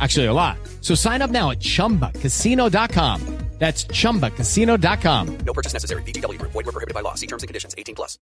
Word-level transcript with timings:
Actually, 0.00 0.26
a 0.26 0.32
lot. 0.32 0.58
So 0.82 0.94
sign 0.94 1.22
up 1.22 1.30
now 1.30 1.50
at 1.50 1.60
chumbacasino.com. 1.60 3.38
That's 3.58 3.84
chumbacasino.com. 3.86 5.38
No 5.44 5.52
purchase 5.52 5.72
necessary. 5.72 6.02
VGW. 6.02 6.38
Group. 6.38 6.52
Void 6.52 6.66
were 6.66 6.72
prohibited 6.72 6.94
by 6.94 7.00
law. 7.00 7.14
See 7.14 7.26
terms 7.26 7.42
and 7.42 7.48
conditions. 7.48 7.74
18 7.76 7.94
plus. 7.96 8.18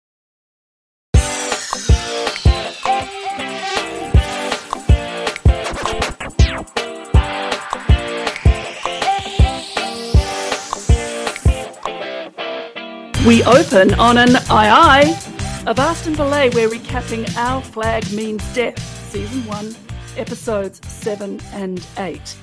We 13.26 13.42
open 13.44 13.94
on 13.94 14.18
an 14.18 14.34
aye 14.50 14.68
aye 14.68 15.64
of 15.66 15.78
Aston 15.78 16.14
Belay, 16.14 16.50
where 16.50 16.68
recapping 16.68 17.34
Our 17.36 17.62
Flag 17.62 18.12
Means 18.12 18.42
Death, 18.52 18.80
Season 19.12 19.46
1, 19.46 19.76
Episodes 20.16 20.86
7 20.86 21.40
and 21.52 21.86
8. 21.96 22.36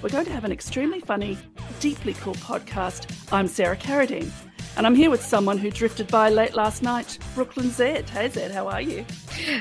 We're 0.00 0.10
going 0.10 0.26
to 0.26 0.32
have 0.32 0.44
an 0.44 0.52
extremely 0.52 1.00
funny, 1.00 1.36
deeply 1.80 2.14
cool 2.14 2.34
podcast. 2.34 3.10
I'm 3.32 3.48
Sarah 3.48 3.76
Carradine, 3.76 4.30
and 4.76 4.86
I'm 4.86 4.94
here 4.94 5.10
with 5.10 5.22
someone 5.24 5.58
who 5.58 5.70
drifted 5.70 6.06
by 6.08 6.28
late 6.30 6.54
last 6.54 6.82
night, 6.82 7.18
Brooklyn 7.34 7.70
Zed. 7.70 8.08
Hey 8.08 8.28
Zed, 8.28 8.52
how 8.52 8.68
are 8.68 8.80
you? 8.80 9.04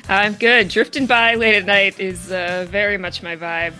I'm 0.07 0.33
good. 0.33 0.67
Drifting 0.67 1.07
by 1.07 1.33
late 1.33 1.55
at 1.55 1.66
night 1.66 1.99
is 1.99 2.31
uh, 2.31 2.67
very 2.69 2.97
much 2.99 3.23
my 3.23 3.35
vibe. 3.35 3.73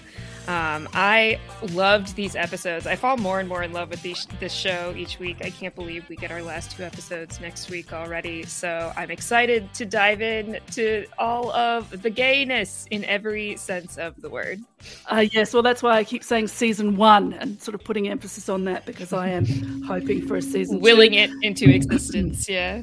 Um, 0.48 0.90
I 0.94 1.40
loved 1.72 2.16
these 2.16 2.36
episodes. 2.36 2.86
I 2.86 2.96
fall 2.96 3.18
more 3.18 3.40
and 3.40 3.48
more 3.48 3.64
in 3.64 3.72
love 3.72 3.90
with 3.90 4.02
these, 4.02 4.28
this 4.40 4.52
show 4.54 4.94
each 4.96 5.20
week. 5.20 5.38
I 5.42 5.50
can't 5.50 5.74
believe 5.74 6.08
we 6.10 6.16
get 6.18 6.32
our 6.32 6.42
last 6.42 6.72
two 6.72 6.84
episodes 6.84 7.40
next 7.40 7.70
week 7.70 7.94
already. 7.94 8.44
So 8.44 8.92
I'm 8.98 9.10
excited 9.10 9.74
to 9.76 9.86
dive 9.86 10.22
in 10.22 10.60
to 10.72 11.06
all 11.18 11.52
of 11.54 12.02
the 12.02 12.10
gayness 12.10 12.88
in 12.92 13.06
every 13.06 13.56
sense 13.56 13.98
of 13.98 14.22
the 14.22 14.30
word. 14.30 14.62
Uh, 15.08 15.26
yes, 15.32 15.54
well, 15.54 15.64
that's 15.64 15.82
why 15.82 15.98
I 15.98 16.04
keep 16.04 16.24
saying 16.24 16.48
season 16.50 16.98
one 16.98 17.34
and 17.34 17.62
sort 17.62 17.76
of 17.76 17.84
putting 17.84 18.10
emphasis 18.10 18.50
on 18.50 18.66
that 18.66 18.86
because 18.86 19.14
I 19.14 19.30
am 19.30 19.46
hoping 19.84 20.28
for 20.28 20.36
a 20.36 20.42
season 20.42 20.82
Willing 20.82 21.12
two. 21.12 21.18
it 21.20 21.32
into 21.42 21.70
existence, 21.74 22.50
yeah. 22.50 22.82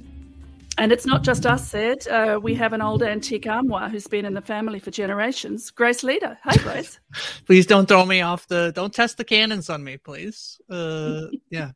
And 0.78 0.92
it's 0.92 1.04
not 1.04 1.22
just 1.22 1.44
us, 1.44 1.68
Zed. 1.68 2.08
Uh, 2.08 2.40
we 2.42 2.54
have 2.54 2.72
an 2.72 2.80
old 2.80 3.02
antique 3.02 3.46
armoire 3.46 3.88
who's 3.90 4.06
been 4.06 4.24
in 4.24 4.32
the 4.34 4.40
family 4.40 4.78
for 4.78 4.90
generations. 4.90 5.70
Grace 5.70 6.02
Leeder. 6.02 6.38
Hi, 6.44 6.56
Grace. 6.56 6.98
please 7.46 7.66
don't 7.66 7.86
throw 7.86 8.06
me 8.06 8.22
off 8.22 8.46
the 8.46 8.72
don't 8.74 8.94
test 8.94 9.18
the 9.18 9.24
cannons 9.24 9.68
on 9.68 9.84
me 9.84 9.98
please. 9.98 10.60
Uh 10.70 11.22
yeah. 11.50 11.72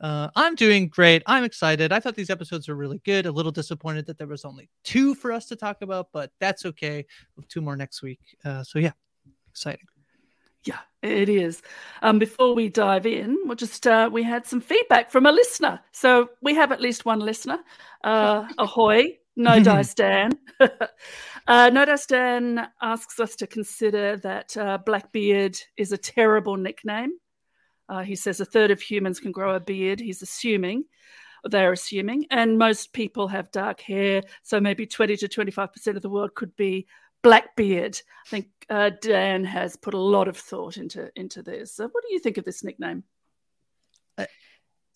Uh 0.00 0.28
i'm 0.36 0.56
doing 0.56 0.88
great. 0.88 1.22
I'm 1.26 1.44
excited. 1.44 1.92
I 1.92 2.00
thought 2.00 2.16
these 2.16 2.30
episodes 2.30 2.68
were 2.68 2.74
really 2.74 3.00
good. 3.04 3.26
A 3.26 3.32
little 3.32 3.52
disappointed 3.52 4.06
that 4.06 4.18
there 4.18 4.26
was 4.26 4.44
only 4.44 4.68
two 4.82 5.14
for 5.14 5.32
us 5.32 5.46
to 5.46 5.56
talk 5.56 5.80
about 5.80 6.08
but 6.12 6.30
that's 6.40 6.66
okay. 6.66 7.06
We'll 7.36 7.46
two 7.48 7.60
more 7.62 7.76
next 7.76 8.02
week. 8.02 8.20
Uh 8.44 8.62
so 8.64 8.78
yeah 8.78 8.92
exciting 9.48 9.86
Yeah, 10.64 10.80
it 11.02 11.28
is. 11.28 11.62
Um, 12.02 12.18
before 12.18 12.54
we 12.54 12.68
dive 12.68 13.06
in, 13.06 13.36
we'll 13.44 13.56
just 13.56 13.86
uh, 13.86 14.08
we 14.10 14.22
had 14.22 14.46
some 14.46 14.60
feedback 14.60 15.10
from 15.10 15.26
a 15.26 15.32
listener. 15.32 15.80
So 15.92 16.30
we 16.40 16.54
have 16.54 16.72
at 16.72 16.80
least 16.80 17.04
one 17.04 17.20
listener. 17.20 17.58
Uh, 18.02 18.48
ahoy, 18.58 19.18
no 19.36 19.60
dice 19.62 19.94
Dan. 19.94 20.32
uh, 20.60 21.70
no 21.72 21.84
dice 21.84 22.06
Dan 22.06 22.68
asks 22.80 23.20
us 23.20 23.36
to 23.36 23.46
consider 23.46 24.16
that 24.18 24.56
uh, 24.56 24.78
Blackbeard 24.78 25.58
is 25.76 25.92
a 25.92 25.98
terrible 25.98 26.56
nickname. 26.56 27.12
Uh, 27.88 28.02
he 28.02 28.16
says 28.16 28.40
a 28.40 28.46
third 28.46 28.70
of 28.70 28.80
humans 28.80 29.20
can 29.20 29.32
grow 29.32 29.54
a 29.54 29.60
beard. 29.60 30.00
He's 30.00 30.22
assuming. 30.22 30.84
They're 31.46 31.72
assuming, 31.72 32.24
and 32.30 32.56
most 32.56 32.94
people 32.94 33.28
have 33.28 33.52
dark 33.52 33.82
hair, 33.82 34.22
so 34.42 34.60
maybe 34.60 34.86
20 34.86 35.18
to 35.18 35.28
25% 35.28 35.88
of 35.88 36.00
the 36.00 36.08
world 36.08 36.34
could 36.34 36.56
be 36.56 36.86
Blackbeard. 37.24 38.00
I 38.26 38.28
think 38.28 38.46
uh, 38.70 38.90
Dan 39.00 39.44
has 39.44 39.76
put 39.76 39.94
a 39.94 39.98
lot 39.98 40.28
of 40.28 40.36
thought 40.36 40.76
into 40.76 41.10
into 41.16 41.42
this. 41.42 41.78
What 41.78 42.04
do 42.06 42.12
you 42.12 42.20
think 42.20 42.38
of 42.38 42.44
this 42.44 42.62
nickname? 42.62 43.02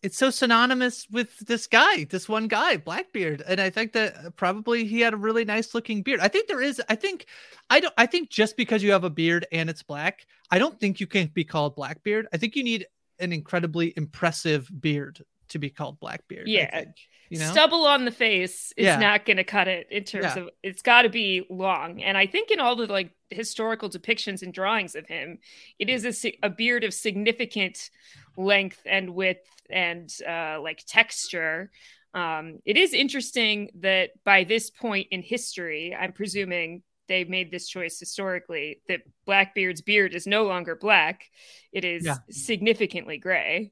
it's 0.03 0.17
so 0.17 0.31
synonymous 0.31 1.09
with 1.11 1.37
this 1.41 1.67
guy, 1.67 2.05
this 2.05 2.29
one 2.29 2.47
guy, 2.47 2.77
Blackbeard, 2.77 3.43
and 3.47 3.61
I 3.61 3.71
think 3.71 3.93
that 3.95 4.15
uh, 4.17 4.31
probably 4.31 4.85
he 4.85 5.01
had 5.01 5.13
a 5.13 5.17
really 5.17 5.45
nice 5.45 5.75
looking 5.75 6.03
beard. 6.03 6.21
I 6.21 6.29
think 6.29 6.47
there 6.47 6.63
is. 6.63 6.81
I 6.89 6.95
think 6.95 7.27
I 7.69 7.81
don't. 7.81 7.95
I 7.99 8.07
think 8.07 8.31
just 8.31 8.57
because 8.57 8.83
you 8.83 8.93
have 8.93 9.05
a 9.05 9.11
beard 9.11 9.47
and 9.51 9.69
it's 9.69 9.83
black, 9.83 10.27
I 10.51 10.59
don't 10.59 10.79
think 10.79 11.01
you 11.01 11.07
can 11.07 11.29
be 11.29 11.45
called 11.45 11.75
Blackbeard. 11.75 12.29
I 12.33 12.37
think 12.37 12.55
you 12.55 12.63
need 12.63 12.87
an 13.19 13.33
incredibly 13.33 13.93
impressive 13.97 14.71
beard 14.81 15.25
to 15.51 15.59
be 15.59 15.71
called 15.71 15.99
Blackbeard. 16.01 16.49
Yeah. 16.49 16.71
think, 16.81 16.97
you 17.31 17.39
know? 17.39 17.51
Stubble 17.53 17.85
on 17.87 18.05
the 18.05 18.11
face 18.11 18.73
is 18.77 18.85
Yeah. 18.87 18.99
not 18.99 19.25
going 19.25 19.37
to 19.39 19.45
cut 19.45 19.69
it 19.69 19.87
in 19.91 20.05
terms 20.05 20.37
Yeah. 20.37 20.43
of 20.45 20.51
it's 20.63 20.83
got 20.83 21.03
to 21.03 21.09
be 21.09 21.47
long. 21.51 22.03
And 22.03 22.17
I 22.17 22.27
think 22.27 22.51
in 22.51 22.61
all 22.61 22.77
the 22.77 22.87
like 22.87 23.11
historical 23.31 23.89
depictions 23.91 24.43
and 24.43 24.53
drawings 24.53 24.95
of 24.95 25.07
him, 25.07 25.39
it 25.79 25.89
is 25.89 26.05
a, 26.25 26.33
a 26.43 26.51
beard 26.51 26.85
of 26.85 26.95
significant 26.95 27.91
length 28.37 28.81
and 28.87 29.15
width 29.15 29.47
and 29.71 30.11
uh, 30.27 30.61
like 30.63 30.85
texture. 30.87 31.71
Um, 32.15 32.61
it 32.65 32.77
is 32.79 32.95
interesting 32.95 33.71
that 33.81 34.11
by 34.25 34.45
this 34.45 34.71
point 34.71 35.09
in 35.11 35.23
history, 35.23 35.95
I'm 35.95 36.13
presuming 36.13 36.83
they 37.07 37.25
made 37.25 37.51
this 37.51 37.69
choice 37.69 37.99
historically 37.99 38.81
that 38.89 39.01
Blackbeard's 39.27 39.81
beard 39.83 40.15
is 40.15 40.27
no 40.27 40.45
longer 40.45 40.75
black; 40.77 41.25
it 41.73 41.85
is 41.85 42.05
Yeah. 42.05 42.17
significantly 42.31 43.19
gray. 43.19 43.71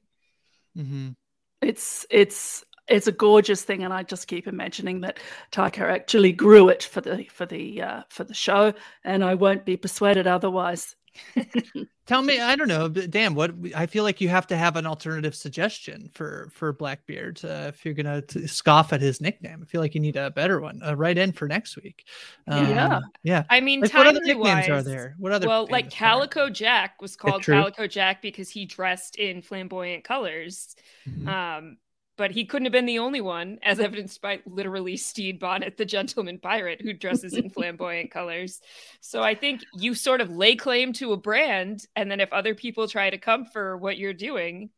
hmm 0.75 1.09
It's 1.61 2.05
it's 2.09 2.63
it's 2.87 3.07
a 3.07 3.11
gorgeous 3.11 3.63
thing, 3.63 3.83
and 3.83 3.93
I 3.93 4.03
just 4.03 4.27
keep 4.27 4.47
imagining 4.47 5.01
that 5.01 5.19
Taika 5.51 5.81
actually 5.81 6.31
grew 6.31 6.69
it 6.69 6.83
for 6.83 7.01
the 7.01 7.25
for 7.25 7.45
the 7.45 7.81
uh, 7.81 8.03
for 8.09 8.23
the 8.23 8.33
show, 8.33 8.73
and 9.03 9.23
I 9.23 9.35
won't 9.35 9.65
be 9.65 9.77
persuaded 9.77 10.27
otherwise. 10.27 10.95
Tell 12.07 12.21
me, 12.21 12.39
I 12.39 12.55
don't 12.55 12.69
know, 12.69 12.87
but 12.87 13.11
damn, 13.11 13.35
what 13.35 13.53
I 13.75 13.85
feel 13.85 14.03
like 14.05 14.21
you 14.21 14.29
have 14.29 14.47
to 14.47 14.55
have 14.57 14.77
an 14.77 14.85
alternative 14.85 15.35
suggestion 15.35 16.09
for 16.13 16.49
for 16.53 16.71
Blackbeard 16.71 17.43
uh, 17.43 17.65
if 17.67 17.83
you're 17.83 17.93
gonna 17.93 18.21
t- 18.21 18.47
scoff 18.47 18.93
at 18.93 19.01
his 19.01 19.19
nickname. 19.19 19.59
I 19.61 19.65
feel 19.65 19.81
like 19.81 19.93
you 19.93 19.99
need 19.99 20.15
a 20.15 20.31
better 20.31 20.61
one. 20.61 20.81
Uh, 20.81 20.95
right 20.95 21.17
in 21.17 21.33
for 21.33 21.47
next 21.49 21.75
week. 21.75 22.05
Um, 22.47 22.65
Yeah. 22.69 22.99
yeah. 23.23 23.43
I 23.49 23.59
mean, 23.59 23.81
Like, 23.81 23.93
what 23.93 24.07
other 24.07 24.21
nicknames 24.21 24.69
are 24.69 24.81
there? 24.81 25.15
What 25.19 25.33
other 25.33 25.47
Well, 25.47 25.67
like? 25.69 25.89
Calico 25.89 26.49
Jack 26.49 27.01
was 27.01 27.17
called. 27.17 27.43
Calico 27.43 27.87
Jack 27.87 28.21
because 28.21 28.49
he 28.49 28.65
dressed 28.65 29.17
in 29.17 29.41
flamboyant 29.41 30.03
colors. 30.05 30.75
Mhm. 31.09 31.27
Um, 31.27 31.77
but 32.17 32.31
he 32.31 32.45
couldn't 32.45 32.65
have 32.65 32.73
been 32.73 32.87
the 32.87 32.99
only 32.99 33.21
one, 33.21 33.59
as 33.61 33.79
evidenced 33.79 34.21
by 34.21 34.39
literally 34.45 34.97
Stede 34.97 35.39
Bonnet, 35.39 35.77
the 35.77 35.85
gentleman 35.85 36.39
pirate 36.39 36.81
who 36.81 36.93
dresses 36.93 37.33
in 37.33 37.49
flamboyant 37.51 38.11
colors. 38.11 38.59
So 39.01 39.21
I 39.21 39.35
think 39.35 39.61
you 39.75 39.93
sort 39.93 40.19
of 40.19 40.31
lay 40.31 40.55
claim 40.55 40.93
to 40.93 41.13
a 41.13 41.17
brand, 41.17 41.85
and 41.95 42.09
then 42.09 42.19
if 42.19 42.33
other 42.33 42.55
people 42.55 42.87
try 42.87 43.09
to 43.09 43.17
come 43.17 43.45
for 43.45 43.77
what 43.77 43.97
you're 43.97 44.13
doing, 44.13 44.71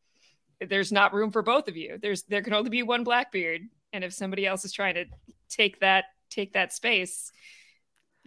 there's 0.59 0.91
not 0.91 1.13
room 1.13 1.31
for 1.31 1.41
both 1.41 1.69
of 1.69 1.77
you. 1.77 1.97
There's 2.01 2.23
there 2.23 2.41
can 2.41 2.53
only 2.53 2.69
be 2.69 2.83
one 2.83 3.05
Blackbeard, 3.05 3.61
and 3.93 4.03
if 4.03 4.13
somebody 4.13 4.45
else 4.45 4.65
is 4.65 4.73
trying 4.73 4.95
to 4.95 5.05
take 5.49 5.79
that 5.79 6.05
take 6.29 6.53
that 6.53 6.73
space, 6.73 7.31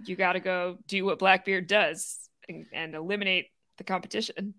you 0.06 0.17
got 0.17 0.32
to 0.32 0.41
go 0.41 0.79
do 0.88 1.05
what 1.05 1.19
Blackbeard 1.19 1.67
does 1.67 2.29
and, 2.49 2.67
and 2.73 2.94
eliminate 2.94 3.49
the 3.76 3.85
competition. 3.85 4.55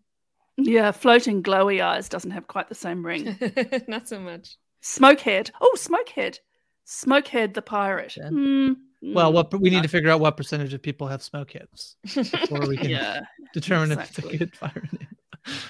Yeah, 0.57 0.91
floating 0.91 1.41
glowy 1.41 1.83
eyes 1.83 2.07
doesn't 2.09 2.31
have 2.31 2.47
quite 2.47 2.69
the 2.69 2.75
same 2.75 3.05
ring. 3.05 3.37
Not 3.87 4.07
so 4.07 4.19
much. 4.19 4.57
Smokehead. 4.83 5.49
Oh, 5.61 5.75
Smokehead. 5.77 6.39
Smokehead 6.87 7.53
the 7.53 7.61
pirate. 7.61 8.15
Yeah. 8.17 8.29
Hmm, 8.29 8.73
Well, 9.01 9.31
what 9.33 9.51
we 9.59 9.69
need 9.69 9.83
to 9.83 9.89
figure 9.89 10.09
out 10.09 10.19
what 10.19 10.37
percentage 10.37 10.73
of 10.73 10.81
people 10.81 11.07
have 11.07 11.21
smokeheads 11.21 11.95
before 12.03 12.67
we 12.67 12.77
can 12.77 12.89
Yeah. 12.89 13.21
determine 13.53 13.91
exactly. 13.91 14.23
if 14.25 14.33
it's 14.33 14.35
a 14.35 14.37
good 14.45 14.55
fire 14.55 14.89
name. 14.91 15.07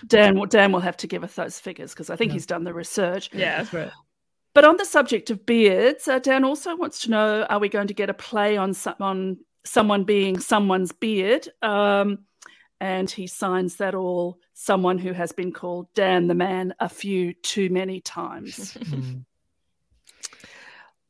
Dan 0.07 0.37
will 0.39 0.45
Dan 0.47 0.71
will 0.71 0.79
have 0.81 0.97
to 0.97 1.07
give 1.07 1.23
us 1.23 1.33
those 1.35 1.59
figures 1.59 1.91
because 1.93 2.09
I 2.09 2.15
think 2.15 2.29
Yeah. 2.29 2.33
he's 2.33 2.45
done 2.45 2.63
the 2.63 2.73
research. 2.73 3.29
Yeah. 3.33 3.57
That's 3.59 3.73
right. 3.73 3.91
But 4.53 4.65
on 4.65 4.77
the 4.77 4.85
subject 4.85 5.29
of 5.31 5.45
beards, 5.47 6.07
uh, 6.07 6.19
Dan 6.19 6.43
also 6.43 6.75
wants 6.75 6.99
to 7.03 7.09
know: 7.11 7.43
Are 7.49 7.57
we 7.59 7.69
going 7.69 7.87
to 7.87 7.93
get 7.93 8.09
a 8.11 8.13
play 8.13 8.55
on 8.57 8.73
some, 8.75 8.93
on 8.99 9.37
someone 9.65 10.03
being 10.03 10.39
someone's 10.39 10.91
beard? 10.91 11.47
Um, 11.63 12.19
and 12.79 13.09
he 13.09 13.27
signs 13.27 13.77
that 13.77 13.95
all 13.95 14.39
someone 14.53 14.97
who 14.97 15.13
has 15.13 15.31
been 15.31 15.51
called 15.51 15.87
Dan 15.93 16.27
the 16.27 16.35
Man 16.35 16.73
a 16.79 16.89
few 16.89 17.33
too 17.33 17.69
many 17.69 18.01
times. 18.01 18.77
Mm. 18.93 19.25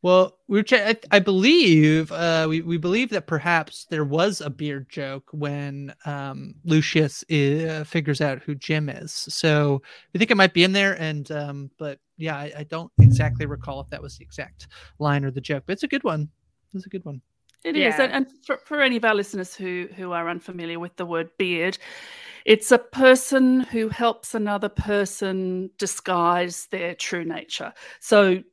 Well, 0.04 0.38
we're 0.50 0.64
che- 0.64 0.90
I, 0.90 1.16
I 1.16 1.20
believe 1.20 2.12
uh, 2.12 2.46
we 2.50 2.60
we 2.62 2.76
believe 2.76 3.10
that 3.12 3.26
perhaps 3.26 3.86
there 3.90 4.04
was 4.04 4.42
a 4.42 4.50
beard 4.50 4.90
joke 4.90 5.30
when 5.32 5.94
um, 6.06 6.56
Lucius 6.66 7.24
uh, 7.32 7.86
figures 7.88 8.20
out 8.20 8.44
who 8.44 8.54
Jim 8.54 8.90
is. 8.90 9.14
So 9.14 9.82
we 10.12 10.18
think 10.18 10.30
it 10.30 10.36
might 10.36 10.54
be 10.54 10.66
in 10.66 10.74
there, 10.74 11.02
and 11.02 11.32
um, 11.32 11.72
but 11.80 12.00
yeah, 12.18 12.36
I, 12.36 12.52
I 12.58 12.64
don't 12.64 12.92
exactly 13.00 13.46
recall 13.46 13.80
if 13.80 13.90
that 13.92 14.02
was 14.02 14.18
the 14.18 14.26
exact 14.26 14.68
line 15.00 15.24
or 15.24 15.32
the 15.32 15.40
joke, 15.40 15.64
but 15.66 15.74
it's 15.74 15.84
a 15.84 15.88
good 15.88 16.04
one. 16.04 16.28
It's 16.74 16.86
a 16.86 16.90
good 16.90 17.06
one. 17.06 17.22
It 17.64 17.76
is, 17.76 17.96
Yeah. 17.96 18.04
and, 18.04 18.14
and 18.14 18.28
for, 18.46 18.58
for 18.66 18.82
any 18.82 18.98
of 18.98 19.06
our 19.06 19.16
listeners 19.16 19.56
who 19.56 19.88
who 19.96 20.12
are 20.12 20.30
unfamiliar 20.30 20.80
with 20.80 20.96
the 20.98 21.06
word 21.06 21.30
beard, 21.38 21.78
it's 22.46 22.72
a 22.72 22.78
person 22.78 23.62
who 23.62 23.88
helps 23.90 24.36
another 24.36 24.70
person 24.70 25.70
disguise 25.78 26.68
their 26.72 26.94
true 26.96 27.24
nature. 27.24 27.74
So 28.00 28.44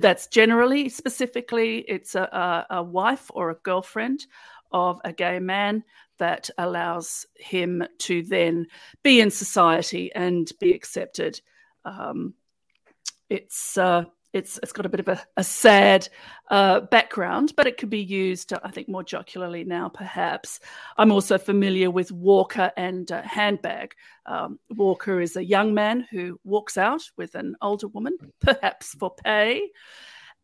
that's 0.00 0.26
generally, 0.26 0.90
specifically, 0.90 1.78
it's 1.88 2.14
a, 2.14 2.22
a, 2.70 2.76
a 2.76 2.82
wife 2.82 3.30
or 3.32 3.50
a 3.50 3.54
girlfriend 3.62 4.26
of 4.70 5.00
a 5.04 5.12
gay 5.12 5.38
man 5.38 5.82
that 6.18 6.50
allows 6.58 7.26
him 7.36 7.82
to 7.98 8.22
then 8.22 8.66
be 9.02 9.20
in 9.20 9.30
society 9.30 10.12
and 10.14 10.52
be 10.60 10.74
accepted. 10.74 11.40
Um, 11.86 12.34
it's 13.30 13.78
uh, 13.78 14.04
it's 14.32 14.58
it's 14.62 14.72
got 14.72 14.86
a 14.86 14.88
bit 14.88 15.00
of 15.00 15.08
a, 15.08 15.20
a 15.36 15.44
sad 15.44 16.08
uh, 16.50 16.80
background, 16.80 17.54
but 17.56 17.66
it 17.66 17.76
could 17.76 17.90
be 17.90 18.02
used, 18.02 18.52
I 18.52 18.70
think, 18.70 18.88
more 18.88 19.02
jocularly 19.02 19.64
now, 19.64 19.88
perhaps. 19.88 20.60
I'm 20.96 21.12
also 21.12 21.38
familiar 21.38 21.90
with 21.90 22.12
Walker 22.12 22.70
and 22.76 23.10
uh, 23.10 23.22
Handbag. 23.22 23.94
Um, 24.26 24.58
Walker 24.70 25.20
is 25.20 25.36
a 25.36 25.44
young 25.44 25.74
man 25.74 26.06
who 26.10 26.38
walks 26.44 26.76
out 26.76 27.02
with 27.16 27.34
an 27.34 27.56
older 27.62 27.88
woman, 27.88 28.18
perhaps 28.40 28.94
for 28.94 29.14
pay. 29.14 29.70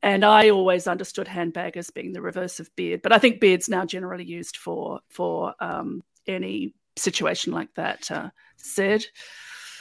And 0.02 0.24
I 0.24 0.50
always 0.50 0.86
understood 0.86 1.26
handbag 1.26 1.78
as 1.78 1.88
being 1.88 2.12
the 2.12 2.20
reverse 2.20 2.60
of 2.60 2.74
beard, 2.76 3.00
but 3.02 3.12
I 3.12 3.18
think 3.18 3.40
beard's 3.40 3.70
now 3.70 3.86
generally 3.86 4.24
used 4.24 4.58
for 4.58 5.00
for 5.08 5.54
um, 5.60 6.02
any 6.26 6.74
situation 6.96 7.52
like 7.52 7.72
that. 7.74 8.10
Uh, 8.10 8.30
said, 8.56 9.04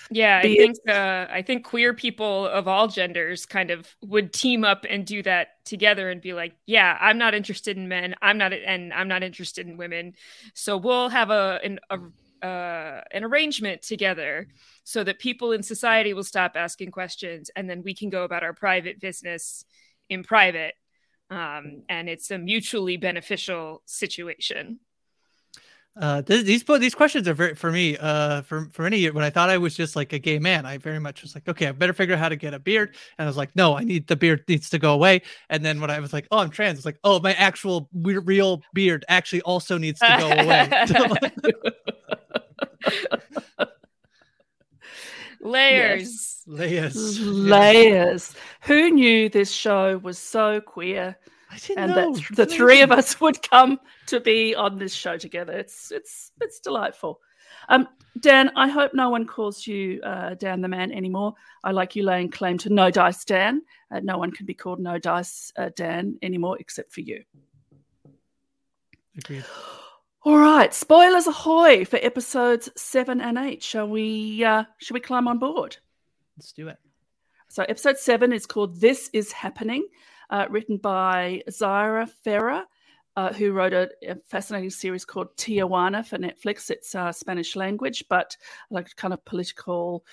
Yeah, 0.10 0.38
I 0.38 0.50
think 0.50 0.78
uh, 0.88 1.28
I 1.30 1.42
think 1.42 1.66
queer 1.66 1.94
people 1.94 2.48
of 2.48 2.68
all 2.68 2.88
genders 2.88 3.46
kind 3.46 3.72
of 3.72 3.88
would 4.02 4.32
team 4.34 4.64
up 4.64 4.86
and 4.88 5.06
do 5.06 5.24
that 5.24 5.66
together 5.66 6.10
and 6.10 6.22
be 6.22 6.34
like, 6.34 6.56
"Yeah, 6.66 6.98
I'm 7.00 7.18
not 7.18 7.34
interested 7.34 7.78
in 7.78 7.88
men. 7.88 8.14
I'm 8.22 8.38
not, 8.38 8.54
and 8.54 8.94
I'm 8.94 9.08
not 9.08 9.24
interested 9.24 9.68
in 9.68 9.78
women. 9.78 10.14
So 10.54 10.78
we'll 10.78 11.10
have 11.10 11.32
a 11.32 11.60
an 11.64 11.80
a, 11.90 12.46
uh, 12.46 13.02
an 13.12 13.24
arrangement 13.24 13.82
together 13.82 14.48
so 14.84 15.04
that 15.04 15.20
people 15.20 15.52
in 15.52 15.64
society 15.64 16.14
will 16.14 16.24
stop 16.24 16.54
asking 16.56 16.92
questions, 16.92 17.50
and 17.56 17.70
then 17.70 17.82
we 17.82 17.96
can 17.96 18.10
go 18.10 18.24
about 18.24 18.44
our 18.44 18.54
private 18.54 19.00
business 19.00 19.66
in 20.10 20.24
private. 20.24 20.76
Um, 21.30 21.84
and 21.90 22.10
it's 22.10 22.30
a 22.30 22.38
mutually 22.38 22.98
beneficial 22.98 23.82
situation. 23.86 24.80
Uh, 25.96 26.24
th- 26.24 26.44
these 26.44 26.64
these 26.64 26.96
questions 26.96 27.28
are 27.28 27.36
very 27.36 27.54
for 27.54 27.72
me. 27.72 27.96
Uh, 27.98 28.42
for 28.42 28.68
for 28.72 28.82
many 28.82 28.98
years 28.98 29.14
when 29.14 29.24
I 29.24 29.30
thought 29.30 29.50
I 29.50 29.60
was 29.60 29.76
just 29.76 29.96
like 29.96 30.12
a 30.12 30.18
gay 30.18 30.40
man, 30.40 30.66
I 30.66 30.80
very 30.80 31.00
much 31.00 31.22
was 31.22 31.36
like, 31.36 31.48
okay, 31.48 31.68
I 31.68 31.72
better 31.72 31.94
figure 31.94 32.16
out 32.16 32.20
how 32.20 32.30
to 32.30 32.36
get 32.36 32.54
a 32.56 32.60
beard. 32.60 32.96
And 33.18 33.26
I 33.26 33.30
was 33.30 33.38
like, 33.38 33.56
no, 33.56 33.78
I 33.78 33.84
need 33.84 34.08
the 34.08 34.16
beard 34.16 34.44
needs 34.48 34.72
to 34.72 34.80
go 34.80 34.94
away. 34.94 35.22
And 35.50 35.64
then 35.64 35.80
when 35.80 35.92
I 35.92 36.00
was 36.00 36.12
like, 36.12 36.28
oh, 36.32 36.40
I'm 36.40 36.50
trans, 36.50 36.80
it's 36.80 36.86
like, 36.86 36.98
oh, 37.04 37.20
my 37.20 37.34
actual 37.34 37.90
we- 37.94 38.18
real 38.18 38.64
beard 38.74 39.06
actually 39.08 39.42
also 39.44 39.78
needs 39.78 40.00
to 40.00 40.16
go 40.18 40.32
away. 40.32 40.68
Layers. 45.42 46.42
Layers. 46.48 47.20
layers. 47.20 48.34
Who 48.62 48.90
knew 48.92 49.30
this 49.30 49.52
show 49.52 49.98
was 49.98 50.18
so 50.18 50.62
queer? 50.62 51.18
I 51.54 51.58
didn't 51.58 51.80
and 51.80 51.96
know. 51.96 52.14
that 52.14 52.36
the 52.36 52.46
three 52.46 52.82
of 52.82 52.92
us 52.92 53.22
would 53.22 53.42
come 53.48 53.80
to 54.08 54.20
be 54.20 54.56
on 54.56 54.78
this 54.78 54.94
show 54.94 55.18
together. 55.18 55.54
It's 55.54 55.92
it's 55.92 56.32
it's 56.42 56.60
delightful. 56.60 57.20
Um, 57.70 57.88
Dan, 58.20 58.52
I 58.56 58.68
hope 58.68 58.94
no 58.94 59.10
one 59.10 59.26
calls 59.26 59.66
you 59.68 60.02
uh, 60.02 60.34
Dan 60.34 60.62
the 60.62 60.68
Man 60.68 60.92
anymore. 60.92 61.36
I 61.64 61.72
like 61.72 61.96
you 61.96 62.04
laying 62.04 62.30
claim 62.30 62.58
to 62.60 62.70
No 62.70 62.90
Dice 62.90 63.24
Dan. 63.24 63.62
Uh, 63.92 64.00
no 64.00 64.18
one 64.18 64.32
can 64.32 64.46
be 64.46 64.54
called 64.54 64.80
No 64.80 64.98
Dice 64.98 65.54
uh, 65.56 65.70
Dan 65.76 66.18
anymore 66.22 66.58
except 66.60 66.92
for 66.92 67.02
you. 67.02 67.24
Agreed. 69.18 69.46
All 70.26 70.38
right, 70.38 70.74
spoilers 70.74 71.28
ahoy 71.28 71.84
for 71.86 72.00
episodes 72.02 72.70
seven 72.78 73.20
and 73.22 73.38
eight. 73.38 73.62
Shall 73.62 73.88
we? 73.88 74.44
Uh, 74.44 74.64
shall 74.80 74.96
we 74.96 75.02
climb 75.02 75.28
on 75.28 75.38
board? 75.38 75.78
Let's 76.38 76.54
do 76.54 76.70
it. 76.70 76.78
So, 77.50 77.64
episode 77.64 78.00
seven 78.00 78.34
is 78.34 78.48
called 78.48 78.80
This 78.80 79.10
Is 79.14 79.32
Happening, 79.32 79.86
uh, 80.30 80.46
written 80.50 80.78
by 80.78 81.44
Zaira 81.50 82.10
Ferrer, 82.24 82.64
uh, 83.16 83.34
who 83.34 83.52
wrote 83.52 83.74
a, 83.74 83.90
a 84.08 84.16
fascinating 84.28 84.70
series 84.70 85.06
called 85.06 85.36
Tijuana 85.38 86.06
for 86.06 86.18
Netflix. 86.18 86.70
It's 86.70 86.96
uh, 86.96 87.12
Spanish 87.12 87.56
language, 87.56 88.04
but 88.10 88.36
like 88.70 88.96
kind 88.96 89.14
of 89.14 89.24
political 89.26 90.04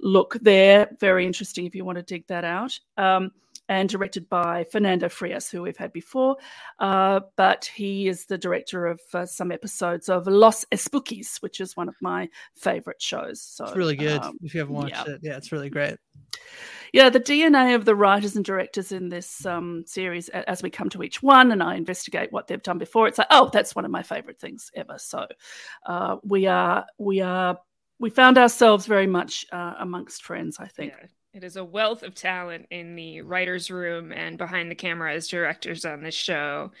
look 0.00 0.36
there. 0.40 0.88
Very 1.00 1.26
interesting 1.26 1.66
if 1.66 1.74
you 1.74 1.84
want 1.84 1.96
to 1.96 2.02
dig 2.02 2.26
that 2.28 2.44
out. 2.44 2.78
Um, 2.96 3.32
and 3.68 3.88
directed 3.88 4.28
by 4.28 4.64
Fernando 4.64 5.08
Frias, 5.08 5.50
who 5.50 5.62
we've 5.62 5.76
had 5.76 5.92
before. 5.92 6.36
Uh, 6.78 7.20
but 7.36 7.64
he 7.74 8.06
is 8.06 8.26
the 8.26 8.38
director 8.38 8.86
of 8.86 9.00
uh, 9.12 9.26
some 9.26 9.50
episodes 9.50 10.08
of 10.08 10.26
Los 10.26 10.64
Espookys, 10.66 11.42
which 11.42 11.60
is 11.60 11.76
one 11.76 11.88
of 11.88 11.96
my 12.00 12.28
favorite 12.54 13.02
shows. 13.02 13.40
So 13.42 13.64
It's 13.64 13.76
really 13.76 13.96
good. 13.96 14.22
um, 14.22 14.38
if 14.42 14.54
you 14.54 14.60
haven't 14.60 14.74
watched 14.76 14.90
yeah. 14.90 15.14
it, 15.14 15.20
yeah, 15.22 15.36
it's 15.36 15.52
really 15.52 15.70
great. 15.70 15.96
Yeah, 16.92 17.08
the 17.10 17.20
DNA 17.20 17.74
of 17.74 17.84
the 17.84 17.94
writers 17.94 18.36
and 18.36 18.44
directors 18.44 18.92
in 18.92 19.08
this 19.08 19.44
um, 19.46 19.84
series, 19.86 20.28
as 20.28 20.62
we 20.62 20.70
come 20.70 20.88
to 20.90 21.02
each 21.02 21.22
one 21.22 21.52
and 21.52 21.62
I 21.62 21.76
investigate 21.76 22.32
what 22.32 22.46
they've 22.46 22.62
done 22.62 22.78
before, 22.78 23.08
it's 23.08 23.18
like, 23.18 23.26
oh, 23.30 23.50
that's 23.52 23.74
one 23.74 23.84
of 23.84 23.90
my 23.90 24.02
favorite 24.02 24.40
things 24.40 24.70
ever. 24.74 24.96
So 24.98 25.26
uh, 25.86 26.16
we 26.22 26.46
are, 26.46 26.86
we 26.98 27.20
are, 27.20 27.58
we 27.98 28.10
found 28.10 28.38
ourselves 28.38 28.86
very 28.86 29.06
much 29.06 29.46
uh, 29.52 29.74
amongst 29.78 30.22
friends. 30.22 30.58
I 30.60 30.66
think. 30.66 30.92
Yeah. 30.96 31.06
It 31.36 31.44
is 31.44 31.56
a 31.56 31.64
wealth 31.64 32.02
of 32.02 32.14
talent 32.14 32.64
in 32.70 32.96
the 32.96 33.20
writer's 33.20 33.70
room 33.70 34.10
and 34.10 34.38
behind 34.38 34.70
the 34.70 34.74
camera 34.74 35.12
as 35.12 35.28
directors 35.28 35.84
on 35.84 36.02
this 36.02 36.14
show. 36.14 36.72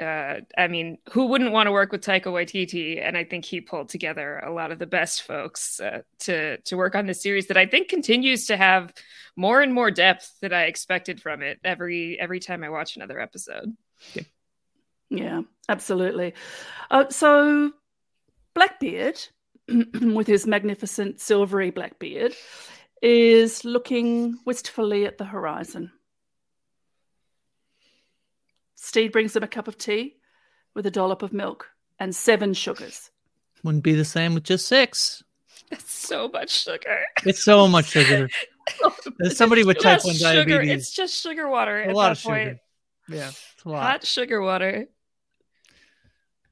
Uh, 0.00 0.40
I 0.56 0.68
mean, 0.68 0.98
who 1.10 1.26
wouldn't 1.26 1.52
want 1.52 1.66
to 1.66 1.72
work 1.72 1.92
with 1.92 2.04
Taika 2.04 2.26
Waititi? 2.26 3.04
And 3.04 3.16
I 3.16 3.24
think 3.24 3.44
he 3.44 3.60
pulled 3.60 3.88
together 3.88 4.38
a 4.38 4.52
lot 4.52 4.70
of 4.70 4.78
the 4.78 4.86
best 4.86 5.22
folks 5.22 5.80
uh, 5.80 6.02
to 6.20 6.58
to 6.58 6.76
work 6.76 6.94
on 6.94 7.06
this 7.06 7.22
series 7.22 7.48
that 7.48 7.56
I 7.56 7.66
think 7.66 7.88
continues 7.88 8.46
to 8.46 8.56
have 8.56 8.92
more 9.36 9.60
and 9.60 9.74
more 9.74 9.90
depth 9.90 10.32
that 10.40 10.52
I 10.52 10.64
expected 10.64 11.20
from 11.20 11.42
it 11.42 11.58
every 11.64 12.18
every 12.18 12.40
time 12.40 12.62
I 12.62 12.68
watch 12.68 12.96
another 12.96 13.20
episode. 13.20 13.76
Yeah, 15.10 15.42
absolutely. 15.68 16.34
Uh, 16.90 17.08
so, 17.08 17.72
Blackbeard 18.54 19.18
with 20.00 20.26
his 20.26 20.46
magnificent 20.46 21.20
silvery 21.20 21.70
black 21.70 21.98
beard, 21.98 22.34
is 23.02 23.64
looking 23.64 24.38
wistfully 24.44 25.06
at 25.06 25.18
the 25.18 25.24
horizon. 25.24 25.92
Stede 28.80 29.12
brings 29.12 29.34
him 29.34 29.42
a 29.42 29.48
cup 29.48 29.68
of 29.68 29.76
tea 29.76 30.16
with 30.74 30.86
a 30.86 30.90
dollop 30.90 31.22
of 31.22 31.32
milk 31.32 31.68
and 31.98 32.14
seven 32.14 32.54
sugars. 32.54 33.10
Wouldn't 33.64 33.82
be 33.84 33.94
the 33.94 34.04
same 34.04 34.34
with 34.34 34.44
just 34.44 34.66
six. 34.68 35.22
That's 35.70 35.92
so 35.92 36.28
much 36.28 36.50
sugar. 36.62 37.00
It's 37.26 37.42
so 37.44 37.66
much 37.66 37.86
sugar. 37.86 38.28
As 39.24 39.36
somebody 39.36 39.64
with 39.64 39.78
type 39.80 39.96
Just 40.02 40.06
one 40.06 40.14
sugar. 40.14 40.44
diabetes, 40.58 40.82
It's 40.82 40.92
just 40.92 41.20
sugar 41.20 41.48
water. 41.48 41.80
a 41.82 41.88
at 41.88 41.94
lot 41.94 42.04
that 42.04 42.12
of 42.12 42.18
sugar. 42.18 42.34
point. 42.34 42.58
Yeah, 43.08 43.28
it's 43.28 43.64
a 43.64 43.68
lot. 43.68 43.82
Hot 43.82 44.06
sugar 44.06 44.40
water. 44.40 44.86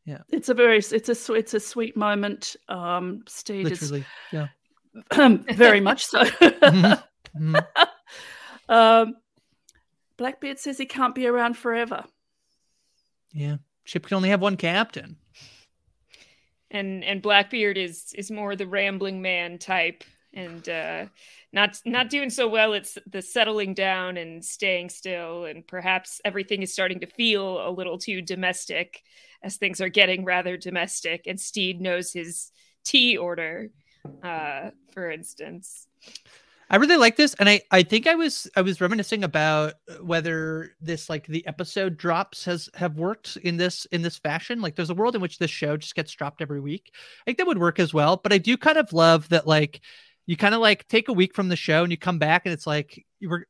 Yeah, 0.04 0.18
it's 0.30 0.48
a 0.48 0.54
very 0.54 0.78
it's 0.78 0.92
a 0.92 1.32
it's 1.34 1.54
a 1.54 1.60
sweet 1.60 1.96
moment. 1.96 2.56
Um, 2.68 3.22
Stede 3.28 3.64
Literally, 3.66 4.04
yeah. 4.32 4.48
very 5.52 5.80
much 5.80 6.06
so. 6.06 6.24
Mhm. 6.56 7.02
Mhm. 7.38 7.66
um, 8.68 9.16
Blackbeard 10.16 10.58
says 10.58 10.78
he 10.78 10.86
can't 10.86 11.14
be 11.14 11.26
around 11.26 11.56
forever. 11.58 12.04
Yeah, 13.36 13.56
ship 13.84 14.06
can 14.06 14.16
only 14.16 14.30
have 14.30 14.40
one 14.40 14.56
captain. 14.56 15.16
and 16.70 17.04
and 17.04 17.22
Blackbeard 17.22 17.76
is 17.76 18.12
is 18.16 18.30
more 18.30 18.56
the 18.56 18.66
rambling 18.66 19.20
man 19.22 19.58
type 19.58 20.02
and 20.32 20.68
uh 20.68 21.06
not 21.52 21.80
not 21.84 22.10
doing 22.10 22.30
so 22.30 22.48
well 22.48 22.72
it's 22.72 22.98
the 23.06 23.22
settling 23.22 23.74
down 23.74 24.16
and 24.16 24.44
staying 24.44 24.88
still. 24.88 25.44
And 25.44 25.66
perhaps 25.66 26.20
everything 26.24 26.62
is 26.62 26.72
starting 26.72 27.00
to 27.00 27.06
feel 27.06 27.66
a 27.66 27.70
little 27.70 27.98
too 27.98 28.22
domestic 28.22 29.02
as 29.42 29.56
things 29.56 29.80
are 29.80 29.90
getting 29.90 30.24
rather 30.24 30.56
domestic 30.56 31.26
and 31.26 31.38
Stede 31.38 31.80
knows 31.80 32.12
his 32.12 32.50
tea 32.84 33.16
order 33.16 33.70
uh 34.22 34.70
for 34.92 35.10
instance 35.10 35.88
I 36.68 36.76
really 36.76 36.96
like 36.96 37.16
this, 37.16 37.34
and 37.34 37.48
I 37.48 37.60
I 37.70 37.82
think 37.84 38.06
I 38.08 38.16
was 38.16 38.48
I 38.56 38.60
was 38.62 38.80
reminiscing 38.80 39.22
about 39.22 39.74
uh, 39.88 39.94
whether 40.02 40.70
this 40.80 41.08
like 41.08 41.26
the 41.26 41.46
episode 41.46 41.96
drops 41.96 42.44
has 42.46 42.68
have 42.74 42.96
worked 42.96 43.36
in 43.38 43.56
this 43.56 43.84
in 43.86 44.02
this 44.02 44.18
fashion. 44.18 44.60
Like, 44.60 44.74
there's 44.74 44.90
a 44.90 44.94
world 44.94 45.14
in 45.14 45.20
which 45.20 45.38
this 45.38 45.50
show 45.50 45.76
just 45.76 45.94
gets 45.94 46.12
dropped 46.12 46.42
every 46.42 46.60
week. 46.60 46.90
I 46.94 47.24
think 47.24 47.38
that 47.38 47.46
would 47.46 47.58
work 47.58 47.78
as 47.78 47.94
well. 47.94 48.16
But 48.16 48.32
I 48.32 48.38
do 48.38 48.56
kind 48.56 48.78
of 48.78 48.92
love 48.92 49.28
that 49.28 49.46
like 49.46 49.80
you 50.26 50.36
kind 50.36 50.54
of 50.54 50.60
like 50.60 50.88
take 50.88 51.08
a 51.08 51.12
week 51.12 51.34
from 51.36 51.48
the 51.48 51.56
show 51.56 51.84
and 51.84 51.92
you 51.92 51.98
come 51.98 52.18
back 52.18 52.42
and 52.46 52.52
it's 52.52 52.66
like 52.66 53.04
you 53.20 53.28
were. 53.30 53.46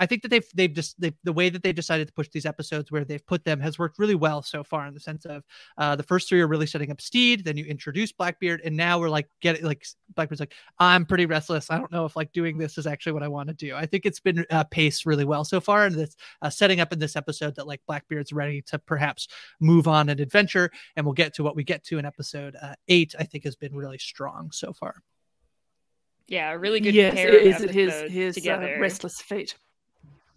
I 0.00 0.06
think 0.06 0.22
that 0.22 0.28
they've 0.28 0.46
they've 0.54 0.72
just 0.72 0.98
they, 0.98 1.12
the 1.24 1.32
way 1.32 1.50
that 1.50 1.62
they've 1.62 1.74
decided 1.74 2.08
to 2.08 2.14
push 2.14 2.28
these 2.32 2.46
episodes 2.46 2.90
where 2.90 3.04
they've 3.04 3.24
put 3.24 3.44
them 3.44 3.60
has 3.60 3.78
worked 3.78 3.98
really 3.98 4.14
well 4.14 4.42
so 4.42 4.64
far 4.64 4.86
in 4.86 4.94
the 4.94 5.00
sense 5.00 5.26
of 5.26 5.44
uh, 5.76 5.94
the 5.94 6.02
first 6.02 6.28
three 6.28 6.40
are 6.40 6.48
really 6.48 6.66
setting 6.66 6.90
up 6.90 7.02
Stede, 7.02 7.44
then 7.44 7.58
you 7.58 7.66
introduce 7.66 8.10
Blackbeard, 8.10 8.62
and 8.64 8.74
now 8.74 8.98
we're 8.98 9.10
like 9.10 9.28
get 9.42 9.62
like 9.62 9.86
Blackbeard's 10.16 10.40
like 10.40 10.54
I'm 10.78 11.04
pretty 11.04 11.26
restless. 11.26 11.70
I 11.70 11.76
don't 11.76 11.92
know 11.92 12.06
if 12.06 12.16
like 12.16 12.32
doing 12.32 12.56
this 12.56 12.78
is 12.78 12.86
actually 12.86 13.12
what 13.12 13.22
I 13.22 13.28
want 13.28 13.48
to 13.48 13.54
do. 13.54 13.76
I 13.76 13.84
think 13.84 14.06
it's 14.06 14.20
been 14.20 14.46
uh, 14.50 14.64
paced 14.64 15.04
really 15.04 15.26
well 15.26 15.44
so 15.44 15.60
far, 15.60 15.84
and 15.84 15.94
it's 15.94 16.16
uh, 16.40 16.48
setting 16.48 16.80
up 16.80 16.94
in 16.94 16.98
this 16.98 17.14
episode 17.14 17.54
that 17.56 17.66
like 17.66 17.82
Blackbeard's 17.86 18.32
ready 18.32 18.62
to 18.62 18.78
perhaps 18.78 19.28
move 19.60 19.86
on 19.86 20.08
an 20.08 20.18
adventure, 20.18 20.70
and 20.96 21.04
we'll 21.04 21.12
get 21.12 21.34
to 21.34 21.44
what 21.44 21.56
we 21.56 21.62
get 21.62 21.84
to 21.84 21.98
in 21.98 22.06
episode 22.06 22.56
uh, 22.60 22.74
eight. 22.88 23.14
I 23.18 23.24
think 23.24 23.44
has 23.44 23.54
been 23.54 23.74
really 23.74 23.98
strong 23.98 24.50
so 24.50 24.72
far. 24.72 25.02
yeah 26.26 26.52
a 26.52 26.58
really 26.58 26.80
good 26.80 26.94
yes, 26.94 27.14
pair 27.14 27.28
of 27.28 27.34
is 27.34 27.60
it 27.60 27.70
his 27.70 28.10
his 28.10 28.46
uh, 28.46 28.76
restless 28.78 29.20
feet? 29.20 29.56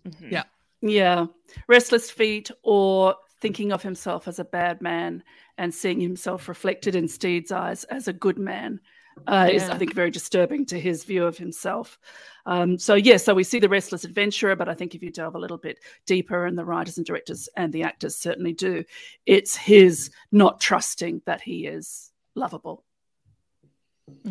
Mhm. 0.07 0.31
Yeah. 0.31 0.43
Yeah, 0.81 1.27
restless 1.67 2.11
feet, 2.11 2.51
or 2.61 3.15
thinking 3.39 3.71
of 3.71 3.81
himself 3.81 4.27
as 4.27 4.39
a 4.39 4.43
bad 4.43 4.81
man 4.81 5.23
and 5.57 5.73
seeing 5.73 5.99
himself 6.01 6.49
reflected 6.49 6.93
in 6.95 7.07
Stede's 7.07 7.51
eyes 7.53 7.85
as 7.85 8.07
a 8.09 8.13
good 8.13 8.37
man 8.37 8.81
uh, 9.27 9.47
is, 9.51 9.69
I 9.69 9.77
think, 9.77 9.93
very 9.93 10.09
disturbing 10.11 10.65
to 10.65 10.79
his 10.79 11.03
view 11.05 11.23
of 11.25 11.37
himself. 11.37 11.99
Um, 12.45 12.77
so, 12.77 12.95
yes, 12.95 13.23
so 13.23 13.33
we 13.33 13.43
see 13.45 13.59
the 13.59 13.69
restless 13.69 14.03
adventurer, 14.03 14.55
but 14.57 14.67
I 14.67 14.73
think 14.73 14.95
if 14.95 15.03
you 15.03 15.09
delve 15.11 15.35
a 15.35 15.39
little 15.39 15.57
bit 15.57 15.79
deeper, 16.05 16.45
and 16.47 16.57
the 16.57 16.65
writers 16.65 16.97
and 16.97 17.05
directors 17.05 17.47
and 17.55 17.71
the 17.71 17.83
actors 17.83 18.15
certainly 18.17 18.53
do, 18.53 18.83
it's 19.25 19.55
his 19.55 20.09
not 20.31 20.59
trusting 20.59 21.21
that 21.25 21.41
he 21.41 21.65
is 21.67 22.11
lovable, 22.35 22.83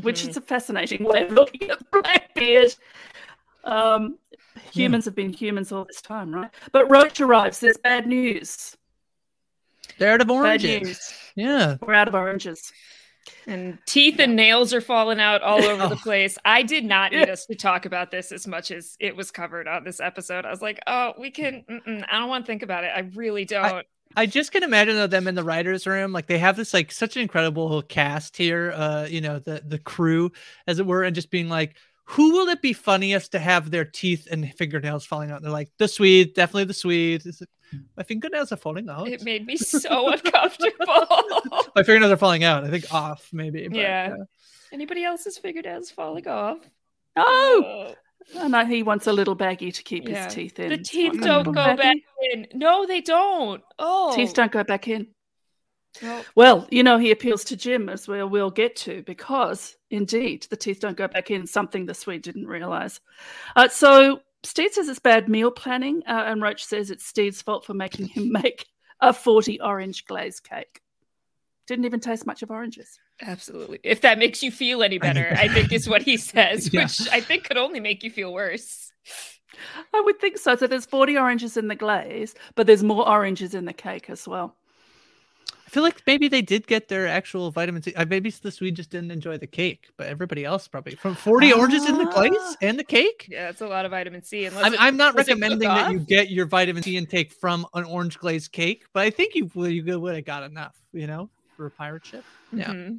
which 0.02 0.25
Mhm. 0.25 0.29
is 0.31 0.37
a 0.37 0.41
fascinating 0.43 1.05
way 1.05 1.23
of 1.25 1.31
looking 1.33 1.71
at 1.71 1.91
Blackbeard. 1.91 2.75
Um, 3.64 4.19
humans 4.73 5.04
have 5.04 5.14
been 5.14 5.33
humans 5.33 5.73
all 5.73 5.85
this 5.85 6.00
time, 6.00 6.35
right? 6.35 6.50
But 6.73 6.90
Roach 6.90 7.21
arrives. 7.21 7.61
There's 7.61 7.78
bad 7.78 8.07
news. 8.07 8.76
They're 9.99 10.14
out 10.14 10.21
of 10.21 10.31
oranges. 10.31 11.12
Yeah. 11.35 11.76
We're 11.81 11.95
out 11.95 12.09
of 12.09 12.14
oranges. 12.14 12.73
And 13.47 13.78
teeth 13.87 14.19
and 14.19 14.35
nails 14.35 14.75
are 14.75 14.81
falling 14.81 15.21
out 15.21 15.42
all 15.42 15.62
over 15.62 15.88
the 15.88 15.97
place. 16.02 16.38
I 16.45 16.62
did 16.62 16.85
not 16.85 17.12
need 17.12 17.28
us 17.28 17.47
to 17.47 17.54
talk 17.54 17.87
about 17.87 18.11
this 18.11 18.33
as 18.33 18.47
much 18.47 18.71
as 18.71 18.97
it 18.99 19.14
was 19.14 19.31
covered 19.31 19.69
on 19.69 19.85
this 19.85 20.00
episode. 20.00 20.45
I 20.45 20.50
was 20.50 20.62
like, 20.62 20.81
oh, 20.87 21.12
we 21.19 21.31
can. 21.31 21.64
I 22.11 22.19
don't 22.19 22.28
want 22.28 22.45
to 22.45 22.50
think 22.50 22.62
about 22.62 22.85
it. 22.85 22.92
I 22.95 23.00
really 23.14 23.45
don't. 23.45 23.87
I 24.14 24.26
just 24.26 24.52
can 24.52 24.62
imagine 24.62 24.95
though 24.95 25.07
them 25.07 25.26
in 25.26 25.35
the 25.35 25.45
writers' 25.45 25.87
room, 25.87 26.12
like 26.12 26.26
they 26.26 26.38
have 26.38 26.57
this 26.57 26.75
like 26.75 26.92
such 26.92 27.16
an 27.16 27.23
incredible 27.23 27.81
cast 27.83 28.37
here, 28.37 28.73
uh, 28.75 29.07
you 29.09 29.21
know, 29.21 29.38
the 29.38 29.62
the 29.66 29.78
crew, 29.78 30.33
as 30.66 30.78
it 30.78 30.87
were, 30.87 31.02
and 31.02 31.14
just 31.14 31.31
being 31.31 31.49
like, 31.49 31.76
who 32.12 32.33
will 32.33 32.49
it 32.49 32.61
be 32.62 32.73
funniest 32.73 33.33
to 33.33 33.38
have 33.38 33.71
their 33.71 33.85
teeth 33.85 34.28
and 34.31 34.52
fingernails 34.54 35.04
falling 35.07 35.31
out? 35.31 35.42
They're 35.42 35.50
like, 35.50 35.71
the 35.78 35.88
Swede, 35.88 36.35
definitely 36.35 36.64
the 36.64 36.75
Swede. 36.75 37.25
Is 37.26 37.40
it, 37.40 37.49
my 37.97 38.02
fingernails 38.02 38.52
are 38.52 38.57
falling 38.57 38.88
out. 38.90 39.09
it 39.09 39.23
made 39.23 39.47
me 39.47 39.57
so 39.57 40.11
uncomfortable. 40.11 40.87
my 41.75 41.83
fingernails 41.83 42.12
are 42.12 42.16
falling 42.19 42.45
out. 42.45 42.64
I 42.64 42.71
think 42.71 42.92
off 42.92 43.28
maybe. 43.33 43.66
but, 43.69 43.78
Yeah. 43.78 44.14
uh, 44.21 44.25
Anybody 44.73 45.04
else's 45.04 45.38
fingernails 45.38 45.90
falling 45.90 46.26
off? 46.28 46.59
Oh, 47.16 47.95
no, 48.49 48.64
he 48.64 48.83
wants 48.83 49.07
a 49.07 49.12
little 49.12 49.37
baggie 49.37 49.75
to 49.75 49.83
keep 49.83 50.09
Yeah. 50.09 50.25
his 50.25 50.35
teeth 50.35 50.59
in. 50.59 50.69
The 50.71 50.78
teeth 50.78 51.21
don't 51.21 51.45
go 51.45 51.52
baggie. 51.52 51.76
back 51.78 51.97
in. 52.33 52.47
No, 52.54 52.87
they 52.87 53.00
don't. 53.00 53.62
Oh, 53.78 54.14
Teeth 54.16 54.33
don't 54.35 54.52
go 54.52 54.64
back 54.64 54.88
in. 54.88 55.09
No. 56.01 56.23
Well, 56.35 56.67
you 56.71 56.83
know, 56.83 56.97
he 56.99 57.11
appeals 57.11 57.45
to 57.45 57.57
Jim 57.57 57.89
as 57.89 58.09
well. 58.09 58.29
We'll 58.29 58.51
get 58.51 58.77
to 58.77 59.03
because 59.03 59.77
indeed 59.91 60.47
the 60.49 60.57
teeth 60.57 60.81
don't 60.81 60.97
go 60.97 61.07
back 61.09 61.31
in. 61.31 61.47
Something 61.47 61.85
the 61.85 61.95
Swede 61.95 62.23
didn't 62.23 62.47
realize. 62.47 63.01
Uh, 63.57 63.69
so 63.69 64.21
Stede 64.43 64.73
says 64.73 64.89
it's 64.89 64.99
bad 64.99 65.29
meal 65.29 65.51
planning, 65.51 66.03
uh, 66.09 66.25
and 66.27 66.41
Roach 66.41 66.65
says 66.65 66.91
it's 66.91 67.05
Stede's 67.05 67.43
fault 67.43 67.65
for 67.67 67.75
making 67.75 68.07
him 68.07 68.33
make 68.43 68.67
a 69.01 69.13
forty 69.13 69.61
orange 69.61 70.07
glaze 70.07 70.41
cake. 70.41 70.81
Didn't 71.67 71.85
even 71.85 72.01
taste 72.01 72.27
much 72.27 72.43
of 72.43 72.51
oranges. 72.51 72.99
Absolutely. 73.21 73.79
If 73.85 74.01
that 74.01 74.19
makes 74.19 74.43
you 74.43 74.51
feel 74.51 74.83
any 74.83 74.99
better, 74.99 75.33
I 75.39 75.47
think 75.47 75.73
is 75.73 75.89
what 75.89 76.03
he 76.03 76.17
says, 76.33 76.73
Yeah. 76.73 76.85
which 76.85 77.09
I 77.11 77.21
think 77.21 77.45
could 77.45 77.57
only 77.59 77.81
make 77.81 78.03
you 78.03 78.11
feel 78.11 78.33
worse. 78.33 78.91
I 79.95 80.01
would 80.01 80.19
think 80.21 80.39
so. 80.39 80.57
So 80.57 80.67
there's 80.67 80.87
forty 80.87 81.19
oranges 81.19 81.57
in 81.59 81.69
the 81.69 81.77
glaze, 81.77 82.35
but 82.55 82.67
there's 82.67 82.83
more 82.83 83.07
oranges 83.07 83.55
in 83.55 83.67
the 83.67 83.73
cake 83.75 84.09
as 84.09 84.27
well. 84.27 84.57
I 85.73 85.75
feel 85.75 85.83
like 85.85 86.02
maybe 86.07 86.29
they 86.29 86.43
did 86.43 86.67
get 86.67 86.88
their 86.88 87.07
actual 87.09 87.50
vitamin 87.50 87.81
C. 87.83 87.95
uh, 87.95 88.05
Maybe 88.05 88.29
the 88.29 88.50
Swede 88.50 88.76
just 88.76 88.91
didn't 88.91 89.11
enjoy 89.11 89.38
the 89.38 89.47
cake, 89.47 89.88
but 89.97 90.07
everybody 90.07 90.45
else 90.45 90.69
probably 90.69 90.95
from 90.97 91.14
40 91.14 91.50
oranges 91.55 91.88
in 91.88 91.97
the 91.97 92.05
glaze 92.05 92.33
Ah. 92.38 92.55
and 92.61 92.79
the 92.79 92.85
cake. 92.85 93.26
Yeah, 93.31 93.49
it's 93.49 93.62
a 93.62 93.67
lot 93.67 93.87
of 93.87 93.91
vitamin 93.93 94.23
C. 94.23 94.45
Unless 94.45 94.67
I'm, 94.67 94.75
it- 94.75 94.81
I'm 94.83 94.97
not 94.99 95.17
does 95.17 95.29
it 95.29 95.33
cook 95.33 95.41
recommending 95.41 95.69
that 95.71 95.91
you 95.93 96.00
get 96.00 96.31
your 96.31 96.45
vitamin 96.45 96.83
C 96.83 96.99
intake 96.99 97.33
from 97.33 97.64
an 97.73 97.85
orange 97.85 98.19
glazed 98.19 98.52
cake, 98.52 98.85
but 98.93 99.00
I 99.05 99.09
think 99.09 99.35
you 99.35 99.50
would 99.55 99.73
you 99.73 99.99
would 99.99 100.14
have 100.14 100.26
got 100.26 100.43
enough, 100.43 100.76
you 100.93 101.07
know, 101.07 101.31
for 101.57 101.64
a 101.64 101.71
pirate 101.71 102.05
ship. 102.05 102.23
Yeah. 102.52 102.69
Mhm. 102.71 102.99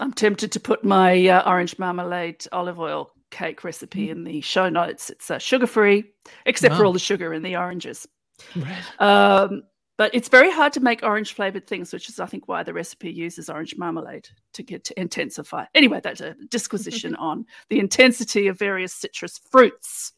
I'm 0.00 0.12
tempted 0.12 0.50
to 0.52 0.58
put 0.58 0.82
my 0.82 1.28
uh, 1.28 1.48
orange 1.48 1.78
marmalade 1.78 2.44
olive 2.50 2.80
oil 2.80 3.12
cake 3.30 3.62
recipe 3.62 4.10
in 4.10 4.24
the 4.24 4.40
show 4.40 4.68
notes. 4.68 5.10
It's 5.10 5.30
uh, 5.30 5.38
sugar 5.38 5.68
free, 5.68 6.06
except 6.44 6.74
for 6.74 6.84
all 6.84 6.92
the 6.92 6.98
sugar 6.98 7.32
in 7.32 7.42
the 7.44 7.54
oranges. 7.54 8.08
Right. 8.56 8.82
Um, 8.98 9.62
but 9.98 10.14
it's 10.14 10.28
very 10.28 10.50
hard 10.50 10.72
to 10.74 10.80
make 10.80 11.02
orange 11.02 11.34
flavored 11.34 11.66
things, 11.66 11.92
which 11.92 12.08
is, 12.08 12.18
I 12.18 12.26
think, 12.26 12.48
why 12.48 12.62
the 12.62 12.72
recipe 12.72 13.10
uses 13.10 13.50
orange 13.50 13.76
marmalade 13.76 14.28
to 14.54 14.62
get 14.62 14.84
to 14.84 15.00
intensify. 15.00 15.66
Anyway, 15.74 16.00
that's 16.02 16.20
a 16.20 16.34
disquisition 16.48 17.14
on 17.16 17.46
the 17.68 17.78
intensity 17.78 18.48
of 18.48 18.58
various 18.58 18.94
citrus 18.94 19.38
fruits. 19.50 20.12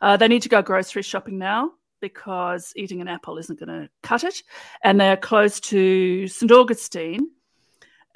Uh, 0.00 0.16
they 0.16 0.28
need 0.28 0.42
to 0.42 0.48
go 0.48 0.62
grocery 0.62 1.02
shopping 1.02 1.38
now 1.38 1.70
because 2.00 2.72
eating 2.74 3.00
an 3.00 3.08
apple 3.08 3.38
isn't 3.38 3.60
going 3.60 3.68
to 3.68 3.88
cut 4.02 4.24
it. 4.24 4.42
And 4.82 5.00
they're 5.00 5.16
close 5.16 5.60
to 5.60 6.26
St. 6.26 6.50
Augustine. 6.50 7.30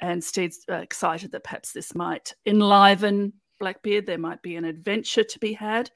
And 0.01 0.23
Steve's 0.23 0.59
uh, 0.69 0.75
excited 0.75 1.31
that 1.31 1.45
perhaps 1.45 1.71
this 1.71 1.95
might 1.95 2.33
enliven 2.45 3.33
Blackbeard. 3.59 4.05
There 4.05 4.17
might 4.19 4.43
be 4.43 4.57
an 4.57 4.65
adventure 4.65 5.23
to 5.23 5.39
be 5.39 5.53
had. 5.53 5.89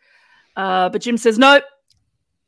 Uh, 0.56 0.90
but 0.90 1.02
Jim 1.02 1.18
says, 1.18 1.38
nope, 1.38 1.64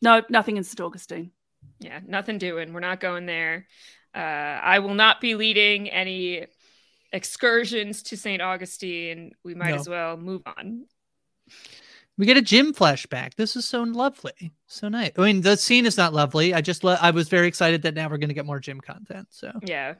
nope, 0.01 0.25
nothing 0.29 0.57
in 0.57 0.63
St. 0.63 0.81
Augustine. 0.81 1.31
Yeah, 1.79 1.99
nothing 2.05 2.37
doing. 2.37 2.73
We're 2.73 2.79
not 2.79 2.99
going 2.99 3.25
there. 3.25 3.67
Uh, 4.15 4.19
I 4.19 4.79
will 4.79 4.93
not 4.93 5.19
be 5.21 5.35
leading 5.35 5.89
any 5.89 6.45
excursions 7.11 8.03
to 8.03 8.17
St. 8.17 8.41
Augustine. 8.41 9.33
We 9.43 9.53
might 9.55 9.69
No. 9.71 9.75
as 9.75 9.89
well 9.89 10.17
move 10.17 10.41
on. 10.45 10.85
We 12.17 12.25
get 12.27 12.37
a 12.37 12.41
Jim 12.41 12.73
flashback. 12.73 13.35
This 13.35 13.55
is 13.55 13.67
so 13.67 13.81
lovely, 13.83 14.53
so 14.67 14.87
nice. 14.87 15.11
I 15.17 15.21
mean, 15.21 15.41
the 15.41 15.57
scene 15.57 15.85
is 15.87 15.97
not 15.97 16.13
lovely. 16.13 16.53
I 16.53 16.61
just 16.61 16.83
lo- 16.83 16.97
I 17.01 17.09
was 17.09 17.27
very 17.27 17.47
excited 17.47 17.81
that 17.83 17.95
now 17.95 18.07
we're 18.07 18.17
going 18.19 18.29
to 18.29 18.35
get 18.35 18.45
more 18.45 18.59
Jim 18.59 18.79
content. 18.79 19.27
So 19.31 19.51
Yeah. 19.65 19.95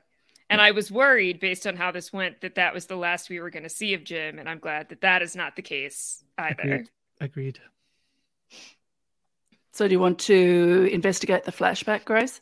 And 0.50 0.62
I 0.62 0.72
was 0.72 0.92
worried 0.92 1.40
based 1.40 1.66
on 1.66 1.76
how 1.76 1.90
this 1.92 2.14
went 2.14 2.42
that 2.42 2.56
that 2.56 2.74
was 2.74 2.86
the 2.86 2.96
last 2.98 3.30
we 3.30 3.40
were 3.40 3.50
going 3.50 3.64
to 3.64 3.70
see 3.70 3.96
of 3.96 4.04
Jim. 4.04 4.38
And 4.38 4.48
I'm 4.48 4.60
glad 4.60 4.90
that 4.90 5.02
that 5.02 5.24
is 5.24 5.36
not 5.36 5.56
the 5.56 5.64
case 5.64 6.24
either. 6.38 6.62
Agreed. 6.62 6.90
Agreed. 7.20 7.60
So, 9.74 9.88
do 9.88 9.92
you 9.92 10.00
want 10.00 10.20
to 10.20 10.90
investigate 10.92 11.44
the 11.44 11.52
flashback, 11.52 12.06
Grace? 12.06 12.42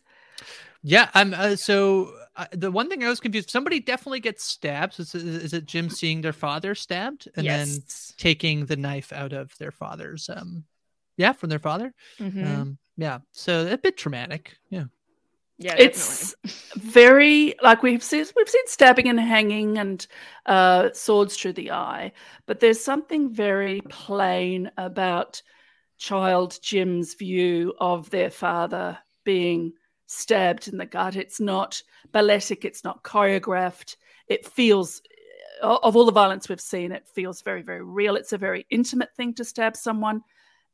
Yeah, 0.83 1.09
I'm. 1.13 1.33
Uh, 1.33 1.55
so 1.55 2.13
uh, 2.35 2.45
the 2.51 2.71
one 2.71 2.89
thing 2.89 3.03
I 3.03 3.09
was 3.09 3.19
confused. 3.19 3.49
Somebody 3.49 3.79
definitely 3.79 4.19
gets 4.19 4.43
stabbed. 4.43 4.93
So 4.93 5.01
is, 5.01 5.13
is 5.15 5.53
it 5.53 5.65
Jim 5.65 5.89
seeing 5.89 6.21
their 6.21 6.33
father 6.33 6.75
stabbed 6.75 7.29
and 7.35 7.47
then 7.47 7.67
taking 8.17 8.65
the 8.65 8.75
knife 8.75 9.13
out 9.13 9.33
of 9.33 9.57
their 9.57 9.71
father's? 9.71 10.29
Um, 10.29 10.65
yeah, 11.17 11.33
from 11.33 11.49
their 11.49 11.59
father. 11.59 11.93
Mhm. 12.19 12.45
Um, 12.45 12.77
yeah. 12.97 13.19
So 13.31 13.67
a 13.71 13.77
bit 13.77 13.97
traumatic. 13.97 14.57
Yeah. 14.69 14.85
yeah, 15.57 15.75
it's 15.77 16.35
very 16.75 17.55
like 17.61 17.83
we've 17.83 18.03
seen 18.03 18.25
we've 18.35 18.49
seen 18.49 18.67
stabbing 18.67 19.07
and 19.07 19.19
hanging 19.19 19.77
and 19.77 20.05
uh, 20.47 20.89
swords 20.93 21.37
through 21.37 21.53
the 21.53 21.71
eye, 21.71 22.11
but 22.45 22.59
there's 22.59 22.83
something 22.83 23.31
very 23.31 23.81
plain 23.89 24.71
about 24.77 25.41
child 26.01 26.57
Jim's 26.63 27.13
view 27.13 27.75
of 27.79 28.09
their 28.09 28.31
father 28.31 28.97
being 29.23 29.73
stabbed 30.07 30.67
in 30.67 30.77
the 30.79 30.85
gut. 30.85 31.15
It's 31.15 31.39
not 31.39 31.83
balletic. 32.11 32.65
It's 32.65 32.83
not 32.83 33.03
choreographed. 33.03 33.97
It 34.27 34.47
feels 34.47 35.01
of 35.61 35.95
all 35.95 36.05
the 36.05 36.11
violence 36.11 36.49
we've 36.49 36.59
seen, 36.59 36.91
it 36.91 37.07
feels 37.07 37.43
very 37.43 37.61
very 37.61 37.83
real. 37.83 38.15
It's 38.15 38.33
a 38.33 38.37
very 38.37 38.65
intimate 38.71 39.15
thing 39.15 39.35
to 39.35 39.45
stab 39.45 39.77
someone. 39.77 40.23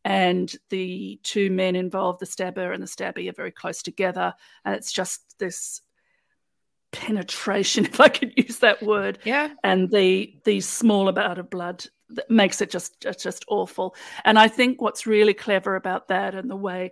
And 0.06 0.56
the 0.70 1.20
two 1.24 1.52
men 1.52 1.76
involved, 1.76 2.22
the 2.22 2.26
stabber 2.26 2.72
and 2.72 2.82
the 2.82 2.88
stabby, 2.88 3.28
are 3.30 3.34
very 3.34 3.52
close 3.52 3.82
together 3.82 4.34
and 4.64 4.74
it's 4.76 4.94
just 4.94 5.38
this 5.40 5.82
penetration 6.94 7.84
if 7.92 8.00
i 8.00 8.08
could 8.08 8.32
use 8.38 8.60
that 8.60 8.82
word 8.82 9.20
Yeah. 9.26 9.50
and 9.62 9.92
the 9.92 10.40
the 10.46 10.62
small 10.62 11.10
amount 11.10 11.38
of 11.38 11.50
blood 11.50 11.86
that 12.10 12.30
makes 12.30 12.62
it 12.62 12.70
just 12.70 13.00
just, 13.02 13.46
awful 13.48 13.96
and 14.26 14.40
i 14.40 14.48
think 14.48 14.82
what's 14.82 15.06
really 15.08 15.34
clever 15.34 15.76
about 15.76 16.08
that 16.08 16.36
and 16.36 16.50
the 16.50 16.56
way 16.56 16.92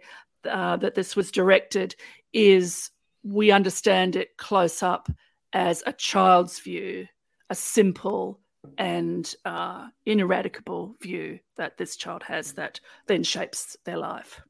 uh, 0.50 0.78
that 0.78 0.96
this 0.96 1.16
was 1.16 1.32
directed 1.32 1.96
is 2.34 2.92
we 3.24 3.52
understand 3.52 4.16
it 4.16 4.38
close 4.38 4.84
up 4.84 5.10
as 5.54 5.82
a 5.86 5.94
child's 5.94 6.60
view 6.60 7.08
a 7.50 7.56
simple 7.56 8.40
and 8.78 9.36
uh, 9.46 9.88
ineradicable 10.06 10.96
view 11.02 11.40
that 11.56 11.78
this 11.78 11.96
child 11.96 12.24
has 12.24 12.54
that 12.54 12.80
then 13.08 13.24
shapes 13.24 13.78
their 13.86 13.98
life 13.98 14.42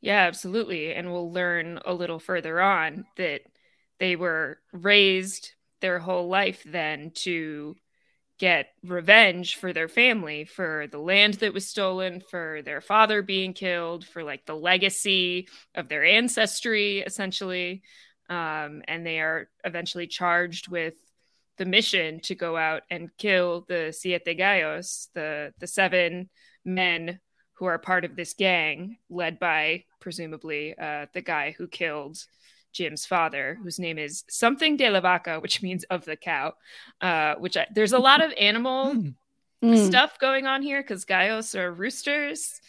Yeah, 0.00 0.26
absolutely. 0.26 0.94
And 0.94 1.10
we'll 1.10 1.32
learn 1.32 1.80
a 1.84 1.92
little 1.92 2.18
further 2.18 2.60
on 2.60 3.06
that 3.16 3.40
they 3.98 4.14
were 4.14 4.58
raised 4.72 5.52
their 5.80 5.98
whole 5.98 6.28
life 6.28 6.62
then 6.64 7.10
to 7.14 7.76
get 8.38 8.68
revenge 8.84 9.56
for 9.56 9.72
their 9.72 9.88
family, 9.88 10.44
for 10.44 10.86
the 10.90 10.98
land 10.98 11.34
that 11.34 11.54
was 11.54 11.66
stolen, 11.66 12.20
for 12.20 12.60
their 12.62 12.80
father 12.80 13.22
being 13.22 13.52
killed, 13.52 14.06
for 14.06 14.22
like 14.22 14.44
the 14.44 14.56
legacy 14.56 15.48
of 15.74 15.88
their 15.88 16.04
ancestry, 16.04 17.00
essentially. 17.00 17.82
Um, 18.28 18.82
and 18.88 19.06
they 19.06 19.20
are 19.20 19.48
eventually 19.64 20.06
charged 20.06 20.68
with 20.68 20.94
the 21.56 21.64
mission 21.64 22.20
to 22.20 22.34
go 22.34 22.56
out 22.56 22.82
and 22.90 23.10
kill 23.16 23.64
the 23.68 23.92
Siete 23.92 24.36
Gallos, 24.36 25.08
the, 25.14 25.54
the 25.58 25.66
seven 25.66 26.28
men 26.64 27.20
who 27.54 27.64
are 27.64 27.78
part 27.78 28.04
of 28.04 28.16
this 28.16 28.34
gang 28.34 28.98
led 29.08 29.38
by 29.38 29.84
presumably 30.00 30.74
uh, 30.78 31.06
the 31.14 31.22
guy 31.22 31.54
who 31.56 31.66
killed 31.66 32.18
Jim's 32.76 33.06
father, 33.06 33.58
whose 33.62 33.78
name 33.78 33.98
is 33.98 34.24
something 34.28 34.76
de 34.76 34.90
la 34.90 35.00
vaca, 35.00 35.40
which 35.40 35.62
means 35.62 35.84
of 35.84 36.04
the 36.04 36.16
cow. 36.16 36.52
Uh, 37.00 37.34
which 37.36 37.56
I, 37.56 37.66
there's 37.74 37.94
a 37.94 37.98
lot 37.98 38.22
of 38.22 38.32
animal 38.38 38.92
Hmm. 38.92 39.08
Mm. 39.64 39.86
stuff 39.86 40.18
going 40.18 40.46
on 40.46 40.60
here 40.60 40.82
because 40.82 41.06
gallos 41.06 41.54
are 41.54 41.72
roosters. 41.72 42.60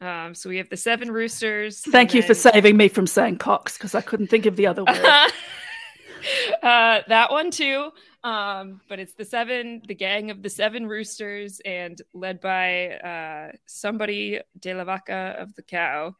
Um, 0.00 0.34
so 0.34 0.48
we 0.48 0.56
have 0.56 0.68
the 0.68 0.76
seven 0.76 1.08
roosters. 1.12 1.78
Thank 1.80 2.10
and 2.10 2.14
you 2.16 2.22
for 2.22 2.34
saving 2.34 2.76
me 2.76 2.88
from 2.88 3.06
saying 3.06 3.38
Cox 3.38 3.78
because 3.78 3.94
I 3.94 4.00
couldn't 4.00 4.26
think 4.26 4.46
of 4.46 4.56
the 4.56 4.66
other 4.66 4.82
word. 4.82 4.96
uh, 6.62 7.00
that 7.06 7.28
one 7.30 7.52
too. 7.52 7.90
Um, 8.24 8.80
but 8.88 8.98
it's 8.98 9.14
the 9.14 9.24
seven, 9.24 9.82
the 9.86 9.94
gang 9.94 10.30
of 10.32 10.42
the 10.42 10.50
seven 10.50 10.86
roosters, 10.88 11.60
and 11.64 12.00
led 12.12 12.40
by 12.40 12.90
uh, 12.90 13.52
somebody 13.66 14.40
de 14.58 14.74
la 14.74 14.84
vaca 14.84 15.36
of 15.38 15.54
the 15.54 15.62
cow, 15.62 16.14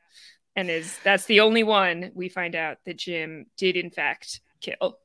and 0.57 0.71
is 0.71 0.99
that's 1.05 1.27
the 1.27 1.41
only 1.41 1.63
one 1.63 2.11
we 2.15 2.29
find 2.29 2.55
out 2.55 2.79
that 2.85 2.99
Jim 2.99 3.47
did 3.57 3.77
in 3.77 3.91
fact 3.91 4.41
kill. 4.61 4.99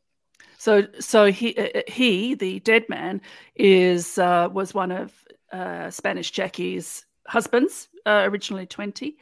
So, 0.57 0.87
so 0.99 1.25
he, 1.25 1.55
uh, 1.55 1.81
he, 1.87 2.33
the 2.33 2.59
dead 2.61 2.89
man, 2.89 3.21
is 3.55 4.17
uh, 4.17 4.49
was 4.51 4.73
one 4.73 4.91
of 4.91 5.13
uh, 5.51 5.89
Spanish 5.91 6.31
Jackie's 6.31 7.05
husbands, 7.27 7.89
uh, 8.05 8.23
originally 8.25 8.65
20 8.65 9.17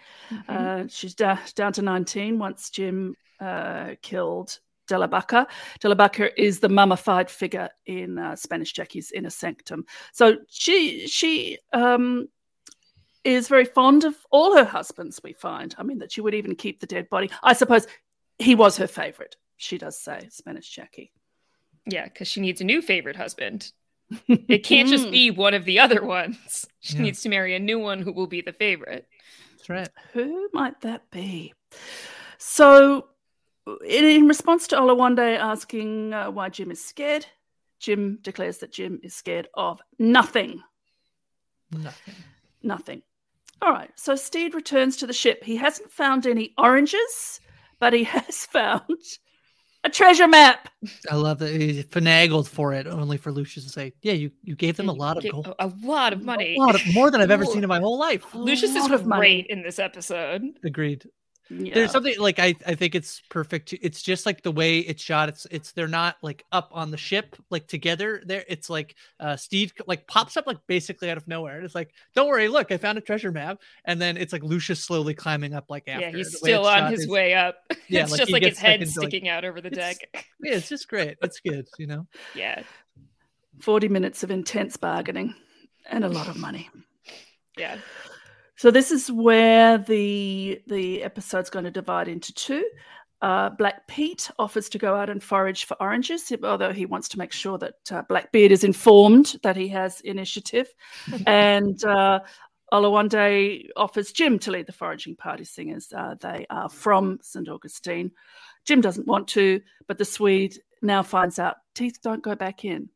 Uh, 0.47 0.83
she's 0.87 1.13
da- 1.13 1.39
down 1.55 1.73
to 1.73 1.81
nineteen 1.81 2.39
once 2.39 2.69
Jim 2.69 3.15
uh, 3.39 3.95
killed 4.01 4.59
De 4.87 4.97
La 4.97 5.07
Baca. 5.07 5.47
De 5.79 5.89
La 5.89 5.95
Baca 5.95 6.29
is 6.41 6.59
the 6.59 6.69
mummified 6.69 7.29
figure 7.29 7.69
in 7.85 8.17
uh, 8.17 8.35
Spanish 8.35 8.73
Jackie's 8.73 9.11
inner 9.11 9.29
sanctum. 9.29 9.85
So 10.13 10.37
she 10.47 11.07
she 11.07 11.57
um, 11.73 12.27
is 13.25 13.47
very 13.47 13.65
fond 13.65 14.03
of 14.05 14.15
all 14.31 14.55
her 14.55 14.63
husbands. 14.63 15.19
We 15.23 15.33
find, 15.33 15.75
I 15.77 15.83
mean, 15.83 15.99
that 15.99 16.11
she 16.11 16.21
would 16.21 16.33
even 16.35 16.55
keep 16.55 16.79
the 16.79 16.85
dead 16.87 17.09
body. 17.09 17.29
I 17.43 17.53
suppose 17.53 17.87
he 18.39 18.55
was 18.55 18.77
her 18.77 18.87
favorite. 18.87 19.35
She 19.57 19.77
does 19.77 19.97
say 19.99 20.27
Spanish 20.29 20.69
Jackie. 20.69 21.11
Yeah, 21.85 22.05
because 22.05 22.27
she 22.27 22.41
needs 22.41 22.61
a 22.61 22.65
new 22.65 22.81
favorite 22.81 23.15
husband. 23.15 23.71
It 24.27 24.59
can't 24.63 24.89
just 24.89 25.09
be 25.11 25.31
one 25.31 25.53
of 25.53 25.65
the 25.65 25.79
other 25.79 26.03
ones. 26.05 26.65
She 26.79 26.95
Yeah. 26.95 27.01
needs 27.03 27.21
to 27.23 27.29
marry 27.29 27.55
a 27.55 27.59
new 27.59 27.79
one 27.79 27.99
who 28.01 28.11
will 28.11 28.27
be 28.27 28.41
the 28.41 28.53
favorite. 28.53 29.07
That's 29.51 29.69
right. 29.69 29.89
Who 30.13 30.49
might 30.53 30.81
that 30.81 31.09
be? 31.11 31.53
So, 32.37 33.07
in, 33.87 34.05
in 34.05 34.27
response 34.27 34.67
to 34.67 34.75
Oluwande 34.75 35.37
asking 35.39 36.13
uh, 36.13 36.29
why 36.29 36.49
Jim 36.49 36.69
is 36.69 36.83
scared, 36.83 37.25
Jim 37.79 38.19
declares 38.21 38.59
that 38.59 38.71
Jim 38.71 38.99
is 39.03 39.15
scared 39.15 39.47
of 39.55 39.81
nothing. 39.97 40.61
Nothing. 41.71 42.15
Nothing. 42.61 43.01
All 43.61 43.71
right. 43.71 43.91
So 43.95 44.15
Stede 44.15 44.53
returns 44.53 44.97
to 44.97 45.07
the 45.07 45.13
ship. 45.13 45.43
He 45.43 45.55
hasn't 45.55 45.91
found 45.91 46.25
any 46.27 46.53
oranges, 46.57 47.39
but 47.79 47.93
he 47.93 48.03
has 48.15 48.45
found 48.45 48.83
a 49.83 49.89
treasure 49.89 50.27
map. 50.27 50.69
I 51.11 51.15
love 51.15 51.39
that 51.39 51.53
he 51.53 51.83
finagled 51.83 52.47
for 52.47 52.73
it, 52.73 52.87
only 52.87 53.17
for 53.17 53.31
Lucius 53.31 53.65
to 53.65 53.71
say, 53.71 53.93
"Yeah, 54.01 54.13
you 54.13 54.31
you 54.43 54.55
gave 54.55 54.77
them 54.77 54.89
a 54.89 54.93
lot 54.93 55.17
of 55.17 55.31
gold, 55.31 55.47
A, 55.59 55.67
a 55.67 55.71
lot 55.83 56.11
of 56.13 56.23
money. 56.23 56.55
a 56.55 56.59
lot 56.59 56.75
of, 56.75 56.81
more 56.93 57.11
than 57.11 57.21
I've 57.21 57.31
ever 57.31 57.45
seen 57.45 57.63
in 57.63 57.69
my 57.69 57.79
whole 57.85 57.97
life." 57.99 58.33
Lucius 58.33 58.71
is 58.71 58.83
lot 58.83 58.91
of 58.91 59.05
money. 59.05 59.45
in 59.49 59.61
this 59.63 59.79
episode. 59.79 60.41
Agreed. 60.63 61.05
Yeah. 61.49 61.75
There's 61.75 61.91
something 61.91 62.15
like 62.17 62.39
I, 62.39 62.55
I 62.65 62.73
think 62.73 62.95
it's 62.95 63.21
perfect. 63.29 63.71
It's 63.73 64.01
just 64.01 64.25
like 64.25 64.41
the 64.41 64.51
way 64.51 64.79
it's 64.79 65.03
shot. 65.03 65.29
It's 65.29 65.45
it's 65.51 65.73
they're 65.73 65.87
not 65.87 66.15
like 66.23 66.43
up 66.51 66.69
on 66.71 66.89
the 66.89 66.97
ship 66.97 67.35
like 67.51 67.67
together. 67.67 68.23
There 68.25 68.43
it's 68.47 68.67
like 68.67 68.95
uh 69.19 69.35
Steve 69.35 69.71
like 69.85 70.07
pops 70.07 70.37
up 70.37 70.47
like 70.47 70.57
basically 70.65 71.11
out 71.11 71.17
of 71.17 71.27
nowhere. 71.27 71.57
And 71.57 71.63
It's 71.65 71.75
like 71.75 71.91
don't 72.15 72.27
worry, 72.27 72.47
look, 72.47 72.71
I 72.71 72.77
found 72.77 72.97
a 72.97 73.01
treasure 73.01 73.31
map, 73.31 73.59
and 73.85 74.01
then 74.01 74.17
it's 74.17 74.33
like 74.33 74.41
Lucius 74.43 74.83
slowly 74.83 75.13
climbing 75.13 75.53
up 75.53 75.65
like 75.69 75.87
after. 75.87 76.07
yeah, 76.09 76.15
he's 76.17 76.35
still 76.35 76.65
on 76.65 76.91
his 76.91 77.01
is- 77.01 77.07
way 77.07 77.35
up. 77.35 77.57
Yeah, 77.87 78.01
it's 78.01 78.11
like 78.11 78.17
just 78.21 78.29
he 78.29 78.33
like 78.33 78.43
his 78.43 78.57
head 78.57 78.81
into, 78.81 78.99
like- 78.99 79.09
sticking 79.09 79.29
out 79.29 79.45
over 79.45 79.61
the 79.61 79.67
It's- 79.67 79.97
deck. 79.99 80.25
Yeah, 80.41 80.53
it's 80.55 80.67
just 80.69 80.87
great. 80.87 81.17
It's 81.21 81.39
good, 81.41 81.67
you 81.77 81.85
know. 81.85 82.07
Yeah, 82.33 82.63
40 83.59 83.87
minutes 83.89 84.23
of 84.23 84.31
intense 84.31 84.77
bargaining 84.77 85.35
and 85.87 86.03
a 86.03 86.09
lot 86.09 86.27
of 86.27 86.37
money. 86.37 86.69
yeah. 87.55 87.77
So 88.57 88.71
this 88.71 88.91
is 88.91 89.11
where 89.11 89.77
the 89.77 90.61
the 90.67 91.03
episode's 91.03 91.49
going 91.49 91.65
to 91.65 91.71
divide 91.71 92.07
into 92.07 92.33
two. 92.33 92.65
Uh, 93.21 93.49
Black 93.49 93.87
Pete 93.87 94.29
offers 94.37 94.69
to 94.69 94.77
go 94.77 94.95
out 94.95 95.09
and 95.09 95.23
forage 95.23 95.65
for 95.65 95.75
oranges, 95.81 96.31
although 96.43 96.73
he 96.73 96.85
wants 96.85 97.09
to 97.09 97.17
make 97.17 97.31
sure 97.31 97.57
that 97.57 97.75
uh, 97.91 98.01
Blackbeard 98.03 98.51
is 98.51 98.63
informed 98.63 99.37
that 99.41 99.55
he 99.55 99.67
has 99.69 100.01
initiative. 100.01 100.67
and 101.25 101.83
uh, 101.85 102.19
Oluwande 102.71 103.67
offers 103.75 104.11
Jim 104.11 104.37
to 104.39 104.51
lead 104.51 104.67
the 104.67 104.73
foraging 104.73 105.15
party, 105.15 105.43
singers. 105.43 105.91
Uh, 105.95 106.15
they 106.19 106.45
are 106.49 106.69
from 106.69 107.19
St. 107.21 107.47
Augustine. 107.47 108.11
Jim 108.65 108.81
doesn't 108.81 109.07
want 109.07 109.27
to, 109.29 109.61
but 109.87 109.97
the 109.97 110.05
Swede 110.05 110.59
now 110.81 111.01
finds 111.01 111.39
out 111.39 111.57
teeth 111.73 111.99
don't 112.03 112.23
go 112.23 112.35
back 112.35 112.65
in. 112.65 112.89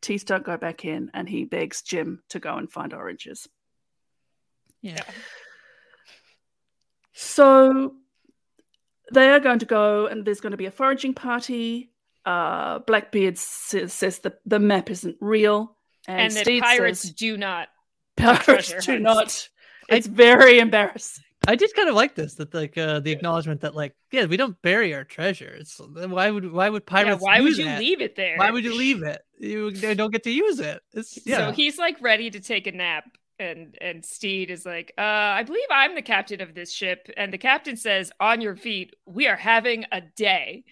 Teeth 0.00 0.24
don't 0.24 0.44
go 0.44 0.56
back 0.56 0.84
in, 0.84 1.10
and 1.14 1.28
he 1.28 1.44
begs 1.44 1.82
Jim 1.82 2.22
to 2.30 2.40
go 2.40 2.56
and 2.56 2.70
find 2.70 2.92
oranges. 2.92 3.48
Yeah. 4.82 5.02
So 7.14 7.94
they 9.12 9.30
are 9.30 9.40
going 9.40 9.58
to 9.60 9.66
go, 9.66 10.06
and 10.06 10.24
there's 10.24 10.40
going 10.40 10.50
to 10.52 10.56
be 10.56 10.66
a 10.66 10.70
foraging 10.70 11.14
party. 11.14 11.90
Uh, 12.24 12.78
Blackbeard 12.80 13.38
says, 13.38 13.92
says 13.92 14.20
the, 14.20 14.34
the 14.46 14.58
map 14.58 14.90
isn't 14.90 15.16
real, 15.20 15.76
and, 16.06 16.20
And, 16.20 16.46
that 16.46 16.60
pirates 16.60 17.02
says 17.02 17.12
do 17.12 17.36
not. 17.36 17.68
pirates 18.16 18.70
do 18.84 18.92
hunts. 18.92 19.02
not. 19.02 19.48
It's 19.88 20.06
very 20.06 20.58
embarrassing. 20.58 21.24
I 21.46 21.56
just 21.56 21.74
kind 21.74 21.88
of 21.88 21.96
like 21.96 22.14
this 22.14 22.34
that 22.34 22.54
like 22.54 22.78
uh, 22.78 23.00
the 23.00 23.10
acknowledgement 23.10 23.62
that 23.62 23.74
like 23.74 23.96
yeah 24.12 24.26
we 24.26 24.36
don't 24.36 24.60
bury 24.62 24.94
our 24.94 25.02
treasures. 25.02 25.80
Why 25.92 26.30
would 26.30 26.52
why 26.52 26.68
would 26.70 26.84
Yeah, 26.86 27.02
pirates? 27.04 27.20
why 27.22 27.38
do 27.38 27.44
would 27.44 27.56
you 27.56 27.64
that? 27.64 27.80
leave 27.80 28.00
it 28.00 28.14
there? 28.14 28.36
Why 28.36 28.52
would 28.52 28.62
you 28.62 28.76
leave 28.76 29.02
it? 29.02 29.20
You 29.40 29.72
don't 29.72 30.12
get 30.12 30.22
to 30.22 30.30
use 30.30 30.60
it. 30.60 30.80
It's 30.92 31.18
yeah. 31.26 31.38
So 31.48 31.50
he's 31.52 31.78
like 31.78 32.00
ready 32.00 32.30
to 32.30 32.38
take 32.38 32.68
a 32.68 32.72
nap. 32.72 33.06
And 33.42 33.76
and 33.80 34.04
Stede 34.04 34.50
is 34.50 34.64
like, 34.64 34.92
uh, 34.96 35.00
I 35.00 35.42
believe 35.42 35.66
I'm 35.70 35.94
the 35.94 36.02
captain 36.02 36.40
of 36.40 36.54
this 36.54 36.72
ship. 36.72 37.10
And 37.16 37.32
the 37.32 37.38
captain 37.38 37.76
says, 37.76 38.12
On 38.20 38.40
your 38.40 38.56
feet, 38.56 38.94
we 39.06 39.26
are 39.26 39.36
having 39.36 39.84
a 39.90 40.00
day. 40.00 40.64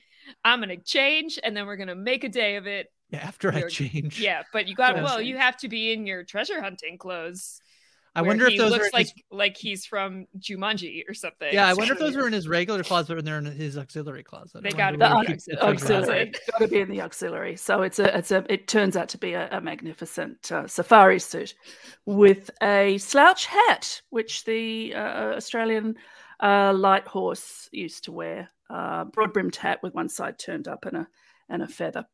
I'm 0.44 0.61
gonna 0.61 0.76
change 0.76 1.38
and 1.42 1.56
then 1.56 1.66
we're 1.66 1.76
gonna 1.76 1.94
make 1.96 2.22
a 2.24 2.28
day 2.28 2.56
of 2.56 2.66
it. 2.66 2.87
yeah, 3.11 3.18
after 3.18 3.52
I 3.52 3.59
You're- 3.59 3.70
change. 3.70 4.20
Yeah, 4.20 4.42
but 4.52 4.68
you 4.68 4.74
got 4.76 4.94
well, 5.02 5.20
you 5.20 5.37
have 5.37 5.56
to 5.59 5.68
be 5.68 5.92
in 5.92 6.06
your 6.06 6.22
treasure 6.22 6.61
hunting 6.62 6.96
clothes. 6.98 7.61
I 8.14 8.23
wonder 8.23 8.46
if 8.46 8.59
those 8.59 8.73
looks 8.73 8.88
are 8.88 8.90
like 8.92 9.07
his- 9.07 9.25
like 9.31 9.57
he's 9.57 9.87
from 9.87 10.27
Jumanji 10.38 11.05
or 11.09 11.14
something. 11.14 11.49
Yeah, 11.53 11.66
I 11.68 11.75
wonder 11.75 11.92
if 11.92 11.99
those 11.99 12.16
were 12.16 12.27
in 12.27 12.33
his 12.40 12.49
regular 12.49 12.83
closet 12.83 13.18
or 13.18 13.23
they're 13.23 13.38
in 13.38 13.44
his 13.44 13.79
auxiliary 13.79 14.25
closet. 14.25 14.62
They 14.62 14.70
gotta 14.70 14.99
wonder 14.99 14.99
be 14.99 14.99
where 14.99 15.12
in 15.12 15.20
he 15.20 15.27
the 15.27 15.33
keeps 15.33 15.44
the 15.44 15.57
treasure 15.57 15.73
auxiliary. 15.75 16.33
Got 16.51 16.59
to 16.59 16.68
be 16.68 16.81
in 16.81 16.90
the 16.90 17.03
auxiliary. 17.03 17.57
So 17.57 17.83
it's 17.83 17.99
a 17.99 18.16
it's 18.18 18.31
a 18.33 18.44
it 18.49 18.66
turns 18.66 18.96
out 18.96 19.09
to 19.11 19.18
be 19.18 19.35
a, 19.35 19.49
a 19.51 19.61
magnificent 19.61 20.51
uh, 20.51 20.66
safari 20.66 21.20
suit 21.20 21.55
with 22.05 22.51
a 22.62 22.99
slouch 22.99 23.46
hat, 23.46 24.03
which 24.11 24.44
the 24.44 24.94
uh, 24.94 25.35
Australian 25.37 25.94
uh, 26.40 26.73
light 26.73 27.07
horse 27.07 27.68
used 27.73 28.05
to 28.05 28.12
wear. 28.12 28.49
Uh, 28.68 29.05
broad 29.05 29.33
brimmed 29.33 29.57
hat 29.57 29.81
with 29.83 29.94
one 29.94 30.09
side 30.09 30.38
turned 30.38 30.68
up 30.68 30.85
and 30.87 30.96
a 30.96 31.09
and 31.49 31.62
a 31.62 31.68
feather. 31.68 32.07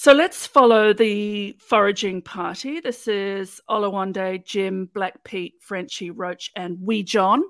So 0.00 0.14
let's 0.14 0.46
follow 0.46 0.94
the 0.94 1.54
foraging 1.58 2.22
party. 2.22 2.80
This 2.80 3.06
is 3.06 3.60
Oluwande, 3.68 4.42
Jim, 4.46 4.88
Black 4.94 5.22
Pete, 5.24 5.56
Frenchie, 5.60 6.10
Roach, 6.10 6.50
and 6.56 6.80
Wee 6.80 7.02
John. 7.02 7.42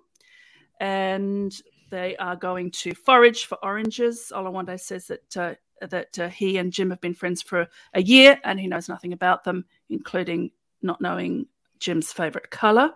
And 0.80 1.54
they 1.92 2.16
are 2.16 2.34
going 2.34 2.72
to 2.72 2.92
forage 2.92 3.44
for 3.44 3.56
oranges. 3.62 4.32
Oluwande 4.34 4.80
says 4.80 5.06
that 5.06 5.36
uh, 5.36 5.54
that 5.86 6.18
uh, 6.18 6.28
he 6.28 6.58
and 6.58 6.72
Jim 6.72 6.90
have 6.90 7.00
been 7.00 7.14
friends 7.14 7.40
for 7.40 7.68
a 7.94 8.02
year 8.02 8.40
and 8.42 8.58
he 8.58 8.66
knows 8.66 8.88
nothing 8.88 9.12
about 9.12 9.44
them, 9.44 9.64
including 9.88 10.50
not 10.82 11.00
knowing 11.00 11.46
Jim's 11.78 12.12
favourite 12.12 12.50
colour. 12.50 12.92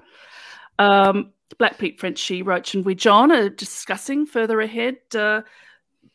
Um, 0.80 1.32
Black 1.58 1.78
Pete, 1.78 2.00
Frenchie, 2.00 2.42
Roach, 2.42 2.74
and 2.74 2.84
Wee 2.84 2.96
John 2.96 3.30
are 3.30 3.50
discussing 3.50 4.26
further 4.26 4.60
ahead 4.60 4.96
uh, 5.14 5.42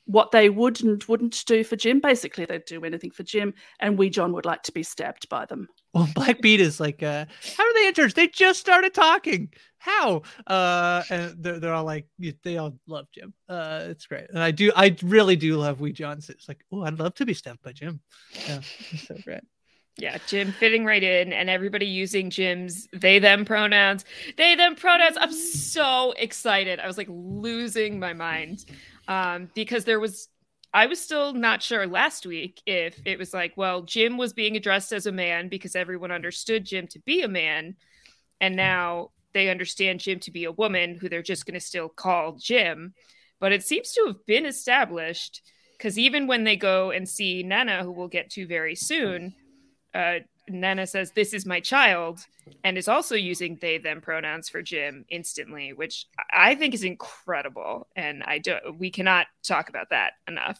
what 0.10 0.32
they 0.32 0.50
would 0.50 0.84
and 0.84 1.04
wouldn't 1.04 1.46
do 1.46 1.64
for 1.64 1.76
Jim. 1.76 2.00
Basically, 2.00 2.44
they'd 2.44 2.66
do 2.66 2.84
anything 2.84 3.12
for 3.12 3.22
Jim, 3.22 3.54
and 3.80 3.98
Wee 3.98 4.10
John 4.10 4.34
would 4.34 4.46
like 4.46 4.64
to 4.64 4.72
be 4.72 4.82
stabbed 4.82 5.30
by 5.30 5.46
them. 5.46 5.68
Well, 5.94 6.10
Black 6.16 6.42
Pete 6.42 6.62
is 6.62 6.80
like, 6.80 7.04
uh, 7.04 7.26
how 7.56 7.64
are 7.64 7.74
they 7.76 7.88
in 7.88 7.94
church? 7.94 8.16
They 8.16 8.28
just 8.28 8.60
started 8.60 8.94
talking. 8.94 9.54
How? 9.78 10.24
Uh, 10.48 11.04
and 11.12 11.36
they're, 11.38 11.60
they're 11.60 11.74
all 11.74 11.86
like, 11.86 12.08
they 12.44 12.58
all 12.58 12.74
love 12.88 13.06
Jim. 13.14 13.34
Uh, 13.48 13.82
it's 13.84 14.08
great, 14.08 14.30
and 14.30 14.40
I 14.40 14.50
do, 14.50 14.72
I 14.76 14.96
really 15.04 15.36
do 15.36 15.58
love 15.58 15.80
Wee 15.80 15.94
John. 15.94 16.18
It's 16.18 16.48
like, 16.48 16.66
oh, 16.72 16.84
I'd 16.84 16.98
love 16.98 17.14
to 17.16 17.26
be 17.26 17.36
stabbed 17.36 17.62
by 17.62 17.72
Jim. 17.72 18.02
Yeah, 18.48 18.62
it's 18.92 19.08
so 19.08 19.16
great. 19.24 19.42
Yeah, 19.98 20.18
Jim 20.28 20.54
fitting 20.54 20.86
right 20.86 21.04
in, 21.04 21.34
and 21.34 21.50
everybody 21.50 21.86
using 21.86 22.30
Jim's 22.30 22.88
they 22.94 23.20
them 23.20 23.44
pronouns. 23.44 24.06
They 24.38 24.56
them 24.56 24.76
pronouns. 24.76 25.18
I'm 25.20 25.34
so 25.34 26.14
excited. 26.16 26.80
I 26.80 26.88
was 26.88 26.98
like 26.98 27.10
losing 27.10 28.00
my 28.00 28.14
mind 28.14 28.64
um, 29.10 29.50
because 29.54 29.84
there 29.84 30.00
was. 30.00 30.30
I 30.72 30.86
was 30.86 31.02
still 31.02 31.34
not 31.34 31.64
sure 31.64 31.88
last 31.88 32.28
week 32.28 32.62
if 32.68 33.02
it 33.04 33.18
was 33.18 33.34
like, 33.34 33.54
well, 33.58 33.82
Jim 33.82 34.18
was 34.18 34.34
being 34.34 34.56
addressed 34.56 34.94
as 34.94 35.08
a 35.08 35.12
man 35.12 35.50
because 35.50 35.76
everyone 35.76 36.12
understood 36.12 36.64
Jim 36.64 36.86
to 36.92 37.00
be 37.00 37.24
a 37.24 37.28
man, 37.28 37.76
and 38.40 38.56
now 38.56 39.10
they 39.34 39.50
understand 39.50 40.00
Jim 40.00 40.20
to 40.20 40.32
be 40.32 40.44
a 40.44 40.52
woman 40.52 40.96
who 40.96 41.10
they're 41.10 41.24
just 41.24 41.48
going 41.48 41.56
to 41.56 41.60
still 41.60 41.90
call 41.90 42.38
Jim. 42.40 42.94
But 43.40 43.52
it 43.52 43.64
seems 43.64 43.92
to 43.94 44.06
have 44.08 44.26
been 44.28 44.46
established 44.46 45.42
because 45.78 45.98
even 45.98 46.28
when 46.28 46.44
they 46.44 46.56
go 46.56 46.92
and 46.92 47.10
see 47.10 47.42
Nana, 47.42 47.84
who 47.84 47.92
we'll 47.92 48.08
get 48.08 48.30
to 48.32 48.46
very 48.46 48.76
soon, 48.76 49.34
uh, 49.94 50.20
Nana 50.50 50.88
says, 50.88 51.12
This 51.12 51.34
is 51.34 51.46
my 51.46 51.60
child, 51.60 52.26
and 52.64 52.78
is 52.78 52.88
also 52.88 53.16
using 53.16 53.58
they 53.62 53.78
them 53.78 54.02
pronouns 54.02 54.50
for 54.50 54.62
Jim 54.62 55.06
instantly, 55.10 55.74
which 55.74 56.06
I 56.34 56.56
think 56.56 56.74
is 56.74 56.84
incredible. 56.84 57.88
And 57.96 58.24
I 58.24 58.40
do 58.40 58.56
we 58.78 58.90
cannot 58.90 59.28
talk 59.44 59.70
about 59.70 59.90
that 59.92 60.14
enough. 60.28 60.60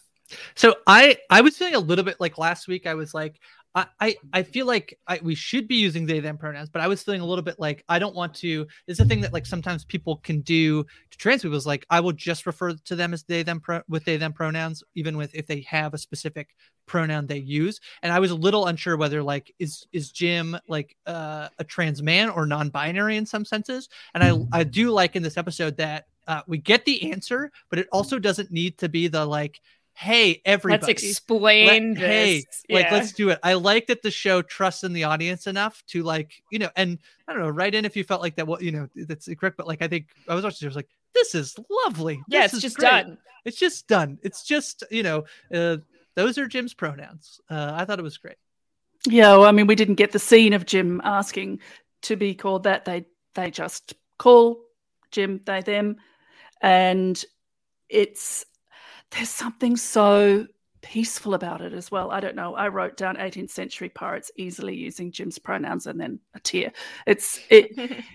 So 0.54 0.76
I 0.86 1.18
I 1.28 1.40
was 1.40 1.56
feeling 1.56 1.74
a 1.74 1.80
little 1.80 2.04
bit 2.04 2.20
like 2.20 2.38
last 2.38 2.68
week. 2.68 2.86
I 2.86 2.94
was 2.94 3.14
like, 3.14 3.40
I 3.74 4.16
I, 4.32 4.42
feel 4.42 4.66
like 4.66 4.98
I, 5.06 5.20
we 5.22 5.34
should 5.34 5.68
be 5.68 5.76
using 5.76 6.04
they 6.04 6.18
them 6.18 6.36
pronouns, 6.36 6.68
but 6.68 6.82
I 6.82 6.88
was 6.88 7.02
feeling 7.02 7.20
a 7.20 7.26
little 7.26 7.42
bit 7.42 7.60
like 7.60 7.84
I 7.88 7.98
don't 7.98 8.16
want 8.16 8.34
to. 8.36 8.66
It's 8.88 8.98
a 8.98 9.04
thing 9.04 9.20
that 9.20 9.32
like 9.32 9.46
sometimes 9.46 9.84
people 9.84 10.16
can 10.16 10.40
do 10.40 10.82
to 10.82 11.18
trans 11.18 11.42
people 11.42 11.56
is 11.56 11.66
like 11.66 11.86
I 11.88 12.00
will 12.00 12.12
just 12.12 12.46
refer 12.46 12.72
to 12.72 12.96
them 12.96 13.14
as 13.14 13.22
they 13.22 13.42
them 13.42 13.60
pro- 13.60 13.82
with 13.88 14.04
they 14.04 14.16
them 14.16 14.32
pronouns, 14.32 14.82
even 14.94 15.16
with 15.16 15.34
if 15.34 15.46
they 15.46 15.60
have 15.62 15.94
a 15.94 15.98
specific 15.98 16.56
pronoun 16.86 17.26
they 17.26 17.38
use. 17.38 17.80
And 18.02 18.12
I 18.12 18.18
was 18.18 18.32
a 18.32 18.36
little 18.36 18.66
unsure 18.66 18.96
whether 18.96 19.22
like 19.22 19.54
is 19.60 19.86
is 19.92 20.10
Jim 20.10 20.58
like 20.66 20.96
uh, 21.06 21.48
a 21.58 21.64
trans 21.64 22.02
man 22.02 22.28
or 22.28 22.46
non-binary 22.46 23.16
in 23.16 23.26
some 23.26 23.44
senses. 23.44 23.88
And 24.14 24.24
I 24.24 24.60
I 24.60 24.64
do 24.64 24.90
like 24.90 25.14
in 25.14 25.22
this 25.22 25.36
episode 25.36 25.76
that 25.76 26.06
uh, 26.26 26.42
we 26.46 26.58
get 26.58 26.84
the 26.84 27.10
answer, 27.12 27.50
but 27.70 27.78
it 27.78 27.88
also 27.92 28.18
doesn't 28.18 28.50
need 28.50 28.78
to 28.78 28.88
be 28.88 29.08
the 29.08 29.24
like 29.24 29.60
hey 30.00 30.40
everybody 30.46 30.80
Let's 30.94 31.02
explain 31.04 31.92
let- 31.94 32.02
hey 32.02 32.36
this. 32.38 32.64
like 32.70 32.90
let's 32.90 33.12
do 33.12 33.28
it 33.28 33.38
i 33.42 33.52
like 33.52 33.86
that 33.88 34.00
the 34.00 34.10
show 34.10 34.40
trusts 34.40 34.82
in 34.82 34.94
the 34.94 35.04
audience 35.04 35.46
enough 35.46 35.82
to 35.88 36.02
like 36.02 36.42
you 36.50 36.58
know 36.58 36.70
and 36.74 36.98
i 37.28 37.32
don't 37.34 37.42
know 37.42 37.50
write 37.50 37.74
in 37.74 37.84
if 37.84 37.96
you 37.96 38.04
felt 38.04 38.22
like 38.22 38.34
that 38.36 38.46
what 38.46 38.62
you 38.62 38.72
know 38.72 38.88
that's 38.94 39.28
correct 39.38 39.58
but 39.58 39.66
like 39.66 39.82
i 39.82 39.88
think 39.88 40.06
i 40.26 40.34
was 40.34 40.42
watching 40.42 40.64
it, 40.64 40.68
I 40.68 40.70
was 40.70 40.76
like 40.76 40.88
this 41.14 41.34
is 41.34 41.54
lovely 41.86 42.18
Yeah, 42.28 42.42
This 42.42 42.54
it's 42.54 42.54
is 42.54 42.62
just 42.62 42.76
great. 42.78 42.90
done. 42.90 43.18
it's 43.44 43.58
just 43.58 43.88
done 43.88 44.18
it's 44.22 44.42
just 44.42 44.84
you 44.90 45.02
know 45.02 45.24
uh 45.52 45.76
those 46.16 46.38
are 46.38 46.46
jim's 46.48 46.72
pronouns 46.72 47.38
uh 47.50 47.72
i 47.74 47.84
thought 47.84 47.98
it 47.98 48.02
was 48.02 48.16
great 48.16 48.36
Yeah, 49.06 49.32
well, 49.36 49.44
I 49.44 49.52
mean, 49.52 49.66
we 49.66 49.74
didn't 49.74 49.94
get 49.96 50.12
the 50.12 50.18
scene 50.18 50.52
of 50.54 50.66
Jim 50.66 51.00
asking 51.04 51.60
to 52.02 52.16
be 52.16 52.34
called 52.34 52.64
that. 52.64 52.84
They 52.84 53.06
they 53.34 53.50
just 53.50 53.94
call 54.18 54.60
Jim 55.10 55.40
they 55.46 55.62
them, 55.62 55.96
and 56.60 57.22
it's 57.88 58.44
there's 59.10 59.28
something 59.28 59.76
so 59.76 60.46
peaceful 60.82 61.34
about 61.34 61.60
it 61.60 61.72
as 61.72 61.90
well. 61.90 62.10
I 62.10 62.20
don't 62.20 62.36
know. 62.36 62.54
I 62.54 62.68
wrote 62.68 62.96
down 62.96 63.16
18th 63.16 63.50
century 63.50 63.88
pirates 63.88 64.30
easily 64.36 64.74
using 64.74 65.12
Jim's 65.12 65.38
pronouns 65.38 65.86
and 65.86 66.00
then 66.00 66.20
a 66.34 66.40
tear. 66.40 66.72
It's 67.06 67.40
it. 67.50 67.76
it 67.76 68.04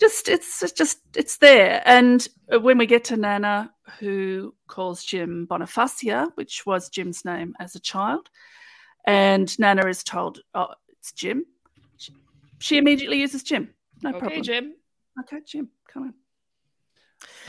just 0.00 0.28
it's 0.28 0.60
it's 0.62 0.72
just 0.72 0.98
it's 1.14 1.36
there 1.36 1.80
and 1.86 2.26
when 2.60 2.78
we 2.78 2.84
get 2.84 3.04
to 3.04 3.16
nana 3.16 3.72
who 4.00 4.52
calls 4.66 5.04
jim 5.04 5.46
bonifacia 5.48 6.28
which 6.34 6.66
was 6.66 6.88
jim's 6.88 7.24
name 7.24 7.54
as 7.60 7.76
a 7.76 7.80
child 7.80 8.28
and 9.06 9.56
nana 9.58 9.86
is 9.86 10.02
told 10.02 10.40
oh 10.54 10.66
it's 10.88 11.12
jim 11.12 11.44
she 12.58 12.76
immediately 12.76 13.20
uses 13.20 13.44
jim 13.44 13.70
no 14.02 14.10
okay, 14.10 14.18
problem 14.18 14.42
Jim. 14.42 14.74
okay 15.20 15.38
jim 15.46 15.68
come 15.88 16.12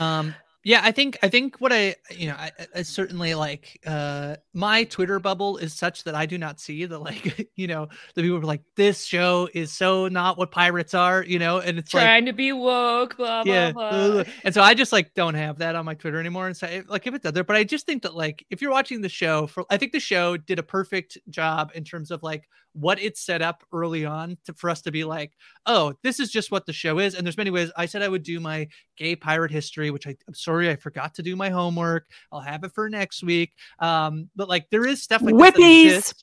on 0.00 0.18
Um, 0.18 0.34
yeah, 0.66 0.80
I 0.82 0.90
think 0.90 1.16
I 1.22 1.28
think 1.28 1.60
what 1.60 1.72
I 1.72 1.94
you 2.10 2.26
know 2.26 2.34
I, 2.34 2.50
I 2.74 2.82
certainly 2.82 3.34
like 3.34 3.80
uh 3.86 4.34
my 4.52 4.82
Twitter 4.82 5.20
bubble 5.20 5.58
is 5.58 5.72
such 5.72 6.02
that 6.04 6.16
I 6.16 6.26
do 6.26 6.38
not 6.38 6.58
see 6.58 6.86
the 6.86 6.98
like 6.98 7.48
you 7.54 7.68
know 7.68 7.86
the 8.16 8.22
people 8.22 8.40
were 8.40 8.44
like 8.44 8.62
this 8.74 9.04
show 9.04 9.48
is 9.54 9.70
so 9.70 10.08
not 10.08 10.36
what 10.36 10.50
pirates 10.50 10.92
are 10.92 11.22
you 11.22 11.38
know 11.38 11.58
and 11.58 11.78
it's 11.78 11.94
like 11.94 12.02
Trying 12.02 12.26
to 12.26 12.32
be 12.32 12.50
woke, 12.50 13.16
blah 13.16 13.44
blah 13.44 13.52
yeah 13.54 13.70
blah. 13.70 13.88
ugh. 13.90 14.26
and 14.42 14.52
so 14.52 14.60
i 14.60 14.74
just 14.74 14.90
like 14.90 15.14
don't 15.14 15.34
have 15.34 15.58
that 15.58 15.76
on 15.76 15.84
my 15.84 15.94
twitter 15.94 16.18
anymore 16.18 16.48
and 16.48 16.56
so 16.56 16.66
eh, 16.66 16.82
like 16.88 17.06
if 17.06 17.14
it's 17.14 17.24
out 17.24 17.34
there 17.34 17.44
but 17.44 17.54
i 17.54 17.62
just 17.62 17.86
think 17.86 18.02
that 18.02 18.16
like 18.16 18.44
if 18.50 18.60
you're 18.60 18.72
watching 18.72 19.00
the 19.00 19.08
show 19.08 19.46
for 19.46 19.64
i 19.70 19.76
think 19.76 19.92
the 19.92 20.00
show 20.00 20.36
did 20.36 20.58
a 20.58 20.64
perfect 20.64 21.16
job 21.30 21.70
in 21.76 21.84
terms 21.84 22.10
of 22.10 22.24
like 22.24 22.48
what 22.76 23.00
it 23.00 23.16
set 23.16 23.42
up 23.42 23.64
early 23.72 24.04
on 24.04 24.36
to, 24.44 24.52
for 24.54 24.70
us 24.70 24.82
to 24.82 24.92
be 24.92 25.04
like 25.04 25.32
oh 25.66 25.94
this 26.02 26.20
is 26.20 26.30
just 26.30 26.50
what 26.50 26.66
the 26.66 26.72
show 26.72 26.98
is. 26.98 27.14
And 27.14 27.26
there's 27.26 27.36
many 27.36 27.50
ways. 27.50 27.70
I 27.76 27.86
said 27.86 28.02
i 28.02 28.08
would 28.08 28.22
do 28.22 28.40
my 28.40 28.68
gay 28.96 29.16
pirate 29.16 29.50
history 29.50 29.90
which 29.90 30.06
I, 30.06 30.16
i'm 30.28 30.34
sorry 30.34 30.70
i 30.70 30.76
forgot 30.76 31.14
to 31.14 31.22
do 31.22 31.36
my 31.36 31.50
homework. 31.50 32.08
I'll 32.32 32.40
have 32.40 32.64
it 32.64 32.72
for 32.72 32.88
next 32.88 33.22
week. 33.22 33.52
Um 33.78 34.28
but 34.36 34.48
like 34.48 34.68
there 34.70 34.86
is 34.86 35.02
stuff 35.02 35.22
like 35.22 35.34
Whippies! 35.34 36.14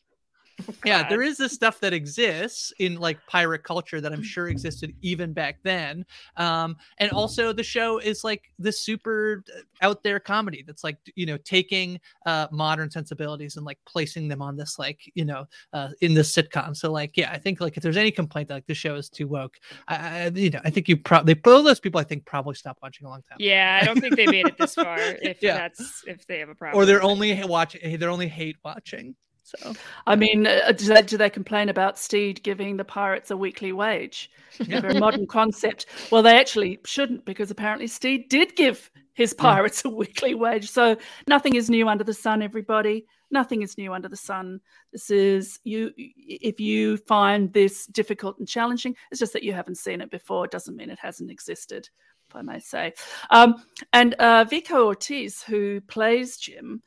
Yeah 0.86 1.08
there 1.08 1.22
is 1.22 1.38
this 1.38 1.52
stuff 1.54 1.80
that 1.80 1.94
exists 1.94 2.74
in 2.80 2.96
like 2.96 3.18
pirate 3.28 3.64
culture 3.64 4.02
that 4.02 4.12
i'm 4.12 4.24
sure 4.24 4.48
existed 4.48 4.94
even 5.02 5.34
back 5.34 5.58
then 5.64 6.06
um 6.38 6.76
and 6.98 7.12
also 7.12 7.54
the 7.54 7.64
show 7.64 7.98
is 8.00 8.24
like 8.24 8.52
this 8.60 8.80
super 8.80 9.44
uh, 9.56 9.62
out 9.82 10.04
there 10.04 10.20
comedy 10.20 10.64
that's 10.66 10.84
like 10.84 10.98
you 11.16 11.26
know 11.26 11.38
taking 11.38 12.00
uh 12.26 12.48
modern 12.52 12.90
sensibilities 12.90 13.58
and 13.58 13.66
like 13.66 13.80
placing 13.86 14.28
them 14.28 14.42
on 14.42 14.56
this 14.56 14.78
like 14.80 15.00
you 15.16 15.26
know 15.26 15.46
uh 15.74 15.90
in 16.02 16.14
this 16.14 16.34
sitcom. 16.34 16.76
So 16.76 16.92
like 16.92 17.16
yeah 17.18 17.32
i 17.32 17.38
think 17.38 17.62
like 17.62 17.78
if 17.78 17.84
there's 17.84 17.98
any 17.98 18.12
complaint 18.12 18.48
that 18.50 18.56
like 18.56 18.68
the 18.68 18.74
show 18.74 18.96
is 18.96 19.10
too 19.10 19.28
woke 19.28 19.58
i, 19.88 19.96
I 19.96 20.28
you 20.34 20.50
know 20.50 20.60
i 20.64 20.70
think 20.70 20.88
you 20.88 20.98
probably 20.98 21.34
both 21.34 21.66
those 21.66 21.80
people 21.80 22.00
i 22.00 22.04
think 22.04 22.26
probably 22.26 22.56
stopped 22.56 22.82
watching 22.82 23.06
a 23.06 23.10
long 23.10 23.22
time 23.30 23.38
Yeah, 23.40 23.80
I 23.82 23.86
don't 23.86 24.00
think 24.00 24.16
they 24.16 24.28
made 24.28 24.48
it 24.48 24.58
this 24.58 24.76
far. 24.76 24.98
If 25.24 25.42
Yeah. 25.42 25.56
that's 25.56 26.04
if 26.08 26.26
they 26.28 26.40
have 26.40 26.50
a 26.50 26.56
problem, 26.56 26.82
or 26.82 26.86
they're 26.86 27.04
only 27.04 27.42
watching 27.44 28.00
they're 28.00 28.10
only 28.10 28.28
hate 28.28 28.58
watching 28.64 29.16
So 29.58 29.74
I 30.08 30.16
mean, 30.16 30.48
uh, 30.48 30.72
do, 30.76 30.86
they, 30.86 31.02
do 31.02 31.18
they 31.18 31.30
complain 31.30 31.70
about 31.70 32.00
Stede 32.00 32.42
giving 32.44 32.78
the 32.78 32.86
pirates 32.86 33.32
a 33.32 33.38
weekly 33.38 33.72
wage? 33.72 34.32
A 34.60 34.64
very 34.82 35.00
modern 35.00 35.28
concept. 35.28 35.86
Well, 36.12 36.24
they 36.24 36.40
actually 36.40 36.80
shouldn't 36.86 37.26
because 37.26 37.52
apparently 37.52 37.88
Stede 37.88 38.30
did 38.30 38.56
give 38.56 38.90
his 39.14 39.34
pirates 39.34 39.86
a 39.86 39.90
weekly 39.90 40.34
wage. 40.34 40.70
So 40.70 40.98
nothing 41.28 41.56
is 41.56 41.70
new 41.70 41.88
under 41.88 42.04
the 42.04 42.14
sun, 42.14 42.42
everybody. 42.42 43.06
Nothing 43.32 43.62
is 43.62 43.78
new 43.78 43.94
under 43.94 44.10
the 44.10 44.18
sun. 44.18 44.60
This 44.92 45.10
is 45.10 45.60
you. 45.64 45.92
If 45.98 46.60
you 46.60 46.98
find 46.98 47.52
this 47.54 47.88
difficult 47.88 48.38
and 48.40 48.48
challenging, 48.48 48.96
it's 49.12 49.20
just 49.20 49.34
that 49.34 49.44
you 49.44 49.54
haven't 49.54 49.78
seen 49.78 50.02
it 50.02 50.12
before. 50.12 50.46
It 50.46 50.52
doesn't 50.52 50.76
mean 50.76 50.90
it 50.90 51.00
hasn't 51.00 51.32
existed, 51.32 51.90
if 52.30 52.36
I 52.36 52.42
may 52.42 52.60
say. 52.60 52.94
Um, 53.32 53.56
and 53.92 54.14
uh, 54.16 54.44
Vico 54.44 54.86
Ortiz, 54.86 55.42
who 55.42 55.82
plays 55.82 56.38
Jim, 56.38 56.84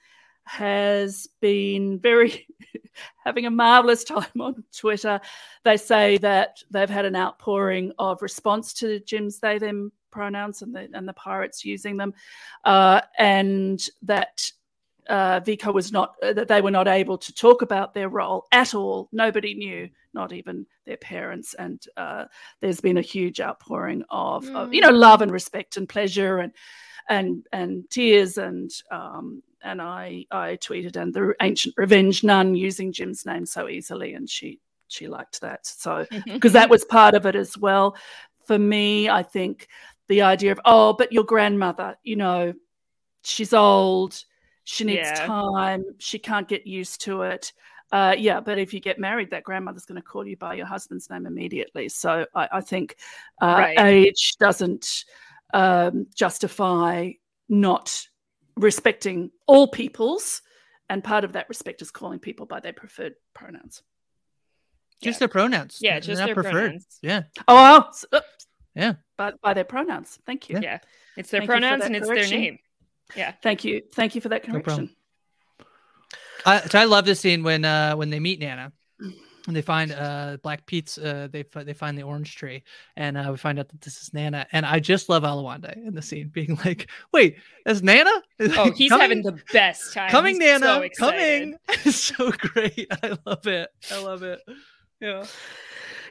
has 0.46 1.28
been 1.40 1.98
very 1.98 2.46
having 3.24 3.46
a 3.46 3.50
marvelous 3.50 4.04
time 4.04 4.40
on 4.40 4.64
Twitter. 4.74 5.20
They 5.64 5.76
say 5.76 6.18
that 6.18 6.62
they've 6.70 6.88
had 6.88 7.04
an 7.04 7.16
outpouring 7.16 7.92
of 7.98 8.22
response 8.22 8.72
to 8.74 9.00
Jim's 9.00 9.38
they 9.38 9.58
them 9.58 9.92
pronouns 10.10 10.62
and 10.62 10.74
the 10.74 10.88
and 10.94 11.06
the 11.06 11.12
pirates 11.12 11.64
using 11.64 11.96
them, 11.96 12.14
uh, 12.64 13.02
and 13.18 13.86
that 14.02 14.50
uh, 15.08 15.40
Vico 15.40 15.72
was 15.72 15.92
not 15.92 16.14
uh, 16.22 16.32
that 16.32 16.48
they 16.48 16.60
were 16.60 16.70
not 16.70 16.88
able 16.88 17.18
to 17.18 17.34
talk 17.34 17.62
about 17.62 17.94
their 17.94 18.08
role 18.08 18.46
at 18.52 18.74
all. 18.74 19.08
Nobody 19.12 19.54
knew, 19.54 19.88
not 20.14 20.32
even 20.32 20.66
their 20.84 20.96
parents. 20.96 21.54
And 21.54 21.84
uh, 21.96 22.26
there's 22.60 22.80
been 22.80 22.98
a 22.98 23.02
huge 23.02 23.40
outpouring 23.40 24.04
of, 24.10 24.44
mm. 24.44 24.56
of, 24.56 24.74
you 24.74 24.80
know 24.80 24.90
love 24.90 25.22
and 25.22 25.30
respect 25.30 25.76
and 25.76 25.88
pleasure 25.88 26.38
and 26.38 26.52
and 27.08 27.46
and 27.52 27.88
tears 27.90 28.38
and 28.38 28.70
um, 28.90 29.42
and 29.62 29.80
I 29.80 30.26
I 30.30 30.58
tweeted 30.60 30.96
and 30.96 31.12
the 31.12 31.34
ancient 31.40 31.74
revenge 31.76 32.24
nun 32.24 32.54
using 32.54 32.92
Jim's 32.92 33.26
name 33.26 33.46
so 33.46 33.68
easily 33.68 34.14
and 34.14 34.28
she 34.28 34.60
she 34.88 35.08
liked 35.08 35.40
that 35.40 35.66
so 35.66 36.06
because 36.26 36.52
that 36.52 36.70
was 36.70 36.84
part 36.84 37.14
of 37.14 37.26
it 37.26 37.34
as 37.34 37.56
well 37.58 37.96
for 38.46 38.58
me 38.58 39.08
I 39.08 39.22
think 39.22 39.68
the 40.08 40.22
idea 40.22 40.52
of 40.52 40.60
oh 40.64 40.92
but 40.92 41.12
your 41.12 41.24
grandmother 41.24 41.96
you 42.02 42.16
know 42.16 42.54
she's 43.22 43.52
old 43.52 44.24
she 44.64 44.84
needs 44.84 45.08
yeah. 45.08 45.26
time 45.26 45.84
she 45.98 46.18
can't 46.18 46.48
get 46.48 46.66
used 46.66 47.00
to 47.02 47.22
it 47.22 47.52
uh, 47.92 48.14
yeah, 48.18 48.40
but 48.40 48.58
if 48.58 48.74
you 48.74 48.80
get 48.80 48.98
married, 48.98 49.30
that 49.30 49.44
grandmother's 49.44 49.84
going 49.84 50.00
to 50.00 50.06
call 50.06 50.26
you 50.26 50.36
by 50.36 50.54
your 50.54 50.66
husband's 50.66 51.08
name 51.08 51.26
immediately. 51.26 51.88
So 51.88 52.26
I, 52.34 52.48
I 52.54 52.60
think 52.60 52.96
uh, 53.40 53.46
right. 53.46 53.78
age 53.78 54.36
doesn't 54.40 55.04
um, 55.52 56.06
justify 56.14 57.12
not 57.48 58.06
respecting 58.56 59.30
all 59.46 59.68
peoples. 59.68 60.42
And 60.88 61.02
part 61.02 61.24
of 61.24 61.32
that 61.32 61.48
respect 61.48 61.82
is 61.82 61.90
calling 61.90 62.18
people 62.18 62.46
by 62.46 62.60
their 62.60 62.72
preferred 62.72 63.14
pronouns. 63.34 63.82
Just 65.02 65.16
yeah. 65.16 65.18
their 65.18 65.28
pronouns. 65.28 65.78
Yeah, 65.80 66.00
just 66.00 66.24
their 66.24 66.34
preferred. 66.34 66.52
Pronouns. 66.52 66.86
Yeah. 67.02 67.22
Oh, 67.48 67.78
oops. 67.78 68.04
yeah. 68.74 68.94
But 69.16 69.40
by 69.40 69.54
their 69.54 69.64
pronouns. 69.64 70.18
Thank 70.24 70.48
you. 70.48 70.56
Yeah. 70.56 70.62
yeah. 70.62 70.78
It's 71.16 71.30
their 71.30 71.40
Thank 71.40 71.50
pronouns 71.50 71.84
and 71.84 71.96
it's 71.96 72.06
correction. 72.06 72.30
their 72.30 72.40
name. 72.40 72.58
Yeah. 73.16 73.32
Thank 73.42 73.64
you. 73.64 73.82
Thank 73.94 74.14
you 74.14 74.20
for 74.20 74.28
that 74.30 74.44
correction. 74.44 74.84
No 74.84 75.66
I, 76.44 76.60
so 76.60 76.78
I 76.78 76.84
love 76.84 77.04
this 77.04 77.20
scene 77.20 77.42
when 77.42 77.64
uh 77.64 77.96
when 77.96 78.10
they 78.10 78.20
meet 78.20 78.38
Nana 78.38 78.72
and 79.46 79.56
they 79.56 79.62
find 79.62 79.92
uh 79.92 80.36
Black 80.42 80.66
Pete's 80.66 80.98
uh 80.98 81.28
they 81.30 81.44
they 81.54 81.72
find 81.72 81.96
the 81.96 82.02
orange 82.02 82.36
tree 82.36 82.62
and 82.96 83.16
uh, 83.16 83.28
we 83.30 83.36
find 83.36 83.58
out 83.58 83.68
that 83.68 83.80
this 83.80 84.02
is 84.02 84.12
Nana 84.12 84.46
and 84.52 84.66
I 84.66 84.80
just 84.80 85.08
love 85.08 85.22
Oluwande 85.22 85.76
in 85.86 85.94
the 85.94 86.02
scene 86.02 86.28
being 86.28 86.58
like 86.64 86.88
wait 87.12 87.36
that's 87.64 87.82
Nana? 87.82 88.10
Oh 88.40 88.70
he's 88.70 88.90
coming? 88.90 89.02
having 89.02 89.22
the 89.22 89.40
best 89.52 89.92
time. 89.94 90.10
coming 90.10 90.40
he's 90.40 90.60
Nana 90.60 90.66
so 90.66 90.88
coming. 90.98 91.56
it's 91.68 91.96
so 91.96 92.30
great. 92.32 92.86
I 93.02 93.16
love 93.26 93.46
it. 93.46 93.68
I 93.90 94.02
love 94.02 94.22
it. 94.22 94.40
Yeah. 95.00 95.24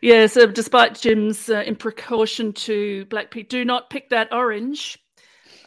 Yeah 0.01 0.27
so 0.27 0.47
despite 0.47 0.99
Jim's 0.99 1.49
uh, 1.49 1.63
precaution 1.79 2.53
to 2.53 3.05
Black 3.05 3.31
Pete 3.31 3.49
do 3.49 3.65
not 3.65 3.89
pick 3.89 4.09
that 4.09 4.33
orange. 4.33 4.99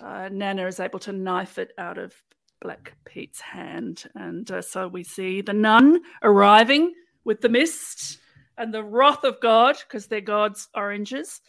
Uh, 0.00 0.28
Nana 0.30 0.66
is 0.66 0.78
able 0.80 1.00
to 1.00 1.12
knife 1.12 1.58
it 1.58 1.72
out 1.78 1.98
of 1.98 2.14
Black 2.60 2.94
Pete's 3.04 3.40
hand 3.40 4.04
and 4.14 4.50
uh, 4.50 4.62
so 4.62 4.88
we 4.88 5.04
see 5.04 5.40
the 5.40 5.52
nun 5.52 6.00
arriving 6.22 6.92
with 7.28 7.42
the 7.42 7.48
mist 7.50 8.18
and 8.56 8.72
the 8.72 8.82
wrath 8.82 9.22
of 9.22 9.38
God, 9.38 9.76
because 9.86 10.06
they're 10.06 10.22
God's 10.22 10.66
oranges. 10.74 11.42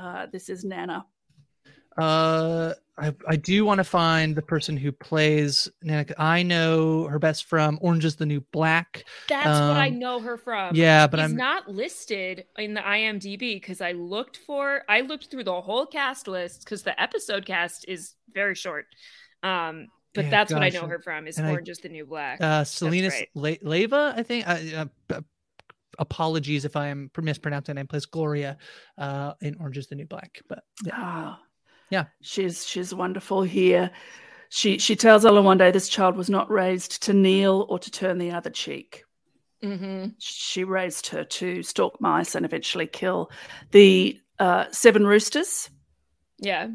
Uh, 0.00 0.26
this 0.32 0.48
is 0.48 0.64
Nana. 0.64 1.04
Uh, 1.98 2.72
I, 2.96 3.12
I 3.28 3.34
do 3.34 3.64
want 3.64 3.78
to 3.78 3.84
find 3.84 4.36
the 4.36 4.42
person 4.42 4.76
who 4.76 4.92
plays 4.92 5.68
Nana. 5.82 6.06
I 6.18 6.44
know 6.44 7.08
her 7.08 7.18
best 7.18 7.46
from 7.46 7.80
Orange 7.82 8.04
is 8.04 8.14
the 8.14 8.26
New 8.26 8.42
Black. 8.52 9.04
That's 9.28 9.48
um, 9.48 9.68
what 9.70 9.76
I 9.76 9.88
um, 9.88 9.98
know 9.98 10.20
her 10.20 10.36
from. 10.36 10.76
Yeah, 10.76 11.08
but 11.08 11.18
He's 11.18 11.30
I'm 11.30 11.36
not 11.36 11.68
listed 11.68 12.44
in 12.56 12.74
the 12.74 12.80
IMDb 12.80 13.56
because 13.56 13.80
I 13.80 13.90
looked 13.90 14.36
for 14.36 14.82
I 14.88 15.00
looked 15.00 15.32
through 15.32 15.44
the 15.44 15.60
whole 15.60 15.84
cast 15.84 16.28
list 16.28 16.64
because 16.64 16.84
the 16.84 17.00
episode 17.00 17.44
cast 17.44 17.86
is 17.88 18.14
very 18.32 18.54
short. 18.54 18.86
Um, 19.42 19.88
but 20.14 20.24
yeah, 20.24 20.30
that's 20.30 20.52
gosh. 20.52 20.60
what 20.60 20.64
I 20.64 20.68
know 20.70 20.86
her 20.86 20.98
from 20.98 21.26
is 21.26 21.38
and 21.38 21.48
Orange 21.48 21.68
I, 21.68 21.72
is 21.72 21.78
the 21.78 21.88
New 21.88 22.06
Black. 22.06 22.40
Uh, 22.40 22.62
Selenis 22.62 23.10
right. 23.10 23.28
Le- 23.34 23.56
Leyva, 23.58 24.16
I 24.16 24.22
think. 24.22 24.48
Uh, 24.48 24.86
uh, 25.10 25.20
apologies 25.98 26.64
if 26.64 26.76
I 26.76 26.88
am 26.88 27.10
mispronouncing 27.16 27.74
name. 27.74 27.86
Plays 27.86 28.06
Gloria 28.06 28.58
uh, 28.98 29.34
in 29.40 29.56
Orange 29.60 29.78
is 29.78 29.86
the 29.88 29.94
New 29.94 30.06
Black, 30.06 30.40
but 30.48 30.64
yeah. 30.84 30.94
Oh, 30.96 31.36
yeah, 31.90 32.04
she's 32.22 32.66
she's 32.66 32.94
wonderful 32.94 33.42
here. 33.42 33.90
She 34.48 34.78
she 34.78 34.96
tells 34.96 35.24
Ella 35.24 35.42
one 35.42 35.58
day 35.58 35.70
this 35.70 35.88
child 35.88 36.16
was 36.16 36.30
not 36.30 36.50
raised 36.50 37.02
to 37.04 37.12
kneel 37.12 37.66
or 37.68 37.78
to 37.78 37.90
turn 37.90 38.18
the 38.18 38.32
other 38.32 38.50
cheek. 38.50 39.04
Mm-hmm. 39.62 40.10
She 40.18 40.64
raised 40.64 41.08
her 41.08 41.24
to 41.24 41.62
stalk 41.62 42.00
mice 42.00 42.34
and 42.34 42.44
eventually 42.44 42.86
kill 42.86 43.30
the 43.70 44.18
uh, 44.38 44.66
seven 44.70 45.06
roosters. 45.06 45.70
Yeah. 46.38 46.68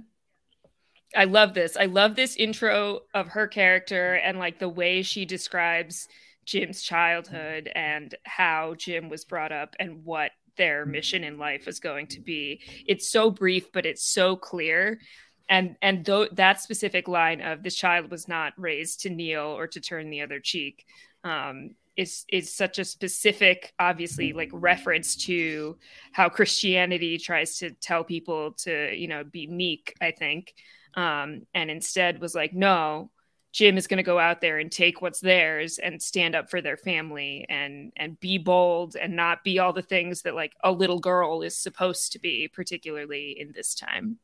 I 1.15 1.25
love 1.25 1.53
this. 1.53 1.75
I 1.75 1.85
love 1.85 2.15
this 2.15 2.35
intro 2.35 3.01
of 3.13 3.29
her 3.29 3.47
character 3.47 4.15
and 4.15 4.37
like 4.37 4.59
the 4.59 4.69
way 4.69 5.01
she 5.01 5.25
describes 5.25 6.07
Jim's 6.45 6.81
childhood 6.81 7.71
and 7.75 8.13
how 8.23 8.75
Jim 8.75 9.09
was 9.09 9.25
brought 9.25 9.51
up 9.51 9.75
and 9.79 10.03
what 10.03 10.31
their 10.57 10.85
mission 10.85 11.23
in 11.23 11.37
life 11.37 11.67
is 11.67 11.79
going 11.79 12.07
to 12.07 12.21
be. 12.21 12.61
It's 12.85 13.09
so 13.09 13.31
brief, 13.31 13.71
but 13.71 13.85
it's 13.85 14.03
so 14.03 14.35
clear. 14.35 14.99
And 15.47 15.75
and 15.81 16.05
th- 16.05 16.29
that 16.33 16.61
specific 16.61 17.07
line 17.07 17.41
of 17.41 17.63
this 17.63 17.75
child 17.75 18.11
was 18.11 18.27
not 18.27 18.53
raised 18.57 19.01
to 19.01 19.09
kneel 19.09 19.45
or 19.45 19.67
to 19.67 19.81
turn 19.81 20.11
the 20.11 20.21
other 20.21 20.39
cheek 20.39 20.85
um, 21.23 21.71
is 21.97 22.25
is 22.29 22.53
such 22.53 22.77
a 22.77 22.85
specific, 22.85 23.73
obviously, 23.79 24.33
like 24.33 24.49
reference 24.53 25.15
to 25.25 25.77
how 26.11 26.29
Christianity 26.29 27.17
tries 27.17 27.57
to 27.59 27.71
tell 27.71 28.03
people 28.03 28.53
to 28.59 28.93
you 28.95 29.07
know 29.07 29.23
be 29.23 29.47
meek. 29.47 29.95
I 29.99 30.11
think 30.11 30.53
um, 30.95 31.45
and 31.53 31.69
instead 31.69 32.19
was 32.19 32.35
like, 32.35 32.53
no, 32.53 33.11
Jim 33.51 33.77
is 33.77 33.87
going 33.87 33.97
to 33.97 34.03
go 34.03 34.19
out 34.19 34.41
there 34.41 34.59
and 34.59 34.71
take 34.71 35.01
what's 35.01 35.19
theirs 35.19 35.79
and 35.79 36.01
stand 36.01 36.35
up 36.35 36.49
for 36.49 36.61
their 36.61 36.77
family 36.77 37.45
and 37.49 37.91
and 37.97 38.19
be 38.19 38.37
bold 38.37 38.95
and 38.95 39.15
not 39.15 39.43
be 39.43 39.57
all 39.57 39.73
the 39.73 39.81
things 39.81 40.21
that 40.21 40.35
like 40.35 40.53
a 40.63 40.71
little 40.71 40.99
girl 40.99 41.41
is 41.41 41.57
supposed 41.57 42.11
to 42.11 42.19
be, 42.19 42.47
particularly 42.47 43.35
in 43.39 43.51
this 43.51 43.73
time. 43.73 44.17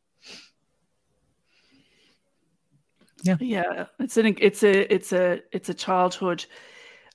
Yeah, 3.23 3.37
yeah, 3.39 3.85
it's 3.99 4.17
an 4.17 4.35
it's 4.39 4.61
a 4.61 4.93
it's 4.93 5.11
a 5.11 5.41
it's 5.51 5.69
a 5.69 5.73
childhood, 5.73 6.45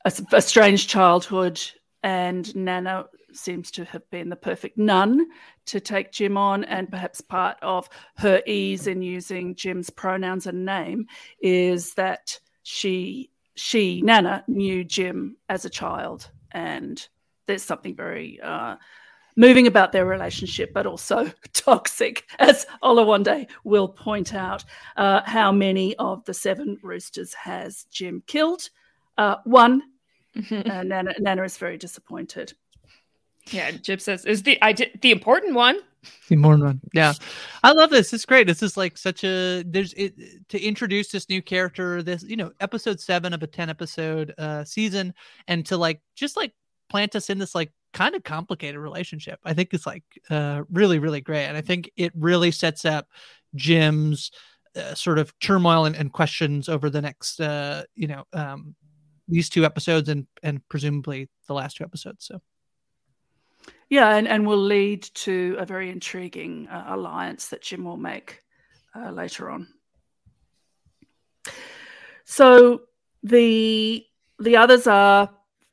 a, 0.04 0.12
a 0.32 0.42
strange 0.42 0.88
childhood, 0.88 1.60
and 2.02 2.52
Nana 2.56 3.06
seems 3.36 3.70
to 3.72 3.84
have 3.86 4.08
been 4.10 4.28
the 4.28 4.36
perfect 4.36 4.78
nun 4.78 5.26
to 5.66 5.80
take 5.80 6.12
Jim 6.12 6.36
on, 6.36 6.64
and 6.64 6.90
perhaps 6.90 7.20
part 7.20 7.56
of 7.62 7.88
her 8.16 8.42
ease 8.46 8.86
in 8.86 9.02
using 9.02 9.54
Jim's 9.54 9.90
pronouns 9.90 10.46
and 10.46 10.64
name 10.64 11.06
is 11.40 11.94
that 11.94 12.38
she 12.62 13.30
she 13.54 14.02
Nana 14.02 14.44
knew 14.48 14.84
Jim 14.84 15.36
as 15.48 15.64
a 15.64 15.70
child, 15.70 16.30
and 16.52 17.06
there's 17.46 17.62
something 17.62 17.94
very 17.94 18.40
uh, 18.40 18.76
moving 19.36 19.66
about 19.66 19.92
their 19.92 20.06
relationship, 20.06 20.72
but 20.72 20.86
also 20.86 21.30
toxic, 21.52 22.24
as 22.38 22.66
Oluwande 22.82 23.48
will 23.64 23.88
point 23.88 24.34
out. 24.34 24.64
Uh, 24.96 25.22
how 25.24 25.52
many 25.52 25.96
of 25.96 26.24
the 26.24 26.34
seven 26.34 26.78
roosters 26.82 27.34
has 27.34 27.84
Jim 27.90 28.22
killed? 28.26 28.68
Uh, 29.18 29.36
one. 29.44 29.82
uh, 30.52 30.82
Nana, 30.84 31.12
Nana 31.18 31.42
is 31.42 31.58
very 31.58 31.76
disappointed. 31.76 32.52
Yeah, 33.50 33.70
Jim 33.72 33.98
says 33.98 34.24
is 34.24 34.42
the 34.42 34.60
I 34.62 34.72
did 34.72 34.98
the 35.02 35.10
important 35.10 35.54
one. 35.54 35.78
The 36.28 36.34
important 36.34 36.64
one. 36.64 36.80
Yeah. 36.94 37.12
I 37.62 37.72
love 37.72 37.90
this. 37.90 38.12
It's 38.12 38.24
great. 38.24 38.46
This 38.46 38.62
is 38.62 38.76
like 38.76 38.96
such 38.96 39.24
a 39.24 39.62
there's 39.66 39.92
it 39.94 40.14
to 40.48 40.60
introduce 40.60 41.08
this 41.08 41.28
new 41.28 41.42
character, 41.42 42.02
this, 42.02 42.22
you 42.22 42.36
know, 42.36 42.52
episode 42.60 43.00
seven 43.00 43.34
of 43.34 43.42
a 43.42 43.46
10 43.46 43.68
episode 43.68 44.34
uh 44.38 44.64
season, 44.64 45.14
and 45.48 45.66
to 45.66 45.76
like 45.76 46.00
just 46.14 46.36
like 46.36 46.52
plant 46.88 47.16
us 47.16 47.30
in 47.30 47.38
this 47.38 47.54
like 47.54 47.70
kind 47.92 48.14
of 48.14 48.24
complicated 48.24 48.80
relationship. 48.80 49.40
I 49.44 49.52
think 49.52 49.74
it's 49.74 49.86
like 49.86 50.04
uh 50.30 50.62
really, 50.70 50.98
really 50.98 51.20
great. 51.20 51.46
And 51.46 51.56
I 51.56 51.60
think 51.60 51.90
it 51.96 52.12
really 52.14 52.50
sets 52.50 52.84
up 52.84 53.08
Jim's 53.54 54.30
uh, 54.76 54.94
sort 54.94 55.18
of 55.18 55.36
turmoil 55.40 55.84
and, 55.84 55.96
and 55.96 56.12
questions 56.12 56.68
over 56.68 56.88
the 56.88 57.02
next 57.02 57.40
uh, 57.40 57.82
you 57.94 58.06
know, 58.06 58.24
um 58.32 58.74
these 59.28 59.48
two 59.48 59.64
episodes 59.64 60.08
and 60.08 60.26
and 60.42 60.66
presumably 60.68 61.28
the 61.46 61.54
last 61.54 61.76
two 61.76 61.84
episodes. 61.84 62.24
So 62.24 62.40
Yeah, 63.90 64.14
and, 64.14 64.28
and 64.28 64.46
will 64.46 64.62
lead 64.62 65.02
to 65.02 65.56
a 65.58 65.66
very 65.66 65.90
intriguing 65.90 66.68
uh, 66.68 66.84
alliance 66.88 67.48
that 67.48 67.62
Jim 67.62 67.84
will 67.84 67.96
make 67.96 68.42
uh, 68.94 69.10
later 69.10 69.50
on. 69.50 69.66
So 72.24 72.82
the 73.24 74.06
the 74.38 74.56
others 74.56 74.86
are 74.86 75.28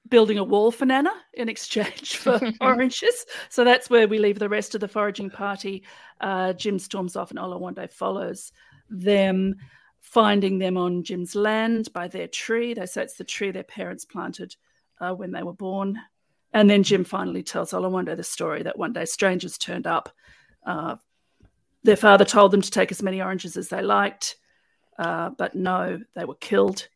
building 0.10 0.40
a 0.40 0.44
wall 0.44 0.72
for 0.72 0.86
Nana 0.86 1.12
in 1.34 1.48
exchange 1.48 2.18
for 2.18 2.40
oranges. 2.62 3.26
So 3.50 3.64
that's 3.64 3.90
where 3.90 4.08
we 4.08 4.18
leave 4.18 4.40
the 4.40 4.50
rest 4.50 4.74
of 4.74 4.82
the 4.82 4.88
foraging 4.88 5.30
party. 5.30 5.84
Uh, 6.20 6.54
Jim 6.54 6.80
storms 6.80 7.16
off, 7.16 7.30
and 7.30 7.40
Oluwande 7.40 7.92
follows 7.92 8.52
them, 8.90 9.56
finding 10.00 10.58
them 10.58 10.78
on 10.78 11.04
Jim's 11.04 11.36
land 11.36 11.94
by 11.94 12.08
their 12.08 12.28
tree. 12.28 12.74
They 12.74 12.88
say 12.88 13.04
it's 13.04 13.18
the 13.18 13.24
tree 13.24 13.52
their 13.52 13.64
parents 13.64 14.06
planted 14.06 14.56
uh, 15.00 15.14
when 15.14 15.32
they 15.32 15.44
were 15.44 15.54
born. 15.54 16.00
And 16.54 16.70
then 16.70 16.84
Jim 16.84 17.04
finally 17.04 17.44
tells 17.44 17.72
Oluwande 17.72 18.16
the 18.16 18.24
story 18.24 18.64
that 18.64 18.78
one 18.78 18.94
day 18.94 19.06
strangers 19.06 19.58
turned 19.58 19.86
up. 19.86 20.10
Uh, 20.66 20.96
their 21.84 21.96
father 21.96 22.26
told 22.26 22.52
them 22.52 22.62
to 22.62 22.72
take 22.72 22.92
as 22.92 23.04
many 23.04 23.22
oranges 23.22 23.58
as 23.58 23.70
they 23.70 23.82
liked, 23.82 24.36
uh, 24.98 25.30
but 25.38 25.56
no, 25.56 26.00
they 26.16 26.26
were 26.26 26.36
killed. 26.36 26.88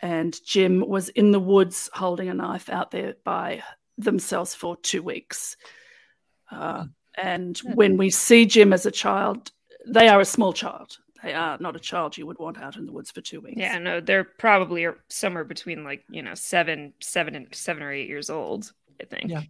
And 0.00 0.38
Jim 0.44 0.86
was 0.86 1.08
in 1.10 1.30
the 1.30 1.40
woods 1.40 1.88
holding 1.92 2.28
a 2.28 2.34
knife 2.34 2.68
out 2.68 2.90
there 2.90 3.14
by 3.24 3.62
themselves 3.98 4.54
for 4.54 4.76
two 4.76 5.02
weeks. 5.02 5.56
Uh, 6.50 6.86
and 7.16 7.58
when 7.74 7.96
we 7.96 8.10
see 8.10 8.46
Jim 8.46 8.72
as 8.72 8.86
a 8.86 8.90
child, 8.90 9.50
they 9.86 10.08
are 10.08 10.20
a 10.20 10.24
small 10.24 10.52
child. 10.52 10.98
They 11.22 11.34
are 11.34 11.56
not 11.60 11.76
a 11.76 11.80
child 11.80 12.16
you 12.18 12.26
would 12.26 12.38
want 12.38 12.58
out 12.58 12.76
in 12.76 12.84
the 12.86 12.92
woods 12.92 13.10
for 13.10 13.20
two 13.20 13.40
weeks. 13.40 13.58
Yeah, 13.58 13.78
no, 13.78 14.00
they're 14.00 14.24
probably 14.24 14.86
somewhere 15.08 15.44
between 15.44 15.84
like 15.84 16.04
you 16.10 16.22
know 16.22 16.34
seven, 16.34 16.94
seven, 17.00 17.34
and 17.36 17.46
seven 17.54 17.82
or 17.82 17.92
eight 17.92 18.08
years 18.08 18.28
old. 18.30 18.72
I 19.00 19.04
think. 19.04 19.30
Yeah. 19.30 19.42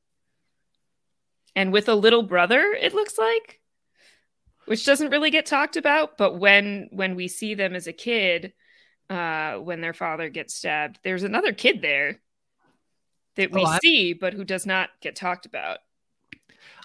And 1.54 1.72
with 1.72 1.88
a 1.88 1.94
little 1.94 2.22
brother, 2.22 2.60
it 2.78 2.94
looks 2.94 3.18
like, 3.18 3.60
which 4.66 4.84
doesn't 4.86 5.10
really 5.10 5.30
get 5.30 5.46
talked 5.46 5.76
about. 5.76 6.16
But 6.18 6.38
when 6.38 6.88
when 6.92 7.14
we 7.14 7.28
see 7.28 7.54
them 7.54 7.74
as 7.74 7.86
a 7.86 7.92
kid, 7.92 8.52
uh, 9.10 9.54
when 9.56 9.80
their 9.80 9.92
father 9.94 10.28
gets 10.28 10.54
stabbed, 10.54 10.98
there's 11.04 11.22
another 11.24 11.52
kid 11.52 11.82
there 11.82 12.20
that 13.36 13.50
we 13.50 13.62
Oh, 13.62 13.64
I- 13.66 13.78
see, 13.78 14.12
but 14.12 14.34
who 14.34 14.44
does 14.44 14.66
not 14.66 14.90
get 15.00 15.16
talked 15.16 15.46
about. 15.46 15.78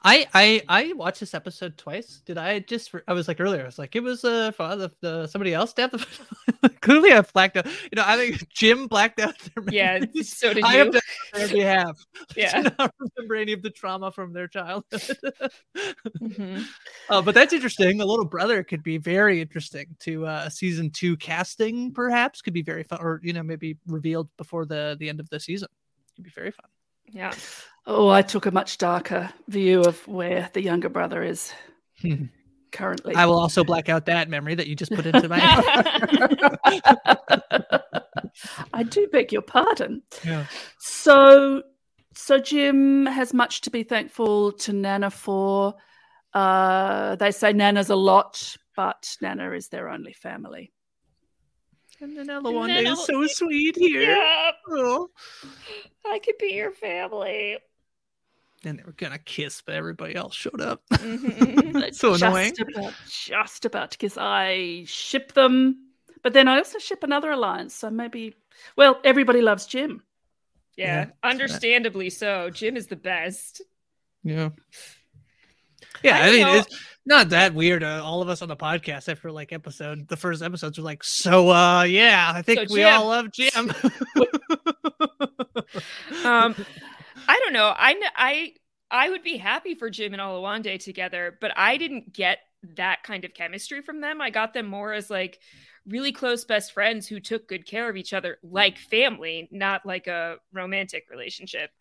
I 0.03 0.27
I 0.33 0.61
I 0.67 0.93
watched 0.93 1.19
this 1.19 1.33
episode 1.33 1.77
twice. 1.77 2.21
Did 2.25 2.37
I 2.37 2.59
just? 2.59 2.91
I 3.07 3.13
was 3.13 3.27
like 3.27 3.39
earlier. 3.39 3.63
I 3.63 3.65
was 3.65 3.79
like, 3.79 3.95
it 3.95 4.03
was 4.03 4.23
uh 4.23 4.51
father 4.51 4.89
the 5.01 5.27
somebody 5.27 5.53
else 5.53 5.71
stabbed 5.71 5.93
the. 5.93 6.69
Clearly, 6.81 7.11
I 7.11 7.21
blacked 7.21 7.57
out. 7.57 7.65
You 7.65 7.95
know, 7.95 8.03
I 8.05 8.15
think 8.15 8.47
Jim 8.49 8.87
blacked 8.87 9.19
out. 9.19 9.35
Their 9.39 9.63
Yeah, 9.69 9.99
memories. 9.99 10.37
so 10.37 10.53
did 10.53 10.63
I 10.63 10.73
you. 10.73 10.77
have 10.79 10.91
done 10.91 11.01
it 11.01 11.33
on 11.33 11.39
their 11.39 11.47
behalf. 11.49 11.99
Yeah. 12.35 12.61
to 12.61 12.75
not 12.77 12.93
remember 12.99 13.35
any 13.35 13.53
of 13.53 13.61
the 13.61 13.69
trauma 13.71 14.11
from 14.11 14.33
their 14.33 14.47
childhood. 14.47 15.17
Mhm. 16.21 16.65
Uh, 17.09 17.21
but 17.21 17.33
that's 17.35 17.53
interesting. 17.53 17.97
The 17.97 18.05
little 18.05 18.25
brother 18.25 18.63
could 18.63 18.83
be 18.83 18.97
very 18.97 19.41
interesting 19.41 19.95
to 20.01 20.25
uh, 20.25 20.49
season 20.49 20.89
two 20.91 21.17
casting. 21.17 21.93
Perhaps 21.93 22.41
could 22.41 22.53
be 22.53 22.61
very 22.61 22.83
fun, 22.83 22.99
or 23.01 23.19
you 23.23 23.33
know, 23.33 23.43
maybe 23.43 23.77
revealed 23.87 24.29
before 24.37 24.65
the 24.65 24.95
the 24.99 25.09
end 25.09 25.19
of 25.19 25.29
the 25.29 25.39
season. 25.39 25.67
Could 26.15 26.25
be 26.25 26.31
very 26.31 26.51
fun. 26.51 26.65
Yeah. 27.09 27.33
Oh, 27.89 28.09
I 28.09 28.21
took 28.21 28.45
a 28.45 28.51
much 28.51 28.77
darker 28.77 29.29
view 29.47 29.81
of 29.81 30.05
where 30.07 30.49
the 30.51 30.61
younger 30.61 30.89
brother 30.89 31.23
is 31.23 31.53
currently. 32.73 33.15
I 33.15 33.25
will 33.25 33.39
also 33.39 33.63
black 33.63 33.87
out 33.87 34.07
that 34.07 34.29
memory 34.29 34.55
that 34.55 34.67
you 34.67 34.75
just 34.75 34.91
put 34.91 35.05
into 35.05 35.29
my. 35.29 35.39
I 38.73 38.83
do 38.83 39.07
beg 39.07 39.31
your 39.31 39.41
pardon. 39.41 40.01
yeah. 40.25 40.45
So, 40.79 41.63
so 42.13 42.39
Jim 42.39 43.05
has 43.05 43.33
much 43.33 43.61
to 43.61 43.71
be 43.71 43.83
thankful 43.83 44.51
to 44.53 44.73
Nana 44.73 45.09
for. 45.09 45.75
Uh, 46.33 47.15
they 47.15 47.31
say 47.31 47.53
Nana's 47.53 47.89
a 47.89 47.95
lot, 47.95 48.57
but 48.75 49.15
Nana 49.21 49.51
is 49.53 49.69
their 49.69 49.89
only 49.89 50.13
family. 50.13 50.71
And 51.99 52.15
then 52.17 52.27
then 52.27 52.43
Oluwande 52.43 52.85
Ela- 52.85 52.91
is 52.93 53.05
so 53.05 53.25
sweet 53.27 53.75
here. 53.75 54.01
Yeah, 54.01 54.51
Oh. 54.69 55.09
I 56.05 56.19
could 56.19 56.37
be 56.37 56.53
your 56.53 56.71
family. 56.71 57.57
And 58.65 58.79
they 58.79 58.83
were 58.83 58.93
gonna 58.93 59.19
kiss, 59.19 59.61
but 59.65 59.75
everybody 59.75 60.15
else 60.15 60.35
showed 60.35 60.61
up. 60.61 60.81
Mhm. 60.91 61.73
That's 61.73 61.99
so 61.99 62.11
just 62.11 62.23
annoying. 62.23 62.53
About, 62.75 62.93
just 63.07 63.65
about, 63.65 63.91
because 63.91 64.17
I 64.17 64.83
ship 64.87 65.33
them, 65.33 65.89
but 66.23 66.33
then 66.33 66.47
I 66.47 66.57
also 66.57 66.79
ship 66.79 67.03
another 67.03 67.31
alliance. 67.31 67.75
So 67.75 67.89
maybe, 67.91 68.33
well, 68.75 68.99
everybody 69.03 69.41
loves 69.41 69.67
Jim. 69.67 70.01
Yeah, 70.75 70.85
Yeah, 70.85 70.95
that's 71.05 71.11
right. 71.23 71.29
understandably 71.31 72.09
so. 72.09 72.49
Jim 72.49 72.75
is 72.77 72.87
the 72.87 72.95
best. 72.95 73.61
Yeah. 74.23 74.49
Yeah, 76.03 76.17
I 76.17 76.27
I, 76.27 76.31
mean, 76.31 76.41
know- 76.41 76.55
it's 76.57 76.79
not 77.07 77.29
that 77.29 77.55
weird. 77.55 77.83
Uh, 77.83 78.01
all 78.03 78.21
of 78.21 78.29
us 78.29 78.43
on 78.43 78.49
the 78.49 78.55
podcast 78.55 79.09
after 79.09 79.31
like 79.31 79.51
episode, 79.51 80.07
the 80.07 80.15
first 80.17 80.43
episodes 80.43 80.77
were 80.77 80.83
like, 80.83 81.03
so, 81.03 81.49
uh, 81.49 81.81
yeah, 81.83 82.31
I 82.35 82.43
think 82.43 82.67
So 82.69 82.73
we 82.75 82.81
Jim- 82.81 82.93
all 82.93 83.07
love 83.07 83.31
Jim. 83.31 83.71
Um, 86.23 86.55
I 87.27 87.39
don't 87.39 87.53
know. 87.53 87.73
I 87.75 87.95
I 88.15 88.53
I 88.89 89.09
would 89.09 89.23
be 89.23 89.37
happy 89.37 89.75
for 89.75 89.89
Jim 89.89 90.13
and 90.13 90.21
Oluwande 90.21 90.79
together, 90.79 91.37
but 91.41 91.51
I 91.57 91.77
didn't 91.77 92.13
get 92.13 92.39
that 92.75 93.03
kind 93.03 93.25
of 93.25 93.33
chemistry 93.33 93.81
from 93.81 94.01
them. 94.01 94.21
I 94.21 94.29
got 94.29 94.53
them 94.53 94.67
more 94.67 94.93
as 94.93 95.09
like 95.09 95.39
really 95.85 96.11
close 96.11 96.43
best 96.45 96.73
friends 96.73 97.07
who 97.07 97.19
took 97.19 97.47
good 97.47 97.65
care 97.65 97.89
of 97.89 97.95
each 97.95 98.13
other 98.13 98.37
like 98.43 98.77
family, 98.77 99.47
not 99.51 99.85
like 99.85 100.07
a 100.07 100.37
romantic 100.53 101.05
relationship. 101.09 101.71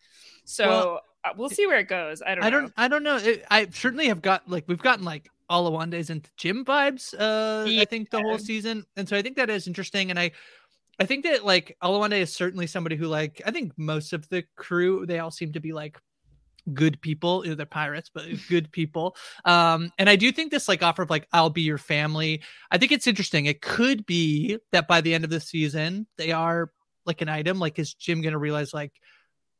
So 0.45 0.65
Well, 0.67 1.01
uh, 1.23 1.33
we'll 1.37 1.49
see 1.49 1.67
where 1.67 1.79
it 1.79 1.87
goes. 1.87 2.21
I 2.21 2.35
don't 2.35 2.43
I 2.43 2.49
know. 2.49 2.61
don't, 2.61 2.73
I 2.77 2.87
don't 2.87 3.03
know. 3.03 3.17
It, 3.17 3.45
I 3.49 3.67
certainly 3.71 4.07
have 4.07 4.21
got 4.21 4.47
like 4.49 4.65
we've 4.67 4.81
gotten 4.81 5.03
like 5.03 5.29
Oluwande's 5.49 6.09
into 6.09 6.29
Jim 6.37 6.63
vibes. 6.65 7.13
Uh, 7.17 7.65
I 7.79 7.85
think 7.85 8.09
the 8.09 8.21
whole 8.21 8.37
season, 8.37 8.85
and 8.95 9.07
so 9.07 9.15
I 9.17 9.21
think 9.21 9.37
that 9.37 9.49
is 9.49 9.67
interesting. 9.67 10.09
And 10.09 10.19
I, 10.19 10.31
I 10.99 11.05
think 11.05 11.25
that 11.25 11.45
like 11.45 11.77
Oluwande 11.83 12.19
is 12.19 12.33
certainly 12.33 12.67
somebody 12.67 12.95
who 12.95 13.07
like 13.07 13.41
I 13.45 13.51
think 13.51 13.73
most 13.77 14.13
of 14.13 14.27
the 14.29 14.43
crew 14.55 15.05
they 15.05 15.19
all 15.19 15.31
seem 15.31 15.53
to 15.53 15.59
be 15.59 15.73
like 15.73 15.99
good 16.73 16.99
people. 17.01 17.43
You 17.43 17.51
know, 17.51 17.55
They're 17.55 17.65
pirates, 17.65 18.09
but 18.13 18.25
good 18.49 18.71
people. 18.71 19.15
Um, 19.45 19.91
and 19.97 20.09
I 20.09 20.15
do 20.15 20.31
think 20.31 20.51
this 20.51 20.67
like 20.67 20.83
offer 20.83 21.03
of 21.03 21.09
like 21.09 21.27
I'll 21.31 21.49
be 21.49 21.61
your 21.61 21.77
family. 21.77 22.41
I 22.71 22.77
think 22.77 22.91
it's 22.91 23.07
interesting. 23.07 23.45
It 23.45 23.61
could 23.61 24.05
be 24.05 24.57
that 24.71 24.87
by 24.87 25.01
the 25.01 25.13
end 25.13 25.23
of 25.23 25.29
the 25.29 25.39
season 25.39 26.07
they 26.17 26.31
are 26.31 26.71
like 27.05 27.21
an 27.21 27.29
item. 27.29 27.59
Like 27.59 27.79
is 27.79 27.93
Jim 27.93 28.21
gonna 28.21 28.39
realize 28.39 28.73
like 28.73 28.93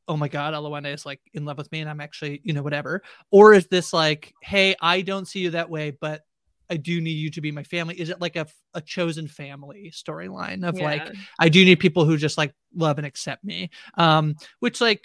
oh 0.08 0.16
my 0.16 0.28
god, 0.28 0.54
Oluwande 0.54 0.92
is 0.92 1.04
like 1.04 1.20
in 1.34 1.44
love 1.44 1.58
with 1.58 1.70
me 1.70 1.80
and 1.80 1.90
I'm 1.90 2.00
actually, 2.00 2.40
you 2.42 2.54
know, 2.54 2.62
whatever? 2.62 3.02
Or 3.30 3.52
is 3.52 3.66
this 3.66 3.92
like, 3.92 4.32
hey, 4.42 4.74
I 4.80 5.02
don't 5.02 5.28
see 5.28 5.40
you 5.40 5.50
that 5.50 5.68
way, 5.68 5.90
but 5.90 6.22
I 6.70 6.76
do 6.76 7.00
need 7.00 7.12
you 7.12 7.30
to 7.30 7.40
be 7.40 7.52
my 7.52 7.62
family? 7.62 7.98
Is 8.00 8.10
it 8.10 8.20
like 8.20 8.36
a, 8.36 8.46
a 8.74 8.80
chosen 8.80 9.28
family 9.28 9.92
storyline 9.94 10.66
of 10.66 10.78
like, 10.80 11.02
I 11.38 11.48
do 11.48 11.64
need 11.64 11.76
people 11.80 12.04
who 12.04 12.16
just 12.16 12.38
like 12.38 12.52
love 12.74 12.98
and 12.98 13.06
accept 13.06 13.44
me? 13.44 13.70
Um, 13.96 14.36
which 14.60 14.80
like 14.80 15.04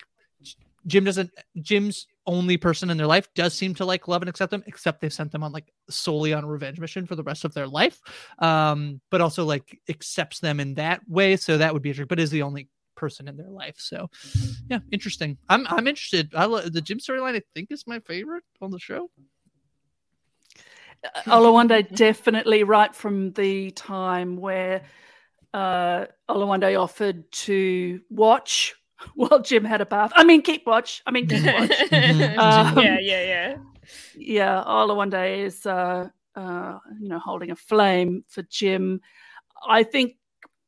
Jim 0.85 1.03
doesn't, 1.03 1.31
Jim's 1.61 2.07
only 2.25 2.57
person 2.57 2.89
in 2.89 2.97
their 2.97 3.07
life 3.07 3.27
does 3.35 3.53
seem 3.53 3.73
to 3.75 3.85
like 3.85 4.07
love 4.07 4.21
and 4.21 4.29
accept 4.29 4.51
them, 4.51 4.63
except 4.67 5.01
they've 5.01 5.13
sent 5.13 5.31
them 5.31 5.43
on 5.43 5.51
like 5.51 5.71
solely 5.89 6.33
on 6.33 6.43
a 6.43 6.47
revenge 6.47 6.79
mission 6.79 7.05
for 7.05 7.15
the 7.15 7.23
rest 7.23 7.45
of 7.45 7.53
their 7.53 7.67
life. 7.67 7.99
Um, 8.39 9.01
but 9.09 9.21
also 9.21 9.45
like 9.45 9.79
accepts 9.89 10.39
them 10.39 10.59
in 10.59 10.73
that 10.75 11.01
way. 11.07 11.37
So 11.37 11.57
that 11.57 11.73
would 11.73 11.81
be 11.81 11.89
interesting, 11.89 12.07
but 12.07 12.19
is 12.19 12.31
the 12.31 12.43
only 12.43 12.69
person 12.95 13.27
in 13.27 13.37
their 13.37 13.49
life. 13.49 13.75
So 13.77 14.09
yeah, 14.69 14.79
interesting. 14.91 15.37
I'm 15.49 15.67
I'm 15.67 15.87
interested. 15.87 16.31
I 16.35 16.45
lo- 16.45 16.61
the 16.61 16.81
Jim 16.81 16.99
storyline 16.99 17.35
I 17.35 17.41
think 17.53 17.71
is 17.71 17.85
my 17.87 17.99
favorite 17.99 18.43
on 18.61 18.71
the 18.71 18.79
show. 18.79 19.09
Oluwande 21.25 21.93
definitely 21.95 22.63
right 22.63 22.93
from 22.95 23.31
the 23.33 23.71
time 23.71 24.37
where 24.37 24.83
uh, 25.53 26.05
Oluwande 26.29 26.79
offered 26.79 27.31
to 27.31 28.01
watch 28.09 28.75
while 29.15 29.39
Jim 29.41 29.65
had 29.65 29.81
a 29.81 29.85
bath. 29.85 30.11
I 30.15 30.23
mean, 30.23 30.41
keep 30.41 30.65
watch. 30.65 31.01
I 31.05 31.11
mean, 31.11 31.27
keep 31.27 31.43
watch. 31.45 31.71
Um, 31.91 32.77
yeah, 32.77 32.99
yeah, 32.99 33.23
yeah. 33.23 33.55
yeah, 34.15 34.63
Oluwande 34.65 35.45
is, 35.45 35.65
uh, 35.65 36.09
uh, 36.35 36.79
you 36.99 37.09
know, 37.09 37.19
holding 37.19 37.51
a 37.51 37.55
flame 37.55 38.23
for 38.27 38.43
Jim. 38.43 39.01
I 39.67 39.83
think 39.83 40.15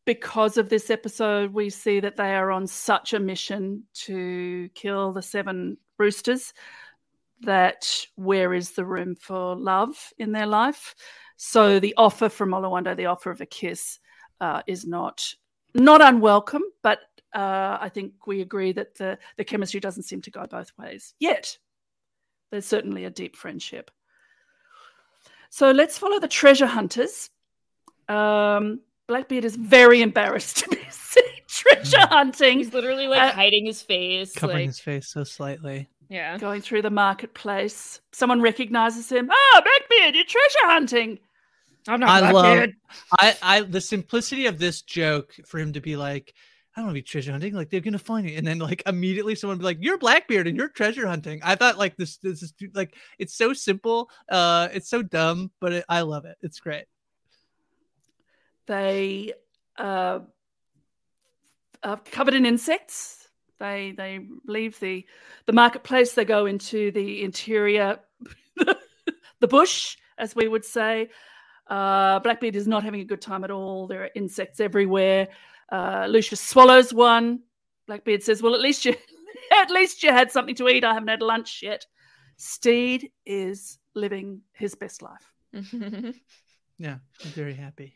because 0.05 0.57
of 0.57 0.69
this 0.69 0.89
episode, 0.89 1.53
we 1.53 1.69
see 1.69 1.99
that 1.99 2.15
they 2.15 2.35
are 2.35 2.51
on 2.51 2.67
such 2.67 3.13
a 3.13 3.19
mission 3.19 3.83
to 3.93 4.69
kill 4.75 5.13
the 5.13 5.21
seven 5.21 5.77
roosters 5.97 6.53
that 7.45 8.05
where 8.15 8.53
is 8.53 8.71
the 8.71 8.85
room 8.85 9.15
for 9.15 9.55
love 9.55 9.95
in 10.17 10.31
their 10.31 10.45
life? 10.45 10.95
So 11.37 11.79
the 11.79 11.93
offer 11.97 12.29
from 12.29 12.51
Oluwande, 12.51 12.95
the 12.95 13.07
offer 13.07 13.31
of 13.31 13.41
a 13.41 13.45
kiss, 13.45 13.99
uh, 14.41 14.61
is 14.67 14.85
not 14.85 15.33
not 15.73 16.01
unwelcome, 16.01 16.63
but 16.81 16.99
uh, 17.33 17.77
I 17.81 17.89
think 17.89 18.27
we 18.27 18.41
agree 18.41 18.71
that 18.73 18.95
the 18.95 19.17
the 19.37 19.43
chemistry 19.43 19.79
doesn't 19.79 20.03
seem 20.03 20.21
to 20.21 20.31
go 20.31 20.45
both 20.45 20.71
ways 20.77 21.13
yet. 21.19 21.57
There's 22.51 22.65
certainly 22.65 23.05
a 23.05 23.09
deep 23.09 23.35
friendship. 23.35 23.91
So 25.49 25.71
let's 25.71 25.97
follow 25.97 26.19
the 26.19 26.27
treasure 26.27 26.67
hunters. 26.67 27.29
Um, 28.07 28.81
Blackbeard 29.07 29.45
is 29.45 29.55
very 29.55 30.01
embarrassed 30.01 30.57
to 30.63 30.69
be 30.69 30.81
seen 30.89 31.23
treasure 31.47 32.07
hunting. 32.07 32.57
He's 32.59 32.73
literally 32.73 33.07
like 33.07 33.21
Uh, 33.21 33.31
hiding 33.35 33.65
his 33.65 33.81
face. 33.81 34.33
Covering 34.33 34.59
like, 34.59 34.67
his 34.67 34.79
face 34.79 35.07
so 35.07 35.23
slightly. 35.23 35.89
Yeah. 36.09 36.37
going 36.37 36.61
through 36.61 36.81
the 36.81 36.89
marketplace. 36.89 37.99
Someone 38.11 38.41
recognizes 38.41 39.11
him. 39.11 39.29
Ah, 39.31 39.61
Blackbeard, 39.61 40.15
you're 40.15 40.25
treasure 40.25 40.65
hunting. 40.65 41.19
I'm 41.87 41.99
not 41.99 42.09
I 42.09 42.31
love 42.31 42.69
I 43.19 43.37
I 43.41 43.61
the 43.61 43.81
simplicity 43.81 44.47
of 44.47 44.57
this 44.57 44.81
joke 44.81 45.33
for 45.45 45.59
him 45.59 45.73
to 45.73 45.81
be 45.81 45.95
like, 45.95 46.33
I 46.75 46.81
don't 46.81 46.87
want 46.87 46.95
to 46.95 47.01
be 47.01 47.03
treasure 47.03 47.31
hunting. 47.31 47.53
Like 47.53 47.69
they're 47.69 47.79
gonna 47.79 47.97
find 47.97 48.29
you, 48.29 48.37
and 48.37 48.45
then 48.45 48.59
like 48.59 48.83
immediately 48.85 49.35
someone 49.35 49.57
be 49.57 49.63
like, 49.63 49.77
"You're 49.79 49.97
Blackbeard 49.97 50.47
and 50.47 50.57
you're 50.57 50.67
treasure 50.67 51.07
hunting." 51.07 51.39
I 51.43 51.55
thought 51.55 51.77
like 51.77 51.95
this 51.95 52.17
this 52.17 52.43
is 52.43 52.53
like 52.73 52.95
it's 53.17 53.35
so 53.35 53.53
simple, 53.53 54.09
uh, 54.29 54.67
it's 54.73 54.89
so 54.89 55.01
dumb, 55.01 55.51
but 55.61 55.71
it, 55.71 55.85
I 55.87 56.01
love 56.01 56.25
it. 56.25 56.37
It's 56.41 56.59
great. 56.59 56.85
They 58.65 59.33
uh, 59.77 60.19
are 61.83 61.97
covered 62.11 62.33
in 62.33 62.45
insects. 62.45 63.24
They 63.59 63.93
they 63.95 64.19
leave 64.45 64.79
the 64.79 65.05
the 65.45 65.53
marketplace. 65.53 66.13
They 66.13 66.25
go 66.25 66.45
into 66.45 66.91
the 66.91 67.23
interior, 67.23 67.99
the 69.39 69.47
bush, 69.47 69.97
as 70.17 70.35
we 70.35 70.47
would 70.47 70.65
say. 70.65 71.09
Uh, 71.67 72.19
Blackbeard 72.19 72.55
is 72.55 72.67
not 72.67 72.83
having 72.83 73.01
a 73.01 73.05
good 73.05 73.21
time 73.21 73.43
at 73.43 73.51
all. 73.51 73.87
There 73.87 74.03
are 74.03 74.09
insects 74.15 74.59
everywhere. 74.59 75.29
Uh, 75.71 76.05
Lucius 76.09 76.41
swallows 76.41 76.93
one. 76.93 77.39
Blackbeard 77.87 78.23
says, 78.23 78.41
"Well, 78.41 78.53
at 78.55 78.61
least 78.61 78.85
you, 78.85 78.95
at 79.61 79.71
least 79.71 80.03
you 80.03 80.11
had 80.11 80.31
something 80.31 80.55
to 80.55 80.67
eat. 80.69 80.83
I 80.83 80.93
haven't 80.93 81.09
had 81.09 81.21
lunch 81.21 81.61
yet." 81.63 81.85
Stede 82.37 83.11
is 83.25 83.79
living 83.93 84.41
his 84.53 84.75
best 84.75 85.01
life. 85.01 85.31
Yeah, 86.77 86.97
I'm 87.23 87.31
very 87.31 87.53
happy. 87.53 87.93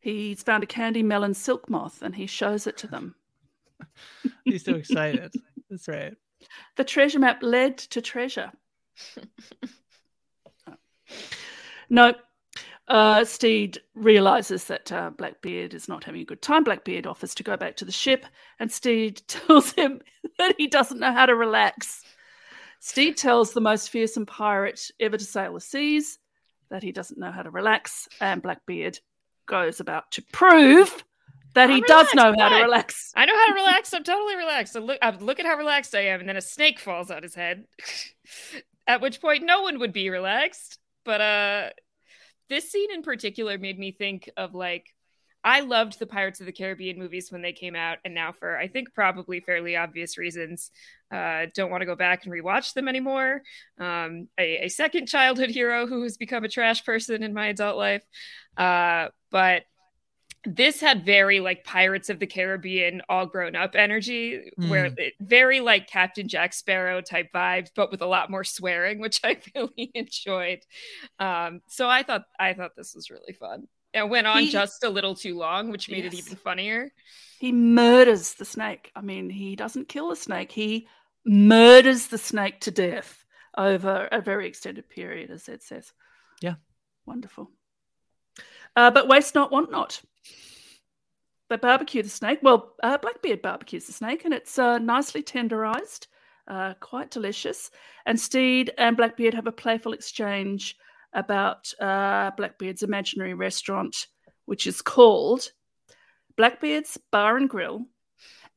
He's 0.00 0.42
found 0.42 0.62
a 0.62 0.66
candy 0.66 1.02
melon 1.02 1.34
silk 1.34 1.68
moth 1.68 2.02
and 2.02 2.14
he 2.14 2.26
shows 2.26 2.66
it 2.66 2.76
to 2.78 2.86
them. 2.86 3.14
He's 4.44 4.64
so 4.64 4.74
excited. 4.74 5.32
That's 5.68 5.88
right. 5.88 6.14
The 6.76 6.84
treasure 6.84 7.18
map 7.18 7.42
led 7.42 7.78
to 7.78 8.00
treasure. 8.00 8.52
No, 11.90 12.14
uh, 12.86 13.24
Stede 13.24 13.80
realizes 13.94 14.64
that 14.64 14.90
uh, 14.92 15.10
Blackbeard 15.10 15.74
is 15.74 15.88
not 15.88 16.04
having 16.04 16.22
a 16.22 16.24
good 16.24 16.40
time. 16.40 16.64
Blackbeard 16.64 17.06
offers 17.06 17.34
to 17.34 17.42
go 17.42 17.56
back 17.56 17.76
to 17.76 17.84
the 17.84 17.92
ship, 17.92 18.24
and 18.58 18.70
Stede 18.70 19.20
tells 19.28 19.72
him 19.72 20.00
that 20.38 20.54
he 20.56 20.68
doesn't 20.68 21.00
know 21.00 21.12
how 21.12 21.26
to 21.26 21.34
relax. 21.34 22.04
Stede 22.78 23.16
tells 23.16 23.52
the 23.52 23.60
most 23.60 23.90
fearsome 23.90 24.24
pirate 24.24 24.90
ever 25.00 25.18
to 25.18 25.24
sail 25.24 25.54
the 25.54 25.60
seas 25.60 26.18
that 26.70 26.82
he 26.82 26.92
doesn't 26.92 27.18
know 27.18 27.32
how 27.32 27.42
to 27.42 27.50
relax, 27.50 28.08
and 28.20 28.40
Blackbeard 28.40 29.00
goes 29.46 29.80
about 29.80 30.10
to 30.12 30.22
prove 30.32 31.04
that 31.54 31.70
he 31.70 31.76
I'm 31.76 31.82
does 31.82 32.14
know 32.14 32.34
how 32.38 32.48
to 32.48 32.62
relax. 32.62 33.12
I 33.16 33.24
know 33.24 33.34
how 33.34 33.46
to 33.46 33.54
relax. 33.54 33.92
I'm 33.92 34.04
totally 34.04 34.36
relaxed. 34.36 34.72
So 34.72 34.80
look, 34.80 34.98
I 35.02 35.10
look 35.10 35.40
at 35.40 35.46
how 35.46 35.56
relaxed 35.56 35.94
I 35.94 36.06
am, 36.06 36.20
and 36.20 36.28
then 36.28 36.36
a 36.36 36.42
snake 36.42 36.78
falls 36.78 37.10
on 37.10 37.22
his 37.22 37.34
head. 37.34 37.64
at 38.86 39.00
which 39.00 39.20
point, 39.20 39.44
no 39.44 39.62
one 39.62 39.78
would 39.80 39.92
be 39.92 40.10
relaxed. 40.10 40.78
But 41.04 41.20
uh, 41.20 41.70
this 42.48 42.70
scene 42.70 42.92
in 42.92 43.02
particular 43.02 43.58
made 43.58 43.78
me 43.78 43.92
think 43.92 44.28
of 44.36 44.54
like 44.54 44.86
I 45.42 45.60
loved 45.60 45.98
the 45.98 46.06
Pirates 46.06 46.40
of 46.40 46.46
the 46.46 46.52
Caribbean 46.52 46.98
movies 46.98 47.32
when 47.32 47.40
they 47.40 47.52
came 47.52 47.74
out, 47.74 47.98
and 48.04 48.14
now 48.14 48.32
for 48.32 48.58
I 48.58 48.68
think 48.68 48.92
probably 48.94 49.40
fairly 49.40 49.76
obvious 49.76 50.18
reasons, 50.18 50.70
uh, 51.10 51.46
don't 51.54 51.70
want 51.70 51.80
to 51.80 51.86
go 51.86 51.96
back 51.96 52.24
and 52.24 52.32
rewatch 52.32 52.74
them 52.74 52.88
anymore. 52.88 53.42
Um, 53.78 54.28
a, 54.38 54.66
a 54.66 54.68
second 54.68 55.06
childhood 55.06 55.50
hero 55.50 55.86
who 55.86 56.02
has 56.02 56.18
become 56.18 56.44
a 56.44 56.48
trash 56.48 56.84
person 56.84 57.22
in 57.22 57.32
my 57.32 57.48
adult 57.48 57.78
life, 57.78 58.04
uh, 58.58 59.08
but 59.30 59.62
this 60.44 60.80
had 60.80 61.04
very 61.04 61.40
like 61.40 61.64
Pirates 61.64 62.08
of 62.08 62.18
the 62.18 62.26
Caribbean 62.26 63.02
all 63.08 63.26
grown 63.26 63.54
up 63.56 63.74
energy, 63.74 64.50
where 64.56 64.90
Mm. 64.90 64.98
it, 64.98 65.14
very 65.20 65.60
like 65.60 65.86
Captain 65.86 66.28
Jack 66.28 66.52
Sparrow 66.54 67.00
type 67.02 67.30
vibes, 67.32 67.70
but 67.74 67.90
with 67.90 68.00
a 68.02 68.06
lot 68.06 68.30
more 68.30 68.44
swearing, 68.44 68.98
which 69.00 69.20
I 69.22 69.36
really 69.54 69.90
enjoyed. 69.94 70.60
Um, 71.18 71.60
so 71.68 71.88
I 71.88 72.02
thought 72.02 72.22
I 72.38 72.54
thought 72.54 72.72
this 72.76 72.94
was 72.94 73.10
really 73.10 73.34
fun. 73.34 73.68
It 73.92 74.08
went 74.08 74.26
on 74.26 74.42
He- 74.42 74.50
just 74.50 74.84
a 74.84 74.88
little 74.88 75.14
too 75.14 75.36
long, 75.36 75.70
which 75.70 75.90
made 75.90 76.04
it 76.04 76.14
even 76.14 76.36
funnier. 76.36 76.90
He 77.40 77.52
murders 77.52 78.34
the 78.34 78.44
snake. 78.44 78.92
I 78.94 79.00
mean, 79.00 79.30
he 79.30 79.56
doesn't 79.56 79.88
kill 79.88 80.08
the 80.10 80.16
snake, 80.16 80.52
he 80.52 80.86
murders 81.24 82.06
the 82.06 82.18
snake 82.18 82.60
to 82.60 82.70
death 82.70 83.24
over 83.58 84.08
a 84.12 84.20
very 84.20 84.46
extended 84.46 84.88
period, 84.88 85.30
as 85.30 85.48
Ed 85.48 85.62
says. 85.62 85.92
Yeah. 86.40 86.54
Wonderful. 87.04 87.50
Uh, 88.76 88.90
but 88.92 89.08
waste 89.08 89.34
not, 89.34 89.50
want 89.50 89.70
not. 89.70 90.00
They 91.50 91.56
barbecue 91.56 92.04
the 92.04 92.08
snake. 92.08 92.38
Well, 92.42 92.74
uh, 92.80 92.96
Blackbeard 92.98 93.42
barbecues 93.42 93.86
the 93.86 93.92
snake, 93.92 94.24
and 94.24 94.32
it's 94.32 94.56
uh, 94.56 94.78
nicely 94.78 95.20
tenderized, 95.20 96.06
uh, 96.46 96.74
quite 96.78 97.10
delicious. 97.10 97.72
And 98.06 98.18
Stede 98.18 98.72
and 98.78 98.96
Blackbeard 98.96 99.34
have 99.34 99.48
a 99.48 99.52
playful 99.52 99.92
exchange 99.92 100.76
about 101.12 101.72
uh, 101.80 102.30
Blackbeard's 102.36 102.84
imaginary 102.84 103.34
restaurant, 103.34 104.06
which 104.46 104.68
is 104.68 104.80
called 104.80 105.50
Blackbeard's 106.36 106.96
Bar 107.10 107.36
and 107.36 107.50
Grill, 107.50 107.84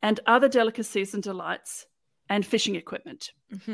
and 0.04 0.20
other 0.28 0.48
delicacies 0.48 1.16
and 1.16 1.24
delights, 1.24 1.88
and 2.30 2.46
fishing 2.46 2.76
equipment. 2.76 3.32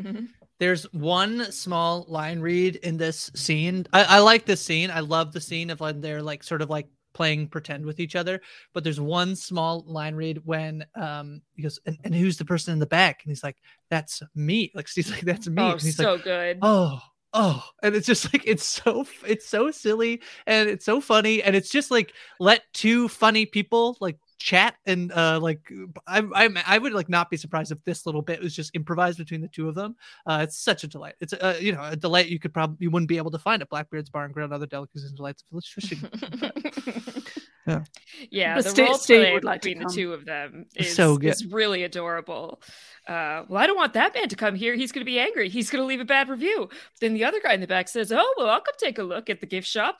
There's 0.59 0.83
one 0.93 1.51
small 1.51 2.05
line 2.07 2.39
read 2.39 2.77
in 2.77 2.95
this 2.95 3.31
scene. 3.35 3.85
I, 3.91 4.03
I 4.03 4.19
like 4.19 4.45
this 4.45 4.61
scene. 4.61 4.91
I 4.91 5.01
love 5.01 5.33
the 5.33 5.41
scene 5.41 5.71
of 5.71 5.81
when 5.81 5.99
they're 5.99 6.23
like 6.23 6.43
sort 6.43 6.61
of 6.61 6.69
like 6.69 6.87
playing 7.19 7.49
pretend 7.49 7.85
with 7.85 7.99
each 7.99 8.15
other. 8.15 8.39
But 8.73 8.85
there's 8.85 9.01
one 9.01 9.35
small 9.35 9.83
line 9.85 10.15
read 10.15 10.39
when 10.45 10.85
um 10.95 11.41
he 11.53 11.63
goes, 11.63 11.77
and, 11.85 11.97
and 12.05 12.15
who's 12.15 12.37
the 12.37 12.45
person 12.45 12.71
in 12.71 12.79
the 12.79 12.85
back? 12.85 13.21
And 13.23 13.29
he's 13.29 13.43
like, 13.43 13.57
That's 13.89 14.23
me. 14.33 14.71
Like 14.73 14.87
he's 14.95 15.11
like, 15.11 15.21
That's 15.21 15.47
me. 15.49 15.61
Oh, 15.61 15.71
and 15.73 15.81
he's 15.81 15.97
so 15.97 16.13
like, 16.13 16.23
good. 16.23 16.59
oh 16.61 17.01
oh 17.33 17.63
and 17.83 17.93
it's 17.93 18.07
just 18.07 18.33
like 18.33 18.41
it's 18.47 18.65
so 18.65 19.05
it's 19.27 19.47
so 19.47 19.69
silly 19.69 20.19
and 20.47 20.67
it's 20.67 20.83
so 20.83 20.99
funny 20.99 21.43
and 21.43 21.55
it's 21.55 21.69
just 21.69 21.91
like 21.91 22.11
let 22.39 22.63
two 22.73 23.07
funny 23.07 23.45
people 23.45 23.95
like 24.01 24.17
chat 24.39 24.75
and 24.85 25.11
uh 25.11 25.37
like 25.41 25.59
I, 26.07 26.23
I 26.33 26.49
I 26.65 26.77
would 26.77 26.93
like 26.93 27.09
not 27.09 27.29
be 27.29 27.35
surprised 27.37 27.71
if 27.73 27.83
this 27.83 28.05
little 28.05 28.21
bit 28.21 28.41
was 28.41 28.55
just 28.55 28.73
improvised 28.73 29.17
between 29.17 29.41
the 29.41 29.49
two 29.49 29.67
of 29.67 29.75
them. 29.75 29.95
Uh, 30.25 30.39
it's 30.43 30.57
such 30.57 30.83
a 30.85 30.87
delight. 30.87 31.15
It's 31.19 31.33
uh, 31.33 31.57
you 31.59 31.73
know 31.73 31.83
a 31.83 31.95
delight 31.95 32.27
you 32.27 32.39
could 32.39 32.53
probably 32.53 32.77
you 32.79 32.89
wouldn't 32.89 33.09
be 33.09 33.17
able 33.17 33.31
to 33.31 33.37
find 33.39 33.61
at 33.61 33.69
Blackbeard's 33.69 34.09
Bar 34.09 34.25
and 34.25 34.33
Grill 34.33 34.45
and 34.45 34.53
other 34.53 34.65
delicacies 34.65 35.09
and 35.09 35.17
delights 35.17 35.43
of 35.53 35.63
fishing. 35.65 35.99
Yeah. 37.67 37.83
yeah, 38.31 38.55
But 38.55 38.63
the 38.63 38.69
Steve- 38.71 38.87
role 38.87 38.97
play 38.97 39.33
would 39.33 39.43
like 39.43 39.61
between 39.61 39.83
the 39.83 39.93
two 39.93 40.13
of 40.13 40.25
them 40.25 40.65
It's 40.75 40.89
is 40.89 40.95
so 40.95 41.17
good. 41.17 41.29
is 41.29 41.45
really 41.45 41.83
adorable. 41.83 42.63
Uh, 43.07 43.43
well, 43.47 43.61
I 43.61 43.67
don't 43.67 43.75
want 43.77 43.93
that 43.93 44.15
man 44.15 44.27
to 44.29 44.35
come 44.35 44.55
here. 44.55 44.73
He's 44.73 44.91
going 44.91 45.01
to 45.01 45.05
be 45.05 45.19
angry. 45.19 45.49
He's 45.49 45.69
going 45.69 45.83
to 45.83 45.85
leave 45.85 45.99
a 45.99 46.05
bad 46.05 46.29
review. 46.29 46.69
Then 46.99 47.13
the 47.13 47.25
other 47.25 47.39
guy 47.39 47.53
in 47.53 47.61
the 47.61 47.67
back 47.67 47.87
says, 47.87 48.11
"Oh, 48.11 48.33
well, 48.37 48.49
I'll 48.49 48.61
come 48.61 48.73
take 48.79 48.97
a 48.97 49.03
look 49.03 49.29
at 49.29 49.39
the 49.39 49.45
gift 49.45 49.67
shop." 49.67 49.99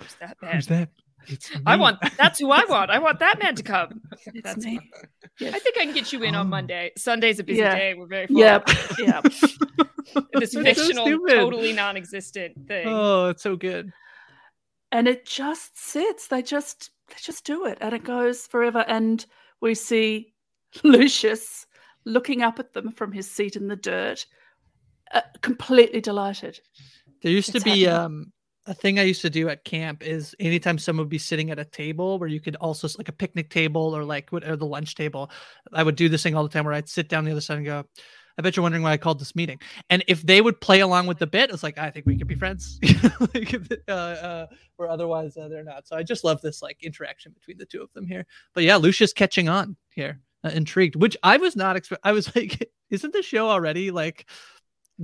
Who's 0.00 0.14
that 0.18 0.36
man? 0.42 0.54
Who's 0.56 0.66
that? 0.66 0.88
It's 1.28 1.50
I 1.66 1.76
want. 1.76 1.98
That's 2.16 2.38
who 2.38 2.50
I 2.50 2.64
want. 2.68 2.90
I 2.90 2.98
want 2.98 3.18
that 3.20 3.42
man 3.42 3.54
to 3.56 3.62
come. 3.62 4.00
It's 4.26 4.42
That's 4.42 4.64
me. 4.64 4.78
Yes. 5.40 5.54
I 5.54 5.58
think 5.58 5.76
I 5.78 5.84
can 5.84 5.94
get 5.94 6.12
you 6.12 6.22
in 6.22 6.34
Oh. 6.34 6.40
on 6.40 6.48
Monday. 6.48 6.92
Sunday's 6.96 7.38
a 7.40 7.44
busy 7.44 7.60
Yeah. 7.60 7.74
day. 7.74 7.94
We're 7.94 8.06
very 8.06 8.26
full. 8.26 8.36
Yep. 8.40 8.68
Yep. 8.98 9.22
This 9.24 9.40
That's 10.32 10.52
so 10.52 10.62
fictional, 10.62 11.06
stupid. 11.06 11.34
totally 11.34 11.72
non-existent 11.72 12.68
thing. 12.68 12.86
Oh, 12.88 13.28
it's 13.30 13.42
so 13.42 13.56
good. 13.56 13.92
and 14.92 15.08
it 15.08 15.26
just 15.26 15.78
sits. 15.78 16.28
They 16.28 16.42
just 16.42 16.90
they 17.08 17.16
just 17.20 17.44
do 17.44 17.66
it, 17.66 17.78
and 17.80 17.92
it 17.94 18.04
goes 18.04 18.46
forever. 18.46 18.84
And 18.86 19.24
we 19.60 19.74
see 19.74 20.32
Lucius 20.84 21.66
looking 22.04 22.42
up 22.42 22.58
at 22.58 22.72
them 22.74 22.92
from 22.92 23.12
his 23.12 23.30
seat 23.30 23.56
in 23.56 23.66
the 23.68 23.76
dirt, 23.76 24.24
uh, 25.12 25.22
completely 25.42 26.00
delighted. 26.00 26.60
There 27.22 27.32
used 27.32 27.52
to 27.52 27.60
be 27.60 27.84
happening. 27.84 28.04
um 28.04 28.32
a 28.66 28.74
thing 28.74 28.98
I 28.98 29.02
used 29.02 29.22
to 29.22 29.30
do 29.30 29.48
at 29.48 29.64
camp 29.64 30.02
is 30.02 30.34
anytime 30.40 30.78
someone 30.78 31.04
would 31.04 31.10
be 31.10 31.18
sitting 31.18 31.50
at 31.50 31.58
a 31.58 31.64
table 31.64 32.18
where 32.18 32.28
you 32.28 32.40
could 32.40 32.56
also 32.56 32.88
like 32.96 33.08
a 33.08 33.12
picnic 33.12 33.50
table 33.50 33.94
or 33.94 34.04
like 34.04 34.30
what 34.30 34.44
or 34.44 34.56
the 34.56 34.66
lunch 34.66 34.94
table, 34.94 35.30
I 35.72 35.82
would 35.82 35.96
do 35.96 36.08
this 36.08 36.22
thing 36.22 36.34
all 36.34 36.42
the 36.42 36.48
time 36.48 36.64
where 36.64 36.74
I'd 36.74 36.88
sit 36.88 37.08
down 37.08 37.24
the 37.24 37.32
other 37.32 37.40
side 37.40 37.58
and 37.58 37.66
go, 37.66 37.84
I 38.38 38.42
bet 38.42 38.56
you're 38.56 38.62
wondering 38.62 38.82
why 38.82 38.92
I 38.92 38.96
called 38.96 39.20
this 39.20 39.36
meeting. 39.36 39.60
And 39.90 40.02
if 40.08 40.22
they 40.22 40.40
would 40.40 40.60
play 40.60 40.80
along 40.80 41.06
with 41.06 41.18
the 41.18 41.26
bit, 41.26 41.50
it's 41.50 41.62
like 41.62 41.78
I 41.78 41.90
think 41.90 42.06
we 42.06 42.16
could 42.16 42.26
be 42.26 42.34
friends, 42.34 42.80
like, 43.34 43.54
uh, 43.88 43.92
uh, 43.92 44.46
or 44.78 44.88
otherwise 44.88 45.36
uh, 45.36 45.48
they're 45.48 45.62
not. 45.62 45.86
So 45.86 45.96
I 45.96 46.02
just 46.02 46.24
love 46.24 46.40
this 46.40 46.62
like 46.62 46.82
interaction 46.82 47.32
between 47.32 47.58
the 47.58 47.66
two 47.66 47.82
of 47.82 47.92
them 47.92 48.06
here. 48.06 48.26
But 48.54 48.64
yeah, 48.64 48.76
Lucia's 48.76 49.12
catching 49.12 49.48
on 49.48 49.76
here, 49.90 50.20
uh, 50.42 50.50
intrigued, 50.50 50.96
which 50.96 51.16
I 51.22 51.36
was 51.36 51.54
not 51.54 51.76
expect. 51.76 52.00
I 52.04 52.12
was 52.12 52.34
like, 52.36 52.70
isn't 52.90 53.12
the 53.12 53.22
show 53.22 53.48
already 53.48 53.90
like 53.90 54.28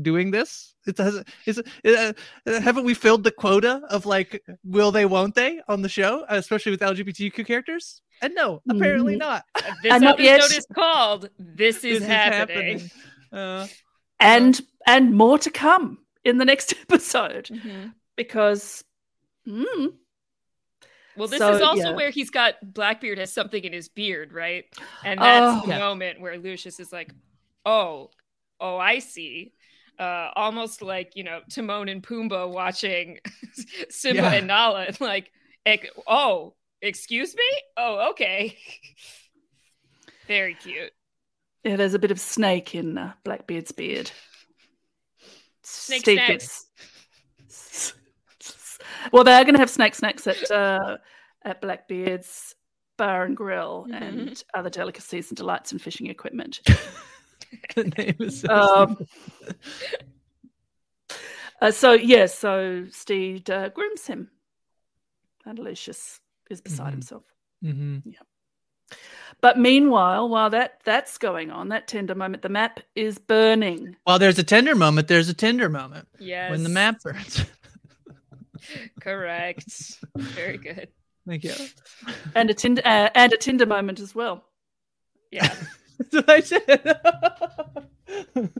doing 0.00 0.30
this? 0.30 0.74
It 0.86 0.96
doesn't. 0.96 1.28
Is 1.46 1.58
it, 1.84 2.16
uh, 2.46 2.60
haven't 2.60 2.84
we 2.84 2.94
filled 2.94 3.24
the 3.24 3.30
quota 3.30 3.82
of 3.90 4.06
like 4.06 4.42
will 4.64 4.90
they, 4.92 5.04
won't 5.06 5.34
they 5.34 5.60
on 5.68 5.82
the 5.82 5.88
show, 5.88 6.24
especially 6.28 6.72
with 6.72 6.80
LGBTQ 6.80 7.46
characters? 7.46 8.02
And 8.22 8.34
no, 8.34 8.60
apparently 8.68 9.14
Mhm. 9.16 9.18
not. 9.18 9.44
This 9.82 9.92
And 9.92 10.04
not 10.04 10.18
yet. 10.18 10.40
episode 10.40 10.56
is 10.58 10.66
called 10.74 11.30
"This 11.38 11.84
is, 11.84 12.00
This 12.00 12.08
happening." 12.08 12.90
Uh, 13.32 13.66
and 14.18 14.60
and 14.86 15.14
more 15.14 15.38
to 15.38 15.50
come 15.50 15.98
in 16.24 16.38
the 16.38 16.44
next 16.44 16.72
episode 16.82 17.46
Mhm. 17.46 17.92
because 18.16 18.84
mm, 19.48 19.94
Well, 21.16 21.28
this 21.28 21.38
So, 21.38 21.54
is 21.54 21.60
also 21.60 21.90
yeah. 21.90 21.96
where 21.96 22.10
he's 22.10 22.30
got 22.30 22.54
Blackbeard 22.62 23.18
has 23.18 23.32
something 23.32 23.62
in 23.64 23.72
his 23.72 23.88
beard, 23.88 24.32
right? 24.32 24.64
And 25.04 25.20
that's 25.20 25.62
Oh. 25.62 25.66
the 25.66 25.72
Yeah. 25.72 25.78
moment 25.78 26.20
where 26.20 26.38
Lucius 26.38 26.78
is 26.80 26.92
like, 26.92 27.10
"Oh, 27.66 28.10
oh, 28.60 28.76
I 28.78 29.00
see." 29.00 29.52
Uh, 30.00 30.30
almost 30.34 30.80
like 30.80 31.12
you 31.14 31.22
know 31.24 31.40
Timon 31.50 31.88
and 31.90 32.02
Pumbaa 32.02 32.50
watching 32.50 33.18
Simba 33.90 34.22
Yeah. 34.22 34.32
and 34.32 34.46
Nala, 34.46 34.84
and 34.86 35.00
like, 35.00 35.30
"Oh, 36.06 36.54
excuse 36.80 37.34
me? 37.36 37.44
Oh, 37.76 38.10
okay." 38.12 38.56
Very 40.26 40.54
cute. 40.54 40.92
Yeah, 41.64 41.76
there's 41.76 41.92
a 41.94 41.98
bit 41.98 42.10
of 42.10 42.18
snake 42.18 42.74
in 42.74 42.96
uh, 42.96 43.12
Blackbeard's 43.24 43.72
beard. 43.72 44.10
Snake 45.62 46.00
Steve 46.00 46.18
snacks. 46.24 46.66
gets- 47.38 47.92
well, 49.12 49.24
they're 49.24 49.44
going 49.44 49.54
to 49.54 49.60
have 49.60 49.68
snake 49.70 49.94
snacks 49.94 50.26
at 50.26 50.50
uh, 50.50 50.96
at 51.44 51.60
Blackbeard's 51.60 52.54
bar 52.96 53.24
and 53.24 53.36
grill 53.36 53.86
Mhm. 53.90 54.02
and 54.02 54.44
other 54.54 54.70
delicacies 54.70 55.30
and 55.30 55.36
delights 55.36 55.72
and 55.72 55.80
fishing 55.82 56.06
equipment. 56.06 56.60
the 57.76 57.84
name 57.84 58.16
is 58.20 58.40
so 58.40 58.48
Um. 58.52 58.98
Uh, 61.62 61.70
so 61.70 61.92
yeah, 61.92 62.24
so 62.24 62.86
Stede 62.90 63.50
uh, 63.50 63.68
grooms 63.68 64.06
him, 64.06 64.30
and 65.44 65.58
Lucius 65.58 66.18
is 66.48 66.62
beside 66.62 66.88
Mhm. 66.88 66.92
himself. 66.92 67.24
Mhm. 67.62 68.02
Yeah. 68.06 68.96
But 69.42 69.58
meanwhile, 69.58 70.26
while 70.30 70.48
that 70.50 70.80
that's 70.84 71.18
going 71.18 71.50
on, 71.50 71.68
that 71.68 71.86
tender 71.86 72.14
moment, 72.14 72.42
the 72.42 72.48
map 72.48 72.80
is 72.94 73.18
burning. 73.18 73.94
While 74.04 74.18
there's 74.18 74.38
a 74.38 74.42
tender 74.42 74.74
moment, 74.74 75.06
there's 75.08 75.28
a 75.28 75.34
tender 75.34 75.68
moment 75.68 76.08
Yes. 76.18 76.50
when 76.50 76.62
the 76.62 76.70
map 76.70 77.02
burns. 77.02 77.44
Correct. 79.00 79.98
Very 80.16 80.56
good. 80.56 80.88
Thank 81.28 81.44
you. 81.44 81.52
and 82.34 82.48
a 82.48 82.54
tinder 82.54 82.80
uh, 82.86 83.10
and 83.14 83.34
a 83.34 83.36
tinder 83.36 83.66
moment 83.66 84.00
as 84.00 84.14
well. 84.14 84.44
Yeah. 85.30 85.54
That's 86.00 86.14
what 86.14 86.30
I 86.30 86.40
said. 86.40 87.00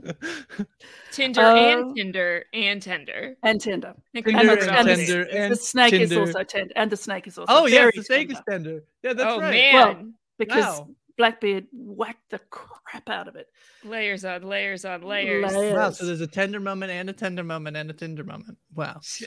Tinder 1.11 1.41
Uh, 1.41 1.55
and 1.55 1.95
Tinder 1.95 2.45
and 2.53 2.81
tender. 2.81 3.35
And 3.43 3.59
tender. 3.59 3.95
Tinder 4.13 4.27
we 4.29 4.33
and, 4.35 4.47
talked 4.47 4.61
and 4.61 4.69
about 4.69 4.85
the, 4.85 5.05
the 5.05 5.37
and 5.37 5.57
snake 5.57 5.93
is 5.93 6.15
also 6.15 6.43
tender, 6.43 6.71
and 6.75 6.91
the 6.91 6.97
snake 6.97 7.27
is 7.27 7.37
also 7.37 7.51
oh 7.53 7.65
yes, 7.65 7.79
very 7.79 7.91
the 7.95 8.03
snake 8.03 8.31
is 8.31 8.39
tender, 8.49 8.69
tender. 8.69 8.83
Yeah, 9.03 9.13
that's 9.13 9.33
oh 9.33 9.39
right. 9.39 9.51
man. 9.51 9.73
Well, 9.73 10.05
because 10.37 10.79
Wow. 10.79 10.89
Blackbeard 11.17 11.67
whacked 11.73 12.29
the 12.29 12.39
crap 12.49 13.09
out 13.09 13.27
of 13.27 13.35
it. 13.35 13.47
layers 13.83 14.23
on 14.23 14.43
layers 14.43 14.85
on 14.85 15.01
layers. 15.01 15.53
Layers. 15.53 15.73
Wow, 15.73 15.91
so 15.91 16.05
there's 16.05 16.21
a 16.21 16.27
tender 16.27 16.59
moment 16.59 16.91
and 16.91 17.09
a 17.09 17.13
tender 17.13 17.43
moment 17.43 17.75
and 17.77 17.89
a 17.89 17.93
tender 17.93 18.23
moment. 18.23 18.57
Wow. 18.73 19.01
So. 19.11 19.25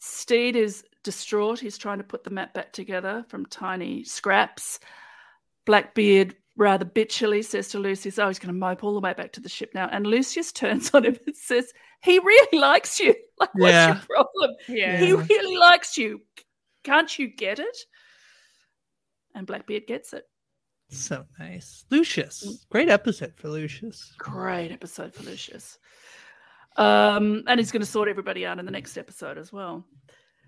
Stede 0.00 0.54
is 0.54 0.84
distraught. 1.02 1.58
He's 1.58 1.76
trying 1.76 1.98
to 1.98 2.04
put 2.04 2.22
the 2.22 2.30
map 2.30 2.54
back 2.54 2.72
together 2.72 3.24
from 3.28 3.46
tiny 3.46 4.04
scraps. 4.04 4.78
Blackbeard 5.66 6.36
rather 6.58 6.84
bitchily 6.84 7.42
says 7.42 7.68
to 7.68 7.78
Lucius, 7.78 8.18
Oh, 8.18 8.26
he's 8.28 8.38
going 8.38 8.52
to 8.52 8.58
mope 8.58 8.84
all 8.84 8.92
the 8.92 9.00
way 9.00 9.14
back 9.14 9.32
to 9.32 9.40
the 9.40 9.48
ship 9.48 9.70
now. 9.74 9.88
And 9.90 10.06
Lucius 10.06 10.52
turns 10.52 10.90
on 10.92 11.04
him 11.06 11.16
and 11.26 11.34
says, 11.36 11.72
He 12.02 12.18
really 12.18 12.58
likes 12.58 13.00
you. 13.00 13.14
Like, 13.40 13.54
what's 13.54 13.72
Yeah. 13.72 13.86
your 13.94 14.02
problem? 14.16 14.50
yeah. 14.68 14.96
He 14.98 15.12
really 15.12 15.56
likes 15.56 15.96
you. 15.96 16.20
Can't 16.82 17.16
you 17.18 17.28
get 17.28 17.60
it? 17.60 17.78
And 19.32 19.46
Blackbeard 19.46 19.86
gets 19.86 20.12
it. 20.12 20.24
So 20.90 21.24
nice. 21.38 21.84
Lucius. 21.90 22.66
Great 22.70 22.88
episode 22.88 23.34
for 23.36 23.48
Lucius. 23.48 24.12
Great 24.18 24.72
episode 24.72 25.14
for 25.14 25.22
Lucius. 25.22 25.78
Um, 26.76 27.44
and 27.46 27.60
he's 27.60 27.70
going 27.70 27.80
to 27.82 27.86
sort 27.86 28.08
everybody 28.08 28.44
out 28.44 28.58
in 28.58 28.64
the 28.66 28.72
next 28.72 28.96
episode 28.98 29.38
as 29.38 29.52
well. 29.52 29.84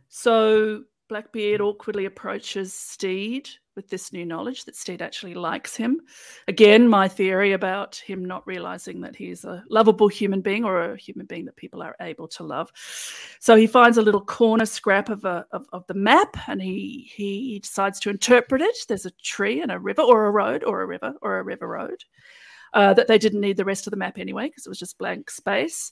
So 0.09 0.83
Blackbeard 1.11 1.61
awkwardly 1.61 2.05
approaches 2.05 2.73
Stede 2.73 3.51
with 3.75 3.89
this 3.89 4.13
new 4.13 4.25
knowledge 4.25 4.65
that 4.65 4.77
Stede 4.77 5.03
actually 5.03 5.35
likes 5.35 5.75
him. 5.75 6.01
Again, 6.47 6.87
my 6.87 7.09
theory 7.09 7.53
about 7.53 7.97
him 7.97 8.25
not 8.25 8.47
realizing 8.47 9.01
that 9.01 9.17
he's 9.17 9.45
a 9.45 9.65
lovable 9.69 10.07
human 10.07 10.41
being 10.41 10.65
or 10.65 10.93
a 10.93 10.97
human 10.97 11.27
being 11.27 11.47
that 11.47 11.57
people 11.57 11.83
are 11.83 11.97
able 12.01 12.29
to 12.29 12.45
love. 12.45 12.71
So 13.41 13.57
he 13.57 13.67
finds 13.67 13.99
a 13.99 14.03
little 14.03 14.25
corner 14.25 14.67
scrap 14.67 15.09
of 15.09 15.25
a 15.25 15.45
of, 15.51 15.67
of 15.73 15.85
the 15.89 15.95
map 15.95 16.37
and 16.47 16.63
he 16.63 17.11
he 17.13 17.59
decides 17.59 17.99
to 18.01 18.11
interpret 18.11 18.63
it. 18.63 18.77
There's 18.87 19.07
a 19.07 19.11
tree 19.11 19.63
and 19.63 19.73
a 19.73 19.81
river 19.81 20.03
or 20.03 20.27
a 20.27 20.31
road 20.31 20.63
or 20.63 20.81
a 20.81 20.87
river 20.87 21.15
or 21.23 21.41
a 21.41 21.43
river 21.43 21.67
road. 21.67 22.05
Uh, 22.73 22.95
that 22.95 23.09
they 23.09 23.19
didn't 23.19 23.41
need 23.41 23.57
the 23.57 23.65
rest 23.65 23.89
of 23.89 23.91
the 23.91 23.97
map 23.97 24.17
anyway 24.17 24.47
because 24.47 24.65
it 24.65 24.69
was 24.69 24.79
just 24.79 24.97
blank 24.97 25.29
space. 25.29 25.91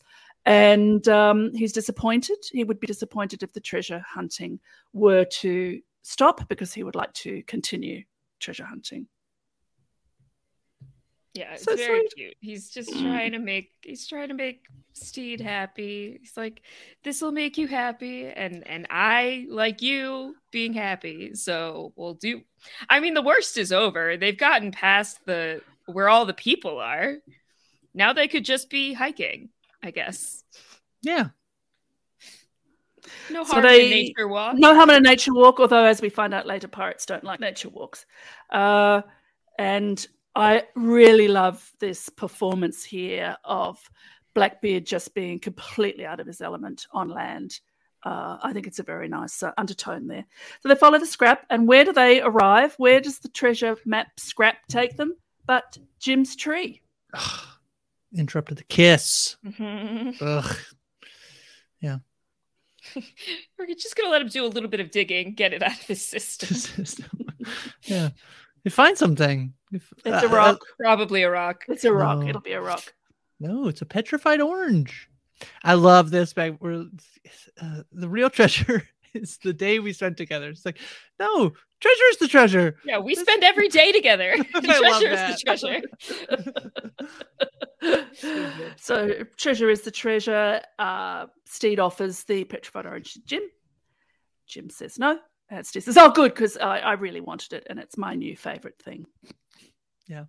And 0.49 1.07
um, 1.09 1.55
he's 1.55 1.73
disappointed. 1.73 2.39
He 2.51 2.65
would 2.65 2.81
be 2.81 2.87
disappointed 2.87 3.43
if 3.43 3.53
the 3.53 3.61
treasure 3.61 4.03
hunting 4.09 4.61
were 4.93 5.25
to 5.43 5.81
stop 6.03 6.49
because 6.49 6.73
he 6.73 6.83
would 6.83 6.95
like 6.95 7.13
to 7.15 7.43
continue 7.43 8.05
treasure 8.41 8.65
hunting. 8.65 9.09
Yeah, 11.35 11.53
it's 11.53 11.65
So 11.65 11.77
very 11.77 12.01
sweet. 12.01 12.15
cute. 12.17 12.35
He's 12.41 12.71
just 12.71 12.91
trying 12.99 13.33
to 13.33 13.39
make 13.39 13.71
he's 13.83 14.07
trying 14.09 14.29
to 14.29 14.35
make 14.35 14.65
Stede 14.95 15.41
happy. 15.41 16.17
He's 16.21 16.37
like, 16.37 16.63
this 17.05 17.21
will 17.21 17.31
make 17.31 17.59
you 17.59 17.69
happy, 17.69 18.27
and 18.27 18.67
and 18.67 18.87
I 18.91 19.47
like 19.49 19.83
you 19.83 20.35
being 20.51 20.73
happy. 20.73 21.35
So 21.35 21.93
we'll 21.95 22.15
do. 22.15 22.41
I 22.89 22.99
mean, 23.01 23.15
the 23.15 23.23
worst 23.23 23.57
is 23.57 23.71
over. 23.71 24.17
They've 24.17 24.37
gotten 24.37 24.73
past 24.73 25.21
the 25.27 25.61
where 25.87 26.09
all 26.09 26.25
the 26.27 26.35
people 26.35 26.79
are. 26.79 27.17
Now 27.95 28.13
they 28.15 28.27
could 28.29 28.45
just 28.45 28.69
be 28.71 28.93
hiking, 28.93 29.51
I 29.83 29.91
guess. 29.91 30.43
Yeah. 31.03 31.29
No 33.31 33.45
So 33.45 33.53
harm 33.55 33.65
in 33.67 33.71
they- 33.73 33.91
nature 33.91 34.29
walk. 34.29 34.57
No 34.57 34.75
harm 34.75 34.91
in 34.91 34.97
a 34.97 35.01
nature 35.01 35.33
walk, 35.35 35.61
although 35.61 35.85
as 35.85 36.03
we 36.03 36.09
find 36.09 36.35
out 36.35 36.47
later, 36.47 36.69
pirates 36.69 37.07
don't 37.07 37.25
like 37.25 37.41
nature 37.41 37.69
walks. 37.69 38.05
Uh, 38.51 39.03
and 39.59 40.07
I 40.35 40.65
really 40.75 41.29
love 41.29 41.73
this 41.79 42.09
performance 42.09 42.85
here 42.85 43.37
of 43.45 43.79
Blackbeard 44.35 44.85
just 44.87 45.15
being 45.15 45.39
completely 45.39 46.05
out 46.07 46.21
of 46.21 46.27
his 46.27 46.41
element 46.41 46.87
on 46.93 47.09
land. 47.09 47.61
Uh, 48.05 48.39
I 48.43 48.53
think 48.53 48.67
it's 48.67 48.79
a 48.79 48.85
very 48.85 49.09
nice 49.09 49.43
uh, 49.43 49.51
undertone 49.59 50.07
there. 50.07 50.25
So 50.61 50.69
they 50.69 50.77
follow 50.77 50.99
the 50.99 51.07
scrap, 51.07 51.45
and 51.51 51.67
where 51.67 51.85
do 51.85 51.93
they 51.93 52.21
arrive? 52.21 52.75
Where 52.79 53.01
does 53.01 53.19
the 53.19 53.29
treasure 53.29 53.77
map 53.85 54.09
scrap 54.19 54.59
take 54.69 54.97
them? 54.97 55.17
But 55.47 55.79
Jim's 55.99 56.37
tree. 56.37 56.83
Interrupted 58.15 58.59
the 58.59 58.65
kiss. 58.65 59.37
Mhm. 59.45 60.17
Ugh. 60.21 60.57
Yeah. 61.81 61.99
We're 63.59 63.67
just 63.67 63.97
gonna 63.97 64.11
let 64.11 64.23
him 64.23 64.29
do 64.29 64.45
a 64.45 64.49
little 64.49 64.69
bit 64.71 64.81
of 64.81 64.91
digging, 64.91 65.35
get 65.35 65.53
it 65.53 65.63
out 65.63 65.73
of 65.79 65.87
his 65.87 66.05
system. 66.05 66.97
yeah. 67.83 68.11
You 68.65 68.71
find 68.71 68.97
something. 68.97 69.53
If- 69.73 69.93
It's 70.05 70.25
a 70.25 70.29
uh, 70.29 70.33
rock. 70.33 70.61
Probably 70.81 71.23
a 71.23 71.31
rock. 71.31 71.65
It's 71.69 71.85
a 71.85 71.93
rock. 71.93 72.21
No. 72.21 72.29
It'll 72.29 72.41
be 72.41 72.53
a 72.53 72.61
rock. 72.61 72.93
No, 73.41 73.69
it's 73.69 73.83
a 73.83 73.87
petrified 73.87 74.41
orange. 74.41 75.09
I 75.63 75.75
love 75.75 76.11
this 76.11 76.33
back 76.33 76.55
where 76.59 76.85
uh, 77.63 77.83
the 77.93 78.09
real 78.09 78.31
treasure 78.31 78.83
is 79.15 79.39
the 79.39 79.53
day 79.53 79.79
we 79.79 79.93
spent 79.93 80.17
together. 80.17 80.51
It's 80.51 80.65
like, 80.65 80.79
no, 81.19 81.53
treasure 81.81 82.05
is 82.11 82.19
the 82.19 82.29
treasure. 82.29 82.77
Yeah, 82.85 82.99
we 82.99 83.15
spend 83.15 83.45
every 83.45 83.69
day 83.69 83.93
together. 83.93 84.35
The 84.53 84.69
I 84.69 84.79
love 84.79 85.01
treasure 85.01 85.15
is 85.15 85.41
the 85.41 85.43
treasure. 85.45 85.83
so 88.77 89.25
treasure 89.37 89.71
is 89.71 89.83
the 89.83 89.91
treasure. 89.91 90.61
Uh, 90.79 91.27
Stede 91.45 91.81
offers 91.81 92.25
the 92.25 92.45
petrified 92.45 92.87
orange 92.87 93.15
to 93.15 93.21
Jim. 93.25 93.43
Jim 94.47 94.71
says 94.71 94.99
no. 94.99 95.19
And 95.51 95.67
Stede 95.67 95.85
says, 95.85 95.97
"Oh, 95.97 96.11
good, 96.11 96.35
because 96.35 96.57
I, 96.57 96.79
I 96.79 96.93
really 96.93 97.21
wanted 97.21 97.55
it, 97.55 97.67
and 97.71 97.79
it's 97.79 97.97
my 97.97 98.15
new 98.15 98.37
favorite 98.37 98.81
thing." 98.83 99.07
Yeah. 100.07 100.25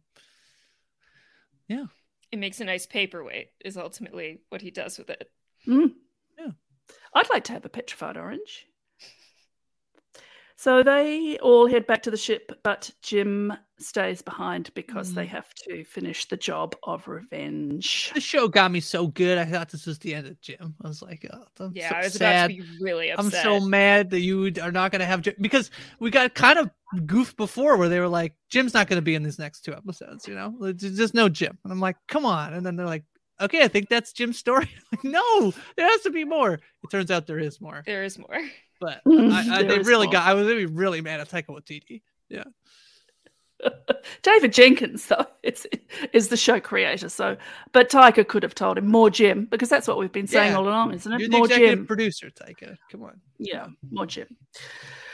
Yeah. 1.68 1.86
It 2.32 2.40
makes 2.40 2.62
a 2.62 2.66
nice 2.66 2.86
paperweight, 2.86 3.48
is 3.64 3.78
ultimately 3.78 4.42
what 4.50 4.62
he 4.62 4.72
does 4.72 4.98
with 4.98 5.10
it. 5.10 5.30
Mm. 5.68 5.94
Yeah. 6.38 6.52
I'd 7.14 7.30
like 7.30 7.46
to 7.46 7.54
have 7.54 7.66
a 7.66 7.70
petrified 7.70 8.18
orange. 8.18 8.66
So 10.62 10.84
they 10.84 11.38
all 11.40 11.68
head 11.68 11.88
back 11.88 12.04
to 12.04 12.12
the 12.12 12.18
ship, 12.18 12.52
but 12.64 12.92
Jim 13.02 13.54
stays 13.78 14.22
behind 14.22 14.74
because 14.74 15.14
they 15.14 15.24
Mm. 15.26 15.30
have 15.30 15.54
to 15.70 15.86
finish 15.86 16.26
the 16.26 16.36
job 16.36 16.76
of 16.84 17.08
revenge. 17.08 18.12
The 18.14 18.20
show 18.20 18.50
got 18.50 18.70
me 18.70 18.82
so 18.82 19.08
good. 19.08 19.38
I 19.38 19.46
thought 19.46 19.70
this 19.70 19.86
was 19.86 20.00
the 20.00 20.14
end 20.14 20.28
of 20.28 20.42
Jim. 20.42 20.76
I 20.84 20.90
was 20.90 21.02
like, 21.02 21.26
oh, 21.32 21.46
I'm 21.62 21.72
Yeah, 21.74 21.88
so 21.92 21.96
I 21.96 22.00
was 22.04 22.14
sad. 22.14 22.52
about 22.52 22.58
to 22.58 22.62
be 22.62 22.84
really 22.84 23.10
upset. 23.10 23.46
I'm 23.46 23.62
so 23.62 23.66
mad 23.66 24.10
that 24.10 24.20
you 24.20 24.52
are 24.62 24.72
not 24.74 24.92
going 24.92 25.00
to 25.00 25.06
have 25.06 25.22
Jim 25.22 25.36
because 25.40 25.72
we 26.02 26.10
got 26.12 26.36
kind 26.36 26.60
of 26.60 26.70
goofed 27.06 27.38
before 27.38 27.78
where 27.78 27.88
they 27.88 28.02
were 28.02 28.10
like, 28.10 28.34
Jim's 28.50 28.74
not 28.74 28.90
going 28.90 28.98
to 28.98 29.02
be 29.02 29.16
in 29.16 29.24
these 29.24 29.40
next 29.40 29.62
two 29.62 29.74
episodes, 29.74 30.28
you 30.28 30.36
know? 30.36 30.58
There's 30.60 30.98
just 30.98 31.14
no 31.14 31.30
Jim. 31.30 31.58
And 31.64 31.72
I'm 31.72 31.80
like, 31.80 31.96
come 32.10 32.26
on. 32.26 32.54
And 32.54 32.66
then 32.66 32.76
they're 32.76 32.86
like, 32.86 33.06
okay, 33.40 33.64
I 33.64 33.70
think 33.70 33.88
that's 33.88 34.12
Jim's 34.12 34.38
story. 34.38 34.70
like, 34.92 35.06
no, 35.06 35.54
there 35.78 35.88
has 35.88 36.02
to 36.02 36.10
be 36.10 36.26
more. 36.26 36.56
It 36.56 36.90
turns 36.92 37.12
out 37.12 37.28
there 37.28 37.40
is 37.40 37.62
more. 37.62 37.82
There 37.86 38.04
is 38.04 38.20
more. 38.20 38.42
But 38.80 39.02
I, 39.08 39.48
I, 39.60 39.64
they 39.64 39.80
really 39.80 40.08
more. 40.08 40.14
got, 40.14 40.28
I 40.28 40.34
was 40.34 40.46
gonna 40.46 40.56
be 40.60 40.66
really 40.66 41.02
mad 41.02 41.20
at 41.20 41.30
Taika 41.30 41.48
Waititi. 41.48 42.02
Yeah. 42.30 42.44
David 44.22 44.54
Jenkins, 44.54 45.06
though, 45.08 45.26
it's, 45.44 45.68
is 46.14 46.30
the 46.30 46.38
show 46.38 46.60
creator. 46.60 47.10
So, 47.10 47.36
but 47.74 47.90
Taika 47.90 48.26
could 48.28 48.44
have 48.44 48.56
told 48.56 48.78
him 48.78 48.88
more 48.88 49.10
Jim 49.10 49.48
because 49.52 49.68
that's 49.70 49.88
what 49.88 49.98
we've 49.98 50.12
been 50.12 50.28
saying 50.28 50.52
Yeah. 50.52 50.58
all 50.58 50.68
along, 50.68 50.94
isn't 50.94 51.12
it? 51.12 51.20
You're 51.20 51.30
the 51.30 51.38
more 51.38 51.48
Jim. 51.48 51.86
producer, 51.86 52.30
Taika. 52.30 52.78
Come 52.92 53.04
on. 53.04 53.20
Yeah, 53.38 53.68
more 53.92 54.06
Jim. 54.06 54.28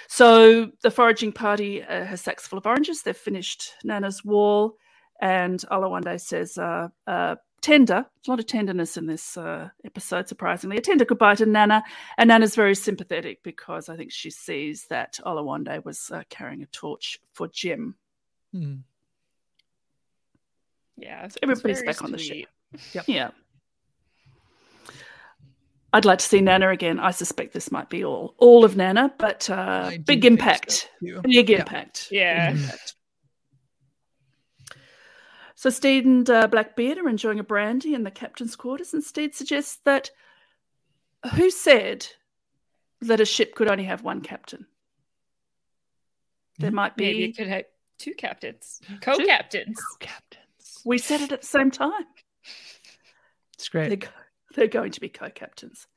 So 0.07 0.69
the 0.83 0.91
foraging 0.91 1.31
party 1.31 1.81
uh, 1.83 2.05
has 2.05 2.21
sacks 2.21 2.45
full 2.47 2.59
of 2.59 2.67
oranges. 2.67 3.01
They've 3.01 3.17
finished 3.17 3.71
Nana's 3.83 4.23
wall, 4.23 4.75
and 5.21 5.59
Oluwande 5.71 6.21
says, 6.21 6.57
uh, 6.57 6.89
uh, 7.07 7.35
"Tender, 7.65 8.05
a 8.05 8.29
lot 8.29 8.39
of 8.39 8.45
tenderness 8.45 8.95
in 8.95 9.07
this 9.07 9.35
uh, 9.37 9.69
episode. 9.83 10.27
Surprisingly, 10.27 10.77
a 10.77 10.81
tender 10.81 11.03
goodbye 11.03 11.33
to 11.33 11.47
Nana, 11.47 11.83
and 12.15 12.27
Nana's 12.27 12.55
very 12.55 12.75
sympathetic 12.75 13.41
because 13.41 13.89
I 13.89 13.97
think 13.97 14.11
she 14.11 14.29
sees 14.29 14.85
that 14.89 15.17
Oluwande 15.25 15.83
was 15.83 16.11
uh, 16.13 16.21
carrying 16.29 16.61
a 16.61 16.67
torch 16.67 17.19
for 17.33 17.47
Jim. 17.47 17.95
Hmm. 18.53 18.75
Yeah, 20.95 21.25
it's 21.25 21.37
Everybody's 21.41 21.79
very 21.79 21.87
back 21.87 22.03
on 22.03 22.11
the 22.11 22.19
sweet. 22.19 22.47
ship. 22.77 23.03
Yeah." 23.07 23.31
I'd 25.91 26.03
like 26.05 26.19
to 26.19 26.25
see 26.25 26.41
Nana 26.41 26.69
again. 26.69 26.99
I 26.99 27.11
suspect 27.11 27.53
this 27.53 27.71
might 27.71 27.89
be 27.89 28.03
all 28.03 28.35
all 28.37 28.65
of 28.65 28.75
Nana, 28.75 29.13
but 29.17 29.49
uh, 29.49 29.91
big 30.05 30.25
impact. 30.25 30.71
so. 31.01 31.21
Big 31.21 31.49
Yeah. 31.49 31.59
impact. 31.59 32.09
Yeah. 32.11 32.51
Big 32.51 32.61
impact. 32.61 32.94
So 35.55 35.69
Stede 35.69 36.05
and 36.05 36.29
uh, 36.29 36.47
Blackbeard 36.47 36.97
are 36.97 37.07
enjoying 37.07 37.39
a 37.39 37.43
brandy 37.43 37.93
in 37.93 38.03
the 38.03 38.11
captain's 38.11 38.55
quarters, 38.55 38.93
and 38.93 39.03
Stede 39.03 39.33
suggests 39.33 39.79
that 39.85 40.11
who 41.35 41.49
said 41.49 42.05
that 43.01 43.19
a 43.19 43.25
ship 43.25 43.55
could 43.55 43.69
only 43.69 43.85
have 43.85 44.03
one 44.03 44.21
captain? 44.21 44.67
There 46.59 46.71
might 46.71 46.95
be. 46.95 47.05
Maybe 47.05 47.23
it 47.25 47.37
could 47.37 47.47
have 47.47 47.63
two 47.97 48.13
captains, 48.13 48.81
co-captains. 49.01 49.77
Co 49.77 49.95
captains. 49.99 50.81
We 50.85 50.97
said 50.97 51.21
it 51.21 51.31
at 51.31 51.41
the 51.41 51.47
same 51.47 51.71
time. 51.71 52.05
It's 53.53 53.69
great. 53.69 53.87
They're, 53.87 53.97
go- 53.97 54.07
they're 54.55 54.67
going 54.67 54.91
to 54.91 55.01
be 55.01 55.09
co-captains. 55.09 55.87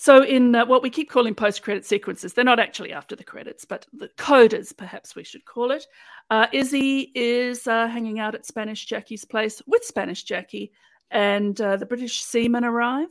So 0.00 0.22
in 0.22 0.54
uh, 0.54 0.64
what 0.64 0.82
we 0.82 0.88
keep 0.88 1.10
calling 1.10 1.34
post-credit 1.34 1.84
sequences, 1.84 2.32
they're 2.32 2.42
not 2.42 2.58
actually 2.58 2.90
after 2.90 3.14
the 3.14 3.22
credits, 3.22 3.66
but 3.66 3.86
the 3.92 4.08
codas, 4.16 4.74
perhaps 4.74 5.14
we 5.14 5.24
should 5.24 5.44
call 5.44 5.72
it. 5.72 5.86
Uh, 6.30 6.46
Izzy 6.54 7.12
is 7.14 7.66
uh, 7.66 7.86
hanging 7.86 8.18
out 8.18 8.34
at 8.34 8.46
Spanish 8.46 8.86
Jackie's 8.86 9.26
place 9.26 9.60
with 9.66 9.84
Spanish 9.84 10.22
Jackie, 10.22 10.72
and 11.10 11.60
uh, 11.60 11.76
the 11.76 11.84
British 11.84 12.22
seamen 12.22 12.64
arrive. 12.64 13.10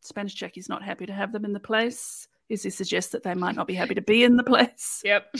Spanish 0.00 0.34
Jackie's 0.34 0.68
not 0.68 0.82
happy 0.82 1.06
to 1.06 1.12
have 1.12 1.30
them 1.30 1.44
in 1.44 1.52
the 1.52 1.60
place. 1.60 2.26
Izzy 2.48 2.70
suggests 2.70 3.12
that 3.12 3.22
they 3.22 3.34
might 3.34 3.54
not 3.54 3.68
be 3.68 3.74
happy 3.74 3.94
to 3.94 4.02
be 4.02 4.24
in 4.24 4.36
the 4.36 4.42
place. 4.42 5.02
Yep. 5.04 5.32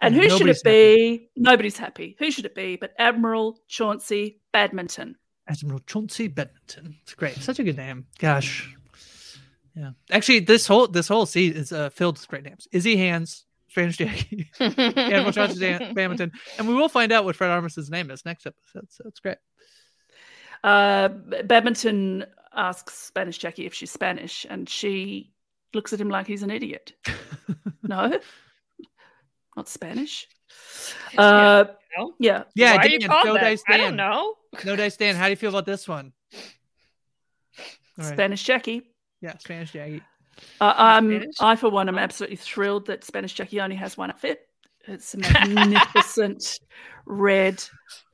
And 0.00 0.12
who 0.12 0.28
should 0.28 0.48
it 0.48 0.60
be? 0.64 1.28
Nobody's 1.36 1.78
happy. 1.78 2.16
Who 2.18 2.32
should 2.32 2.46
it 2.46 2.56
be 2.56 2.74
but 2.74 2.94
Admiral 2.98 3.60
Chauncey 3.68 4.40
Badminton? 4.52 5.14
Admiral 5.46 5.78
Chauncey 5.86 6.26
Badminton. 6.26 6.96
It's 7.02 7.14
great. 7.14 7.36
Such 7.36 7.60
a 7.60 7.62
good 7.62 7.76
name. 7.76 8.06
Gosh. 8.18 8.74
Yeah. 9.74 9.90
Actually, 10.10 10.40
this 10.40 10.66
whole 10.66 10.86
this 10.86 11.08
whole 11.08 11.26
seat 11.26 11.56
is 11.56 11.72
uh, 11.72 11.90
filled 11.90 12.18
with 12.18 12.28
great 12.28 12.44
names. 12.44 12.68
Izzy 12.72 12.96
Hands, 12.96 13.44
Spanish 13.68 13.96
Jackie, 13.96 14.50
Admiral 14.60 15.32
Chauncey 15.32 15.58
Dan- 15.60 15.94
Badminton, 15.94 16.32
and 16.58 16.68
we 16.68 16.74
will 16.74 16.88
find 16.90 17.10
out 17.12 17.24
what 17.24 17.36
Fred 17.36 17.50
Armisen's 17.50 17.90
name 17.90 18.10
is 18.10 18.24
next 18.24 18.46
episode. 18.46 18.86
So 18.90 19.04
it's 19.06 19.20
great. 19.20 19.38
Uh, 20.62 21.08
Badminton 21.08 22.26
asks 22.54 22.94
Spanish 22.94 23.38
Jackie 23.38 23.64
if 23.66 23.72
she's 23.74 23.90
Spanish, 23.90 24.44
and 24.48 24.68
she 24.68 25.32
looks 25.74 25.92
at 25.92 26.00
him 26.00 26.10
like 26.10 26.26
he's 26.26 26.42
an 26.42 26.50
idiot. 26.50 26.92
no, 27.82 28.18
not 29.56 29.68
Spanish. 29.68 30.28
Uh, 31.16 31.64
No? 31.96 32.12
yeah, 32.18 32.44
Yeah, 32.54 32.76
Why 32.76 32.88
Dan, 32.88 33.00
you 33.00 33.08
call 33.08 33.24
no 33.24 33.34
that? 33.34 33.40
dice 33.40 33.62
I 33.68 33.76
don't 33.78 33.96
know. 33.96 34.34
No 34.66 34.76
dice 34.76 34.96
Dan. 34.98 35.16
How 35.16 35.24
do 35.24 35.30
you 35.30 35.36
feel 35.36 35.48
about 35.50 35.64
this 35.66 35.88
one? 35.88 36.12
All 37.98 38.04
right. 38.04 38.12
Spanish 38.12 38.42
Jackie. 38.44 38.82
Yeah, 39.22 39.38
Spanish 39.38 39.70
Jackie. 39.72 40.02
Uh, 40.60 40.74
I'm, 40.76 41.08
Spanish? 41.08 41.36
I, 41.40 41.56
for 41.56 41.70
one, 41.70 41.88
am 41.88 41.98
absolutely 41.98 42.36
thrilled 42.36 42.86
that 42.86 43.04
Spanish 43.04 43.32
Jackie 43.34 43.60
only 43.60 43.76
has 43.76 43.96
one 43.96 44.10
outfit. 44.10 44.48
It's 44.88 45.14
a 45.14 45.18
magnificent 45.18 46.58
red 47.06 47.62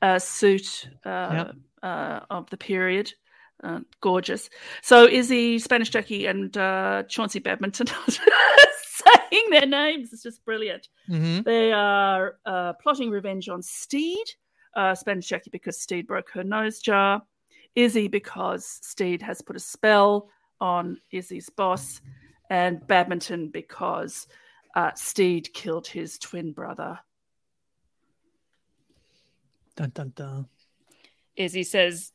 uh, 0.03 0.19
suit 0.19 0.89
uh, 1.07 1.53
uh, 1.83 2.21
of 2.31 2.51
the 2.51 2.59
period. 2.59 3.13
Uh, 3.65 3.81
gorgeous. 4.01 4.51
So 4.83 5.09
Izzy, 5.09 5.59
Spanish 5.59 5.91
Jackie, 5.91 6.27
and 6.27 6.57
uh, 6.57 7.05
Chauncey 7.09 7.41
Badminton 7.41 7.89
saying 8.07 9.51
their 9.51 9.67
names 9.67 10.13
is 10.13 10.23
just 10.23 10.45
brilliant. 10.45 10.89
Mm-hmm. 11.09 11.43
They 11.43 11.73
are 11.73 12.37
uh, 12.45 12.75
plotting 12.75 13.11
revenge 13.11 13.49
on 13.49 13.63
Stede. 13.63 14.29
Uh, 14.77 14.95
Spanish 14.95 15.27
Jackie 15.27 15.51
because 15.51 15.81
Stede 15.81 16.07
broke 16.07 16.31
her 16.31 16.45
nose 16.45 16.81
jar. 16.81 17.23
Izzy 17.75 18.09
because 18.09 18.79
Stede 18.83 19.23
has 19.23 19.41
put 19.41 19.57
a 19.57 19.61
spell 19.61 20.29
on 20.61 21.01
Izzy's 21.11 21.49
boss. 21.51 22.01
And 22.51 22.87
Badminton 22.87 23.49
because 23.51 24.27
uh, 24.75 24.93
Stede 24.95 25.53
killed 25.53 25.87
his 25.87 26.19
twin 26.19 26.53
brother. 26.53 26.99
Dun 29.77 29.91
dun 29.91 30.13
dun. 30.17 30.47
Izzy 31.37 31.63
says, 31.63 32.13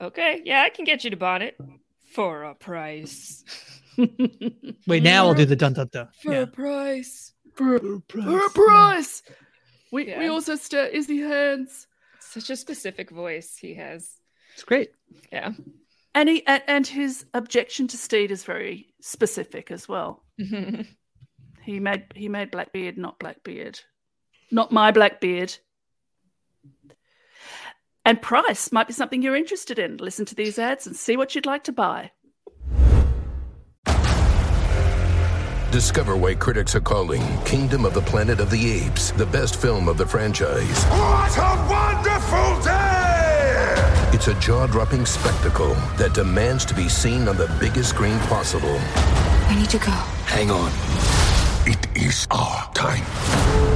"Okay, 0.00 0.42
yeah, 0.44 0.62
I 0.62 0.70
can 0.70 0.84
get 0.84 1.04
you 1.04 1.10
to 1.10 1.16
bonnet 1.16 1.56
for 2.12 2.42
a 2.44 2.54
price. 2.54 3.44
Wait, 4.86 5.02
now 5.02 5.26
I'll 5.28 5.34
do 5.34 5.44
the 5.46 5.56
dun 5.56 5.72
dun 5.72 5.88
dun. 5.92 6.08
For 6.22 6.32
Yeah. 6.32 6.40
a 6.40 6.46
price." 6.46 7.32
For, 7.54 7.76
a 7.76 8.00
price. 8.00 8.24
for 8.24 8.38
a 8.44 8.50
price. 8.50 9.22
We, 9.90 10.04
we 10.04 10.10
Yeah. 10.10 10.28
also 10.28 10.56
stare 10.56 10.88
Izzy 10.88 11.18
hands. 11.20 11.86
Such 12.20 12.50
a 12.50 12.56
specific 12.56 13.08
voice 13.10 13.56
he 13.56 13.72
has. 13.74 14.10
It's 14.52 14.64
great. 14.64 14.90
Yeah. 15.32 15.52
And, 16.16 16.28
he, 16.28 16.44
and, 16.46 16.62
and 16.66 16.86
his 16.86 17.26
objection 17.32 17.86
to 17.88 17.96
Stede 17.96 18.32
is 18.32 18.42
very 18.42 18.88
specific 19.00 19.70
as 19.70 19.88
well. 19.88 20.24
He 21.66 21.80
made 21.80 22.04
he 22.14 22.28
made 22.28 22.52
Blackbeard 22.52 22.96
not 22.96 23.18
Blackbeard, 23.18 23.80
not 24.52 24.70
my 24.70 24.92
Blackbeard. 24.92 25.56
And 28.04 28.22
price 28.22 28.70
might 28.70 28.86
be 28.86 28.92
something 28.92 29.20
you're 29.20 29.34
interested 29.34 29.80
in. 29.80 29.96
Listen 29.96 30.24
to 30.26 30.36
these 30.36 30.60
ads 30.60 30.86
and 30.86 30.94
see 30.94 31.16
what 31.16 31.34
you'd 31.34 31.44
like 31.44 31.64
to 31.64 31.72
buy. 31.72 32.12
Discover 35.72 36.16
why 36.16 36.36
critics 36.36 36.76
are 36.76 36.80
calling 36.80 37.20
Kingdom 37.44 37.84
of 37.84 37.94
the 37.94 38.00
Planet 38.02 38.38
of 38.38 38.48
the 38.48 38.70
Apes 38.70 39.10
the 39.10 39.26
best 39.26 39.60
film 39.60 39.88
of 39.88 39.98
the 39.98 40.06
franchise. 40.06 40.84
What 40.84 41.36
a 41.36 41.66
wonderful 41.68 42.62
day! 42.62 42.95
It's 44.16 44.28
a 44.28 44.34
jaw 44.40 44.66
dropping 44.66 45.04
spectacle 45.04 45.74
that 45.98 46.14
demands 46.14 46.64
to 46.64 46.74
be 46.74 46.88
seen 46.88 47.28
on 47.28 47.36
the 47.36 47.54
biggest 47.60 47.90
screen 47.90 48.18
possible. 48.20 48.78
I 48.80 49.56
need 49.58 49.68
to 49.68 49.76
go. 49.76 49.92
Hang 50.24 50.50
on. 50.50 50.72
It 51.66 51.86
is 51.94 52.26
our 52.30 52.72
time. 52.72 53.04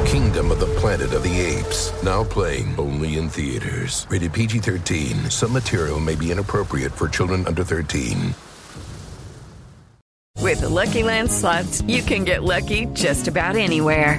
Kingdom 0.06 0.50
of 0.50 0.58
the 0.58 0.74
Planet 0.80 1.12
of 1.12 1.24
the 1.24 1.38
Apes. 1.38 1.92
Now 2.02 2.24
playing 2.24 2.74
only 2.78 3.18
in 3.18 3.28
theaters. 3.28 4.06
Rated 4.08 4.32
PG 4.32 4.60
13. 4.60 5.28
Some 5.28 5.52
material 5.52 6.00
may 6.00 6.14
be 6.14 6.32
inappropriate 6.32 6.92
for 6.92 7.06
children 7.06 7.46
under 7.46 7.62
13. 7.62 8.34
With 10.38 10.62
the 10.62 10.70
Lucky 10.70 11.02
Land 11.02 11.30
slots, 11.30 11.82
you 11.82 12.00
can 12.00 12.24
get 12.24 12.42
lucky 12.42 12.86
just 12.94 13.28
about 13.28 13.56
anywhere. 13.56 14.18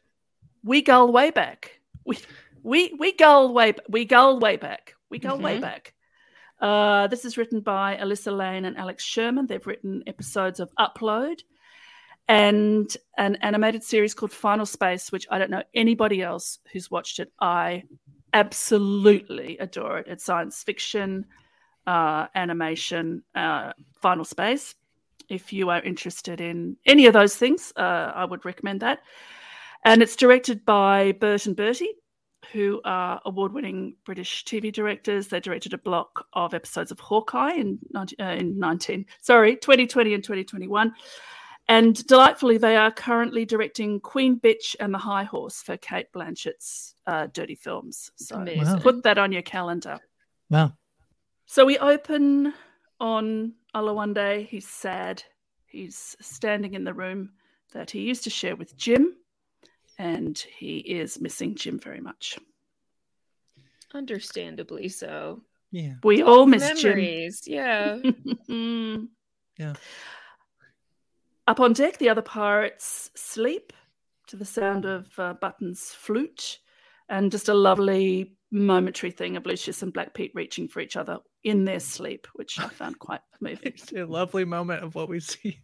We 0.63 0.81
go 0.81 1.05
way 1.05 1.31
back. 1.31 1.79
We 2.05 2.17
we 2.63 2.93
we 2.99 3.11
gull 3.13 3.53
way 3.53 3.73
we 3.89 4.05
gull 4.05 4.39
way 4.39 4.57
back. 4.57 4.93
We 5.09 5.19
go 5.19 5.35
way 5.35 5.57
Mhm. 5.57 5.61
back. 5.61 5.93
Uh, 6.59 7.07
this 7.07 7.25
is 7.25 7.37
written 7.37 7.59
by 7.61 7.97
Alyssa 7.97 8.35
Lane 8.35 8.65
and 8.65 8.77
Alex 8.77 9.03
Sherman. 9.03 9.47
They've 9.47 9.65
written 9.65 10.03
episodes 10.05 10.59
of 10.59 10.71
Upload 10.77 11.41
and 12.27 12.95
an 13.17 13.35
animated 13.37 13.83
series 13.83 14.13
called 14.13 14.31
Final 14.31 14.65
Space, 14.67 15.11
which 15.11 15.25
I 15.31 15.39
don't 15.39 15.49
know 15.49 15.63
anybody 15.73 16.21
else 16.21 16.59
who's 16.71 16.91
watched 16.91 17.19
it. 17.19 17.31
I 17.39 17.83
absolutely 18.33 19.57
adore 19.57 19.99
it. 19.99 20.07
It's 20.07 20.23
science 20.23 20.63
fiction, 20.63 21.25
uh, 21.87 22.27
animation, 22.35 23.23
uh, 23.33 23.73
Final 24.01 24.23
Space. 24.23 24.75
If 25.29 25.51
you 25.51 25.69
are 25.69 25.81
interested 25.81 26.41
in 26.41 26.77
any 26.85 27.07
of 27.07 27.13
those 27.13 27.35
things, 27.35 27.73
uh, 27.75 28.11
I 28.13 28.25
would 28.25 28.45
recommend 28.45 28.81
that. 28.81 28.99
And 29.83 30.01
it's 30.01 30.15
directed 30.15 30.63
by 30.65 31.13
Bert 31.13 31.45
and 31.45 31.55
Bertie, 31.55 31.95
who 32.51 32.81
are 32.85 33.21
award 33.25 33.53
winning 33.53 33.95
British 34.05 34.45
TV 34.45 34.71
directors. 34.71 35.27
They 35.27 35.39
directed 35.39 35.73
a 35.73 35.77
block 35.77 36.27
of 36.33 36.53
episodes 36.53 36.91
of 36.91 36.99
Hawkeye 36.99 37.53
in, 37.53 37.79
19, 37.91 38.15
uh, 38.19 38.31
in 38.31 38.59
19, 38.59 39.05
sorry, 39.21 39.55
2020 39.55 40.13
and 40.13 40.23
2021. 40.23 40.93
And 41.67 42.05
delightfully, 42.05 42.57
they 42.57 42.75
are 42.75 42.91
currently 42.91 43.45
directing 43.45 43.99
Queen 44.01 44.39
Bitch 44.39 44.75
and 44.79 44.93
the 44.93 44.97
High 44.97 45.23
Horse 45.23 45.61
for 45.61 45.77
Cate 45.77 46.11
Blanchett's 46.11 46.95
uh, 47.07 47.27
Dirty 47.31 47.55
Films. 47.55 48.11
So 48.17 48.35
Amazing. 48.37 48.79
put 48.79 49.03
that 49.03 49.17
on 49.17 49.31
your 49.31 49.41
calendar. 49.43 49.99
Wow. 50.49 50.73
So 51.45 51.65
we 51.65 51.77
open 51.77 52.53
on 52.99 53.53
Oluwande. 53.73 54.47
He's 54.47 54.67
sad. 54.67 55.23
He's 55.65 56.15
standing 56.19 56.73
in 56.73 56.83
the 56.83 56.93
room 56.93 57.31
that 57.73 57.89
he 57.89 58.01
used 58.01 58.23
to 58.25 58.29
share 58.29 58.55
with 58.55 58.75
Jim, 58.75 59.15
and 60.01 60.43
he 60.57 60.77
is 60.77 61.21
missing 61.21 61.53
Jim 61.53 61.77
very 61.77 62.01
much. 62.01 62.39
Understandably 63.93 64.89
so. 64.89 65.41
Yeah. 65.69 65.93
We 66.03 66.23
all 66.23 66.47
miss 66.47 66.83
Memories. 66.83 67.43
Yeah. 67.45 67.99
Jim. 68.47 69.09
Yeah. 69.59 69.73
Up 71.45 71.59
on 71.59 71.73
deck, 71.73 71.99
the 71.99 72.09
other 72.09 72.23
pirates 72.23 73.11
sleep 73.13 73.73
to 74.27 74.35
the 74.35 74.45
sound 74.45 74.85
of 74.85 75.07
uh, 75.19 75.33
Button's 75.33 75.91
flute, 75.91 76.57
and 77.09 77.29
just 77.29 77.47
a 77.47 77.53
lovely 77.53 78.33
momentary 78.49 79.11
thing 79.11 79.37
of 79.37 79.45
Lucius 79.45 79.83
and 79.83 79.93
Black 79.93 80.15
Pete 80.15 80.31
reaching 80.33 80.67
for 80.67 80.79
each 80.79 80.95
other 80.95 81.19
in 81.43 81.65
their 81.65 81.79
sleep, 81.79 82.27
which 82.33 82.59
I 82.59 82.69
found 82.69 82.97
quite 82.97 83.21
moving. 83.39 83.73
It's 83.75 83.91
a 83.95 84.05
lovely 84.05 84.45
moment 84.45 84.83
of 84.83 84.95
what 84.95 85.09
we 85.09 85.19
see 85.19 85.59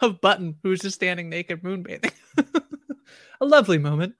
of 0.00 0.22
Button, 0.22 0.56
who's 0.62 0.80
just 0.80 0.94
standing 0.94 1.28
naked 1.28 1.62
moonbathing. 1.62 2.12
a 3.40 3.46
lovely 3.46 3.78
moment. 3.78 4.14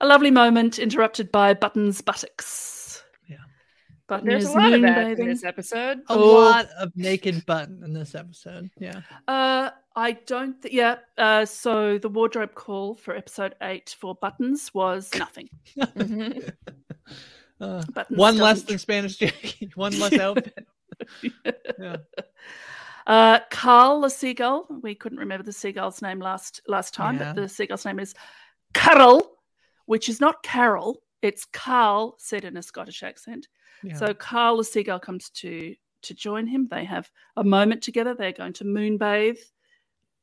A 0.00 0.06
lovely 0.06 0.30
moment 0.30 0.78
interrupted 0.78 1.32
by 1.32 1.54
Button's 1.54 2.00
buttocks. 2.02 3.02
Yeah. 3.28 3.36
Button 4.08 4.26
There's 4.28 4.44
is 4.44 4.50
a 4.50 4.58
lot 4.58 4.72
of 4.72 4.82
that 4.82 4.96
moonbathing. 5.06 5.18
in 5.20 5.26
this 5.28 5.44
episode. 5.44 5.98
A 6.08 6.14
Oh. 6.14 6.34
lot 6.34 6.68
of 6.78 6.92
naked 6.96 7.46
Button 7.46 7.82
in 7.84 7.92
this 7.94 8.14
episode. 8.14 8.70
Yeah. 8.78 9.00
Uh, 9.26 9.70
I 9.94 10.12
don't. 10.12 10.60
Th- 10.60 10.74
yeah. 10.74 10.96
Uh, 11.16 11.46
so 11.46 11.96
the 11.98 12.10
wardrobe 12.10 12.54
call 12.54 12.94
for 12.94 13.16
episode 13.16 13.54
eight 13.62 13.96
for 13.98 14.14
buttons 14.14 14.72
was 14.74 15.10
nothing. 15.18 15.48
Mhm. 15.78 16.52
Uh, 17.58 17.82
Buttons 17.94 18.18
one 18.18 18.36
less 18.36 18.56
doesn't 18.56 18.68
than 18.68 18.78
Spanish 18.78 19.16
Jackie. 19.16 19.70
One 19.76 19.98
less 19.98 20.12
outfit. 20.18 20.68
yeah. 21.80 21.96
Uh, 23.06 23.40
Carl 23.50 24.00
the 24.00 24.10
seagull. 24.10 24.66
We 24.82 24.94
couldn't 24.94 25.18
remember 25.18 25.44
the 25.44 25.52
seagull's 25.52 26.02
name 26.02 26.18
last 26.20 26.60
last 26.66 26.92
time, 26.94 27.16
Yeah. 27.18 27.32
but 27.32 27.40
the 27.42 27.48
seagull's 27.48 27.84
name 27.84 28.00
is 28.00 28.14
Carol, 28.74 29.30
which 29.86 30.08
is 30.08 30.20
not 30.20 30.42
Carol. 30.42 31.00
It's 31.22 31.44
Carl, 31.44 32.16
said 32.18 32.44
in 32.44 32.56
a 32.56 32.62
Scottish 32.62 33.02
accent. 33.02 33.46
Yeah. 33.82 33.94
So 33.96 34.14
Carl 34.14 34.56
the 34.58 34.64
seagull 34.64 34.98
comes 34.98 35.30
to 35.30 35.74
to 36.02 36.14
join 36.14 36.46
him. 36.46 36.68
They 36.70 36.84
have 36.84 37.10
a 37.36 37.44
moment 37.44 37.82
together. 37.82 38.14
They're 38.14 38.32
going 38.32 38.52
to 38.54 38.64
moonbathe. 38.64 39.38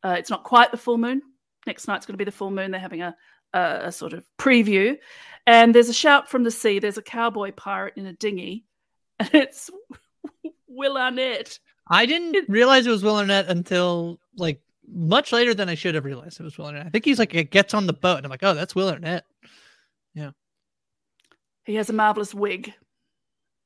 Uh, 0.03 0.15
it's 0.17 0.29
not 0.29 0.43
quite 0.43 0.71
the 0.71 0.77
full 0.77 0.97
moon. 0.97 1.21
Next 1.65 1.87
night's 1.87 2.05
going 2.05 2.13
to 2.15 2.17
be 2.17 2.25
the 2.25 2.31
full 2.31 2.51
moon. 2.51 2.71
They're 2.71 2.79
having 2.81 3.01
a, 3.01 3.15
a 3.53 3.79
a 3.85 3.91
sort 3.91 4.11
of 4.13 4.25
preview, 4.37 4.97
and 5.47 5.73
there's 5.73 5.89
a 5.89 5.93
shout 5.93 6.29
from 6.29 6.43
the 6.43 6.51
sea. 6.51 6.79
There's 6.79 6.97
a 6.97 7.01
cowboy 7.01 7.53
pirate 7.53 7.93
in 7.95 8.05
a 8.05 8.13
dinghy, 8.13 8.65
and 9.19 9.29
it's 9.33 9.69
Will 10.67 10.97
Arnett. 10.97 11.59
I 11.87 12.05
didn't 12.05 12.47
realize 12.49 12.85
it 12.87 12.91
was 12.91 13.03
Will 13.03 13.17
Arnett 13.17 13.47
until 13.47 14.19
like 14.37 14.61
much 14.87 15.31
later 15.31 15.53
than 15.53 15.69
I 15.69 15.75
should 15.75 15.95
have 15.95 16.05
realized 16.05 16.39
it 16.39 16.43
was 16.43 16.57
Will 16.57 16.67
Arnett. 16.67 16.85
I 16.85 16.89
think 16.89 17.05
he's 17.05 17.19
like 17.19 17.33
it 17.33 17.51
gets 17.51 17.73
on 17.73 17.87
the 17.87 17.93
boat 17.93 18.17
and 18.17 18.25
I'm 18.25 18.29
like, 18.29 18.43
oh, 18.43 18.53
that's 18.53 18.75
Will 18.75 18.89
Arnett. 18.89 19.25
Yeah. 20.13 20.31
He 21.65 21.75
has 21.75 21.89
a 21.89 21.93
marvelous 21.93 22.33
wig, 22.33 22.73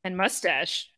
And 0.03 0.15
mustache. 0.15 0.89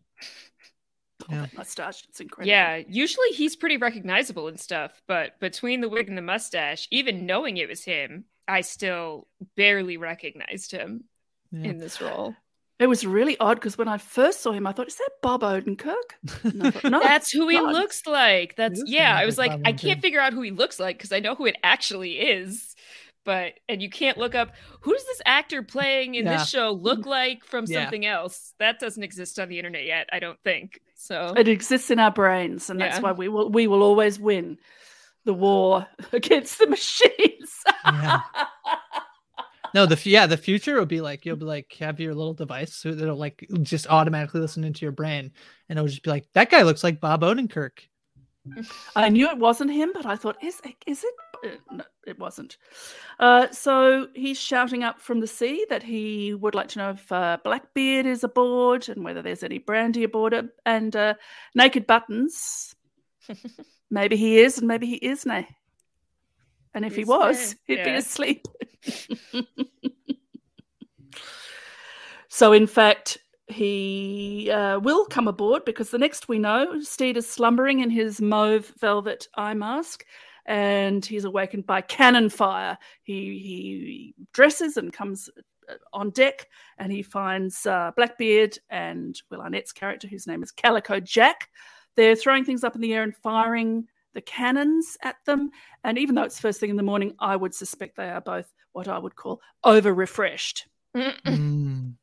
Yeah. 1.30 1.38
Oh, 1.39 1.41
that 1.41 1.53
mustache. 1.57 2.03
It's 2.09 2.20
incredible. 2.22 2.49
Yeah, 2.49 2.82
usually 2.88 3.30
he's 3.30 3.55
pretty 3.55 3.78
recognizable 3.78 4.47
and 4.47 4.59
stuff, 4.59 5.01
but 5.07 5.39
between 5.39 5.82
the 5.82 5.89
wig 5.89 6.07
and 6.09 6.17
the 6.17 6.22
mustache, 6.22 6.88
even 6.91 7.26
knowing 7.26 7.57
it 7.57 7.67
was 7.70 7.84
him, 7.84 8.26
I 8.47 8.61
still 8.61 9.28
barely 9.55 9.97
recognized 9.97 10.72
him 10.72 11.03
Yeah. 11.51 11.70
in 11.72 11.78
this 11.78 12.01
role. 12.01 12.36
It 12.80 12.88
was 12.88 13.06
really 13.06 13.38
odd 13.40 13.56
because 13.56 13.78
when 13.78 13.90
I 13.90 13.98
first 13.98 14.42
saw 14.42 14.52
him, 14.54 14.66
I 14.66 14.72
thought, 14.72 14.88
is 14.88 14.96
that 14.96 15.10
Bob 15.22 15.42
Odenkirk? 15.42 15.94
And 16.44 16.64
I 16.68 16.72
thought, 16.72 16.84
no, 16.92 17.00
That's 17.02 17.30
who 17.30 17.50
he 17.50 17.58
God. 17.58 17.74
looks 17.74 18.08
like. 18.08 18.56
That's 18.56 18.80
is 18.80 18.90
yeah. 18.90 19.16
I 19.16 19.26
was 19.26 19.38
like 19.38 19.52
like, 19.52 19.62
I 19.66 19.74
can't 19.74 20.02
figure 20.02 20.22
out 20.22 20.32
who 20.34 20.42
he 20.42 20.52
looks 20.52 20.80
like 20.80 20.98
because 20.98 21.12
I 21.12 21.20
know 21.20 21.36
who 21.36 21.46
it 21.46 21.58
actually 21.62 22.14
is. 22.20 22.76
But 23.26 23.56
and 23.68 23.82
you 23.82 23.90
can't 23.90 24.18
look 24.18 24.34
up 24.34 24.54
who 24.82 24.94
does 24.94 25.06
this 25.06 25.22
actor 25.26 25.62
playing 25.62 26.16
in 26.16 26.26
Yeah. 26.26 26.38
this 26.38 26.50
show 26.50 26.72
look 26.72 27.06
like 27.20 27.44
from 27.44 27.66
Yeah. 27.68 27.84
something 27.84 28.06
else. 28.06 28.54
That 28.60 28.80
doesn't 28.80 29.04
exist 29.04 29.38
on 29.40 29.50
the 29.50 29.58
internet 29.60 29.84
yet, 29.86 30.08
I 30.14 30.20
don't 30.20 30.40
think. 30.46 30.80
So 30.96 31.34
It 31.36 31.50
exists 31.50 31.92
in 31.92 32.00
our 32.00 32.12
brains, 32.12 32.70
and 32.70 32.80
that's 32.80 32.98
Yeah. 32.98 33.02
why 33.02 33.12
we 33.12 33.28
will 33.28 33.50
we 33.50 33.68
will 33.68 33.84
always 33.84 34.18
win 34.20 34.58
the 35.26 35.34
war 35.34 35.86
against 36.14 36.60
the 36.60 36.68
machines. 36.68 37.62
No, 39.74 39.86
the 39.86 39.99
yeah, 40.09 40.26
the 40.26 40.38
future 40.38 40.76
will 40.76 40.86
be 40.86 41.01
like 41.01 41.26
you'll 41.26 41.36
be 41.36 41.45
like 41.45 41.76
have 41.80 41.99
your 41.99 42.13
little 42.13 42.34
device 42.34 42.76
so 42.76 42.93
that'll 42.93 43.17
like 43.17 43.47
just 43.61 43.88
automatically 43.88 44.41
listen 44.41 44.63
into 44.63 44.86
your 44.86 44.91
brain, 44.91 45.32
and 45.67 45.80
it'll 45.80 45.88
just 45.88 46.03
be 46.03 46.09
like 46.09 46.26
that 46.34 46.49
guy 46.49 46.61
looks 46.63 46.84
like 46.84 46.99
Bob 46.99 47.22
Odenkirk. 47.22 47.80
I 48.95 49.09
knew 49.09 49.30
it 49.30 49.38
wasn't 49.38 49.72
him, 49.72 49.91
but 49.93 50.05
I 50.05 50.15
thought, 50.15 50.43
is 50.43 50.61
is 50.88 51.03
it? 51.03 51.13
Uh, 51.45 51.76
No, 51.76 51.84
it 52.05 52.20
wasn't. 52.20 52.57
Uh, 53.20 53.49
so 53.51 54.07
he's 54.13 54.39
shouting 54.39 54.84
up 54.84 55.01
from 55.01 55.20
the 55.20 55.28
sea 55.28 55.65
that 55.70 55.84
he 55.84 56.34
would 56.34 56.55
like 56.55 56.70
to 56.70 56.80
know 56.80 56.89
if 56.91 57.11
uh, 57.11 57.38
Blackbeard 57.43 58.05
is 58.05 58.24
aboard 58.24 58.89
and 58.89 59.03
whether 59.03 59.22
there's 59.22 59.43
any 59.43 59.59
brandy 59.59 60.03
aboard 60.03 60.34
it, 60.34 60.45
and 60.65 60.95
uh, 60.95 61.13
Naked 61.55 61.88
Buttons. 61.88 62.76
maybe 63.91 64.15
he 64.15 64.39
is, 64.39 64.57
and 64.57 64.67
maybe 64.67 64.88
he 64.88 64.95
isn't. 64.95 65.45
And 66.74 66.86
if 66.86 66.95
he 66.95 67.03
was, 67.03 67.55
there, 67.67 67.78
he'd 67.78 67.84
be 67.84 67.95
asleep. 67.95 68.45
so, 72.30 72.53
in 72.53 72.67
fact, 72.67 73.17
he 73.47 74.51
uh, 74.51 74.80
will 74.80 75.05
come 75.05 75.28
aboard 75.28 75.65
because 75.65 75.89
the 75.89 75.97
next 75.97 76.28
we 76.28 76.39
know, 76.39 76.80
Stede 76.82 77.17
is 77.17 77.28
slumbering 77.28 77.80
in 77.80 77.89
his 77.89 78.22
mauve 78.22 78.72
velvet 78.80 79.28
eye 79.36 79.55
mask 79.55 80.05
and 80.45 81.05
he's 81.05 81.26
awakened 81.26 81.65
by 81.65 81.82
cannon 81.82 82.30
fire. 82.30 82.78
He, 83.03 83.13
he 83.39 84.15
dresses 84.34 84.78
and 84.78 84.93
comes 84.93 85.30
uh, 85.67 85.74
on 85.93 86.11
deck 86.11 86.47
and 86.78 86.91
he 86.91 87.01
finds 87.01 87.65
uh, 87.65 87.91
Blackbeard 87.95 88.57
and 88.70 89.20
Will 89.30 89.41
Arnett's 89.41 89.72
character, 89.72 90.07
whose 90.07 90.28
name 90.28 90.43
is 90.43 90.51
Calico 90.51 90.99
Jack. 90.99 91.49
They're 91.95 92.15
throwing 92.15 92.45
things 92.45 92.63
up 92.63 92.76
in 92.76 92.82
the 92.82 92.93
air 92.93 93.03
and 93.03 93.15
firing 93.15 93.88
the 94.14 94.22
cannons 94.22 94.97
at 95.03 95.18
them. 95.26 95.51
And 95.84 95.97
even 95.97 96.16
though 96.16 96.24
it's 96.24 96.39
first 96.39 96.60
thing 96.60 96.70
in 96.70 96.76
the 96.78 96.84
morning, 96.84 97.16
I 97.20 97.36
would 97.36 97.53
suspect 97.53 97.95
they 97.95 98.10
are 98.10 98.22
both 98.22 98.51
what 98.74 98.88
I 98.88 98.97
would 98.97 99.16
call 99.16 99.41
over 99.64 99.93
refreshed. 99.93 100.68
Mm. 100.95 101.93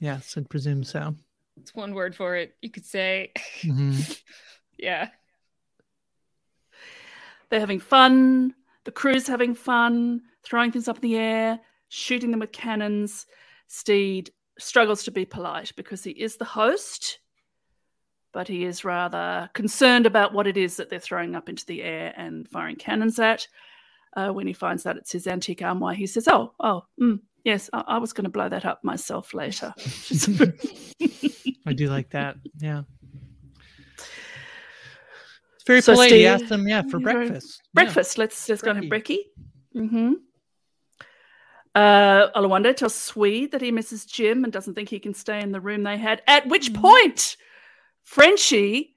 Yes, 0.00 0.36
I'd 0.36 0.48
presume 0.50 0.84
so. 0.84 1.14
it's 1.60 1.74
one 1.74 1.94
word 1.94 2.14
for 2.16 2.36
it. 2.36 2.54
You 2.62 2.70
could 2.70 2.84
say 2.86 3.32
Mhm. 3.62 4.20
yeah. 4.78 5.08
They're 7.50 7.60
having 7.60 7.80
fun. 7.80 8.54
The 8.84 8.90
crew's 8.92 9.26
having 9.26 9.54
fun. 9.54 10.22
throwing 10.44 10.72
things 10.72 10.88
up 10.88 10.96
in 10.96 11.02
the 11.02 11.16
air, 11.16 11.60
shooting 11.88 12.30
them 12.30 12.40
with 12.40 12.52
cannons. 12.52 13.26
Stede 13.66 14.30
struggles 14.58 15.02
to 15.04 15.10
be 15.10 15.24
polite 15.26 15.72
because 15.76 16.02
he 16.04 16.12
is 16.12 16.36
the 16.36 16.44
host, 16.44 17.18
but 18.38 18.46
he 18.46 18.64
is 18.64 18.84
rather 18.84 19.50
concerned 19.52 20.06
about 20.06 20.32
what 20.32 20.46
it 20.46 20.56
is 20.56 20.76
that 20.76 20.88
they're 20.88 21.00
throwing 21.00 21.34
up 21.34 21.48
into 21.48 21.66
the 21.66 21.82
air 21.82 22.14
and 22.16 22.48
firing 22.48 22.76
cannons 22.76 23.18
at. 23.18 23.48
Uh, 24.16 24.28
when 24.28 24.46
he 24.46 24.52
finds 24.52 24.86
out 24.86 24.96
it's 24.96 25.10
his 25.10 25.26
antique 25.26 25.60
armoire, 25.60 25.92
he 25.92 26.06
says, 26.06 26.28
"Oh, 26.28 26.52
oh, 26.60 26.84
mm, 27.02 27.18
yes, 27.42 27.68
I, 27.72 27.82
I 27.88 27.98
was 27.98 28.12
going 28.12 28.26
to 28.26 28.30
blow 28.30 28.48
that 28.48 28.64
up 28.64 28.84
myself 28.84 29.34
later." 29.34 29.74
I 31.66 31.72
do 31.72 31.88
like 31.88 32.10
that. 32.10 32.36
Yeah. 32.60 32.82
It's 33.96 35.64
very 35.66 35.80
So 35.80 35.94
polite. 35.94 36.12
He 36.12 36.24
asked 36.24 36.48
them, 36.48 36.68
yeah, 36.68 36.82
for 36.88 37.00
breakfast. 37.00 37.60
Breakfast. 37.74 38.18
Let's 38.18 38.48
let's 38.48 38.62
go 38.62 38.70
and 38.70 38.84
have 38.84 38.88
brekkie. 38.88 39.24
Mm-hmm. 39.74 40.12
Uh, 41.74 42.30
Oluwande 42.36 42.76
tells 42.76 42.94
Swede 42.94 43.50
that 43.50 43.62
he 43.62 43.72
misses 43.72 44.04
Jim 44.04 44.44
and 44.44 44.52
doesn't 44.52 44.74
think 44.74 44.90
he 44.90 45.00
can 45.00 45.12
stay 45.12 45.40
in 45.40 45.50
the 45.50 45.60
room 45.60 45.82
they 45.82 45.98
had. 45.98 46.22
At 46.28 46.46
which 46.46 46.72
point, 46.72 47.36
Frenchie, 48.08 48.96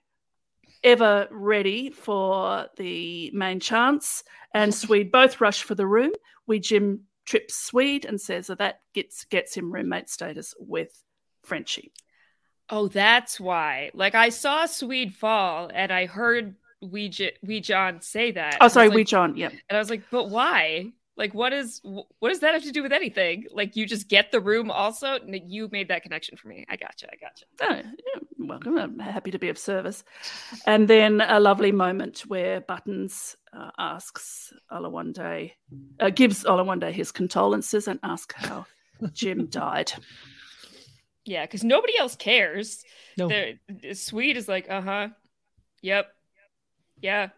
ever 0.85 1.27
ready 1.31 1.89
for 1.89 2.67
the 2.77 3.29
main 3.33 3.59
chance, 3.59 4.23
and 4.53 4.73
Swede 4.81 5.11
both 5.11 5.41
rush 5.41 5.63
for 5.63 5.75
the 5.75 5.85
room. 5.85 6.11
We 6.47 6.59
Jim 6.59 7.01
trips 7.25 7.55
Swede 7.55 8.05
and 8.05 8.21
says 8.21 8.47
that 8.47 8.59
that 8.59 8.79
gets 8.93 9.25
gets 9.25 9.53
him 9.53 9.69
roommate 9.69 10.09
status 10.09 10.55
with 10.57 11.03
Frenchie. 11.43 11.91
Oh, 12.69 12.87
that's 12.87 13.37
why. 13.37 13.91
Like 13.93 14.15
I 14.15 14.29
saw 14.29 14.65
Swede 14.65 15.13
fall, 15.13 15.69
and 15.73 15.91
I 15.91 16.05
heard 16.05 16.55
Wee, 16.81 17.09
J- 17.09 17.35
Wee 17.43 17.59
John 17.59 17.99
say 17.99 18.31
that. 18.31 18.59
Oh, 18.61 18.69
sorry, 18.69 18.87
like- 18.87 18.95
Wee 18.95 19.03
John. 19.03 19.35
Yep. 19.35 19.51
And 19.69 19.75
I 19.75 19.79
was 19.79 19.89
like, 19.89 20.03
but 20.09 20.29
why? 20.29 20.85
Like, 21.17 21.33
what 21.33 21.51
is 21.51 21.81
wh- 21.83 22.07
what 22.19 22.29
does 22.29 22.39
that 22.39 22.53
have 22.53 22.63
to 22.63 22.71
do 22.71 22.81
with 22.81 22.93
anything? 22.93 23.43
Like, 23.51 23.75
you 23.75 23.85
just 23.85 24.07
get 24.07 24.31
the 24.31 24.39
room 24.39 24.71
also. 24.71 25.19
You 25.27 25.67
made 25.69 25.89
that 25.89 26.01
connection 26.03 26.37
for 26.37 26.47
me. 26.47 26.65
I 26.69 26.77
gotcha. 26.77 27.07
I 27.11 27.17
gotcha. 27.17 27.45
Oh, 27.61 27.75
yeah, 27.75 28.19
welcome. 28.51 28.77
I'm 28.77 28.99
happy 28.99 29.31
to 29.31 29.39
be 29.39 29.47
of 29.47 29.57
service. 29.57 30.03
And 30.65 30.87
then 30.87 31.21
a 31.21 31.39
lovely 31.39 31.71
moment 31.71 32.19
where 32.27 32.59
Buttons 32.59 33.37
uh, 33.53 33.71
asks 33.79 34.51
Oluwande, 34.69 35.53
uh, 36.01 36.09
gives 36.09 36.43
Oluwande 36.43 36.91
his 36.91 37.13
condolences 37.13 37.87
and 37.87 37.97
asks 38.03 38.35
how 38.35 38.65
Jim 39.13 39.45
died. 39.49 39.93
Yeah, 41.23 41.45
because 41.45 41.63
nobody 41.63 41.97
else 41.97 42.17
cares. 42.17 42.83
No. 43.17 43.29
The 43.29 43.93
Swede 43.93 44.35
is 44.35 44.49
like, 44.49 44.69
uh 44.69 44.81
huh, 44.81 45.07
yep, 45.81 46.07
yeah. 47.01 47.29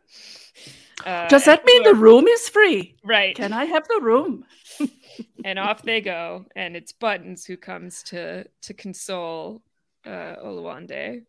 Uh, 1.05 1.27
Does 1.27 1.45
that 1.45 1.59
and 1.59 1.65
mean 1.67 1.83
the 1.83 1.93
room 1.93 2.27
is 2.27 2.49
free? 2.49 2.95
Right. 3.03 3.35
Can 3.35 3.53
I 3.53 3.65
have 3.65 3.87
the 3.87 3.99
room? 4.01 4.45
and 5.45 5.59
off 5.59 5.83
they 5.83 6.01
go, 6.01 6.45
and 6.55 6.75
it's 6.75 6.91
Buttons 6.91 7.45
who 7.45 7.57
comes 7.57 8.01
to 8.03 8.45
to 8.61 8.73
console 8.73 9.61
uh, 10.05 10.35
Oluwande. 10.43 11.23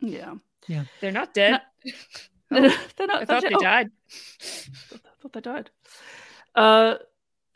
Yeah. 0.00 0.34
Yeah. 0.66 0.84
They're 1.00 1.12
not 1.12 1.34
dead. 1.34 1.60
They're 2.50 2.70
not. 3.00 3.22
I 3.22 3.24
thought 3.24 3.42
they 3.42 3.54
oh, 3.54 3.60
died. 3.60 3.90
I 4.12 4.96
thought 5.20 5.32
they 5.32 5.40
died. 5.40 5.70
Uh, 6.54 6.94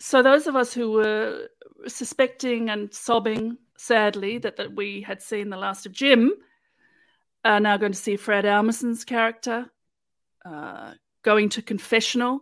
so 0.00 0.22
those 0.22 0.46
of 0.46 0.56
us 0.56 0.74
who 0.74 0.90
were 0.90 1.48
suspecting 1.86 2.70
and 2.70 2.92
sobbing 2.92 3.56
sadly 3.76 4.38
that, 4.38 4.56
that 4.56 4.74
we 4.74 5.00
had 5.00 5.22
seen 5.22 5.48
the 5.48 5.56
last 5.56 5.86
of 5.86 5.92
Jim 5.92 6.32
are 7.44 7.60
now 7.60 7.76
going 7.76 7.92
to 7.92 7.98
see 7.98 8.16
Fred 8.16 8.46
Armisen's 8.46 9.04
character 9.04 9.70
uh, 10.44 10.92
going 11.22 11.48
to 11.50 11.62
confessional, 11.62 12.40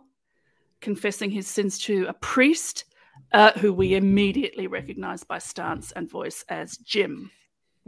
confessing 0.81 1.29
his 1.29 1.47
sins 1.47 1.77
to 1.79 2.05
a 2.07 2.13
priest 2.13 2.85
uh, 3.31 3.51
who 3.59 3.71
we 3.73 3.95
immediately 3.95 4.67
recognize 4.67 5.23
by 5.23 5.37
stance 5.37 5.91
and 5.91 6.09
voice 6.09 6.43
as 6.49 6.77
Jim. 6.77 7.31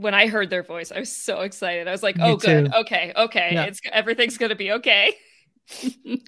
When 0.02 0.14
I 0.14 0.28
heard 0.28 0.50
their 0.50 0.64
voice, 0.64 0.92
I 0.92 1.00
was 1.00 1.16
so 1.16 1.42
excited. 1.42 1.88
I 1.88 1.92
was 1.92 2.02
like, 2.04 2.18
"Oh, 2.20 2.36
good. 2.36 2.74
Okay, 2.74 3.14
okay. 3.16 3.50
Yeah. 3.54 3.64
It's 3.66 3.80
everything's 3.92 4.38
gonna 4.38 4.56
be 4.56 4.72
okay." 4.74 5.14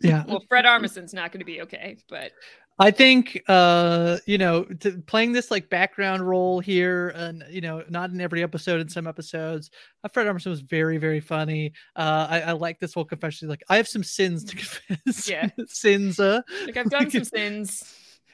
Yeah. 0.01 0.23
well, 0.27 0.43
Fred 0.47 0.65
Armisen's 0.65 1.13
not 1.13 1.31
gonna 1.31 1.43
be 1.43 1.61
okay, 1.63 1.97
but 2.07 2.31
I 2.79 2.91
think 2.91 3.41
uh 3.47 4.17
you 4.25 4.37
know 4.37 4.63
to, 4.63 5.01
playing 5.05 5.31
this 5.33 5.51
like 5.51 5.69
background 5.69 6.21
role 6.27 6.59
here 6.59 7.09
and 7.09 7.43
you 7.49 7.59
know 7.61 7.83
not 7.89 8.11
in 8.11 8.21
every 8.21 8.41
episode 8.41 8.79
in 8.79 8.89
some 8.89 9.05
episodes 9.07 9.69
uh, 10.03 10.07
Fred 10.07 10.27
Armisen 10.27 10.47
was 10.51 10.61
very 10.61 10.97
very 10.97 11.19
funny 11.19 11.73
uh 11.95 12.27
I, 12.29 12.41
I 12.41 12.51
like 12.53 12.79
this 12.79 12.93
whole 12.93 13.05
confession 13.05 13.47
like 13.49 13.63
I 13.69 13.77
have 13.77 13.87
some 13.87 14.03
sins 14.03 14.43
to 14.45 14.55
confess 14.55 15.27
Yeah. 15.29 15.49
sins 15.67 16.19
uh 16.19 16.41
like 16.65 16.77
I've 16.77 16.89
done 16.89 17.09
some 17.11 17.25
sins. 17.25 17.83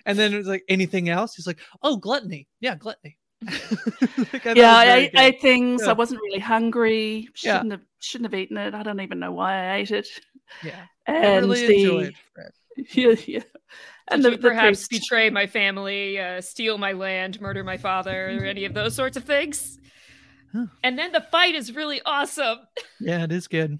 and 0.06 0.18
then 0.18 0.34
it 0.34 0.38
was 0.38 0.48
like 0.48 0.64
anything 0.70 1.10
else 1.10 1.36
he's 1.36 1.48
like 1.48 1.60
oh 1.82 1.98
gluttony 1.98 2.48
yeah 2.62 2.76
gluttony 2.76 3.18
Like, 4.34 4.46
I 4.46 4.54
yeah, 4.54 5.00
was 5.00 5.10
I 5.16 5.26
ate, 5.26 5.42
things. 5.42 5.84
Yeah. 5.84 5.92
I 5.92 5.94
wasn't 5.94 6.22
really 6.22 6.40
hungry. 6.40 7.30
Shouldn't 7.34 7.72
have 7.72 7.82
shouldn't 8.00 8.32
have 8.32 8.40
eaten 8.40 8.58
it. 8.58 8.74
I 8.74 8.84
don't 8.84 9.00
even 9.00 9.20
know 9.20 9.32
why 9.32 9.54
I 9.54 9.76
ate 9.78 9.92
it. 9.92 10.08
yeah 10.64 10.86
And 11.06 11.26
I 11.26 11.36
really 11.38 11.68
the 11.68 11.76
enjoyed 11.76 12.16
Fred. 12.34 12.52
yeah, 12.94 13.16
yeah. 13.28 13.44
And 14.10 14.24
the, 14.24 14.32
the 14.32 14.38
perhaps 14.38 14.88
priest- 14.88 15.04
betray 15.04 15.30
my 15.30 15.48
family, 15.48 16.20
uh, 16.20 16.42
steal 16.42 16.78
my 16.78 16.94
land, 16.94 17.40
murder 17.40 17.64
my 17.64 17.78
father, 17.78 18.38
or 18.38 18.46
any 18.46 18.66
of 18.66 18.74
those 18.74 18.96
sorts 18.96 19.18
of 19.18 19.24
things? 19.24 19.78
And 20.84 20.98
then 20.98 21.12
the 21.12 21.22
fight 21.22 21.56
is 21.56 21.76
really 21.76 22.02
awesome. 22.06 22.58
yeah 23.00 23.24
it 23.24 23.32
is 23.32 23.48
good 23.48 23.80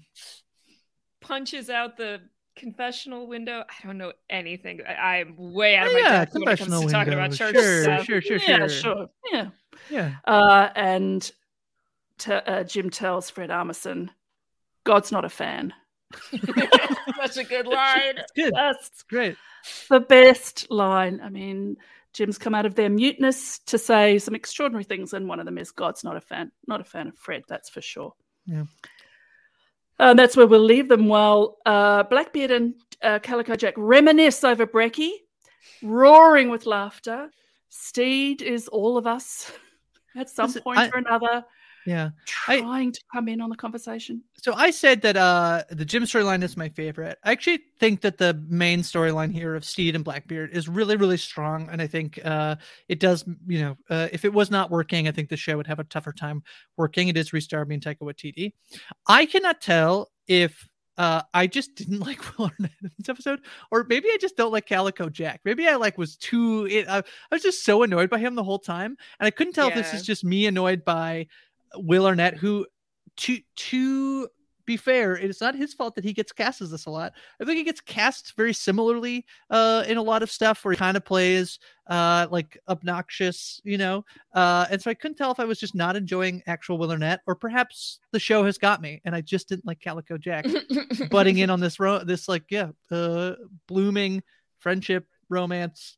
Punches 1.20 1.68
out 1.68 1.96
the 1.96 2.20
confessional 2.60 3.26
window. 3.26 3.64
I 3.68 3.86
don't 3.86 3.98
know 3.98 4.12
anything. 4.28 4.80
I, 4.86 5.20
I'm 5.20 5.34
way 5.36 5.76
out 5.76 5.86
of 5.86 5.92
Oh, 5.92 5.94
my 5.94 6.00
yeah, 6.00 6.10
depth 6.24 6.34
when 6.34 6.42
it 6.42 6.46
comes 6.46 6.58
to 6.58 6.64
confessional 6.66 6.88
talking 6.90 7.12
about 7.14 7.32
church 7.32 7.54
Sure, 7.54 7.82
stuff. 7.82 8.04
sure, 8.04 8.20
sure, 8.20 8.36
yeah, 8.36 8.58
sure. 8.58 8.68
sure. 8.68 9.10
Yeah. 9.32 9.46
yeah 9.90 10.12
Uh, 10.26 10.68
and 10.76 11.30
te- 12.18 12.32
uh, 12.32 12.62
Jim 12.64 12.90
tells 12.90 13.30
Fred 13.30 13.50
Armisen, 13.50 14.10
God's 14.84 15.10
not 15.10 15.24
a 15.24 15.28
fan. 15.28 15.72
Such 16.30 17.36
a 17.38 17.44
good 17.44 17.66
line. 17.66 18.18
good 18.36 18.52
That's 18.54 19.02
great 19.02 19.36
the 19.88 20.00
best 20.00 20.70
line. 20.70 21.20
I 21.22 21.28
mean, 21.28 21.76
Jim's 22.12 22.38
come 22.38 22.54
out 22.54 22.66
of 22.66 22.74
their 22.74 22.88
muteness 22.90 23.58
to 23.66 23.78
say 23.78 24.18
some 24.18 24.34
extraordinary 24.34 24.84
things, 24.84 25.12
and 25.12 25.28
one 25.28 25.38
of 25.38 25.46
them 25.46 25.58
is 25.58 25.70
God's 25.70 26.02
not 26.02 26.16
a 26.16 26.20
fan, 26.20 26.50
not 26.66 26.80
a 26.80 26.84
fan 26.84 27.08
of 27.08 27.16
Fred, 27.18 27.42
that's 27.48 27.68
for 27.70 27.80
sure. 27.80 28.14
yeah 28.46 28.64
And 30.00 30.18
that's 30.18 30.34
where 30.34 30.46
we'll 30.46 30.64
leave 30.64 30.88
them 30.88 31.08
while 31.08 31.58
uh, 31.66 32.04
Blackbeard 32.04 32.50
and 32.50 32.74
uh, 33.02 33.18
Calico 33.18 33.54
Jack 33.54 33.74
reminisce 33.76 34.42
over 34.42 34.66
Brecky, 34.66 35.10
roaring 35.82 36.48
with 36.48 36.64
laughter. 36.64 37.30
Stede 37.68 38.40
is 38.40 38.66
all 38.68 38.96
of 38.96 39.06
us 39.06 39.52
at 40.16 40.30
some 40.30 40.52
point 40.54 40.78
I- 40.78 40.88
or 40.88 40.96
another 40.96 41.44
yeah 41.86 42.10
trying 42.26 42.92
to 42.92 43.00
come 43.12 43.28
in 43.28 43.40
on 43.40 43.50
the 43.50 43.56
conversation. 43.56 44.22
So 44.36 44.54
I 44.54 44.70
said 44.70 45.02
that 45.02 45.16
uh 45.16 45.64
the 45.70 45.84
Jim 45.84 46.04
storyline 46.04 46.42
is 46.42 46.56
my 46.56 46.68
favorite. 46.68 47.18
I 47.24 47.32
actually 47.32 47.60
think 47.78 48.00
that 48.02 48.18
the 48.18 48.34
main 48.48 48.80
storyline 48.80 49.32
here 49.32 49.54
of 49.54 49.64
Stede 49.64 49.94
and 49.94 50.04
Blackbeard 50.04 50.50
is 50.52 50.68
really 50.68 50.96
really 50.96 51.16
strong, 51.16 51.68
and 51.70 51.80
I 51.80 51.86
think 51.86 52.18
uh 52.24 52.56
it 52.88 53.00
does 53.00 53.24
you 53.46 53.60
know 53.60 53.76
uh, 53.88 54.08
if 54.12 54.24
it 54.24 54.32
was 54.32 54.50
not 54.50 54.70
working, 54.70 55.08
I 55.08 55.12
think 55.12 55.28
the 55.28 55.36
show 55.36 55.56
would 55.56 55.66
have 55.66 55.78
a 55.78 55.84
tougher 55.84 56.12
time 56.12 56.42
working. 56.76 57.08
It 57.08 57.16
is 57.16 57.30
restarred 57.30 57.68
being 57.68 57.80
Taika 57.80 58.00
Waititi. 58.00 58.52
I 59.06 59.26
cannot 59.26 59.60
tell 59.60 60.10
if. 60.26 60.68
Uh, 60.98 61.22
I 61.32 61.46
just 61.46 61.76
didn't 61.76 62.00
like 62.06 62.20
Will 62.36 62.46
Arnett 62.46 62.72
in 62.82 62.90
this 62.98 63.08
episode, 63.08 63.40
or 63.70 63.86
maybe 63.88 64.08
I 64.08 64.18
just 64.20 64.36
don't 64.36 64.52
like 64.52 64.66
Calico 64.66 65.08
Jack. 65.08 65.40
Maybe 65.46 65.66
I 65.66 65.76
like 65.76 65.96
was 65.96 66.16
too. 66.16 66.66
It, 66.66 66.88
I, 66.88 66.98
I 66.98 67.02
was 67.30 67.42
just 67.42 67.64
so 67.64 67.82
annoyed 67.84 68.10
by 68.10 68.18
him 68.18 68.34
the 68.34 68.44
whole 68.44 68.58
time, 68.58 68.98
and 69.18 69.26
I 69.26 69.30
couldn't 69.30 69.54
tell 69.54 69.68
if 69.68 69.74
this 69.74 69.94
is 69.94 70.04
just 70.04 70.24
me 70.24 70.46
annoyed 70.46 70.84
by 70.84 71.26
Will 71.76 72.06
Arnett, 72.06 72.36
who 72.36 72.66
to 73.18 73.38
to 73.56 74.28
be 74.66 74.76
fair, 74.76 75.16
it 75.16 75.28
is 75.28 75.40
not 75.40 75.56
his 75.56 75.74
fault 75.74 75.96
that 75.96 76.04
he 76.04 76.12
gets 76.12 76.30
cast 76.30 76.60
as 76.60 76.70
this 76.70 76.86
a 76.86 76.90
lot. 76.90 77.12
I 77.40 77.44
think 77.44 77.58
he 77.58 77.64
gets 77.64 77.80
cast 77.80 78.36
very 78.36 78.52
similarly 78.52 79.26
uh, 79.50 79.84
in 79.88 79.96
a 79.96 80.02
lot 80.02 80.22
of 80.22 80.30
stuff 80.30 80.64
where 80.64 80.70
he 80.72 80.78
kind 80.78 80.96
of 80.96 81.04
plays 81.04 81.58
uh, 81.88 82.28
like 82.30 82.56
obnoxious, 82.68 83.60
you 83.64 83.78
know. 83.78 84.04
Uh, 84.32 84.66
and 84.70 84.80
so 84.80 84.90
I 84.90 84.94
couldn't 84.94 85.16
tell 85.16 85.32
if 85.32 85.40
I 85.40 85.44
was 85.44 85.58
just 85.58 85.74
not 85.74 85.96
enjoying 85.96 86.42
actual 86.46 86.78
Will 86.78 86.92
Arnett, 86.92 87.20
or 87.26 87.34
perhaps 87.34 87.98
the 88.12 88.20
show 88.20 88.44
has 88.44 88.58
got 88.58 88.80
me 88.80 89.00
and 89.04 89.14
I 89.14 89.22
just 89.22 89.48
didn't 89.48 89.66
like 89.66 89.80
Calico 89.80 90.16
Jack 90.16 90.46
butting 91.10 91.38
in 91.38 91.50
on 91.50 91.58
this 91.58 91.80
ro- 91.80 92.04
this 92.04 92.28
like 92.28 92.44
yeah 92.50 92.70
uh, 92.92 93.32
blooming 93.66 94.22
friendship 94.58 95.06
romance 95.28 95.96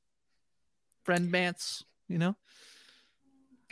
friend 1.05 1.31
mance, 1.31 1.85
you 2.09 2.19
know. 2.19 2.37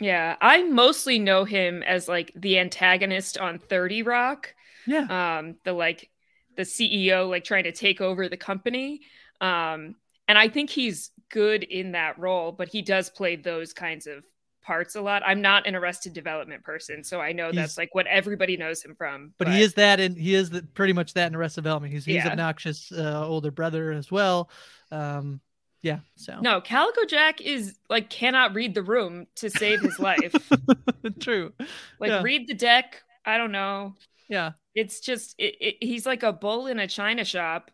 Yeah, 0.01 0.35
I 0.41 0.63
mostly 0.63 1.19
know 1.19 1.45
him 1.45 1.83
as 1.83 2.07
like 2.07 2.31
the 2.35 2.59
antagonist 2.59 3.37
on 3.37 3.59
30 3.59 4.01
Rock. 4.03 4.53
Yeah. 4.87 5.37
Um, 5.37 5.55
the 5.63 5.73
like 5.73 6.09
the 6.57 6.63
CEO 6.63 7.29
like 7.29 7.43
trying 7.43 7.65
to 7.65 7.71
take 7.71 8.01
over 8.01 8.27
the 8.27 8.35
company. 8.37 9.01
Um, 9.39 9.95
and 10.27 10.37
I 10.37 10.49
think 10.49 10.69
he's 10.69 11.11
good 11.29 11.63
in 11.63 11.91
that 11.93 12.17
role, 12.19 12.51
but 12.51 12.67
he 12.67 12.81
does 12.81 13.09
play 13.09 13.35
those 13.35 13.73
kinds 13.73 14.07
of 14.07 14.23
parts 14.63 14.95
a 14.95 15.01
lot. 15.01 15.23
I'm 15.25 15.41
not 15.41 15.65
an 15.67 15.75
arrested 15.75 16.13
development 16.13 16.63
person, 16.63 17.03
so 17.03 17.19
I 17.19 17.31
know 17.31 17.45
He's- 17.45 17.55
that's 17.55 17.77
like 17.77 17.93
what 17.95 18.05
everybody 18.07 18.57
knows 18.57 18.83
him 18.83 18.95
from. 18.95 19.33
but, 19.37 19.47
he 19.47 19.61
is 19.61 19.73
that 19.75 19.99
and 19.99 20.17
he 20.17 20.33
is 20.35 20.49
the, 20.49 20.61
pretty 20.61 20.93
much 20.93 21.13
that 21.13 21.27
in 21.27 21.35
Arrested 21.35 21.61
Development. 21.63 21.93
He's 21.93 22.05
he's 22.05 22.15
Yeah. 22.15 22.29
obnoxious 22.29 22.91
uh, 22.91 23.25
older 23.25 23.49
brother 23.51 23.91
as 23.91 24.11
well. 24.11 24.49
Um, 24.91 25.41
Yeah. 25.83 25.99
So 26.15 26.39
No, 26.41 26.61
Calico 26.61 27.05
Jack 27.05 27.41
is 27.41 27.75
like 27.89 28.09
cannot 28.09 28.53
read 28.53 28.73
the 28.75 28.83
room 28.83 29.25
to 29.37 29.49
save 29.49 29.81
his 29.81 29.99
life. 29.99 30.33
true. 31.19 31.53
like 31.99 32.09
Yeah. 32.09 32.21
read 32.21 32.47
the 32.47 32.53
deck. 32.53 33.01
I 33.25 33.37
don't 33.37 33.51
know. 33.51 33.95
Yeah. 34.29 34.51
It's 34.75 34.99
just 34.99 35.35
it, 35.37 35.55
it, 35.59 35.75
he's 35.81 36.05
like 36.05 36.23
a 36.23 36.31
bull 36.33 36.67
in 36.67 36.79
a 36.79 36.87
china 36.87 37.25
shop, 37.25 37.71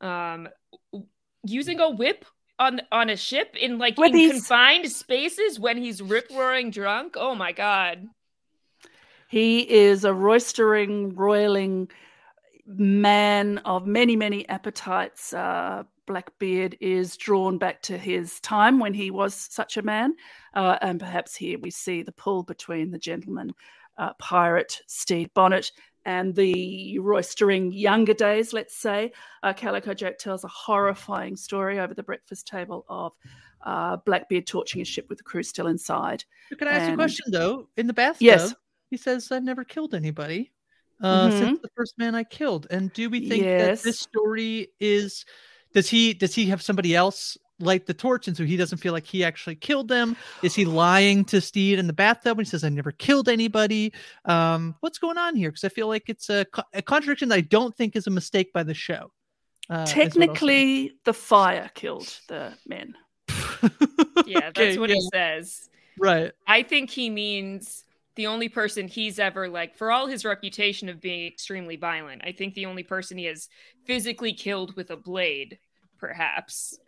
um, 0.00 0.48
using 1.46 1.80
a 1.80 1.88
whip 1.90 2.24
on 2.58 2.80
on 2.92 3.10
a 3.10 3.16
ship 3.16 3.54
in 3.58 3.78
like 3.78 3.96
With 3.96 4.10
in 4.12 4.18
his- 4.18 4.32
confined 4.32 4.90
spaces 4.90 5.58
when 5.60 5.76
he's 5.78 6.02
rip 6.02 6.28
roaring 6.30 6.70
drunk. 6.70 7.14
Oh 7.16 7.34
my 7.34 7.52
god! 7.52 8.06
He 9.28 9.60
is 9.60 10.04
a 10.04 10.12
roistering, 10.12 11.14
roiling 11.16 11.90
man 12.66 13.58
of 13.58 13.86
many, 13.86 14.16
many 14.16 14.48
appetites. 14.48 15.32
Uh, 15.32 15.84
Blackbeard 16.06 16.76
is 16.80 17.16
drawn 17.16 17.58
back 17.58 17.82
to 17.82 17.98
his 17.98 18.40
time 18.40 18.78
when 18.78 18.94
he 18.94 19.10
was 19.10 19.34
such 19.34 19.76
a 19.76 19.82
man. 19.82 20.14
Uh, 20.54 20.78
and 20.80 21.00
perhaps 21.00 21.34
here 21.36 21.58
we 21.58 21.70
see 21.70 22.02
the 22.02 22.12
pull 22.12 22.42
between 22.42 22.90
the 22.90 22.98
gentleman 22.98 23.52
uh, 23.98 24.12
pirate 24.18 24.80
Stede 24.86 25.32
Bonnet 25.34 25.72
and 26.04 26.34
the 26.34 26.98
roistering 27.00 27.72
younger 27.72 28.14
days, 28.14 28.52
let's 28.52 28.76
say. 28.76 29.12
Uh, 29.42 29.52
Calico 29.52 29.92
Jack 29.92 30.18
tells 30.18 30.44
a 30.44 30.48
horrifying 30.48 31.36
story 31.36 31.80
over 31.80 31.94
the 31.94 32.02
breakfast 32.02 32.46
table 32.46 32.84
of 32.88 33.12
uh, 33.64 33.96
Blackbeard 34.06 34.46
torching 34.46 34.78
his 34.78 34.86
ship 34.88 35.06
with 35.08 35.18
the 35.18 35.24
crew 35.24 35.42
still 35.42 35.66
inside. 35.66 36.24
Can 36.56 36.68
I 36.68 36.72
ask 36.72 36.88
you 36.88 36.94
a 36.94 36.96
question 36.96 37.32
though? 37.32 37.68
In 37.76 37.88
the 37.88 37.92
bathtub, 37.92 38.22
Yes. 38.22 38.54
he 38.90 38.96
says, 38.96 39.32
"I've 39.32 39.42
never 39.42 39.64
killed 39.64 39.94
anybody 39.94 40.52
uh, 41.02 41.28
Mhm. 41.28 41.38
since 41.38 41.60
the 41.60 41.70
first 41.74 41.98
man 41.98 42.14
I 42.14 42.22
killed." 42.22 42.68
And 42.70 42.92
do 42.92 43.10
we 43.10 43.28
think 43.28 43.42
Yes. 43.42 43.82
that 43.82 43.88
this 43.88 43.98
story 43.98 44.68
is? 44.78 45.24
Does 45.74 45.88
he 45.88 46.14
does 46.14 46.34
he 46.34 46.46
have 46.46 46.62
somebody 46.62 46.94
else 46.96 47.36
light 47.58 47.86
the 47.86 47.94
torch, 47.94 48.28
and 48.28 48.36
so 48.36 48.44
he 48.44 48.56
doesn't 48.56 48.78
feel 48.78 48.92
like 48.92 49.06
he 49.06 49.24
actually 49.24 49.56
killed 49.56 49.88
them? 49.88 50.16
Is 50.42 50.54
he 50.54 50.64
lying 50.64 51.24
to 51.26 51.40
Stede 51.40 51.78
in 51.78 51.86
the 51.86 51.92
bathtub 51.92 52.36
when 52.36 52.44
he 52.44 52.50
says, 52.50 52.64
"I 52.64 52.68
never 52.68 52.92
killed 52.92 53.28
anybody"? 53.28 53.92
Um, 54.24 54.74
what's 54.80 54.98
going 54.98 55.18
on 55.18 55.36
here? 55.36 55.50
Because 55.50 55.64
I 55.64 55.68
feel 55.68 55.88
like 55.88 56.08
it's 56.08 56.28
a, 56.30 56.46
a 56.74 56.82
contradiction 56.82 57.28
that 57.30 57.36
I 57.36 57.40
don't 57.42 57.74
think 57.76 57.96
is 57.96 58.06
a 58.06 58.10
mistake 58.10 58.52
by 58.52 58.62
the 58.62 58.74
show. 58.74 59.10
Uh, 59.68 59.72
is 59.72 59.72
what 59.72 59.78
I'll 59.78 59.86
say. 59.86 59.92
Technically, 59.94 60.92
the 61.04 61.12
fire 61.14 61.70
killed 61.74 62.08
the 62.28 62.52
men. 62.66 62.94
Yeah, 64.26 64.40
that's 64.54 64.58
Okay, 64.58 64.78
what 64.78 64.90
he 64.90 65.00
says. 65.12 65.68
right. 65.98 66.32
I 66.46 66.62
think 66.62 66.90
he 66.90 67.10
means 67.10 67.84
the 68.16 68.26
only 68.26 68.48
person 68.48 68.88
he's 68.88 69.18
ever 69.18 69.48
like 69.48 69.76
for 69.76 69.92
all 69.92 70.06
his 70.06 70.24
reputation 70.24 70.88
of 70.88 71.00
being 71.00 71.26
extremely 71.26 71.76
violent. 71.76 72.22
I 72.24 72.32
think 72.32 72.54
the 72.54 72.66
only 72.66 72.82
person 72.82 73.18
he 73.18 73.26
has 73.26 73.48
physically 73.84 74.32
killed 74.32 74.74
with 74.76 74.90
a 74.90 74.96
blade, 74.96 75.58
perhaps, 75.98 76.78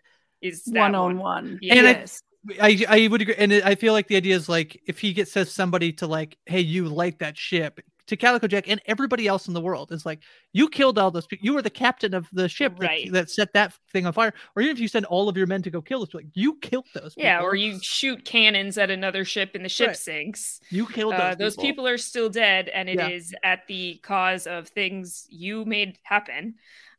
is 0.40 0.64
that 0.64 0.80
One 0.80 0.94
on 0.94 1.18
one. 1.18 1.58
Yeah. 1.62 1.74
And 1.74 1.86
I- 1.86 1.90
Yes. 1.92 2.22
I 2.60 2.84
I 2.88 3.08
would 3.08 3.20
agree, 3.20 3.34
and 3.36 3.52
I 3.52 3.74
feel 3.74 3.92
like 3.92 4.06
the 4.06 4.16
idea 4.16 4.34
is 4.36 4.48
like 4.48 4.80
if 4.86 5.00
he 5.00 5.12
gets 5.12 5.32
says 5.32 5.52
somebody 5.52 5.92
to 5.94 6.06
like, 6.06 6.38
hey, 6.46 6.60
you 6.60 6.88
light 6.88 7.18
that 7.18 7.36
ship 7.36 7.80
to 8.08 8.16
Calico 8.16 8.46
Jack 8.46 8.68
and 8.68 8.80
everybody 8.86 9.26
else 9.26 9.48
in 9.48 9.54
the 9.54 9.60
world 9.60 9.92
is 9.92 10.04
like, 10.04 10.20
you 10.52 10.68
killed 10.68 10.98
all 10.98 11.10
those 11.10 11.26
people. 11.26 11.44
You 11.44 11.54
were 11.54 11.62
the 11.62 11.70
captain 11.70 12.12
of 12.14 12.26
the 12.32 12.48
ship 12.48 12.76
that- 12.78 12.86
Right. 12.86 13.12
that, 13.12 13.30
set 13.30 13.52
that 13.52 13.72
thing 13.92 14.04
on 14.06 14.12
fire. 14.12 14.34
Or 14.56 14.62
even 14.62 14.74
if 14.74 14.80
you 14.80 14.88
send 14.88 15.06
all 15.06 15.28
of 15.28 15.36
your 15.36 15.46
men 15.46 15.62
to 15.62 15.70
go 15.70 15.80
kill 15.80 16.00
those, 16.00 16.08
people, 16.08 16.20
like 16.20 16.30
you 16.34 16.56
killed 16.60 16.86
those. 16.94 17.14
People. 17.14 17.22
Yeah, 17.28 17.40
or 17.42 17.54
you 17.54 17.78
shoot 17.82 18.24
cannons 18.24 18.76
at 18.78 18.90
another 18.90 19.24
ship 19.24 19.52
and 19.54 19.64
the 19.64 19.68
ship 19.68 19.88
Right. 19.88 19.96
sinks. 19.96 20.60
you 20.70 20.86
killed 20.86 21.12
those. 21.14 21.20
Uh, 21.20 21.34
those 21.36 21.54
people. 21.54 21.64
people 21.64 21.86
are 21.88 21.98
still 21.98 22.28
dead, 22.28 22.68
and 22.68 22.88
it 22.88 23.00
is 23.00 23.32
Yeah. 23.32 23.52
at 23.52 23.66
the 23.68 24.00
cause 24.02 24.46
of 24.46 24.68
things 24.68 25.26
you 25.30 25.64
made 25.64 25.98
happen 26.02 26.54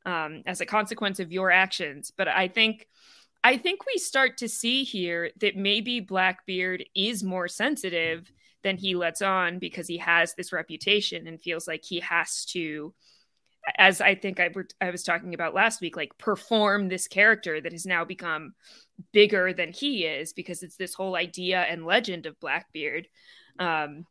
um, 0.05 0.43
as 0.45 0.61
a 0.61 0.65
consequence 0.65 1.19
of 1.19 1.31
your 1.31 1.51
actions. 1.51 2.11
But 2.15 2.27
I 2.29 2.47
think, 2.47 2.87
I 3.43 3.57
think 3.57 3.85
we 3.85 3.97
start 3.97 4.37
to 4.37 4.47
see 4.49 4.83
here 4.83 5.31
that 5.41 5.55
maybe 5.55 5.99
Blackbeard 5.99 6.85
is 6.95 7.23
more 7.23 7.47
sensitive 7.47 8.31
than 8.63 8.77
he 8.77 8.95
lets 8.95 9.21
on 9.21 9.59
because 9.59 9.87
he 9.87 9.97
has 9.97 10.33
this 10.35 10.51
reputation 10.51 11.27
and 11.27 11.41
feels 11.41 11.67
like 11.67 11.83
he 11.83 11.99
has 11.99 12.45
to. 12.45 12.93
As 13.77 14.01
I 14.01 14.15
think 14.15 14.39
I, 14.39 14.49
were, 14.53 14.67
I 14.79 14.89
was 14.89 15.03
talking 15.03 15.33
about 15.33 15.53
last 15.53 15.81
week, 15.81 15.95
like 15.95 16.17
perform 16.17 16.87
this 16.87 17.07
character 17.07 17.59
that 17.59 17.71
has 17.71 17.85
now 17.85 18.05
become 18.05 18.53
bigger 19.11 19.53
than 19.53 19.71
he 19.71 20.05
is 20.05 20.33
because 20.33 20.63
it's 20.63 20.77
this 20.77 20.93
whole 20.93 21.15
idea 21.15 21.61
and 21.61 21.85
legend 21.85 22.25
of 22.25 22.39
Blackbeard. 22.39 23.07
Um, 23.59 24.05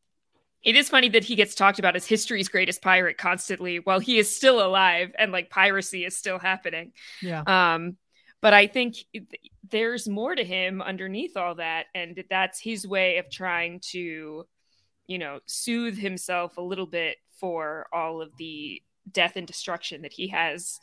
it 0.63 0.77
is 0.77 0.89
funny 0.89 1.09
that 1.11 1.25
he 1.25 1.35
gets 1.35 1.55
talked 1.55 1.79
about 1.79 1.97
as 1.97 2.07
history's 2.07 2.49
greatest 2.49 2.83
pirate 2.83 3.17
constantly 3.17 3.79
while 3.79 4.01
he 4.01 4.19
is 4.19 4.35
still 4.35 4.65
alive 4.65 5.13
and 5.19 5.33
like 5.33 5.51
piracy 5.51 6.05
is 6.05 6.17
still 6.17 6.39
happening. 6.39 6.93
Yeah. 7.23 7.43
Um, 7.47 7.97
but 8.41 8.53
I 8.53 8.67
think 8.67 8.97
there's 9.69 10.09
more 10.09 10.35
to 10.35 10.45
him 10.45 10.81
underneath 10.81 11.37
all 11.37 11.57
that, 11.57 11.87
and 11.95 12.23
that's 12.31 12.61
his 12.61 12.87
way 12.87 13.19
of 13.19 13.31
trying 13.31 13.81
to, 13.91 14.47
you 15.07 15.19
know, 15.19 15.41
soothe 15.47 15.99
himself 15.99 16.57
a 16.57 16.63
little 16.63 16.87
bit 16.87 17.17
for 17.41 17.87
all 17.93 18.23
of 18.23 18.37
the 18.39 18.83
death 19.11 19.37
and 19.37 19.47
destruction 19.47 20.03
that 20.03 20.13
he 20.13 20.29
has 20.29 20.79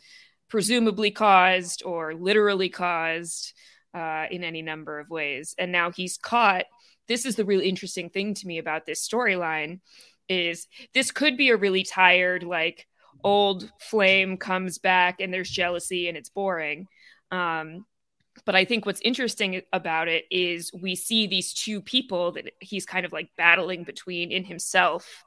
presumably 0.49 1.11
caused 1.11 1.83
or 1.85 2.13
literally 2.13 2.69
caused 2.69 3.53
uh, 3.93 4.25
in 4.29 4.43
any 4.43 4.61
number 4.61 4.99
of 4.99 5.09
ways. 5.09 5.55
And 5.57 5.71
now 5.71 5.91
he's 5.91 6.17
caught. 6.17 6.65
This 7.07 7.25
is 7.25 7.35
the 7.35 7.45
really 7.45 7.69
interesting 7.69 8.09
thing 8.09 8.33
to 8.35 8.47
me 8.47 8.57
about 8.57 8.85
this 8.85 9.07
storyline 9.07 9.79
is 10.27 10.67
this 10.93 11.11
could 11.11 11.37
be 11.37 11.49
a 11.49 11.57
really 11.57 11.83
tired 11.83 12.43
like 12.43 12.87
old 13.23 13.71
flame 13.79 14.37
comes 14.37 14.77
back 14.77 15.19
and 15.19 15.33
there's 15.33 15.49
jealousy 15.49 16.07
and 16.07 16.17
it's 16.17 16.29
boring 16.29 16.87
um 17.31 17.85
but 18.45 18.55
i 18.55 18.65
think 18.65 18.85
what's 18.85 19.01
interesting 19.01 19.61
about 19.73 20.07
it 20.07 20.25
is 20.29 20.71
we 20.73 20.95
see 20.95 21.27
these 21.27 21.53
two 21.53 21.81
people 21.81 22.31
that 22.33 22.51
he's 22.59 22.85
kind 22.85 23.05
of 23.05 23.13
like 23.13 23.29
battling 23.37 23.83
between 23.83 24.31
in 24.31 24.43
himself 24.43 25.23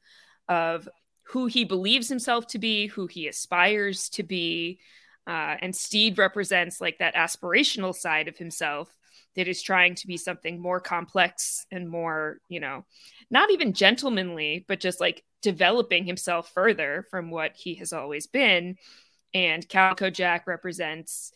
of 0.48 0.88
who 1.24 1.46
he 1.46 1.64
believes 1.64 2.08
himself 2.08 2.46
to 2.46 2.58
be 2.58 2.86
who 2.86 3.06
he 3.06 3.28
aspires 3.28 4.08
to 4.08 4.22
be 4.22 4.78
uh, 5.26 5.56
and 5.60 5.76
stede 5.76 6.18
represents 6.18 6.80
like 6.80 6.98
that 6.98 7.14
aspirational 7.14 7.94
side 7.94 8.28
of 8.28 8.38
himself 8.38 8.96
that 9.36 9.46
is 9.46 9.62
trying 9.62 9.94
to 9.94 10.06
be 10.06 10.16
something 10.16 10.60
more 10.60 10.80
complex 10.80 11.66
and 11.70 11.88
more 11.88 12.38
you 12.48 12.60
know 12.60 12.84
not 13.30 13.50
even 13.50 13.72
gentlemanly 13.72 14.64
but 14.68 14.80
just 14.80 15.00
like 15.00 15.22
developing 15.42 16.04
himself 16.04 16.50
further 16.52 17.06
from 17.10 17.30
what 17.30 17.56
he 17.56 17.74
has 17.76 17.92
always 17.92 18.26
been. 18.26 18.76
And 19.34 19.68
calico 19.68 20.10
jack 20.10 20.46
represents 20.46 21.32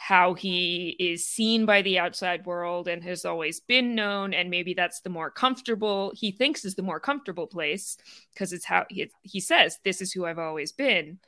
how 0.00 0.32
he 0.32 0.94
is 1.00 1.26
seen 1.26 1.66
by 1.66 1.82
the 1.82 1.98
outside 1.98 2.46
world 2.46 2.86
and 2.86 3.02
has 3.02 3.24
always 3.24 3.58
been 3.58 3.96
known 3.96 4.32
and 4.32 4.48
maybe 4.48 4.72
that's 4.72 5.00
the 5.00 5.10
more 5.10 5.28
comfortable 5.28 6.12
he 6.14 6.30
thinks 6.30 6.64
is 6.64 6.76
the 6.76 6.82
more 6.82 7.00
comfortable 7.00 7.48
place 7.48 7.96
because 8.32 8.52
it's 8.52 8.64
how 8.64 8.86
he, 8.88 9.10
he 9.22 9.40
says 9.40 9.80
this 9.84 10.00
is 10.00 10.12
who 10.12 10.24
i've 10.24 10.38
always 10.38 10.70
been. 10.70 11.18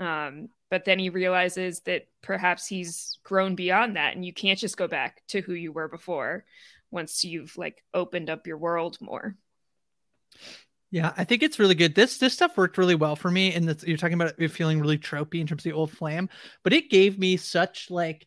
Um, 0.00 0.48
but 0.68 0.84
then 0.84 0.98
he 0.98 1.10
realizes 1.10 1.80
that 1.82 2.08
perhaps 2.20 2.66
he's 2.66 3.18
grown 3.22 3.54
beyond 3.54 3.94
that 3.94 4.16
and 4.16 4.24
you 4.24 4.32
can't 4.32 4.58
just 4.58 4.76
go 4.76 4.88
back 4.88 5.22
to 5.28 5.40
who 5.40 5.52
you 5.54 5.70
were 5.70 5.88
before 5.88 6.44
once 6.90 7.24
you've 7.24 7.56
like 7.56 7.84
opened 7.94 8.30
up 8.30 8.48
your 8.48 8.58
world 8.58 8.98
more 9.00 9.36
Yeah, 10.90 11.12
I 11.18 11.24
think 11.24 11.42
it's 11.42 11.58
really 11.58 11.74
good. 11.74 11.94
This 11.94 12.16
this 12.18 12.32
stuff 12.32 12.56
worked 12.56 12.78
really 12.78 12.94
well 12.94 13.14
for 13.14 13.30
me, 13.30 13.52
and 13.52 13.66
you're 13.86 13.98
talking 13.98 14.14
about 14.14 14.32
it 14.38 14.50
feeling 14.50 14.80
really 14.80 14.96
tropey 14.98 15.40
in 15.40 15.46
terms 15.46 15.60
of 15.60 15.64
the 15.64 15.76
old 15.76 15.90
flame, 15.90 16.30
but 16.64 16.72
it 16.72 16.88
gave 16.88 17.18
me 17.18 17.36
such 17.36 17.90
like 17.90 18.26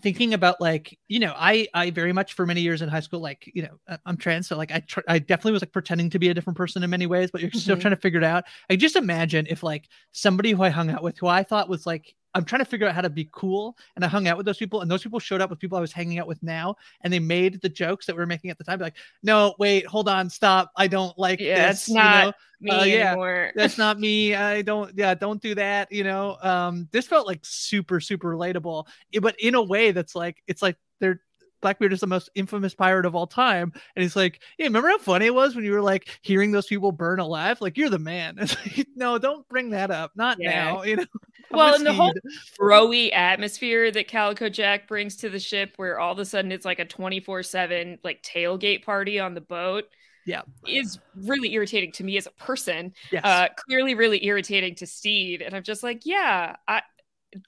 thinking 0.00 0.34
about 0.34 0.60
like 0.60 0.98
you 1.08 1.18
know 1.20 1.32
I 1.36 1.68
I 1.74 1.90
very 1.90 2.12
much 2.12 2.34
for 2.34 2.44
many 2.46 2.60
years 2.60 2.82
in 2.82 2.88
high 2.88 3.00
school 3.00 3.20
like 3.20 3.50
you 3.54 3.62
know 3.62 3.78
I- 3.88 3.98
I'm 4.06 4.16
trans 4.16 4.46
so 4.48 4.56
like 4.56 4.72
I 4.72 4.80
tr- 4.80 5.00
I 5.08 5.18
definitely 5.20 5.52
was 5.52 5.62
like 5.62 5.72
pretending 5.72 6.10
to 6.10 6.18
be 6.18 6.28
a 6.28 6.34
different 6.34 6.56
person 6.56 6.82
in 6.82 6.90
many 6.90 7.06
ways, 7.06 7.30
but 7.30 7.40
you're 7.40 7.50
still 7.52 7.76
Mhm. 7.76 7.80
trying 7.80 7.94
to 7.94 8.00
figure 8.00 8.18
it 8.18 8.24
out. 8.24 8.44
I 8.70 8.76
just 8.76 8.96
imagine 8.96 9.46
if 9.48 9.62
like 9.62 9.88
somebody 10.12 10.52
who 10.52 10.62
I 10.62 10.70
hung 10.70 10.90
out 10.90 11.02
with 11.04 11.18
who 11.18 11.26
I 11.28 11.44
thought 11.44 11.68
was 11.68 11.86
like 11.86 12.14
I'm 12.34 12.44
trying 12.44 12.60
to 12.60 12.64
figure 12.64 12.86
out 12.88 12.94
how 12.94 13.00
to 13.02 13.10
be 13.10 13.28
cool. 13.32 13.76
And 13.96 14.04
I 14.04 14.08
hung 14.08 14.26
out 14.28 14.36
with 14.36 14.46
those 14.46 14.56
people, 14.58 14.80
and 14.80 14.90
those 14.90 15.02
people 15.02 15.18
showed 15.18 15.40
up 15.40 15.50
with 15.50 15.58
people 15.58 15.76
I 15.78 15.80
was 15.80 15.92
hanging 15.92 16.18
out 16.18 16.26
with 16.26 16.42
now, 16.42 16.76
and 17.02 17.12
they 17.12 17.18
made 17.18 17.60
the 17.60 17.68
jokes 17.68 18.06
that 18.06 18.14
we 18.16 18.20
were 18.20 18.26
making 18.26 18.50
at 18.50 18.58
the 18.58 18.64
time. 18.64 18.78
Like, 18.80 18.96
no, 19.22 19.54
wait, 19.58 19.86
hold 19.86 20.08
on, 20.08 20.30
stop. 20.30 20.70
I 20.76 20.86
don't 20.86 21.16
like 21.18 21.40
Yeah, 21.40 21.68
this. 21.68 21.88
you 21.88 21.94
not 21.94 22.26
know? 22.26 22.32
me 22.60 22.70
Uh, 22.72 22.84
yeah, 22.84 23.10
anymore. 23.10 23.52
that's 23.56 23.76
not 23.78 23.98
me. 23.98 24.34
I 24.34 24.62
don't, 24.62 24.92
yeah, 24.96 25.14
don't 25.14 25.42
do 25.42 25.54
that. 25.56 25.90
You 25.92 26.04
know, 26.04 26.36
um, 26.42 26.88
this 26.92 27.06
felt 27.06 27.26
like 27.26 27.40
super, 27.42 28.00
super 28.00 28.34
relatable, 28.34 28.86
i- 29.14 29.18
but 29.18 29.38
in 29.40 29.54
a 29.54 29.62
way 29.62 29.90
that's 29.92 30.14
like, 30.14 30.42
it's 30.46 30.62
like 30.62 30.76
they're 31.00 31.20
Blackbeard 31.62 31.92
is 31.94 32.00
the 32.00 32.06
most 32.06 32.28
infamous 32.34 32.74
pirate 32.74 33.06
of 33.06 33.14
all 33.14 33.26
time. 33.26 33.72
And 33.96 34.02
he's 34.02 34.16
like, 34.16 34.42
Hey, 34.58 34.64
remember 34.64 34.88
how 34.88 34.98
funny 34.98 35.26
it 35.26 35.34
was 35.34 35.54
when 35.56 35.64
you 35.64 35.72
were 35.72 35.80
like 35.82 36.08
hearing 36.22 36.52
those 36.52 36.66
people 36.66 36.92
burn 36.92 37.20
alive? 37.20 37.60
Like, 37.62 37.78
you're 37.78 37.88
the 37.90 37.98
man. 37.98 38.36
It's 38.40 38.56
like, 38.76 38.86
no, 38.94 39.18
don't 39.18 39.48
bring 39.48 39.70
that 39.70 39.90
up. 39.90 40.12
Not 40.14 40.38
Yeah. 40.40 40.50
now. 40.50 40.82
You 40.84 40.96
know, 40.96 41.04
well, 41.50 41.74
and 41.74 41.86
the 41.86 41.92
whole 41.94 42.12
throwy 42.60 43.10
atmosphere 43.14 43.90
that 43.90 44.08
Calico 44.08 44.48
Jack 44.48 44.88
brings 44.88 45.16
to 45.16 45.28
the 45.30 45.38
ship, 45.38 45.72
where 45.76 45.98
all 46.00 46.12
of 46.12 46.18
a 46.18 46.24
sudden 46.24 46.52
it's 46.52 46.64
like 46.64 46.78
a 46.78 46.84
24 46.84 47.42
7 47.42 47.98
like 48.04 48.22
tailgate 48.22 48.84
party 48.84 49.18
on 49.20 49.34
the 49.34 49.40
boat, 49.40 49.84
yeah, 50.24 50.42
is 50.66 50.98
really 51.14 51.52
irritating 51.54 51.92
to 51.92 52.04
me 52.04 52.16
as 52.16 52.26
a 52.26 52.30
person. 52.32 52.94
Yes. 53.10 53.22
Uh, 53.24 53.48
clearly, 53.66 53.94
really 53.94 54.24
irritating 54.24 54.74
to 54.76 54.86
Stede. 54.86 55.42
And 55.42 55.54
I'm 55.54 55.62
just 55.62 55.82
like, 55.82 56.02
yeah, 56.06 56.56
I. 56.68 56.82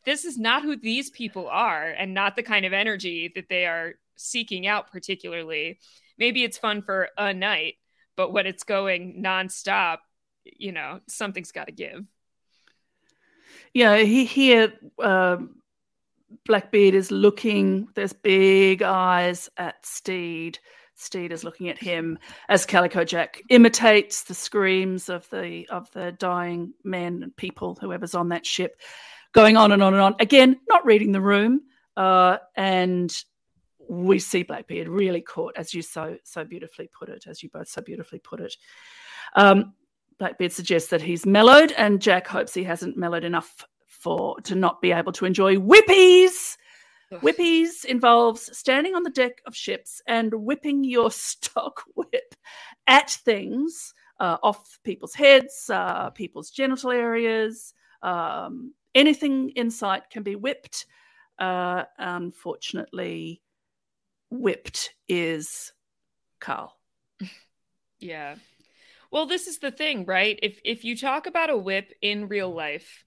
this 0.05 0.25
is 0.25 0.39
not 0.39 0.63
who 0.63 0.77
these 0.77 1.11
people 1.11 1.49
are 1.49 1.85
and 1.91 2.15
not 2.15 2.37
the 2.37 2.43
kind 2.43 2.65
of 2.67 2.73
energy 2.73 3.33
that 3.35 3.49
they 3.49 3.67
are 3.67 3.95
seeking 4.17 4.67
out 4.67 4.91
particularly 4.91 5.79
maybe 6.19 6.45
it's 6.45 6.59
fun 6.59 6.83
for 6.83 7.09
a 7.19 7.33
night 7.33 7.75
but 8.17 8.33
when 8.33 8.47
it's 8.47 8.65
going 8.65 9.23
nonstop 9.23 9.99
you 10.45 10.73
know 10.73 11.01
something's 11.09 11.53
got 11.53 11.67
to 11.67 11.73
give 11.73 12.05
Yeah, 13.73 13.99
he 13.99 14.25
here 14.25 14.73
um, 15.03 15.57
Blackbeard 16.47 16.95
is 16.95 17.11
looking. 17.11 17.89
There's 17.95 18.13
big 18.13 18.83
eyes 18.83 19.49
at 19.57 19.85
Stede. 19.85 20.59
Stede 20.97 21.33
is 21.33 21.43
looking 21.43 21.69
at 21.69 21.79
him 21.79 22.19
as 22.49 22.67
Calico 22.67 23.05
Jack 23.05 23.43
imitates 23.49 24.23
the 24.23 24.35
screams 24.35 25.09
of 25.09 25.29
the 25.31 25.67
of 25.69 25.91
the 25.93 26.13
dying 26.13 26.73
men 26.85 27.23
and 27.23 27.37
people, 27.37 27.77
whoever's 27.81 28.15
on 28.15 28.29
that 28.29 28.47
ship, 28.47 28.81
going 29.33 29.57
on 29.57 29.73
and 29.73 29.83
on 29.83 29.93
and 29.93 30.03
on. 30.03 30.15
Again, 30.21 30.61
not 30.69 30.87
reading 30.87 31.11
the 31.11 31.21
room, 31.21 31.63
uh, 31.97 32.39
and 32.55 33.25
we 33.89 34.19
see 34.19 34.43
Blackbeard 34.43 34.89
really 34.89 35.21
caught, 35.21 35.55
as 35.57 35.75
you 35.75 35.83
so 35.83 36.17
so 36.25 36.45
beautifully 36.45 36.89
put 36.97 37.09
it, 37.09 37.27
as 37.27 37.43
you 37.43 37.51
both 37.51 37.69
so 37.69 37.83
beautifully 37.83 38.19
put 38.19 38.41
it. 38.41 38.57
Um, 39.35 39.75
Blackbeard 40.19 40.53
suggests 40.53 40.91
that 40.91 41.03
he's 41.03 41.27
mellowed, 41.27 41.73
and 41.73 42.01
Jack 42.01 42.27
hopes 42.27 42.55
he 42.55 42.65
hasn't 42.65 42.97
mellowed 42.97 43.25
enough 43.25 43.65
for 43.87 44.41
to 44.43 44.55
not 44.55 44.81
be 44.81 44.93
able 44.93 45.13
to 45.13 45.25
enjoy 45.25 45.57
whippies. 45.57 46.57
Whippies 47.13 47.85
involves 47.85 48.57
standing 48.57 48.95
on 48.95 49.03
the 49.03 49.11
deck 49.11 49.41
of 49.47 49.55
ships 49.55 50.03
and 50.07 50.33
whipping 50.35 50.85
your 50.85 51.11
stock 51.13 51.83
whip 51.95 52.35
at 52.87 53.11
things 53.11 53.95
uh, 54.21 54.39
off 54.43 54.79
people's 54.85 55.15
heads, 55.15 55.71
uh, 55.73 56.11
people's 56.11 56.51
genital 56.51 56.91
areas. 56.91 57.75
Um, 58.03 58.75
anything 58.95 59.51
in 59.51 59.71
sight 59.71 60.11
can 60.11 60.23
be 60.23 60.37
whipped. 60.37 60.87
Uh, 61.39 61.85
unfortunately, 61.99 63.43
whipped 64.35 64.95
is 65.09 65.73
Carl. 66.41 66.77
Yeah. 68.01 68.35
Well, 69.11 69.25
this 69.25 69.47
is 69.47 69.61
the 69.61 69.71
thing, 69.71 70.05
right? 70.05 70.39
If 70.43 70.59
if 70.63 70.85
you 70.85 70.95
talk 70.95 71.27
about 71.27 71.49
a 71.49 71.57
whip 71.57 71.91
in 72.03 72.29
real 72.29 72.53
life, 72.53 73.03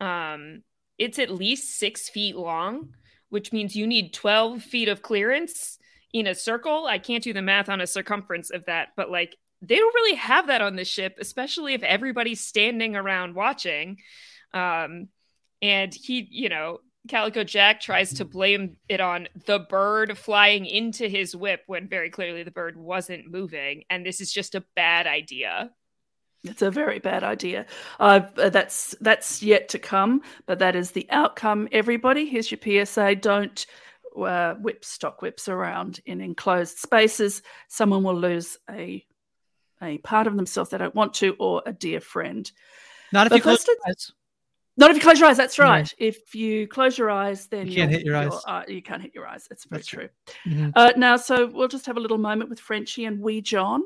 um, 0.00 0.62
it's 0.98 1.20
at 1.20 1.30
least 1.30 1.78
six 1.78 2.08
feet 2.08 2.34
long, 2.34 2.94
which 3.28 3.52
means 3.52 3.76
you 3.76 3.86
need 3.86 4.12
twelve 4.12 4.60
feet 4.60 4.88
of 4.88 5.02
clearance 5.02 5.78
in 6.12 6.26
a 6.26 6.34
circle. 6.34 6.86
I 6.86 6.98
can't 6.98 7.22
do 7.22 7.32
the 7.32 7.42
math 7.42 7.68
on 7.68 7.80
a 7.80 7.86
circumference 7.86 8.50
of 8.50 8.64
that, 8.64 8.88
but 8.96 9.08
like 9.08 9.36
they 9.62 9.76
don't 9.76 9.94
really 9.94 10.16
have 10.16 10.48
that 10.48 10.62
on 10.62 10.74
the 10.74 10.84
ship, 10.84 11.16
especially 11.20 11.74
if 11.74 11.82
everybody's 11.82 12.40
standing 12.40 12.96
around 12.96 13.34
watching. 13.34 13.98
Um, 14.52 15.08
and 15.62 15.94
he, 15.94 16.26
you 16.30 16.48
know, 16.48 16.78
Calico 17.08 17.44
Jack 17.44 17.80
tries 17.80 18.14
to 18.14 18.24
blame 18.24 18.76
it 18.88 19.00
on 19.00 19.28
the 19.46 19.58
bird 19.58 20.16
flying 20.16 20.64
into 20.64 21.06
his 21.06 21.36
whip 21.36 21.62
when 21.66 21.86
very 21.86 22.08
clearly 22.08 22.42
the 22.42 22.50
bird 22.50 22.76
wasn't 22.76 23.30
moving. 23.30 23.84
And 23.90 24.06
this 24.06 24.20
is 24.20 24.32
just 24.32 24.54
a 24.54 24.64
bad 24.74 25.06
idea. 25.06 25.70
It's 26.44 26.62
a 26.62 26.70
very 26.70 26.98
bad 26.98 27.22
idea. 27.22 27.66
Uh, 27.98 28.20
that's 28.36 28.94
that's 29.00 29.42
yet 29.42 29.70
to 29.70 29.78
come, 29.78 30.22
but 30.46 30.58
that 30.58 30.76
is 30.76 30.90
the 30.90 31.06
outcome. 31.10 31.68
Everybody, 31.72 32.26
here's 32.26 32.50
your 32.50 32.60
PSA: 32.62 33.16
don't 33.16 33.64
uh, 34.16 34.54
whip 34.54 34.84
stock 34.84 35.22
whips 35.22 35.48
around 35.48 36.00
in 36.04 36.20
enclosed 36.20 36.78
spaces. 36.78 37.42
Someone 37.68 38.02
will 38.02 38.18
lose 38.18 38.58
a 38.70 39.04
a 39.82 39.98
part 39.98 40.26
of 40.26 40.36
themselves 40.36 40.70
they 40.70 40.78
don't 40.78 40.94
want 40.94 41.14
to, 41.14 41.34
or 41.38 41.62
a 41.64 41.72
dear 41.72 42.00
friend. 42.00 42.50
Not 43.12 43.26
if 43.26 43.30
But 43.30 43.36
you 43.36 43.42
close 43.42 43.66
your 43.66 43.76
eyes. 43.88 44.12
Not 44.76 44.90
if 44.90 44.96
you 44.96 45.02
close 45.02 45.20
your 45.20 45.28
eyes. 45.28 45.36
That's 45.36 45.56
Yeah. 45.56 45.64
right. 45.64 45.94
If 45.98 46.34
you 46.34 46.66
close 46.66 46.98
your 46.98 47.10
eyes, 47.10 47.46
then 47.46 47.68
You 47.68 47.74
can't 47.76 47.90
hit 47.90 48.02
your 48.04 48.16
eyes. 48.16 48.32
uh, 48.46 48.62
you 48.66 48.82
can't 48.82 49.00
hit 49.02 49.14
your 49.14 49.26
eyes. 49.26 49.46
It's 49.50 49.64
very 49.66 49.78
That's 49.78 49.88
true. 49.88 50.08
Mhm. 50.46 50.72
Uh, 50.74 50.92
now, 50.96 51.16
so 51.16 51.46
we'll 51.46 51.68
just 51.68 51.86
have 51.86 51.96
a 51.96 52.00
little 52.00 52.18
moment 52.18 52.50
with 52.50 52.58
Frenchie 52.60 53.04
and 53.04 53.20
Wee 53.20 53.40
John 53.40 53.82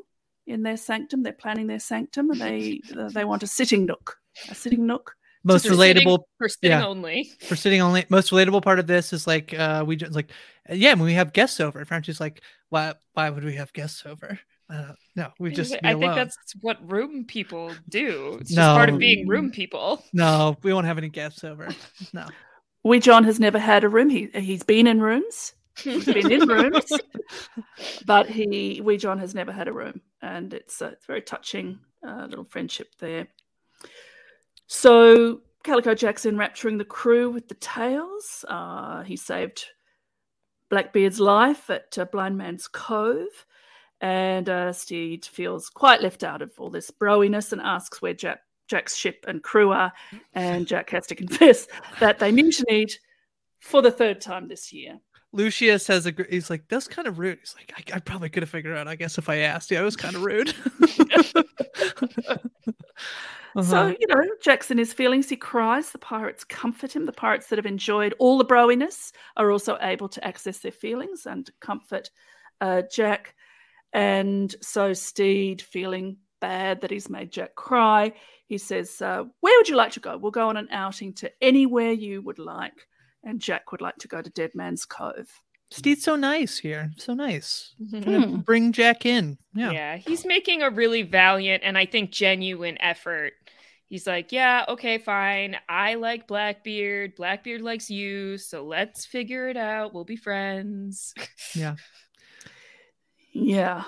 in 0.46 0.62
their 0.62 0.78
sanctum. 0.78 1.22
They're 1.22 1.32
planning 1.34 1.66
their 1.66 1.78
sanctum, 1.78 2.30
and 2.30 2.40
they 2.40 2.80
uh, 2.96 3.08
they 3.10 3.24
want 3.24 3.42
a 3.42 3.46
sitting 3.46 3.84
nook. 3.84 4.16
A 4.50 4.54
sitting 4.54 4.86
nook. 4.86 5.14
most 5.44 5.62
to 5.64 5.68
the- 5.70 5.76
relatable 5.76 6.18
for 6.38 6.48
sitting 6.48 6.70
yeah, 6.70 6.86
only. 6.86 7.30
for 7.42 7.54
sitting 7.56 7.80
only 7.80 8.04
most 8.08 8.30
relatable 8.32 8.62
part 8.62 8.78
of 8.78 8.86
this 8.86 9.12
is 9.12 9.26
like 9.26 9.54
uh 9.54 9.84
we 9.86 9.94
just 9.94 10.12
like 10.12 10.30
yeah 10.70 10.90
when 10.94 11.04
we 11.04 11.14
have 11.14 11.32
guests 11.32 11.60
over 11.60 11.84
Frenchie's 11.84 12.20
like 12.20 12.42
why 12.70 12.92
why 13.14 13.30
would 13.30 13.44
we 13.44 13.54
have 13.54 13.72
guests 13.72 14.04
over 14.04 14.38
uh, 14.70 14.92
no 15.16 15.30
we 15.38 15.50
just 15.50 15.72
be 15.72 15.78
I 15.82 15.94
think 15.94 16.14
that's 16.14 16.36
what 16.60 16.78
room 16.90 17.24
people 17.24 17.72
do. 17.88 18.38
It's 18.40 18.50
just 18.50 18.58
part 18.58 18.88
of 18.88 18.98
being 18.98 19.26
room 19.26 19.50
people. 19.50 20.04
no 20.12 20.56
we 20.62 20.72
won't 20.72 20.86
have 20.86 20.98
any 20.98 21.08
guests 21.08 21.44
over 21.44 21.68
no 22.12 22.26
Wee 22.84 23.00
John 23.00 23.24
has 23.24 23.40
never 23.40 23.58
had 23.58 23.84
a 23.84 23.88
room. 23.88 24.08
He 24.08 24.28
he's 24.34 24.62
been 24.62 24.86
in 24.86 25.00
rooms. 25.00 25.52
He's 25.76 26.06
been 26.06 26.30
in 26.30 26.48
rooms, 26.48 26.90
but 28.06 28.28
he 28.28 28.80
Wee 28.82 28.96
John 28.96 29.18
has 29.18 29.34
never 29.34 29.52
had 29.52 29.68
a 29.68 29.72
room, 29.72 30.00
and 30.22 30.52
it's 30.54 30.80
a, 30.80 30.86
it's 30.86 31.04
a 31.04 31.06
very 31.06 31.22
touching 31.22 31.80
uh, 32.06 32.26
little 32.28 32.44
friendship 32.44 32.88
there. 32.98 33.28
So 34.66 35.42
Calico 35.64 35.94
Jack's 35.94 36.26
enrapturing 36.26 36.78
the 36.78 36.84
crew 36.84 37.30
with 37.30 37.48
the 37.48 37.54
tales. 37.56 38.44
Uh, 38.48 39.02
he 39.02 39.16
saved 39.16 39.66
Blackbeard's 40.68 41.20
life 41.20 41.70
at 41.70 41.96
uh, 41.98 42.04
Blind 42.06 42.36
Man's 42.38 42.68
Cove, 42.68 43.46
and 44.00 44.48
uh, 44.48 44.72
Stede 44.72 45.24
feels 45.24 45.68
quite 45.68 46.02
left 46.02 46.22
out 46.24 46.42
of 46.42 46.52
all 46.58 46.70
this 46.70 46.90
broiness 46.90 47.52
and 47.52 47.60
asks 47.60 48.00
where 48.02 48.14
Jack 48.14 48.40
Jack's 48.68 48.94
ship 48.96 49.24
and 49.26 49.42
crew 49.42 49.72
are, 49.72 49.92
and 50.34 50.66
Jack 50.66 50.90
has 50.90 51.06
to 51.08 51.14
confess 51.16 51.66
that 52.00 52.18
they 52.18 52.30
mutinied 52.32 52.92
for 53.60 53.82
the 53.82 53.90
third 53.90 54.20
time 54.20 54.46
this 54.48 54.72
year. 54.72 54.98
Lucius 55.32 55.86
has 55.88 56.06
a 56.06 56.14
he's 56.30 56.48
like 56.48 56.64
that's 56.68 56.88
kind 56.88 57.06
of 57.06 57.18
rude 57.18 57.38
he's 57.40 57.54
like 57.54 57.70
I, 57.76 57.96
I 57.96 58.00
probably 58.00 58.30
could 58.30 58.42
have 58.42 58.48
figured 58.48 58.74
out 58.74 58.88
I 58.88 58.96
guess 58.96 59.18
if 59.18 59.28
I 59.28 59.36
asked 59.40 59.70
yeah 59.70 59.80
it 59.82 59.84
was 59.84 59.94
kind 59.94 60.16
of 60.16 60.22
rude 60.22 60.54
So, 63.62 63.76
Uh-huh. 63.76 63.94
you 63.98 64.06
know, 64.06 64.22
Jackson 64.42 64.78
his 64.78 64.92
feelings, 64.92 65.28
he 65.28 65.36
cries. 65.36 65.90
The 65.90 65.98
pirates 65.98 66.44
comfort 66.44 66.94
him. 66.94 67.06
The 67.06 67.12
pirates 67.12 67.48
that 67.48 67.58
have 67.58 67.66
enjoyed 67.66 68.14
all 68.18 68.38
the 68.38 68.44
broiness 68.44 69.12
are 69.36 69.50
also 69.50 69.76
able 69.80 70.08
to 70.10 70.24
access 70.24 70.58
their 70.58 70.70
feelings 70.70 71.26
and 71.26 71.50
comfort 71.60 72.10
uh, 72.60 72.82
Jack. 72.92 73.34
And 73.92 74.54
so 74.60 74.92
Stede, 74.92 75.62
feeling 75.62 76.18
bad 76.40 76.82
that 76.82 76.90
he's 76.90 77.08
made 77.10 77.32
Jack 77.32 77.54
cry, 77.54 78.12
he 78.46 78.58
says, 78.58 79.00
uh, 79.02 79.24
Where 79.40 79.58
would 79.58 79.68
you 79.68 79.76
like 79.76 79.92
to 79.92 80.00
go? 80.00 80.16
We'll 80.16 80.30
go 80.30 80.48
on 80.48 80.56
an 80.56 80.68
outing 80.70 81.12
to 81.14 81.32
anywhere 81.42 81.92
you 81.92 82.22
would 82.22 82.38
like. 82.38 82.86
And 83.24 83.40
Jack 83.40 83.72
would 83.72 83.80
like 83.80 83.96
to 83.98 84.08
go 84.08 84.22
to 84.22 84.30
Dead 84.30 84.52
Man's 84.54 84.84
Cove. 84.84 85.28
Stede's 85.70 86.02
so 86.02 86.16
nice 86.16 86.56
here 86.58 86.90
so 86.96 87.12
nice 87.12 87.74
Mhm. 87.78 88.02
Trying 88.02 88.22
to 88.22 88.28
Hmm. 88.28 88.36
bring 88.40 88.72
Jack 88.72 89.04
in 89.04 89.36
yeah 89.54 89.70
Yeah, 89.70 89.96
he's 89.98 90.24
making 90.24 90.62
a 90.62 90.70
really 90.70 91.02
valiant 91.02 91.62
and 91.62 91.76
I 91.76 91.84
think 91.84 92.10
genuine 92.10 92.78
effort. 92.80 93.34
He's 93.86 94.06
like, 94.06 94.32
yeah, 94.32 94.64
okay, 94.68 94.96
fine. 94.98 95.56
I 95.68 95.94
like 95.96 96.26
Blackbeard. 96.26 97.16
Blackbeard 97.16 97.60
likes 97.62 97.90
you. 97.90 98.38
So 98.38 98.64
let's 98.64 99.04
figure 99.04 99.48
it 99.48 99.56
out. 99.58 99.92
We'll 99.92 100.04
be 100.04 100.16
friends. 100.16 101.12
yeah 101.54 101.76
Yeah. 103.44 103.84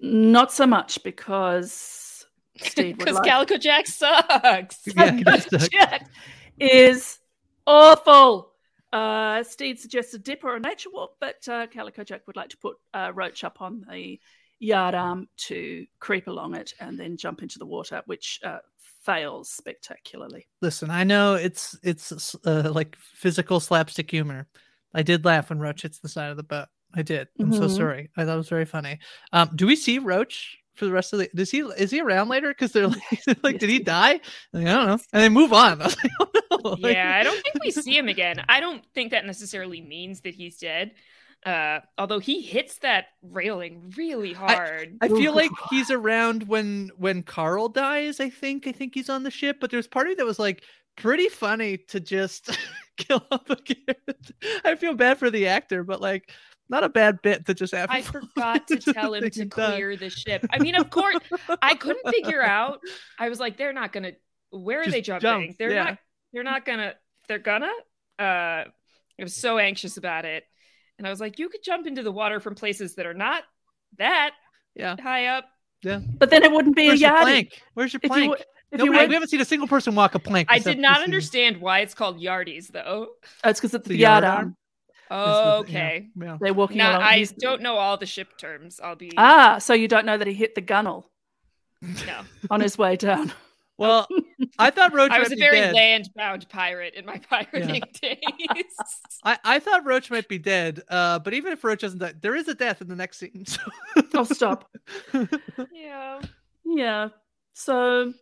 Not 0.00 0.52
so 0.52 0.66
much 0.66 1.02
because 1.02 2.24
Because 2.74 3.14
like 3.14 3.24
Calico 3.24 3.56
Jack 3.56 3.86
sucks. 3.86 4.80
Yeah, 4.96 5.12
he. 5.12 5.68
Jack 5.68 6.10
is 6.58 7.18
awful. 7.66 8.52
Uh, 8.92 9.42
Stede 9.42 9.78
suggests 9.78 10.14
a 10.14 10.18
dip 10.18 10.44
or 10.44 10.56
a 10.56 10.60
nature 10.60 10.90
walk, 10.92 11.16
but 11.20 11.46
uh, 11.48 11.66
Calico 11.66 12.04
Jack 12.04 12.26
would 12.26 12.36
like 12.36 12.50
to 12.50 12.56
put 12.58 12.76
uh, 12.94 13.12
Roach 13.14 13.44
up 13.44 13.60
on 13.60 13.84
the 13.90 14.18
yard 14.58 14.94
arm 14.94 15.28
to 15.36 15.86
creep 16.00 16.28
along 16.28 16.54
it 16.54 16.72
and 16.80 16.98
then 16.98 17.16
jump 17.16 17.42
into 17.42 17.58
the 17.58 17.66
water, 17.66 18.02
which 18.06 18.40
uh, 18.44 18.58
fails 19.02 19.48
spectacularly. 19.50 20.46
listen 20.62 20.90
I 20.90 21.04
know 21.04 21.34
it's 21.34 21.78
it's 21.82 22.34
uh, 22.44 22.72
like 22.74 22.96
physical 22.96 23.60
slapstick 23.60 24.10
humor 24.10 24.48
I 24.92 25.02
did 25.02 25.24
laugh 25.24 25.50
when 25.50 25.60
Roach 25.60 25.82
hits 25.82 25.98
the 26.00 26.08
side 26.08 26.30
of 26.30 26.36
the 26.36 26.42
boat 26.42 26.66
I 26.96 27.02
did 27.02 27.28
I'm 27.38 27.52
so 27.52 27.66
Mhm. 27.66 27.76
sorry 27.76 28.10
I 28.16 28.24
thought 28.24 28.34
it 28.34 28.38
was 28.38 28.48
very 28.48 28.64
funny 28.64 28.98
um 29.32 29.50
do 29.54 29.66
we 29.66 29.76
see 29.76 29.98
Roach 29.98 30.58
for 30.74 30.84
the 30.86 30.92
rest 30.92 31.12
of 31.12 31.18
the 31.20 31.28
does 31.34 31.50
he 31.50 31.60
is 31.60 31.90
he 31.90 32.00
around 32.00 32.28
later 32.28 32.48
because 32.48 32.72
they're 32.72 32.88
like 32.88 33.02
like 33.42 33.58
did 33.58 33.70
he 33.70 33.78
die 33.78 34.20
Like, 34.52 34.66
I 34.66 34.72
don't 34.74 34.86
know 34.86 34.98
and 35.12 35.22
they 35.22 35.28
move 35.28 35.52
on 35.52 35.80
I 35.82 35.86
like, 35.86 36.10
oh, 36.50 36.76
no. 36.82 36.88
Yeah, 36.88 37.16
I 37.18 37.22
don't 37.22 37.42
think 37.42 37.56
we 37.64 37.70
see 37.70 37.96
him 37.96 38.08
again. 38.16 38.44
I 38.48 38.60
don't 38.60 38.84
think 38.94 39.10
that 39.12 39.24
necessarily 39.26 39.80
means 39.80 40.22
that 40.22 40.34
he's 40.34 40.58
dead. 40.58 40.92
Uh, 41.44 41.80
although 41.96 42.18
he 42.18 42.40
hits 42.42 42.78
that 42.78 43.06
railing 43.22 43.92
really 43.96 44.32
hard. 44.32 44.96
I 45.00 45.08
feel 45.08 45.32
like 45.34 45.50
he's 45.70 45.90
around 45.90 46.48
when 46.48 46.90
when 46.96 47.22
Carl 47.22 47.68
dies. 47.68 48.18
I 48.20 48.30
think 48.30 48.66
I 48.66 48.72
think 48.72 48.94
he's 48.94 49.08
on 49.10 49.22
the 49.22 49.30
ship, 49.30 49.58
but 49.60 49.70
there's 49.70 49.86
part 49.86 50.08
of 50.08 50.16
that 50.16 50.26
was 50.26 50.38
like 50.40 50.64
pretty 50.96 51.28
funny 51.28 51.76
to 51.76 52.00
just 52.00 52.58
kill 52.96 53.24
off 53.30 53.48
a 53.50 53.56
character. 53.56 54.34
I 54.64 54.74
feel 54.74 54.94
bad 54.94 55.18
for 55.18 55.30
the 55.30 55.46
actor, 55.46 55.84
but 55.84 56.00
like 56.00 56.32
not 56.68 56.84
a 56.84 56.88
bad 56.88 57.22
bit 57.22 57.46
to 57.46 57.54
just 57.54 57.74
have. 57.74 57.90
I 57.90 58.02
forgot 58.02 58.66
to 58.68 58.76
tell 58.76 59.14
him 59.14 59.28
to 59.30 59.40
he 59.40 59.44
died. 59.46 59.50
clear 59.50 59.96
the 59.96 60.10
ship. 60.10 60.44
I 60.50 60.58
mean, 60.58 60.74
of 60.74 60.90
course, 60.90 61.16
I 61.62 61.74
couldn't 61.74 62.08
figure 62.12 62.42
out. 62.42 62.80
I 63.18 63.28
was 63.28 63.38
like, 63.40 63.56
they're 63.56 63.72
not 63.72 63.92
gonna. 63.92 64.12
Where 64.50 64.80
are 64.80 64.84
Just 64.84 64.94
they 64.94 65.00
jumping? 65.02 65.46
jump, 65.48 65.58
They're 65.58 65.72
yeah. 65.72 65.84
not. 65.84 65.98
They're 66.32 66.42
not 66.44 66.64
gonna 66.64 66.94
they're 67.28 67.38
gonna. 67.38 67.70
Uh, 68.18 68.64
I 68.64 69.22
was 69.22 69.34
so 69.34 69.58
anxious 69.58 69.96
about 69.96 70.24
it, 70.24 70.44
and 70.98 71.06
I 71.06 71.10
was 71.10 71.20
like, 71.20 71.38
you 71.38 71.48
could 71.48 71.62
jump 71.62 71.86
into 71.86 72.02
the 72.02 72.12
water 72.12 72.40
from 72.40 72.54
places 72.54 72.94
that 72.96 73.06
are 73.06 73.14
not 73.14 73.42
that 73.98 74.32
yeah 74.74 74.96
high 75.00 75.26
up. 75.26 75.46
Yeah. 75.82 76.00
But 76.18 76.30
then 76.30 76.42
it 76.42 76.50
wouldn't 76.52 76.74
be 76.76 76.88
Where's 76.88 77.00
a 77.00 77.04
your 77.06 77.10
yardie. 77.12 77.22
plank? 77.22 77.62
Where's 77.74 77.92
your 77.92 78.00
If 78.02 78.04
you 78.04 78.08
plank? 78.08 78.24
w- 78.32 78.44
if 78.72 78.78
Nobody- 78.78 79.02
you 79.02 79.08
we 79.08 79.14
haven't 79.14 79.28
seen 79.28 79.40
a 79.40 79.44
single 79.44 79.68
person 79.68 79.94
walk 79.94 80.14
a 80.14 80.18
plank. 80.18 80.48
I 80.50 80.58
did 80.58 80.78
not 80.78 81.02
understand 81.02 81.60
why 81.60 81.80
it's 81.80 81.94
called 81.94 82.20
yardies, 82.20 82.68
though. 82.68 82.82
Oh, 83.44 83.48
it's 83.48 83.60
because 83.60 83.74
it's 83.74 83.84
The 83.86 83.94
the 83.94 83.98
yard 83.98 84.24
yard 84.24 84.38
arm. 84.38 84.56
Oh, 85.10 85.62
the- 85.62 85.70
yeah, 85.72 85.78
okay. 85.78 86.08
yeah. 86.20 86.38
They're 86.40 86.54
walking 86.54 86.78
Now, 86.78 86.92
along. 86.98 87.02
I 87.02 87.16
He's- 87.18 87.32
don't 87.32 87.62
know 87.62 87.76
all 87.76 87.96
the 87.96 88.06
ship 88.06 88.36
terms. 88.38 88.80
I'll 88.82 88.96
be 88.96 89.12
Ah, 89.16 89.58
so 89.58 89.72
you 89.74 89.88
don't 89.88 90.06
know 90.06 90.18
that 90.18 90.26
he 90.26 90.34
hit 90.34 90.54
the 90.54 90.60
gunnel 90.60 91.10
no. 91.82 92.20
on 92.50 92.60
his 92.60 92.76
way 92.78 92.96
down. 92.96 93.32
Well, 93.78 94.08
I 94.58 94.70
thought 94.70 94.94
Roach 94.94 95.10
I 95.10 95.18
might 95.18 95.24
was 95.24 95.32
a 95.32 95.36
very 95.36 95.60
dead. 95.60 95.74
land-bound 95.74 96.48
pirate 96.48 96.94
in 96.94 97.04
my 97.04 97.18
pirating 97.30 97.82
days. 98.00 98.18
I, 99.22 99.38
I 99.44 99.58
thought 99.58 99.84
Roach 99.84 100.10
might 100.10 100.28
be 100.28 100.38
dead, 100.38 100.80
uh, 100.88 101.18
but 101.18 101.34
even 101.34 101.52
if 101.52 101.62
Roach 101.62 101.80
doesn't 101.82 101.98
die, 101.98 102.14
there 102.20 102.34
is 102.34 102.48
a 102.48 102.54
death 102.54 102.80
in 102.80 102.88
the 102.88 102.96
next 102.96 103.18
scene. 103.18 103.44
So. 103.46 103.60
Oh, 104.14 104.24
stop. 104.24 104.70
yeah. 105.72 106.20
Yeah. 106.64 107.08
So 107.52 108.12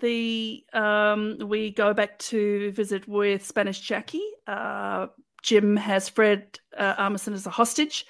the 0.00 0.64
um 0.72 1.38
we 1.44 1.70
go 1.72 1.92
back 1.94 2.18
to 2.18 2.70
visit 2.72 3.06
with 3.08 3.44
Spanish 3.44 3.80
Jackie. 3.80 4.22
Uh 4.46 5.08
Jim 5.44 5.76
has 5.76 6.08
Fred 6.08 6.58
uh, 6.76 6.94
Armisen 6.96 7.34
as 7.34 7.46
a 7.46 7.50
hostage 7.50 8.06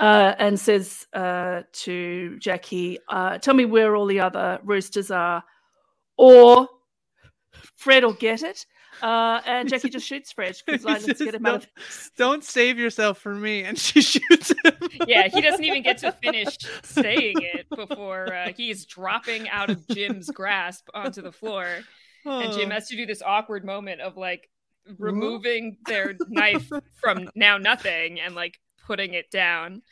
uh, 0.00 0.34
and 0.36 0.58
says 0.58 1.06
uh, 1.12 1.62
to 1.72 2.36
Jackie, 2.40 2.98
uh, 3.08 3.38
"Tell 3.38 3.54
me 3.54 3.64
where 3.64 3.94
all 3.94 4.06
the 4.06 4.18
other 4.18 4.58
roosters 4.64 5.10
are, 5.12 5.44
or 6.18 6.68
Fred 7.76 8.04
will 8.04 8.12
get 8.14 8.42
it." 8.42 8.66
Uh, 9.00 9.40
and 9.46 9.68
Jackie 9.68 9.88
just 9.88 10.06
shoots 10.06 10.32
Fred 10.32 10.56
because 10.66 10.84
like, 10.84 11.00
He 11.00 11.06
let's 11.06 11.22
get 11.22 11.34
him 11.34 11.46
out 11.46 11.54
of 11.62 11.68
don't, 12.16 12.16
don't 12.16 12.44
save 12.44 12.78
yourself 12.78 13.18
for 13.18 13.32
me, 13.34 13.62
and 13.62 13.78
she 13.78 14.02
shoots 14.12 14.50
him. 14.64 14.74
Yeah, 15.06 15.28
he 15.28 15.40
doesn't 15.40 15.64
even 15.64 15.82
get 15.82 15.98
to 15.98 16.10
finish 16.12 16.58
saying 16.82 17.36
it 17.40 17.66
before 17.74 18.34
uh, 18.34 18.52
he's 18.56 18.84
dropping 18.86 19.48
out 19.48 19.70
of 19.70 19.86
Jim's 19.88 20.30
grasp 20.30 20.88
onto 20.92 21.22
the 21.22 21.32
floor. 21.32 21.66
And 22.24 22.52
Jim 22.52 22.70
Oh. 22.70 22.74
has 22.74 22.86
to 22.88 22.96
do 22.96 23.04
this 23.06 23.20
awkward 23.22 23.64
moment 23.64 24.00
of 24.00 24.16
like 24.16 24.48
removing 24.98 25.76
their 25.86 26.14
knife 26.28 26.70
from 27.00 27.30
now 27.34 27.58
nothing 27.58 28.20
and 28.20 28.34
like 28.34 28.58
putting 28.86 29.14
it 29.14 29.30
down. 29.30 29.82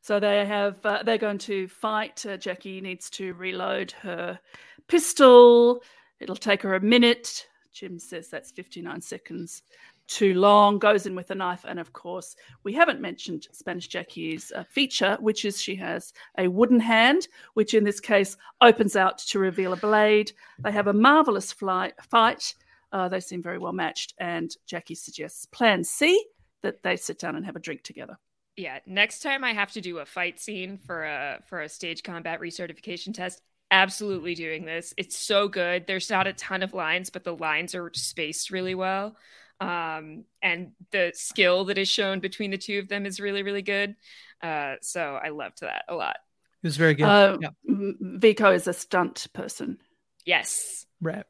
So 0.00 0.20
they 0.20 0.46
have 0.46 0.84
uh, 0.84 1.02
they're 1.02 1.18
going 1.18 1.38
to 1.38 1.68
fight. 1.68 2.24
Uh, 2.24 2.36
Jackie 2.36 2.80
needs 2.80 3.10
to 3.10 3.34
reload 3.34 3.92
her 3.92 4.38
pistol. 4.86 5.82
It'll 6.20 6.36
take 6.36 6.62
her 6.62 6.74
a 6.74 6.80
minute. 6.80 7.46
Jim 7.72 7.98
says 7.98 8.28
that's 8.28 8.50
59 8.50 9.00
seconds 9.02 9.62
too 10.08 10.34
long. 10.34 10.78
Goes 10.78 11.06
in 11.06 11.14
with 11.14 11.30
a 11.30 11.34
knife, 11.34 11.64
and 11.68 11.78
of 11.78 11.92
course, 11.92 12.34
we 12.64 12.72
haven't 12.72 13.00
mentioned 13.00 13.46
Spanish 13.52 13.86
Jackie's 13.86 14.50
uh, 14.56 14.64
feature, 14.70 15.16
which 15.20 15.44
is 15.44 15.60
she 15.60 15.76
has 15.76 16.12
a 16.38 16.48
wooden 16.48 16.80
hand, 16.80 17.28
which 17.54 17.74
in 17.74 17.84
this 17.84 18.00
case 18.00 18.36
opens 18.60 18.96
out 18.96 19.18
to 19.18 19.38
reveal 19.38 19.74
a 19.74 19.76
blade. 19.76 20.32
They 20.58 20.72
have 20.72 20.86
a 20.86 20.92
marvelous 20.92 21.52
flight, 21.52 21.94
fight. 22.02 22.54
Uh, 22.92 23.08
they 23.08 23.20
seem 23.20 23.42
very 23.42 23.58
well 23.58 23.72
matched, 23.72 24.14
and 24.18 24.54
Jackie 24.66 24.94
suggests 24.94 25.46
Plan 25.46 25.84
C 25.84 26.24
that 26.62 26.82
they 26.82 26.96
sit 26.96 27.18
down 27.18 27.36
and 27.36 27.44
have 27.44 27.56
a 27.56 27.60
drink 27.60 27.82
together. 27.82 28.18
Yeah, 28.56 28.78
next 28.86 29.20
time 29.20 29.44
I 29.44 29.52
have 29.52 29.72
to 29.72 29.80
do 29.80 29.98
a 29.98 30.06
fight 30.06 30.40
scene 30.40 30.78
for 30.78 31.04
a 31.04 31.40
for 31.48 31.60
a 31.60 31.68
stage 31.68 32.02
combat 32.02 32.40
recertification 32.40 33.14
test, 33.14 33.40
absolutely 33.70 34.34
doing 34.34 34.64
this. 34.64 34.94
It's 34.96 35.16
so 35.16 35.48
good. 35.48 35.86
There's 35.86 36.10
not 36.10 36.26
a 36.26 36.32
ton 36.32 36.62
of 36.62 36.74
lines, 36.74 37.10
but 37.10 37.24
the 37.24 37.36
lines 37.36 37.74
are 37.74 37.90
spaced 37.94 38.50
really 38.50 38.74
well. 38.74 39.16
Um, 39.60 40.24
and 40.42 40.72
the 40.92 41.12
skill 41.14 41.64
that 41.66 41.78
is 41.78 41.88
shown 41.88 42.20
between 42.20 42.50
the 42.50 42.58
two 42.58 42.78
of 42.78 42.88
them 42.88 43.06
is 43.06 43.20
really, 43.20 43.42
really 43.42 43.62
good. 43.62 43.96
Uh, 44.42 44.76
so 44.82 45.18
I 45.22 45.30
loved 45.30 45.60
that 45.60 45.84
a 45.88 45.94
lot. 45.94 46.16
It 46.62 46.66
was 46.66 46.76
very 46.76 46.94
good. 46.94 47.04
Uh, 47.04 47.38
yeah. 47.40 47.50
Vico 47.64 48.52
is 48.52 48.66
a 48.66 48.72
stunt 48.72 49.26
person. 49.32 49.78
Yes. 50.24 50.86
Right. 51.00 51.24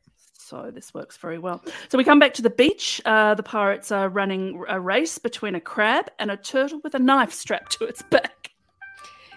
So 0.49 0.71
this 0.73 0.95
works 0.95 1.19
very 1.19 1.39
well. 1.39 1.63
So 1.91 1.99
we 1.99 2.05
come 2.05 2.19
back 2.19 2.33
to 2.35 2.43
the 2.43 2.49
beach. 2.49 3.03
Uh, 3.05 3.35
the 3.35 3.43
pirates 3.43 3.93
are 3.93 4.09
running 4.09 4.65
a 4.67 4.81
race 4.81 5.19
between 5.19 5.55
a 5.55 5.61
crab 5.61 6.11
and 6.19 6.31
a 6.31 6.39
turtle 6.39 6.81
with 6.83 6.95
a 6.95 6.99
knife 6.99 7.33
strapped 7.33 7.73
to 7.73 7.85
its 7.85 8.01
back. 8.03 8.53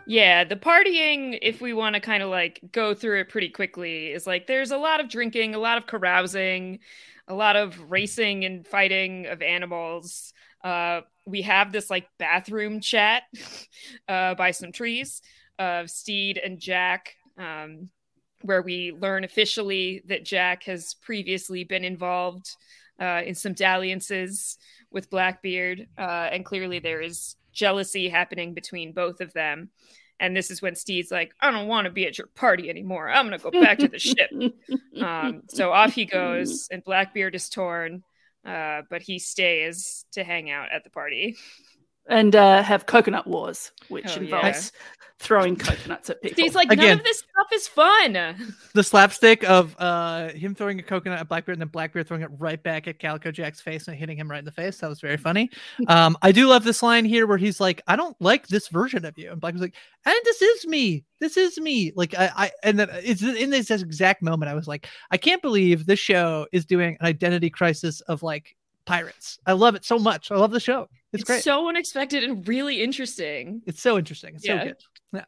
Yeah, 0.08 0.46
the 0.46 0.56
partying, 0.56 1.38
if 1.42 1.60
we 1.60 1.74
want 1.74 1.96
to 1.96 2.00
kind 2.00 2.24
of 2.24 2.30
like 2.30 2.62
go 2.72 2.94
through 2.94 3.20
it 3.20 3.30
pretty 3.30 3.50
quickly, 3.50 4.08
is 4.08 4.26
like 4.26 4.48
there's 4.48 4.72
a 4.72 4.78
lot 4.78 5.02
of 5.02 5.10
drinking, 5.10 5.54
a 5.54 5.60
lot 5.60 5.78
of 5.78 5.86
carousing, 5.86 6.80
a 7.28 7.34
lot 7.34 7.58
of 7.58 7.92
racing 7.92 8.46
and 8.46 8.66
fighting 8.66 9.28
of 9.28 9.42
animals. 9.42 10.34
Uh, 10.64 11.02
we 11.26 11.42
have 11.42 11.74
this 11.74 11.90
like 11.90 12.08
bathroom 12.20 12.80
chat 12.80 13.24
uh, 14.08 14.34
by 14.36 14.52
some 14.52 14.72
trees 14.72 15.22
of 15.60 15.90
Stede 15.90 16.38
and 16.38 16.58
Jack, 16.58 17.16
um, 17.38 17.90
where 18.44 18.62
we 18.62 18.92
learn 19.00 19.24
officially 19.24 20.04
that 20.08 20.26
Jack 20.26 20.64
has 20.64 20.96
previously 20.96 21.64
been 21.64 21.84
involved 21.84 22.56
uh, 23.00 23.22
in 23.26 23.36
some 23.36 23.54
dalliances 23.54 24.58
with 24.92 25.10
Blackbeard, 25.10 25.88
uh, 25.98 26.30
and 26.32 26.46
clearly 26.46 26.80
there 26.80 27.02
is 27.02 27.36
jealousy 27.54 28.10
happening 28.10 28.54
between 28.54 28.94
both 28.94 29.22
of 29.22 29.34
them. 29.34 29.70
And 30.20 30.38
this 30.38 30.52
is 30.52 30.62
when 30.62 30.76
Steve's 30.76 31.10
like, 31.10 31.34
I 31.42 31.50
don't 31.50 31.68
want 31.68 31.86
to 31.86 31.92
be 31.92 32.06
at 32.06 32.18
your 32.18 32.28
party 32.28 32.70
anymore. 32.70 33.10
I'm 33.10 33.28
going 33.28 33.40
to 33.40 33.44
go 33.44 33.60
back 33.60 33.80
to 33.80 33.88
the 33.88 34.00
ship. 34.00 34.30
Um, 35.02 35.44
so 35.50 35.72
off 35.72 35.94
he 35.94 36.06
goes, 36.06 36.68
and 36.70 36.84
Blackbeard 36.84 37.34
is 37.34 37.50
torn, 37.50 38.04
uh, 38.46 38.82
but 38.88 39.02
he 39.02 39.18
stays 39.18 40.06
to 40.12 40.24
hang 40.24 40.52
out 40.52 40.68
at 40.72 40.84
the 40.84 40.92
party. 40.92 41.38
And 42.08 42.36
uh, 42.36 42.64
have 42.64 42.88
coconut 42.88 43.28
wars, 43.28 43.72
which 43.88 44.18
Oh, 44.18 44.22
involves 44.22 44.72
throwing 45.22 45.56
coconuts 45.56 46.10
at 46.10 46.20
people. 46.22 46.36
Stede's 46.36 46.56
like, 46.56 46.68
none 46.70 46.98
of 46.98 47.04
this 47.04 47.20
stuff 47.20 47.48
is 47.54 47.68
fun. 47.68 48.18
The 48.74 48.84
slapstick 48.84 49.44
of 49.44 49.76
uh, 49.80 50.30
him 50.30 50.56
throwing 50.56 50.80
a 50.80 50.84
coconut 50.84 51.20
at 51.20 51.28
Blackbeard 51.30 51.58
and 51.58 51.62
then 51.62 51.68
Blackbeard 51.68 52.08
throwing 52.08 52.24
it 52.24 52.30
right 52.40 52.62
back 52.62 52.88
at 52.88 53.00
Calico 53.00 53.32
Jack's 53.32 53.62
face 53.62 53.88
and 53.88 53.98
hitting 53.98 54.18
him 54.18 54.32
right 54.32 54.40
in 54.40 54.46
the 54.46 54.52
face. 54.52 54.78
That 54.78 54.90
was 54.90 55.00
very 55.00 55.18
funny. 55.18 55.50
Um, 55.88 56.18
I 56.22 56.32
do 56.32 56.48
love 56.48 56.64
this 56.64 56.82
line 56.82 57.06
here 57.06 57.28
where 57.28 57.38
he's 57.38 57.60
like, 57.60 57.82
I 57.86 57.96
don't 57.96 58.16
like 58.22 58.48
this 58.48 58.70
version 58.70 59.04
of 59.04 59.18
you. 59.18 59.32
And 59.32 59.42
Blackbeard's 59.42 59.62
like, 59.62 59.76
and 60.06 60.16
this 60.24 60.42
is 60.42 60.66
me. 60.68 61.04
This 61.20 61.36
is 61.38 61.60
me. 61.60 61.92
Like, 61.96 62.16
I, 62.18 62.32
I 62.36 62.52
and 62.64 62.80
then 62.80 62.88
it's 62.94 63.22
in 63.22 63.50
this 63.50 63.70
exact 63.70 64.22
moment, 64.22 64.50
I 64.50 64.54
was 64.56 64.68
like, 64.68 64.88
I 65.12 65.18
can't 65.18 65.42
believe 65.42 65.86
this 65.86 66.00
show 66.00 66.48
is 66.52 66.66
doing 66.66 66.98
an 67.00 67.06
identity 67.06 67.50
crisis 67.50 68.00
of 68.02 68.24
like 68.24 68.56
pirates. 68.86 69.38
I 69.46 69.52
love 69.54 69.76
it 69.76 69.84
so 69.84 70.00
much. 70.00 70.32
I 70.32 70.36
love 70.36 70.52
the 70.52 70.60
show. 70.60 70.88
It's, 71.14 71.22
It's 71.22 71.28
great. 71.30 71.44
so 71.44 71.68
unexpected 71.68 72.24
and 72.24 72.48
really 72.48 72.82
interesting. 72.82 73.62
it's 73.66 73.82
so 73.82 73.98
interesting. 73.98 74.36
It's 74.36 74.46
Yeah. 74.48 74.60
so 74.62 74.68
good. 74.68 74.78
Yeah. 75.14 75.26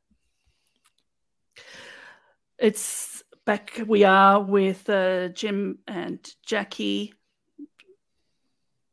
It's 2.58 3.24
back. 3.46 3.82
We 3.86 4.04
are 4.04 4.42
with 4.42 4.90
uh, 4.90 5.30
Jim 5.30 5.80
and 5.88 6.20
Jackie. 6.46 7.14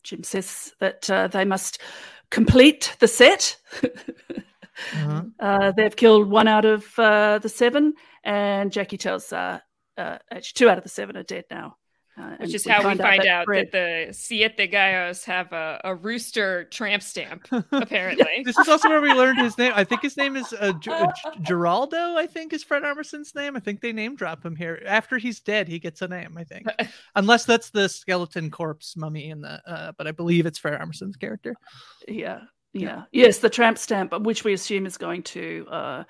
Jim 0.03 0.25
says 0.25 0.73
that 0.81 1.09
uh, 1.11 1.29
they 1.29 1.45
must 1.45 1.81
complete 2.31 2.97
the 3.01 3.09
set. 3.09 3.57
Uh-huh. 3.83 5.23
Uh, 5.39 5.73
they've 5.73 5.95
killed 5.95 6.31
one 6.31 6.49
out 6.49 6.65
of 6.65 6.99
uh, 6.99 7.39
the 7.39 7.51
seven, 7.51 7.93
and 8.25 8.73
Jackie 8.73 8.97
tells 8.97 9.31
uh, 9.31 9.59
uh, 9.99 10.17
actually 10.31 10.55
two 10.55 10.71
out 10.71 10.79
of 10.79 10.85
the 10.85 10.89
seven 10.89 11.19
are 11.19 11.23
dead 11.23 11.45
now. 11.51 11.77
Uh, 12.19 12.37
Which 12.41 12.55
is 12.55 12.67
how 12.67 12.87
we 12.87 12.97
find 12.97 13.25
out 13.25 13.45
Fred- 13.45 13.71
that 13.73 14.09
the 14.09 14.13
Siete 14.13 14.71
Gallos 14.71 15.25
have 15.25 15.53
a, 15.53 15.81
a 15.85 15.95
rooster 15.95 16.65
tramp 16.65 17.03
stamp, 17.03 17.47
apparently. 17.73 18.43
This 18.45 18.59
is 18.59 18.69
also 18.69 18.89
where 18.89 19.01
we 19.01 19.13
learned 19.13 19.39
his 19.39 19.57
name. 19.57 19.73
I 19.75 19.85
think 19.85 20.03
his 20.03 20.17
name 20.17 20.37
is 20.37 20.53
uh, 20.53 20.73
G- 20.73 20.91
uh, 20.91 21.07
Geraldo. 21.41 22.17
I 22.19 22.27
think 22.27 22.53
is 22.53 22.65
Fred 22.65 22.85
Armisen's 22.85 23.35
name. 23.35 23.57
I 23.57 23.61
think 23.61 23.81
they 23.81 23.93
name 23.93 24.17
drop 24.17 24.45
him 24.45 24.57
here. 24.57 24.83
After 24.87 25.19
he's 25.19 25.41
dead, 25.41 25.69
he 25.69 25.79
gets 25.79 26.03
a 26.03 26.09
name. 26.09 26.37
I 26.37 26.45
think, 26.45 26.67
unless 27.15 27.45
that's 27.45 27.71
the 27.71 27.89
skeleton 27.89 28.51
corpse 28.51 28.97
mummy 28.97 29.31
in 29.31 29.41
the. 29.41 29.63
Uh, 29.67 29.93
but 29.97 30.07
I 30.07 30.13
believe 30.13 30.47
it's 30.47 30.59
Fred 30.59 30.75
Armisen's 30.75 31.17
character. 31.17 31.55
Yeah, 32.09 32.41
yeah, 32.73 33.05
yes, 33.13 33.39
the 33.39 33.51
tramp 33.51 33.79
stamp, 33.79 34.13
which 34.21 34.45
we 34.45 34.53
assume 34.53 34.85
is 34.85 34.97
going 34.99 35.23
to 35.25 35.67
uh, 35.71 36.05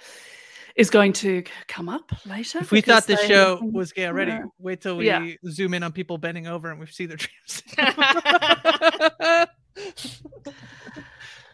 is 0.80 0.90
going 0.90 1.12
to 1.12 1.42
come 1.68 1.88
up 1.88 2.10
later. 2.26 2.58
If 2.58 2.70
we 2.70 2.80
thought 2.80 3.06
they- 3.06 3.16
show 3.28 3.60
was 3.62 3.92
gay 3.92 4.06
already, 4.06 4.38
wait 4.58 4.80
till 4.80 4.96
we 4.96 5.06
Yeah. 5.06 5.26
zoom 5.48 5.74
in 5.74 5.82
on 5.82 5.92
people 5.92 6.18
bending 6.18 6.46
over 6.46 6.70
and 6.70 6.80
we 6.80 6.86
see 6.86 7.06
their 7.06 7.18
tramps. 7.18 7.62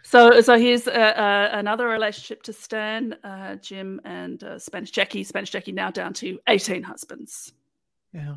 So, 0.08 0.40
so 0.40 0.56
here's 0.56 0.86
uh, 0.86 0.92
uh, 0.92 1.48
another 1.58 1.88
relationship 1.88 2.44
to 2.44 2.52
Stan, 2.52 3.14
uh, 3.24 3.56
Jim, 3.56 4.00
and 4.04 4.42
uh, 4.44 4.56
Spanish 4.56 4.92
Jackie. 4.92 5.24
Spanish 5.24 5.50
Jackie 5.50 5.72
now 5.72 5.90
down 5.90 6.12
to 6.14 6.38
18 6.48 6.84
husbands. 6.84 7.52
yeah. 8.12 8.36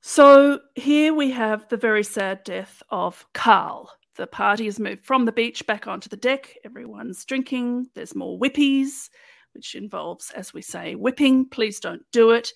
So 0.00 0.60
here 0.74 1.12
we 1.14 1.30
have 1.32 1.68
the 1.68 1.76
very 1.76 2.02
sad 2.04 2.44
death 2.44 2.82
of 2.90 3.26
Carl. 3.34 3.90
The 4.16 4.26
party 4.26 4.66
has 4.66 4.78
moved 4.78 5.04
from 5.04 5.24
the 5.24 5.32
beach 5.32 5.66
back 5.66 5.86
onto 5.86 6.08
the 6.08 6.16
deck. 6.16 6.56
Everyone's 6.64 7.24
drinking. 7.24 7.88
There's 7.94 8.14
more 8.14 8.38
whippies. 8.38 9.08
which 9.54 9.74
involves, 9.74 10.30
as 10.32 10.52
we 10.52 10.62
say, 10.62 10.94
whipping. 10.94 11.48
Please 11.48 11.80
don't 11.80 12.02
do 12.12 12.30
it. 12.32 12.52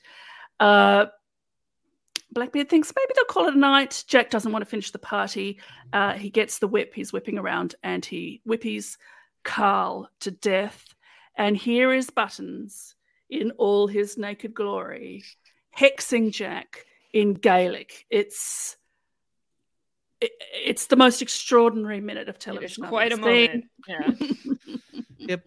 Uh, 0.60 1.06
Blackbeard 2.32 2.68
thinks 2.68 2.92
maybe 2.94 3.12
they'll 3.14 3.24
call 3.24 3.46
it 3.48 3.54
a 3.54 3.58
night. 3.58 4.04
Jack 4.06 4.30
doesn't 4.30 4.52
want 4.52 4.62
to 4.62 4.70
finish 4.70 4.90
the 4.90 4.98
party. 4.98 5.58
Uh, 5.92 6.12
he 6.12 6.28
gets 6.28 6.58
the 6.58 6.68
whip. 6.68 6.92
He's 6.94 7.12
whipping 7.12 7.38
around 7.38 7.74
and 7.82 8.04
he 8.04 8.42
whippies 8.46 8.98
Carl 9.44 10.10
to 10.20 10.30
death. 10.30 10.84
And 11.36 11.56
here 11.56 11.92
is 11.92 12.10
Buttons 12.10 12.96
in 13.30 13.52
all 13.52 13.86
his 13.86 14.18
naked 14.18 14.54
glory, 14.54 15.24
hexing 15.76 16.32
Jack 16.32 16.84
in 17.12 17.34
Gaelic. 17.34 18.06
It's 18.10 18.76
it, 20.20 20.30
it's 20.52 20.86
the 20.86 20.96
most 20.96 21.22
extraordinary 21.22 22.00
minute 22.00 22.28
of 22.28 22.38
television. 22.38 22.84
I've 22.84 22.90
quite 22.90 23.12
a 23.12 23.14
ever 23.14 23.22
moment. 23.22 23.64
Yeah. 23.86 24.10
Yep, 25.20 25.42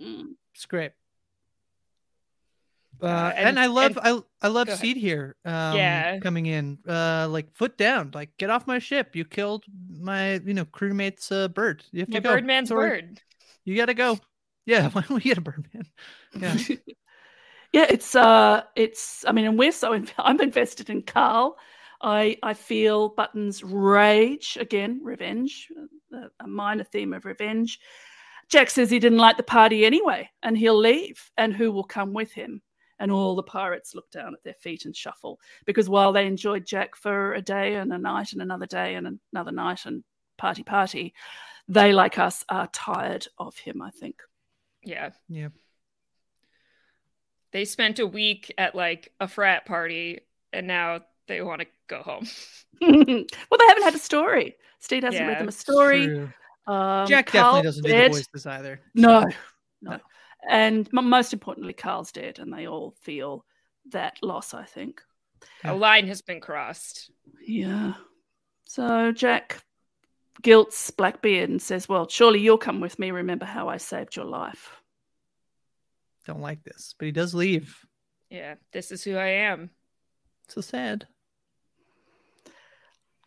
it's 0.53 0.65
great. 0.67 0.91
Uh, 3.01 3.05
Uh, 3.07 3.33
and, 3.35 3.47
and- 3.49 3.59
I 3.59 3.65
love 3.65 3.97
and- 3.97 4.23
I 4.41 4.45
I 4.45 4.47
love 4.49 4.69
Stede 4.69 4.97
here. 4.97 5.35
Um, 5.43 5.75
Yeah. 5.75 6.19
coming 6.19 6.45
in, 6.45 6.77
uh, 6.87 7.27
like 7.29 7.51
foot 7.55 7.77
down, 7.77 8.11
like 8.13 8.37
get 8.37 8.49
off 8.51 8.67
my 8.67 8.77
ship. 8.79 9.15
You 9.15 9.25
killed 9.25 9.63
my 9.89 10.35
you 10.45 10.53
know 10.53 10.65
crewmate's 10.65 11.31
uh, 11.31 11.47
bird. 11.47 11.83
You 11.91 12.01
have 12.01 12.09
to 12.09 12.13
My 12.15 12.19
go. 12.19 12.29
Birdman's 12.35 12.69
Sorry. 12.69 13.01
bird. 13.01 13.21
You 13.65 13.75
gotta 13.75 13.93
go. 13.95 14.19
Yeah, 14.67 14.89
why 14.91 15.01
don't 15.01 15.15
we 15.15 15.21
get 15.21 15.37
a 15.39 15.41
Birdman? 15.41 15.85
Yeah, 16.37 16.57
Yeah, 17.73 17.85
it's 17.89 18.13
uh, 18.15 18.63
it's. 18.75 19.23
I 19.25 19.31
mean, 19.31 19.45
and 19.45 19.57
we're 19.57 19.71
so. 19.71 19.93
In, 19.93 20.07
I'm 20.19 20.39
invested 20.41 20.89
in 20.89 21.01
Carl. 21.03 21.57
I 22.01 22.37
I 22.43 22.53
feel 22.53 23.09
Button's 23.09 23.63
rage 23.63 24.57
again, 24.59 25.01
revenge, 25.03 25.69
a, 26.13 26.43
a 26.43 26.47
minor 26.47 26.83
theme 26.83 27.13
of 27.13 27.25
revenge. 27.25 27.79
Jack 28.49 28.69
says 28.69 28.89
he 28.89 28.99
didn't 28.99 29.17
like 29.17 29.37
the 29.37 29.43
party 29.43 29.85
anyway, 29.85 30.29
and 30.43 30.57
he'll 30.57 30.77
leave. 30.77 31.31
And 31.37 31.53
who 31.53 31.71
will 31.71 31.83
come 31.83 32.13
with 32.13 32.31
him? 32.33 32.61
And 32.99 33.11
all 33.11 33.35
the 33.35 33.43
pirates 33.43 33.95
look 33.95 34.11
down 34.11 34.33
at 34.33 34.43
their 34.43 34.55
feet 34.61 34.85
and 34.85 34.95
shuffle 34.95 35.39
because 35.65 35.89
while 35.89 36.13
they 36.13 36.27
enjoyed 36.27 36.67
Jack 36.67 36.95
for 36.95 37.33
a 37.33 37.41
day 37.41 37.75
and 37.75 37.91
a 37.91 37.97
night 37.97 38.33
and 38.33 38.41
another 38.43 38.67
day 38.67 38.93
and 38.95 39.19
another 39.33 39.51
night 39.51 39.85
and 39.85 40.03
party 40.37 40.61
party, 40.63 41.13
they 41.67 41.93
like 41.93 42.19
us 42.19 42.45
are 42.49 42.67
tired 42.67 43.27
of 43.39 43.57
him. 43.57 43.81
I 43.81 43.89
think. 43.91 44.21
Yeah. 44.83 45.11
yeah. 45.29 45.49
They 47.51 47.65
spent 47.65 47.99
a 47.99 48.07
week 48.07 48.53
at 48.57 48.75
like 48.75 49.13
a 49.19 49.27
frat 49.27 49.65
party 49.65 50.21
and 50.53 50.67
now 50.67 51.01
they 51.31 51.41
want 51.41 51.61
to 51.61 51.67
go 51.87 52.01
home. 52.01 52.27
well, 52.81 52.87
they 52.91 53.67
haven't 53.67 53.83
had 53.83 53.95
a 53.95 53.99
story. 53.99 54.55
Steve 54.79 55.03
hasn't 55.03 55.27
read 55.27 55.39
them 55.39 55.47
a 55.47 55.51
story. 55.51 56.05
True. 56.05 56.29
Um, 56.67 57.07
Jack 57.07 57.27
Carl's 57.27 57.63
definitely 57.63 57.63
doesn't 57.63 57.83
do 57.83 57.89
the 57.89 58.09
voices 58.09 58.45
either. 58.45 58.81
No, 58.93 59.25
no. 59.81 59.99
And 60.49 60.89
m- 60.95 61.09
most 61.09 61.33
importantly, 61.33 61.73
Carl's 61.73 62.11
dead, 62.11 62.39
and 62.39 62.51
they 62.51 62.67
all 62.67 62.91
feel 63.01 63.45
that 63.91 64.17
loss. 64.21 64.53
I 64.53 64.65
think. 64.65 65.01
A 65.63 65.73
line 65.73 66.07
has 66.07 66.21
been 66.21 66.41
crossed. 66.41 67.11
Yeah. 67.41 67.93
So 68.65 69.11
Jack 69.11 69.63
guilts 70.41 70.91
Blackbeard 70.91 71.49
and 71.49 71.61
says, 71.61 71.87
"Well, 71.87 72.07
surely 72.09 72.39
you'll 72.39 72.57
come 72.57 72.79
with 72.81 72.99
me. 72.99 73.11
Remember 73.11 73.45
how 73.45 73.69
I 73.69 73.77
saved 73.77 74.15
your 74.15 74.25
life." 74.25 74.75
Don't 76.25 76.41
like 76.41 76.63
this, 76.63 76.93
but 76.97 77.05
he 77.05 77.11
does 77.11 77.33
leave. 77.33 77.75
Yeah, 78.29 78.55
this 78.71 78.91
is 78.91 79.03
who 79.03 79.15
I 79.15 79.27
am. 79.27 79.71
So 80.47 80.61
sad. 80.61 81.07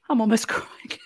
I'm 0.09 0.21
almost 0.21 0.49
crying. 0.49 0.99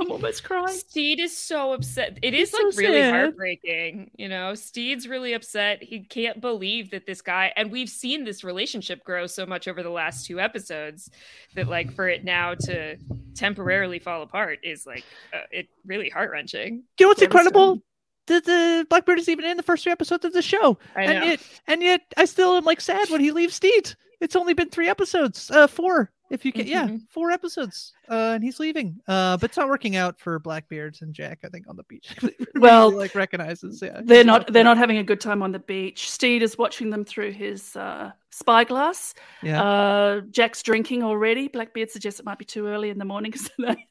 I'm 0.00 0.12
almost 0.12 0.44
crying. 0.44 0.68
Stede 0.68 1.18
is 1.20 1.36
so 1.36 1.72
upset. 1.72 2.18
It 2.22 2.32
is 2.32 2.50
He's 2.50 2.64
like 2.64 2.72
so 2.72 2.78
really 2.78 3.00
sad. 3.00 3.14
heartbreaking. 3.14 4.10
You 4.16 4.28
know, 4.28 4.54
Stede's 4.54 5.08
really 5.08 5.32
upset. 5.32 5.82
He 5.82 6.04
can't 6.04 6.40
believe 6.40 6.90
that 6.92 7.06
this 7.06 7.20
guy, 7.20 7.52
and 7.56 7.72
we've 7.72 7.88
seen 7.88 8.24
this 8.24 8.44
relationship 8.44 9.02
grow 9.02 9.26
so 9.26 9.44
much 9.44 9.66
over 9.66 9.82
the 9.82 9.90
last 9.90 10.26
two 10.26 10.38
episodes 10.38 11.10
that, 11.54 11.66
like, 11.68 11.92
for 11.92 12.08
it 12.08 12.24
now 12.24 12.54
to 12.54 12.96
temporarily 13.34 13.98
fall 13.98 14.22
apart 14.22 14.60
is 14.62 14.86
like, 14.86 15.04
uh, 15.34 15.40
it 15.50 15.68
really 15.84 16.08
heart 16.08 16.30
wrenching. 16.30 16.84
You 16.98 17.06
know 17.06 17.08
what's 17.08 17.22
incredible? 17.22 17.82
The, 18.26 18.40
the 18.40 18.86
Blackbird 18.90 19.18
is 19.18 19.28
even 19.28 19.46
in 19.46 19.56
the 19.56 19.62
first 19.62 19.82
three 19.82 19.92
episodes 19.92 20.24
of 20.24 20.34
the 20.34 20.42
show, 20.42 20.78
and 20.94 21.24
yet, 21.24 21.40
and 21.66 21.82
yet, 21.82 22.02
I 22.16 22.26
still 22.26 22.56
am 22.56 22.64
like 22.64 22.80
sad 22.80 23.08
when 23.08 23.22
he 23.22 23.32
leaves 23.32 23.54
Stede. 23.54 23.94
It's 24.20 24.36
only 24.36 24.52
been 24.52 24.68
three 24.68 24.88
episodes, 24.88 25.50
uh, 25.50 25.66
four 25.66 26.12
if 26.30 26.44
you 26.44 26.52
can, 26.52 26.66
yeah, 26.66 26.86
Mhm. 26.86 27.08
four 27.10 27.30
episodes, 27.30 27.92
uh, 28.08 28.32
and 28.34 28.44
he's 28.44 28.60
leaving. 28.60 29.00
Uh, 29.08 29.36
but 29.36 29.50
it's 29.50 29.56
not 29.56 29.68
working 29.68 29.96
out 29.96 30.18
for 30.20 30.38
Blackbeard 30.38 30.96
and 31.00 31.14
Jack. 31.14 31.38
I 31.44 31.48
think 31.48 31.66
on 31.68 31.76
the 31.76 31.84
beach. 31.84 32.14
Well, 32.54 32.90
like 32.90 33.14
recognizes, 33.14 33.80
yeah, 33.82 34.00
They're 34.02 34.24
not. 34.24 34.52
They're 34.52 34.64
not 34.64 34.78
having 34.78 34.98
a 34.98 35.04
good 35.04 35.20
time 35.20 35.42
on 35.42 35.52
the 35.52 35.58
beach. 35.60 36.10
Stede 36.10 36.42
is 36.42 36.58
watching 36.58 36.90
them 36.90 37.04
through 37.04 37.30
his 37.32 37.76
uh, 37.76 38.10
spyglass. 38.30 39.14
Yeah. 39.42 39.62
Uh, 39.62 40.20
Jack's 40.30 40.62
drinking 40.62 41.04
already. 41.04 41.46
Blackbeard 41.48 41.90
suggests 41.90 42.18
it 42.18 42.26
might 42.26 42.38
be 42.38 42.44
too 42.44 42.66
early 42.66 42.90
in 42.90 42.98
the 42.98 43.04
morning 43.04 43.30
because 43.30 43.48
they, 43.58 43.86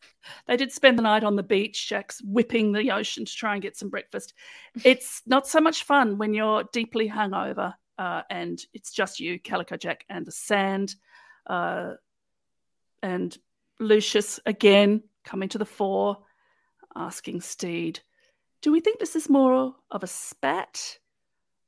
they 0.47 0.57
did 0.57 0.72
spend 0.73 0.97
the 0.97 1.03
night 1.03 1.23
on 1.23 1.35
the 1.38 1.43
beach. 1.43 1.88
Jack's 1.88 2.22
whipping 2.23 2.73
the 2.73 2.91
ocean 2.91 3.23
to 3.23 3.34
try 3.34 3.53
and 3.53 3.61
get 3.61 3.77
some 3.77 3.89
breakfast. 3.89 4.34
It's 4.84 5.22
not 5.26 5.47
so 5.47 5.61
much 5.61 5.84
fun 5.84 6.18
when 6.18 6.34
you're 6.34 6.65
deeply 6.73 7.09
hungover 7.09 7.73
uh, 7.97 8.22
and 8.30 8.59
it's 8.73 8.91
just 8.91 9.19
you, 9.19 9.39
Calico 9.39 9.77
Jack, 9.77 10.05
and 10.09 10.26
the 10.26 10.31
sand. 10.31 10.95
Uh, 11.47 11.93
and 13.02 13.38
Lucius 13.80 14.40
again 14.45 15.03
coming 15.24 15.49
to 15.49 15.57
the 15.57 15.65
fore, 15.65 16.18
asking 16.95 17.41
Stede, 17.41 17.99
"Do 18.61 18.72
we 18.72 18.80
think 18.80 18.99
this 18.99 19.15
is 19.15 19.30
more 19.30 19.76
of 19.91 20.03
a 20.03 20.07
spat 20.07 20.99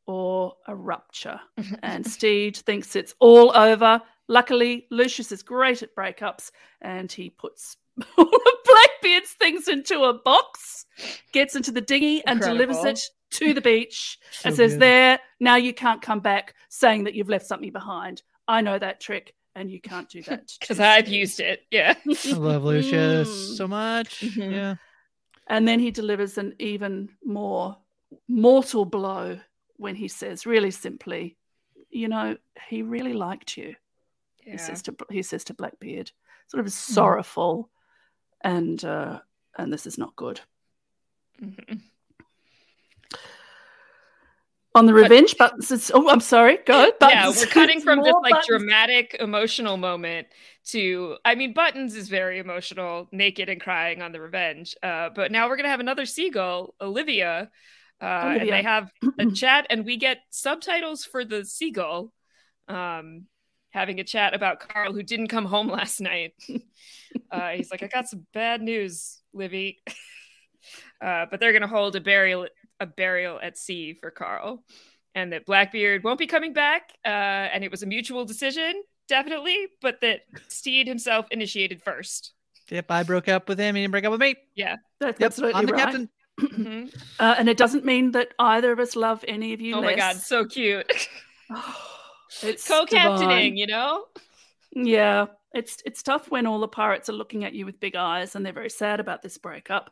or 0.06 0.56
a 0.68 0.76
rupture?" 0.76 1.40
and 1.84 2.06
Stede 2.06 2.58
thinks 2.58 2.96
it's 2.96 3.16
all 3.20 3.56
over. 3.56 4.02
Luckily, 4.28 4.88
Lucius 4.92 5.32
is 5.32 5.44
great 5.44 5.82
at 5.82 5.96
breakups, 5.96 6.52
and 6.82 7.12
he 7.12 7.30
puts 7.30 7.78
all 8.18 8.26
of 8.26 8.64
Blackbeard's 8.66 9.32
things 9.32 9.68
into 9.68 10.04
a 10.04 10.14
box, 10.14 10.86
gets 11.32 11.56
into 11.56 11.72
the 11.72 11.82
dinghy, 11.82 12.24
and 12.26 12.40
delivers 12.40 12.84
it 12.84 13.02
to 13.32 13.54
the 13.54 13.62
beach, 13.62 14.18
and 14.44 14.56
says, 14.56 14.74
good. 14.74 14.82
"There, 14.82 15.20
now 15.40 15.56
you 15.56 15.74
can't 15.74 16.02
come 16.02 16.20
back, 16.20 16.56
saying 16.70 17.04
that 17.04 17.14
you've 17.14 17.30
left 17.30 17.46
something 17.46 17.72
behind. 17.72 18.24
I 18.48 18.62
know 18.62 18.80
that 18.80 19.00
trick." 19.00 19.36
And 19.60 19.70
you 19.70 19.82
can't 19.82 20.08
do 20.10 20.22
that 20.24 20.54
Because 20.58 20.80
I've 20.94 21.10
used 21.10 21.42
it. 21.42 21.64
Yeah. 21.70 21.96
I 22.26 22.32
love 22.32 22.64
Lucius 22.64 23.28
Mm. 23.30 23.58
so 23.58 23.68
much. 23.68 24.22
Mhm. 24.22 24.52
Yeah. 24.52 24.76
And 25.48 25.68
then 25.68 25.80
he 25.80 25.92
delivers 25.92 26.38
an 26.38 26.54
even 26.60 27.10
more 27.26 27.78
mortal 28.28 28.86
blow 28.86 29.38
when 29.76 29.96
he 29.96 30.08
says, 30.08 30.46
really 30.46 30.72
simply, 30.72 31.36
you 31.90 32.08
know, 32.08 32.38
he 32.70 32.84
really 32.84 33.14
liked 33.14 33.58
you. 33.58 33.76
He 34.42 34.58
says 34.58 34.82
to 34.84 34.96
he 35.12 35.22
says 35.24 35.44
to 35.46 35.54
Blackbeard, 35.54 36.12
sort 36.48 36.60
of 36.62 36.66
Hmm. 36.66 36.94
sorrowful, 36.94 37.70
and 38.42 38.84
uh, 38.86 39.20
and 39.58 39.72
this 39.74 39.86
is 39.86 39.98
not 39.98 40.16
good. 40.16 40.40
Mhm. 41.42 41.82
On 44.76 44.86
the 44.86 44.94
revenge 44.94 45.36
buttons, 45.38 45.72
it's, 45.72 45.90
oh, 45.94 46.08
I'm 46.10 46.20
sorry, 46.20 46.60
go. 46.66 46.92
yeah, 47.02 47.26
Buttons. 47.26 47.40
we're 47.40 47.48
cutting 47.48 47.82
from 47.86 48.04
this 48.04 48.14
like 48.22 48.34
buttons. 48.34 48.48
dramatic 48.48 49.16
emotional 49.20 49.78
moment 49.78 50.28
to 50.68 51.18
I 51.26 51.34
mean 51.36 51.54
Buttons 51.54 51.96
is 51.96 52.08
very 52.08 52.38
emotional, 52.38 53.08
naked 53.12 53.50
and 53.50 53.60
crying 53.60 54.02
on 54.04 54.12
the 54.12 54.22
revenge. 54.22 54.76
Uh, 54.84 55.10
but 55.16 55.32
now 55.32 55.50
we're 55.50 55.58
gonna 55.58 55.70
have 55.70 55.80
another 55.80 56.06
seagull, 56.06 56.76
Olivia. 56.80 57.50
Uh, 58.02 58.06
and 58.06 58.42
Olivia. 58.44 58.52
they 58.52 58.62
have 58.64 58.92
a 59.20 59.32
chat 59.32 59.66
and 59.72 59.86
we 59.86 59.98
get 59.98 60.20
subtitles 60.30 61.04
for 61.04 61.26
the 61.26 61.44
seagull 61.44 62.14
um 62.68 63.26
having 63.72 64.00
a 64.00 64.04
chat 64.04 64.34
about 64.34 64.60
Carl 64.60 64.94
who 64.94 65.04
didn't 65.04 65.28
come 65.28 65.46
home 65.46 65.68
last 65.80 66.00
night. 66.00 66.34
uh, 67.32 67.50
he's 67.50 67.72
like, 67.72 67.82
I 67.84 67.88
got 67.88 68.08
some 68.08 68.26
bad 68.34 68.62
news, 68.62 69.20
Livy. 69.34 69.80
uh, 71.02 71.26
but 71.30 71.40
they're 71.40 71.54
gonna 71.54 71.68
hold 71.68 71.96
a 71.96 72.02
burial 72.02 72.48
a 72.80 72.86
burial 72.86 73.40
at 73.42 73.58
sea 73.58 73.94
for 73.94 74.12
Carl 74.12 74.64
and 75.16 75.34
that 75.34 75.46
Blackbeard 75.46 76.04
won't 76.04 76.20
be 76.20 76.28
coming 76.28 76.54
back. 76.54 76.92
Uh, 77.06 77.10
and 77.10 77.64
it 77.64 77.72
was 77.72 77.84
a 77.84 77.88
mutual 77.88 78.26
decision, 78.26 78.82
definitely, 79.08 79.68
but 79.82 80.02
that 80.02 80.22
Stede 80.48 80.88
himself 80.88 81.26
initiated 81.32 81.82
first. 81.82 82.34
Yep, 82.70 82.92
I 82.92 83.04
broke 83.04 83.28
up 83.28 83.50
with 83.50 83.60
him. 83.60 83.76
He 83.76 83.82
didn't 83.82 83.92
break 83.92 84.06
up 84.06 84.12
with 84.12 84.22
me. 84.22 84.36
Yeah. 84.56 84.76
That's 85.00 85.20
Yep, 85.20 85.26
absolutely 85.28 85.60
I'm 85.60 85.66
the 85.66 85.74
right. 85.74 85.84
captain. 85.84 86.10
Mhm. 86.40 86.96
Uh, 87.20 87.36
and 87.38 87.50
it 87.50 87.58
doesn't 87.58 87.84
mean 87.84 88.12
that 88.12 88.30
either 88.40 88.72
of 88.72 88.80
us 88.80 88.96
love 88.96 89.26
any 89.28 89.54
of 89.54 89.60
you 89.62 89.76
Oh 89.76 89.82
my 89.82 89.96
god, 89.96 90.16
so 90.18 90.46
cute. 90.46 90.86
It's 92.44 92.68
Co-captaining, 92.68 93.56
divine. 93.56 93.58
you 93.58 93.68
know? 93.68 94.06
Yeah, 94.72 95.28
it's 95.54 95.82
it's 95.86 96.04
tough 96.04 96.30
when 96.30 96.46
all 96.46 96.60
the 96.60 96.68
pirates 96.68 97.10
are 97.10 97.14
looking 97.14 97.44
at 97.44 97.54
you 97.54 97.66
with 97.66 97.80
big 97.80 97.96
eyes 97.96 98.36
and 98.36 98.46
they're 98.46 98.54
very 98.54 98.70
sad 98.70 99.00
about 99.00 99.22
this 99.24 99.38
breakup. 99.38 99.92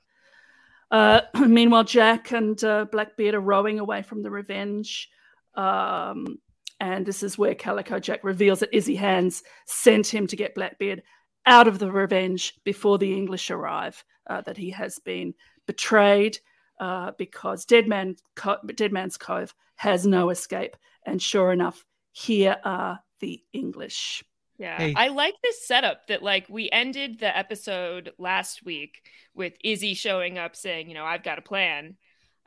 Uh, 0.91 1.22
meanwhile, 1.47 1.84
Jack 1.84 2.31
and 2.31 2.61
uh, 2.64 2.85
Blackbeard 2.91 3.35
are 3.35 3.41
rowing 3.41 3.80
away 3.80 4.01
from 4.01 4.23
the 4.23 4.31
Revenge, 4.31 5.09
um, 5.55 6.38
and 6.80 7.05
this 7.05 7.23
is 7.23 7.38
where 7.38 7.55
Calico 7.55 7.99
Jack 7.99 8.23
reveals 8.23 8.59
that 8.59 8.76
Izzy 8.76 8.95
Hands 8.95 9.43
sent 9.65 10.07
him 10.07 10.27
to 10.27 10.35
get 10.35 10.55
Blackbeard 10.55 11.01
out 11.45 11.68
of 11.68 11.80
the 11.80 11.91
Revenge 11.91 12.53
before 12.64 12.97
the 12.97 13.14
English 13.14 13.49
arrive. 13.51 14.03
Uh, 14.30 14.41
that 14.41 14.57
he 14.57 14.69
has 14.72 14.99
been 14.99 15.34
betrayed. 15.68 16.38
uh, 16.80 17.11
because 17.18 17.65
Dead, 17.65 17.88
Man 17.88 18.15
Co- 18.35 18.59
Dead 18.76 18.91
Man's 18.91 19.18
Cove 19.18 19.53
has 19.76 20.05
no 20.05 20.30
escape. 20.30 20.76
And 21.05 21.22
sure 21.22 21.51
enough, 21.51 21.85
here 22.11 22.57
are 22.64 22.99
the 23.19 23.41
English. 23.53 24.23
Yeah. 24.57 24.77
Hey. 24.77 24.93
I 24.95 25.09
like 25.09 25.35
this 25.43 25.67
setup 25.67 26.07
that 26.07 26.23
like 26.23 26.47
we 26.49 26.69
ended 26.71 27.19
the 27.19 27.35
episode 27.35 28.11
last 28.17 28.65
week 28.65 29.03
with 29.35 29.53
Izzy 29.63 29.93
showing 29.93 30.38
up 30.38 30.55
saying, 30.55 30.89
you 30.89 30.95
know, 30.95 31.05
I've 31.05 31.23
got 31.23 31.38
a 31.38 31.43
plan 31.43 31.95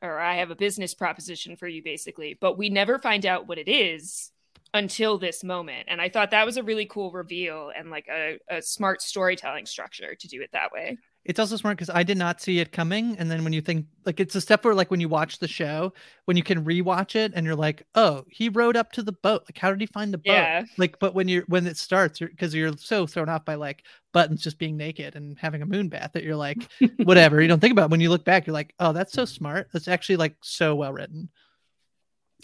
or 0.03 0.19
I 0.19 0.37
have 0.37 0.51
a 0.51 0.57
business 0.57 0.95
proposition 0.95 1.57
for 1.57 1.69
you 1.69 1.83
basically, 1.83 2.37
but 2.41 2.59
we 2.59 2.69
never 2.69 2.99
find 2.99 3.25
out 3.27 3.47
what 3.47 3.59
it 3.59 3.69
is 3.69 4.33
until 4.73 5.19
this 5.19 5.45
moment. 5.45 5.87
And 5.89 6.01
I 6.01 6.09
thought 6.09 6.31
that 6.31 6.47
was 6.47 6.57
a 6.57 6.63
really 6.63 6.87
cool 6.87 7.13
reveal 7.13 7.71
and 7.77 7.91
like 7.91 8.07
a, 8.11 8.39
a 8.49 8.63
smart 8.63 9.03
storytelling 9.03 9.67
structure 9.67 10.15
to 10.15 10.29
do 10.29 10.43
it 10.43 10.51
that 10.53 10.73
way. 10.73 10.99
It's 11.31 11.39
also 11.39 11.55
smart 11.55 11.77
because 11.79 11.95
I 11.95 12.03
did 12.03 12.19
not 12.19 12.41
see 12.41 12.59
it 12.59 12.73
coming. 12.73 13.17
And 13.17 13.31
then 13.31 13.45
when 13.45 13.53
you 13.53 13.61
think 13.61 13.87
like 14.05 14.19
it's 14.19 14.35
a 14.35 14.41
step 14.41 14.65
where 14.65 14.75
like 14.75 14.91
when 14.91 14.99
you 14.99 15.09
watch 15.09 15.39
the 15.39 15.47
show, 15.47 15.93
when 16.25 16.37
you 16.37 16.43
can 16.43 16.65
rewatch 16.65 17.15
it 17.15 17.31
and 17.37 17.47
you're 17.47 17.55
like, 17.55 17.87
oh, 17.95 18.25
he 18.29 18.49
rode 18.49 18.77
up 18.77 18.91
to 18.93 19.03
the 19.05 19.13
boat. 19.13 19.45
Like, 19.47 19.57
how 19.57 19.71
did 19.71 19.81
he 19.81 19.87
find 19.87 20.13
the 20.13 20.19
boat? 20.19 20.33
Yeah. 20.33 20.65
Like, 20.77 20.99
but 20.99 21.15
when 21.15 21.29
you're 21.29 21.45
when 21.47 21.69
it 21.69 21.77
starts, 21.77 22.19
because 22.19 22.53
you're, 22.53 22.77
so 22.77 23.07
thrown 23.07 23.29
off 23.29 23.45
by 23.45 23.55
like 23.55 23.85
buttons 24.13 24.43
just 24.43 24.59
being 24.59 24.77
naked 24.77 25.15
and 25.15 25.39
having 25.39 25.63
a 25.63 25.67
moon 25.67 25.89
bath 25.89 26.11
that 26.15 26.25
you're 26.25 26.35
like, 26.35 26.69
whatever. 26.97 27.41
you 27.41 27.47
don't 27.47 27.61
think 27.61 27.71
about 27.71 27.85
it. 27.85 27.91
when 27.93 28.01
you 28.01 28.11
look 28.11 28.25
back, 28.25 28.49
you're 28.49 28.55
like, 28.55 28.75
oh, 28.81 28.93
that's 28.93 29.13
so 29.13 29.25
smart. 29.25 29.69
That's 29.73 29.87
actually 29.87 30.17
like 30.17 30.35
so 30.41 30.75
well 30.75 30.93
written. 30.93 31.29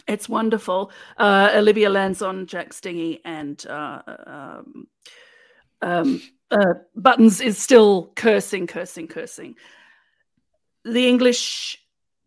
It's 0.07 0.29
wonderful. 0.29 0.93
Uh, 1.17 1.51
Olivia 1.55 1.91
lands 1.91 2.23
on 2.23 2.47
Jack 2.47 2.73
Stingy, 2.73 3.21
and 3.25 3.67
uh, 3.67 4.03
um, 4.27 4.87
um, 5.83 6.23
uh, 6.51 6.75
Buttons 6.95 7.41
is 7.41 7.59
still 7.59 8.13
cursing, 8.17 8.67
cursing, 8.67 9.09
cursing. 9.09 9.57
The 10.85 11.09
English 11.09 11.79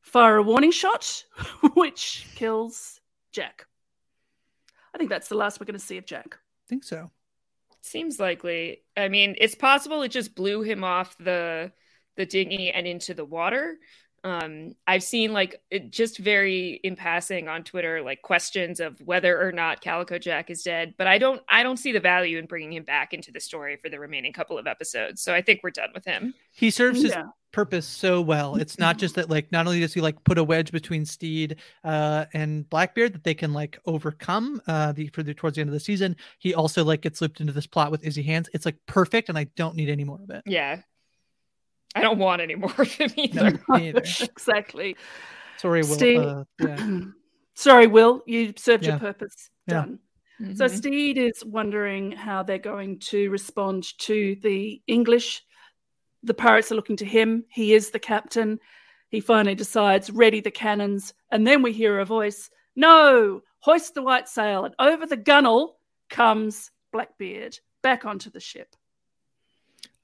fire 0.02 0.38
a 0.38 0.44
warning 0.44 0.72
shot, 0.72 1.24
which 1.74 2.28
kills 2.36 3.00
Jack. 3.32 3.66
I 4.94 4.98
think 4.98 5.10
that's 5.10 5.30
the 5.30 5.36
last 5.36 5.60
we're 5.60 5.66
going 5.66 5.80
to 5.80 5.86
see 5.86 5.98
of 5.98 6.06
Jack. 6.06 6.38
I 6.38 6.66
think 6.68 6.84
so. 6.84 7.12
Seems 7.82 8.20
likely. 8.20 8.82
I 8.98 9.08
mean, 9.08 9.36
it's 9.38 9.56
possible 9.56 10.02
it 10.02 10.10
just 10.10 10.36
blew 10.36 10.62
him 10.62 10.84
off 10.84 11.18
the 11.18 11.72
the 12.18 12.26
dinghy 12.26 12.70
and 12.70 12.86
into 12.86 13.14
the 13.14 13.24
water. 13.24 13.78
Um, 14.24 14.76
I've 14.88 15.04
seen 15.04 15.34
like 15.34 15.62
it 15.70 15.92
just 15.92 16.18
very 16.18 16.80
in 16.84 16.96
passing 16.96 17.48
on 17.48 17.64
Twitter, 17.64 18.02
like 18.02 18.22
questions 18.22 18.80
of 18.80 19.00
whether 19.02 19.42
or 19.42 19.52
not 19.52 19.82
Calico 19.82 20.20
Jack 20.20 20.50
is 20.50 20.64
dead, 20.64 20.94
but 20.98 21.08
I 21.08 21.18
don't, 21.18 21.42
I 21.50 21.64
don't 21.64 21.78
see 21.78 21.92
the 21.92 22.00
value 22.00 22.38
in 22.38 22.46
bringing 22.46 22.74
him 22.74 22.84
back 22.84 23.14
into 23.14 23.32
the 23.32 23.40
story 23.40 23.78
for 23.78 23.90
the 23.90 24.00
remaining 24.00 24.34
couple 24.34 24.58
of 24.58 24.68
episodes. 24.68 25.22
So 25.22 25.34
I 25.34 25.42
think 25.42 25.62
we're 25.64 25.72
done 25.72 25.90
with 25.94 26.06
him. 26.06 26.34
He 26.52 26.70
serves 26.70 27.02
his 27.02 27.16
purpose 27.52 27.86
so 27.86 28.22
well. 28.22 28.56
It's 28.56 28.78
not 28.78 28.98
just 28.98 29.16
that 29.16 29.30
like 29.30 29.52
not 29.52 29.66
only 29.66 29.80
does 29.80 29.94
he 29.94 30.02
like 30.02 30.24
put 30.24 30.38
a 30.38 30.44
wedge 30.44 30.72
between 30.72 31.06
Stede 31.06 31.58
uh 31.84 32.26
and 32.34 32.70
Blackbeard 32.70 33.14
that 33.14 33.24
they 33.24 33.34
can 33.34 33.54
like 33.54 33.80
overcome 33.86 34.62
uh 34.68 34.92
the 34.92 35.08
for 35.08 35.24
the 35.24 35.34
towards 35.34 35.56
the 35.56 35.62
end 35.62 35.70
of 35.70 35.74
the 35.74 35.80
season, 35.80 36.16
he 36.38 36.54
also 36.54 36.84
like 36.84 37.02
gets 37.02 37.22
looped 37.22 37.42
into 37.42 37.54
this 37.54 37.68
plot 37.68 37.92
with 37.92 38.04
Izzy 38.04 38.24
Hands. 38.24 38.48
It's 38.54 38.66
like 38.66 38.78
perfect 38.86 39.30
and 39.30 39.38
I 39.38 39.46
don't 39.56 39.76
need 39.76 39.90
any 39.90 40.04
more 40.04 40.20
of 40.22 40.30
it. 40.30 40.44
Yeah. 40.46 40.82
I 41.96 42.02
don't 42.02 42.20
want 42.20 42.42
any 42.42 42.56
more 42.56 42.74
of 42.78 42.92
him 42.92 43.12
either. 43.16 43.52
No, 43.68 43.76
either. 43.76 44.00
exactly. 44.22 44.96
Sorry, 45.58 45.82
Will. 45.82 45.88
Steve- 45.96 46.22
Uh, 46.22 46.44
yeah. 46.62 47.00
Sorry, 47.56 47.88
Will, 47.88 48.24
you 48.26 48.54
served 48.58 48.86
Yeah. 48.86 48.92
your 48.92 49.00
purpose. 49.00 49.50
Yeah. 49.68 49.74
Done. 49.74 50.00
So 50.56 50.66
Mhm. 50.66 50.78
Stede 50.78 51.18
is 51.18 51.44
wondering 51.44 52.14
how 52.14 52.44
they're 52.44 52.58
going 52.60 53.00
to 53.00 53.30
respond 53.30 53.86
to 54.00 54.38
the 54.42 54.82
English. 54.88 55.44
The 56.24 56.34
pirates 56.34 56.72
are 56.72 56.76
looking 56.76 56.96
to 56.98 57.06
him. 57.06 57.44
He 57.50 57.74
is 57.74 57.90
the 57.90 58.00
captain. 58.00 58.60
He 59.10 59.20
finally 59.20 59.56
decides, 59.56 60.10
ready 60.10 60.40
the 60.40 60.52
cannons. 60.52 61.14
And 61.32 61.46
then 61.46 61.62
we 61.62 61.74
hear 61.74 62.00
a 62.00 62.06
voice, 62.06 62.50
no, 62.78 63.42
hoist 63.60 63.96
the 63.96 64.02
white 64.02 64.30
sail. 64.30 64.64
And 64.64 64.76
over 64.80 65.06
the 65.06 65.18
gunwale 65.18 65.74
comes 66.10 66.72
Blackbeard 66.94 67.60
back 67.82 68.06
onto 68.06 68.30
the 68.30 68.40
ship. 68.40 68.76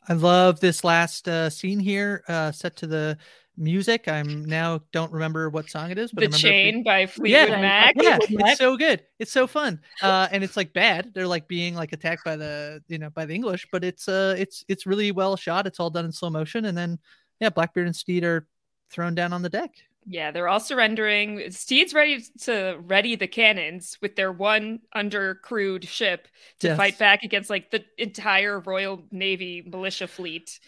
I 0.07 0.13
love 0.13 0.59
this 0.59 0.83
last 0.83 1.27
uh 1.27 1.49
scene 1.49 1.79
here, 1.79 2.23
uh 2.27 2.51
set 2.51 2.75
to 2.77 2.87
the 2.87 3.17
music. 3.57 4.07
I'm 4.07 4.43
now 4.45 4.81
don't 4.91 5.11
remember 5.11 5.49
what 5.49 5.69
song 5.69 5.89
it 5.89 5.97
is, 5.97 6.11
but 6.11 6.21
the 6.21 6.25
I 6.25 6.27
remember 6.27 6.47
it 6.47 6.51
being- 6.51 6.73
Chain 6.73 6.83
by 6.83 7.05
Fleetwood 7.05 7.49
yeah, 7.49 7.61
Mac. 7.61 7.95
yeah, 7.97 8.17
it's 8.21 8.59
so 8.59 8.75
good. 8.77 9.01
It's 9.19 9.31
so 9.31 9.47
fun. 9.47 9.79
Uh, 10.01 10.27
and 10.31 10.43
it's 10.43 10.57
like 10.57 10.73
bad. 10.73 11.11
They're 11.13 11.27
like 11.27 11.47
being 11.47 11.73
like 11.75 11.93
attacked 11.93 12.23
by 12.25 12.35
the 12.35 12.81
you 12.87 12.97
know 12.97 13.09
by 13.09 13.25
the 13.25 13.33
English, 13.33 13.67
but 13.71 13.83
it's 13.83 14.07
uh 14.07 14.35
it's 14.37 14.63
it's 14.67 14.85
really 14.85 15.11
well 15.11 15.35
shot. 15.37 15.67
It's 15.67 15.79
all 15.79 15.89
done 15.89 16.05
in 16.05 16.11
slow 16.11 16.29
motion, 16.29 16.65
and 16.65 16.77
then 16.77 16.99
yeah, 17.39 17.49
Blackbeard 17.49 17.87
and 17.87 17.95
Stede 17.95 18.23
are 18.23 18.47
thrown 18.89 19.15
down 19.15 19.33
on 19.33 19.41
the 19.41 19.49
deck. 19.49 19.71
Yeah, 20.07 20.29
they're 20.29 20.47
all 20.47 20.59
surrendering. 20.59 21.49
Stede's 21.51 21.93
ready 21.93 22.23
to 22.41 22.77
ready 22.81 23.15
the 23.15 23.27
cannons 23.27 23.97
with 24.01 24.15
their 24.15 24.31
one 24.31 24.81
undercrewed 24.95 25.87
ship 25.87 26.27
to 26.59 26.67
Yes. 26.67 26.77
fight 26.77 26.99
back 26.99 27.23
against 27.23 27.49
like 27.49 27.71
the 27.71 27.83
entire 27.97 28.59
Royal 28.59 29.03
Navy 29.11 29.63
militia 29.65 30.07
fleet. 30.07 30.59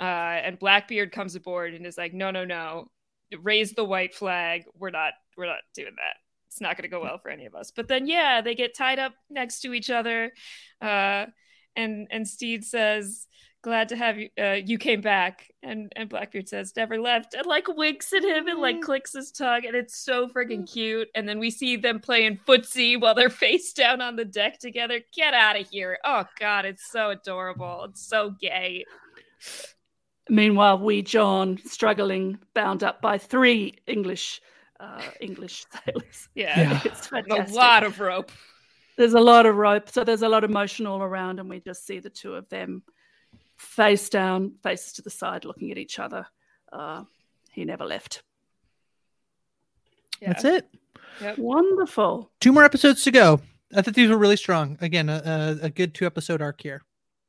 Uh, 0.00 0.04
and 0.04 0.58
Blackbeard 0.58 1.12
comes 1.12 1.34
aboard 1.34 1.74
and 1.74 1.84
is 1.86 1.98
like, 1.98 2.14
"No, 2.14 2.30
no, 2.30 2.46
no, 2.46 2.90
raise 3.42 3.72
the 3.72 3.84
white 3.84 4.14
flag. 4.14 4.64
We're 4.78 4.90
not, 4.90 5.12
we're 5.36 5.46
not 5.46 5.60
doing 5.74 5.94
that. 5.96 6.16
It's 6.46 6.60
not 6.62 6.76
going 6.78 6.84
to 6.84 6.88
go 6.88 7.02
well 7.02 7.18
for 7.18 7.28
any 7.30 7.44
of 7.44 7.54
us." 7.54 7.70
But 7.70 7.88
then, 7.88 8.06
yeah, 8.06 8.40
they 8.40 8.54
get 8.54 8.74
tied 8.74 8.98
up 8.98 9.12
next 9.28 9.60
to 9.60 9.74
each 9.74 9.90
other, 9.90 10.32
uh, 10.80 11.26
and 11.76 12.08
and 12.10 12.26
Stede 12.26 12.64
says, 12.64 13.26
glad 13.66 13.88
to 13.88 13.96
have 13.96 14.16
you 14.16 14.28
uh, 14.40 14.58
you 14.64 14.78
came 14.78 15.00
back. 15.00 15.50
And 15.60 15.92
and 15.96 16.08
blackbeard 16.08 16.48
says 16.48 16.72
never 16.76 17.00
left 17.00 17.34
and 17.34 17.44
like 17.46 17.66
winks 17.66 18.12
at 18.12 18.22
him 18.22 18.46
and 18.46 18.60
like 18.60 18.80
clicks 18.80 19.12
his 19.12 19.32
tongue 19.32 19.66
and 19.66 19.74
it's 19.74 19.98
so 19.98 20.28
freaking 20.28 20.70
cute. 20.72 21.08
And 21.16 21.28
then 21.28 21.40
we 21.40 21.50
see 21.50 21.76
them 21.76 21.98
playing 21.98 22.38
footsie 22.46 23.00
while 23.00 23.16
they're 23.16 23.28
face 23.46 23.72
down 23.72 24.00
on 24.00 24.14
the 24.14 24.24
deck 24.24 24.60
together. 24.60 25.00
Get 25.12 25.34
out 25.34 25.58
of 25.60 25.68
here. 25.68 25.98
Oh 26.04 26.24
god 26.38 26.64
it's 26.64 26.88
so 26.88 27.10
adorable. 27.10 27.86
It's 27.90 28.06
so 28.06 28.30
gay. 28.40 28.84
Meanwhile, 30.28 30.78
Wee 30.78 31.02
John 31.02 31.58
struggling, 31.64 32.38
bound 32.54 32.84
up 32.84 33.00
by 33.00 33.18
three 33.18 33.74
English 33.88 34.40
uh, 34.78 35.02
English 35.20 35.64
sailors. 35.84 36.28
yeah, 36.36 36.60
Yeah. 36.60 36.80
It's 36.84 37.10
a 37.10 37.52
lot 37.52 37.82
of 37.82 37.98
rope. 37.98 38.30
There's 38.96 39.14
a 39.14 39.20
lot 39.20 39.46
of 39.46 39.56
rope, 39.56 39.90
so 39.90 40.04
there's 40.04 40.22
a 40.22 40.28
lot 40.28 40.44
of 40.44 40.50
motion 40.50 40.86
all 40.86 41.02
around, 41.02 41.40
and 41.40 41.50
we 41.50 41.60
just 41.60 41.84
see 41.86 41.98
the 41.98 42.10
two 42.10 42.34
of 42.34 42.48
them 42.48 42.82
face 43.56 44.08
down, 44.08 44.54
faces 44.62 44.92
to 44.94 45.02
the 45.02 45.10
side, 45.10 45.44
looking 45.44 45.70
at 45.70 45.78
each 45.78 45.98
other. 45.98 46.26
Uh, 46.72 47.04
he 47.52 47.64
never 47.64 47.84
left. 47.84 48.22
yeah. 50.20 50.28
That's 50.28 50.44
it. 50.44 50.68
Yep. 51.20 51.38
Wonderful. 51.38 52.30
Two 52.40 52.52
more 52.52 52.64
episodes 52.64 53.02
to 53.04 53.10
go. 53.10 53.40
I 53.74 53.82
thought 53.82 53.94
these 53.94 54.10
were 54.10 54.18
really 54.18 54.36
strong. 54.36 54.76
Again, 54.80 55.08
a, 55.08 55.56
a, 55.62 55.66
a 55.66 55.70
good 55.70 55.94
two 55.94 56.06
episode 56.06 56.42
arc 56.42 56.60
here. 56.60 56.82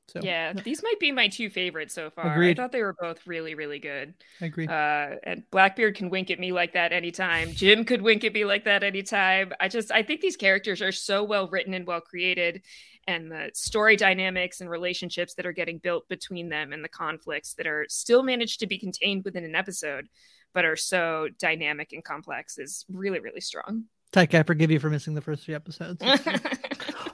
So 0.09 0.21
yeah 0.23 0.53
these 0.53 0.81
might 0.83 1.01
be 1.01 1.11
my 1.11 1.27
two 1.27 1.49
favorites 1.49 1.93
so 1.93 2.09
far 2.09 2.41
i 2.41 2.53
thought 2.53 2.71
they 2.71 2.81
were 2.81 2.95
both 2.97 3.27
really 3.27 3.55
really 3.55 3.77
good 3.77 4.13
I 4.39 4.45
agree. 4.45 4.65
uh 4.65 5.15
and 5.21 5.43
blackbeard 5.51 5.97
can 5.97 6.09
wink 6.09 6.31
at 6.31 6.39
me 6.39 6.53
like 6.53 6.75
that 6.75 6.93
anytime 6.93 7.51
jim 7.51 7.83
could 7.83 8.01
wink 8.01 8.23
at 8.23 8.31
me 8.31 8.45
like 8.45 8.63
that 8.63 8.83
anytime 8.83 9.51
i 9.59 9.67
just 9.67 9.91
i 9.91 10.03
think 10.03 10.21
these 10.21 10.37
characters 10.37 10.81
are 10.81 10.93
so 10.93 11.25
well 11.25 11.49
written 11.49 11.73
and 11.73 11.85
well 11.85 11.99
created 11.99 12.61
and 13.07 13.31
the 13.31 13.49
story 13.53 13.95
dynamics 13.95 14.61
and 14.61 14.69
relationships 14.69 15.33
that 15.35 15.45
are 15.45 15.53
getting 15.53 15.77
built 15.77 16.07
between 16.07 16.49
them 16.49 16.73
and 16.73 16.83
the 16.83 16.89
conflicts 16.89 17.53
that 17.53 17.67
are 17.67 17.85
still 17.89 18.23
managed 18.23 18.59
to 18.59 18.67
be 18.67 18.77
contained 18.77 19.23
within 19.23 19.43
an 19.43 19.55
episode 19.55 20.07
but 20.53 20.65
are 20.65 20.75
so 20.75 21.27
dynamic 21.39 21.93
and 21.93 22.03
complex 22.03 22.57
is 22.57 22.85
really 22.89 23.19
really 23.19 23.41
strong 23.41 23.85
Tyke, 24.11 24.35
I 24.35 24.43
forgive 24.43 24.71
you 24.71 24.79
for 24.79 24.89
missing 24.89 25.15
the 25.15 25.21
first 25.21 25.43
three 25.43 25.55
episodes. 25.55 26.01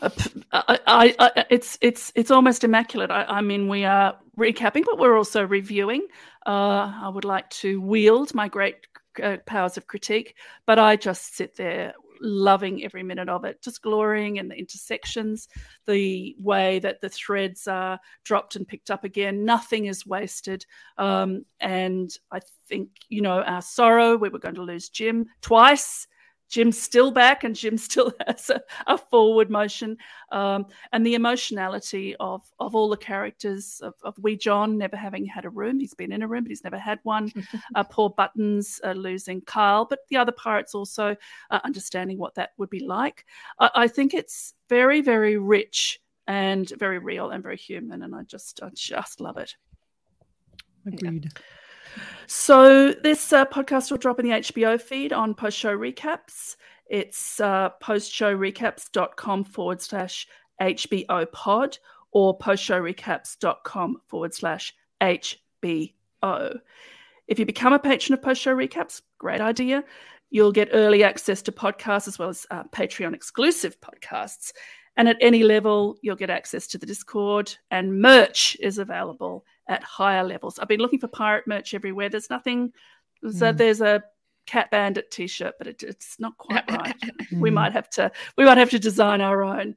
Uh, 0.01 0.09
p- 0.09 0.43
I, 0.51 0.79
I, 0.85 1.15
I, 1.17 1.45
it's 1.49 1.77
it's 1.79 2.11
it's 2.13 2.29
almost 2.29 2.65
immaculate. 2.65 3.09
I, 3.09 3.23
I 3.23 3.41
mean, 3.41 3.69
we 3.69 3.85
are 3.85 4.17
recapping, 4.37 4.83
but 4.83 4.99
we're 4.99 5.17
also 5.17 5.45
reviewing. 5.45 6.05
Uh, 6.45 6.91
I 7.01 7.09
would 7.09 7.23
like 7.23 7.49
to 7.51 7.79
wield 7.79 8.33
my 8.33 8.49
great 8.49 8.75
uh, 9.21 9.37
powers 9.45 9.77
of 9.77 9.87
critique, 9.87 10.35
but 10.65 10.77
I 10.77 10.97
just 10.97 11.35
sit 11.35 11.55
there 11.55 11.93
loving 12.23 12.83
every 12.83 13.03
minute 13.03 13.29
of 13.29 13.45
it, 13.45 13.61
just 13.61 13.81
glorying 13.81 14.37
in 14.37 14.47
the 14.47 14.57
intersections, 14.57 15.47
the 15.85 16.35
way 16.39 16.79
that 16.79 17.01
the 17.01 17.09
threads 17.09 17.67
are 17.67 17.99
dropped 18.23 18.55
and 18.55 18.67
picked 18.67 18.89
up 18.89 19.03
again. 19.03 19.45
Nothing 19.45 19.85
is 19.85 20.05
wasted, 20.07 20.65
um, 20.97 21.45
and 21.59 22.11
I 22.31 22.39
think 22.67 22.89
you 23.09 23.21
know 23.21 23.41
our 23.43 23.61
sorrow. 23.61 24.15
We 24.17 24.29
were 24.29 24.39
going 24.39 24.55
to 24.55 24.63
lose 24.63 24.89
Jim 24.89 25.27
twice. 25.41 26.07
Jim's 26.53 26.79
still 26.79 27.09
back 27.09 27.43
and 27.43 27.55
Jim 27.55 27.77
still 27.89 28.13
has 28.27 28.51
a, 28.51 28.61
a 28.85 28.95
forward 28.95 29.49
motion. 29.49 29.97
Um, 30.31 30.67
and 30.91 31.03
the 31.03 31.15
emotionality 31.15 32.15
of, 32.19 32.43
of 32.59 32.75
all 32.75 32.89
the 32.89 32.97
characters 32.97 33.79
of, 33.81 33.95
of 34.03 34.19
Wee 34.19 34.37
John 34.37 34.77
never 34.77 34.95
having 34.95 35.25
had 35.25 35.45
a 35.45 35.49
room. 35.49 35.79
He's 35.79 35.95
been 35.95 36.11
in 36.11 36.21
a 36.21 36.27
room, 36.27 36.43
but 36.43 36.51
he's 36.51 36.63
never 36.63 36.77
had 36.77 36.99
one. 37.01 37.33
uh, 37.75 37.83
poor 37.83 38.11
Buttons 38.11 38.79
uh, 38.83 38.91
losing 38.91 39.41
Kyle, 39.41 39.85
but 39.85 40.01
the 40.09 40.17
other 40.17 40.31
pirates 40.31 40.75
also 40.75 41.15
uh, 41.49 41.59
understanding 41.63 42.19
what 42.19 42.35
that 42.35 42.51
would 42.57 42.69
be 42.69 42.81
like. 42.81 43.25
I, 43.57 43.71
I 43.73 43.87
think 43.87 44.13
it's 44.13 44.53
very, 44.69 45.01
very 45.01 45.37
rich 45.37 46.01
and 46.27 46.69
very 46.77 46.99
real 46.99 47.31
and 47.31 47.41
very 47.41 47.57
human. 47.57 48.03
And 48.03 48.13
I 48.13 48.21
just, 48.23 48.61
I 48.61 48.69
just 48.75 49.19
love 49.19 49.37
it. 49.37 49.55
Agreed. 50.85 51.31
So 52.27 52.91
this 52.91 53.33
uh, 53.33 53.45
podcast 53.45 53.91
will 53.91 53.97
drop 53.97 54.19
in 54.19 54.25
the 54.27 54.31
HBO 54.31 54.79
feed 54.81 55.13
on 55.13 55.33
post 55.33 55.57
show 55.57 55.77
recaps. 55.77 56.55
It's 56.87 57.39
uh, 57.39 57.69
postshowrecaps.com 57.81 59.43
forward 59.45 59.81
slash 59.81 60.27
HBO 60.61 61.31
pod 61.31 61.77
or 62.11 62.37
postshowrecaps.com 62.37 64.01
forward 64.07 64.33
slash 64.33 64.73
HBO. 65.01 66.59
If 67.27 67.39
you 67.39 67.45
become 67.45 67.73
a 67.73 67.79
patron 67.79 68.13
of 68.13 68.21
Post 68.21 68.41
Show 68.41 68.55
Recaps, 68.55 69.01
great 69.17 69.41
idea. 69.41 69.83
You'll 70.29 70.51
get 70.51 70.69
early 70.73 71.03
access 71.03 71.41
to 71.43 71.51
podcasts 71.51 72.07
as 72.07 72.19
well 72.19 72.29
as 72.29 72.45
uh, 72.51 72.63
Patreon 72.65 73.13
exclusive 73.13 73.77
podcasts. 73.79 74.51
And 74.97 75.09
at 75.09 75.17
any 75.21 75.43
level, 75.43 75.97
you'll 76.01 76.15
get 76.15 76.29
access 76.29 76.67
to 76.67 76.77
the 76.77 76.85
Discord, 76.85 77.55
and 77.71 77.99
merch 77.99 78.55
is 78.59 78.77
available 78.77 79.43
at 79.67 79.83
higher 79.83 80.23
levels. 80.23 80.59
I've 80.59 80.67
been 80.67 80.79
looking 80.81 80.99
for 80.99 81.07
pirate 81.07 81.47
merch 81.47 81.73
everywhere. 81.73 82.09
There's 82.09 82.29
nothing. 82.29 82.73
So 83.23 83.53
Mm. 83.53 83.57
there's 83.57 83.81
a 83.81 84.03
Cat 84.45 84.69
Bandit 84.71 85.09
T-shirt, 85.09 85.53
but 85.57 85.67
it, 85.67 85.83
it's 85.83 86.19
not 86.19 86.37
quite 86.37 86.63
right. 86.71 86.95
we 87.31 87.49
Mm. 87.49 87.53
might 87.53 87.71
have 87.73 87.89
to. 87.91 88.11
We 88.37 88.43
might 88.45 88.57
have 88.57 88.71
to 88.71 88.79
design 88.79 89.21
our 89.21 89.41
own. 89.43 89.75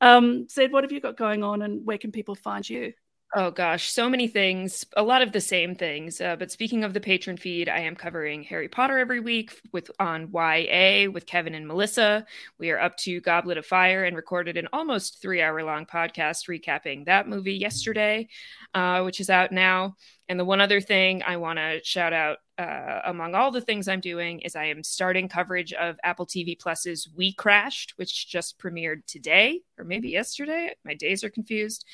Um, 0.00 0.48
Zed, 0.48 0.72
what 0.72 0.82
have 0.82 0.90
you 0.90 1.00
got 1.00 1.16
going 1.16 1.44
on, 1.44 1.62
and 1.62 1.86
where 1.86 1.98
can 1.98 2.10
people 2.10 2.34
find 2.34 2.68
you? 2.68 2.92
Oh 3.34 3.50
gosh, 3.50 3.90
so 3.90 4.10
many 4.10 4.28
things. 4.28 4.84
A 4.94 5.02
lot 5.02 5.22
of 5.22 5.32
the 5.32 5.40
same 5.40 5.74
things. 5.74 6.20
Uh, 6.20 6.36
but 6.36 6.52
speaking 6.52 6.84
of 6.84 6.92
the 6.92 7.00
patron 7.00 7.38
feed, 7.38 7.66
I 7.66 7.78
am 7.78 7.96
covering 7.96 8.42
Harry 8.42 8.68
Potter 8.68 8.98
every 8.98 9.20
week 9.20 9.58
with 9.72 9.90
on 9.98 10.28
YA 10.34 11.10
with 11.10 11.24
Kevin 11.24 11.54
and 11.54 11.66
Melissa. 11.66 12.26
We 12.58 12.70
are 12.72 12.78
up 12.78 12.94
to 12.98 13.22
Goblet 13.22 13.56
of 13.56 13.64
Fire 13.64 14.04
and 14.04 14.14
recorded 14.16 14.58
an 14.58 14.68
almost 14.70 15.22
three 15.22 15.40
hour 15.40 15.64
long 15.64 15.86
podcast 15.86 16.46
recapping 16.46 17.06
that 17.06 17.26
movie 17.26 17.54
yesterday, 17.54 18.28
uh, 18.74 19.00
which 19.00 19.18
is 19.18 19.30
out 19.30 19.50
now. 19.50 19.96
And 20.28 20.38
the 20.38 20.44
one 20.44 20.60
other 20.60 20.82
thing 20.82 21.22
I 21.26 21.38
want 21.38 21.58
to 21.58 21.80
shout 21.82 22.12
out 22.12 22.36
uh, 22.62 23.00
among 23.06 23.34
all 23.34 23.50
the 23.50 23.60
things 23.60 23.88
I'm 23.88 24.00
doing 24.00 24.40
is 24.40 24.54
I 24.54 24.66
am 24.66 24.84
starting 24.84 25.28
coverage 25.28 25.72
of 25.72 25.98
Apple 26.04 26.26
TV 26.26 26.58
Plus's 26.58 27.08
We 27.14 27.32
Crashed, 27.32 27.94
which 27.96 28.28
just 28.28 28.58
premiered 28.58 29.04
today 29.06 29.62
or 29.78 29.84
maybe 29.84 30.10
yesterday. 30.10 30.74
My 30.84 30.94
days 30.94 31.24
are 31.24 31.30
confused. 31.30 31.84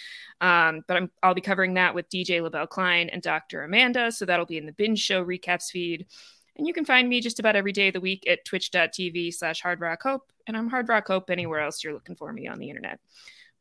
Um, 0.40 0.84
but 0.86 0.96
I'm, 0.96 1.10
I'll 1.22 1.34
be 1.34 1.40
covering 1.40 1.74
that 1.74 1.94
with 1.94 2.10
DJ 2.10 2.42
LaBelle 2.42 2.66
Klein 2.66 3.08
and 3.08 3.22
Dr. 3.22 3.62
Amanda. 3.62 4.12
So 4.12 4.24
that'll 4.24 4.46
be 4.46 4.58
in 4.58 4.66
the 4.66 4.72
binge 4.72 5.00
show 5.00 5.24
recaps 5.24 5.70
feed. 5.70 6.06
And 6.56 6.66
you 6.66 6.74
can 6.74 6.84
find 6.84 7.08
me 7.08 7.20
just 7.20 7.38
about 7.38 7.56
every 7.56 7.72
day 7.72 7.88
of 7.88 7.94
the 7.94 8.00
week 8.00 8.28
at 8.28 8.44
twitch.tv 8.44 9.32
slash 9.32 9.62
hard 9.62 9.80
rock 9.80 10.02
hope. 10.02 10.30
And 10.46 10.56
I'm 10.56 10.68
hard 10.68 10.88
rock 10.88 11.06
hope 11.08 11.30
anywhere 11.30 11.60
else 11.60 11.82
you're 11.82 11.94
looking 11.94 12.16
for 12.16 12.32
me 12.32 12.46
on 12.46 12.58
the 12.58 12.68
internet. 12.68 12.98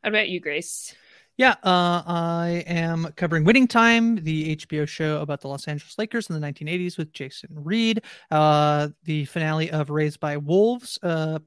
How 0.03 0.09
about 0.09 0.29
you, 0.29 0.39
Grace? 0.39 0.93
Yeah, 1.37 1.51
uh, 1.63 2.01
I 2.07 2.63
am 2.65 3.13
covering 3.15 3.43
Winning 3.43 3.67
Time, 3.67 4.15
the 4.15 4.55
HBO 4.55 4.87
show 4.87 5.21
about 5.21 5.41
the 5.41 5.47
Los 5.47 5.67
Angeles 5.67 5.95
Lakers 5.99 6.29
in 6.31 6.39
the 6.39 6.45
1980s 6.45 6.97
with 6.97 7.13
Jason 7.13 7.49
Reed. 7.51 8.01
Uh, 8.31 8.89
the 9.03 9.25
finale 9.25 9.69
of 9.69 9.91
Raised 9.91 10.19
by 10.19 10.37
Wolves, 10.37 10.97
uh, 11.03 11.37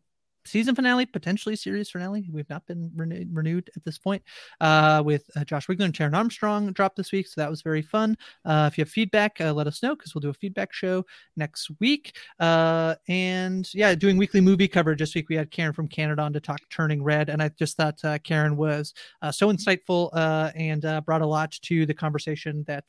season 0.44 0.74
finale, 0.74 1.06
potentially 1.06 1.56
series 1.56 1.90
finale. 1.90 2.28
We've 2.30 2.48
not 2.48 2.66
been 2.66 2.90
renewed, 2.96 3.28
renewed 3.32 3.70
at 3.76 3.84
this 3.84 3.98
point. 3.98 4.22
Uh, 4.60 5.02
with 5.04 5.30
uh, 5.36 5.44
Josh 5.44 5.66
Wigler 5.66 5.84
and 5.84 5.96
Sharon 5.96 6.14
Armstrong 6.14 6.72
dropped 6.72 6.96
this 6.96 7.12
week, 7.12 7.26
so 7.26 7.40
that 7.40 7.50
was 7.50 7.62
very 7.62 7.82
fun. 7.82 8.16
Uh, 8.44 8.68
if 8.70 8.78
you 8.78 8.82
have 8.82 8.90
feedback, 8.90 9.40
uh, 9.40 9.52
let 9.52 9.66
us 9.66 9.82
know 9.82 9.94
because 9.94 10.14
we'll 10.14 10.20
do 10.20 10.30
a 10.30 10.34
feedback 10.34 10.72
show 10.72 11.04
next 11.36 11.70
week. 11.80 12.16
Uh, 12.38 12.94
and 13.08 13.72
yeah, 13.74 13.94
doing 13.94 14.16
weekly 14.16 14.40
movie 14.40 14.68
coverage 14.68 14.98
this 14.98 15.14
week. 15.14 15.28
We 15.28 15.36
had 15.36 15.50
Karen 15.50 15.72
from 15.72 15.88
Canada 15.88 16.22
on 16.22 16.32
to 16.32 16.40
talk 16.40 16.60
Turning 16.70 17.02
Red, 17.02 17.28
and 17.28 17.42
I 17.42 17.50
just 17.50 17.76
thought 17.76 18.02
uh, 18.04 18.18
Karen 18.24 18.56
was 18.56 18.94
so 19.30 19.52
insightful 19.52 20.10
and 20.56 20.82
brought 21.04 21.22
a 21.22 21.26
lot 21.26 21.52
to 21.62 21.86
the 21.86 21.94
conversation 21.94 22.64
that 22.66 22.84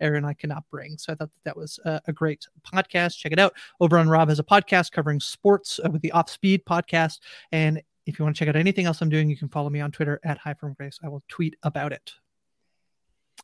Aaron 0.00 0.18
and 0.20 0.26
I 0.26 0.34
cannot 0.34 0.64
bring. 0.70 0.98
So 0.98 1.12
I 1.12 1.16
thought 1.16 1.30
that, 1.30 1.44
that 1.44 1.56
was 1.56 1.78
a 1.84 2.12
great 2.12 2.46
podcast. 2.62 3.16
Check 3.16 3.32
it 3.32 3.38
out. 3.38 3.54
Over 3.80 3.98
on 3.98 4.08
Rob 4.08 4.28
has 4.28 4.38
a 4.38 4.44
podcast 4.44 4.92
covering 4.92 5.20
sports 5.20 5.80
with 5.90 6.02
the 6.02 6.12
Off 6.12 6.28
Speed 6.28 6.64
podcast. 6.66 6.89
And 7.52 7.82
if 8.06 8.18
you 8.18 8.24
want 8.24 8.36
to 8.36 8.38
check 8.38 8.48
out 8.48 8.56
anything 8.56 8.86
else 8.86 9.00
I'm 9.00 9.08
doing, 9.08 9.28
you 9.28 9.36
can 9.36 9.48
follow 9.48 9.70
me 9.70 9.80
on 9.80 9.92
Twitter 9.92 10.20
at 10.24 10.38
Hi 10.38 10.54
from 10.54 10.74
Grace. 10.74 10.98
I 11.02 11.08
will 11.08 11.22
tweet 11.28 11.56
about 11.62 11.92
it. 11.92 12.12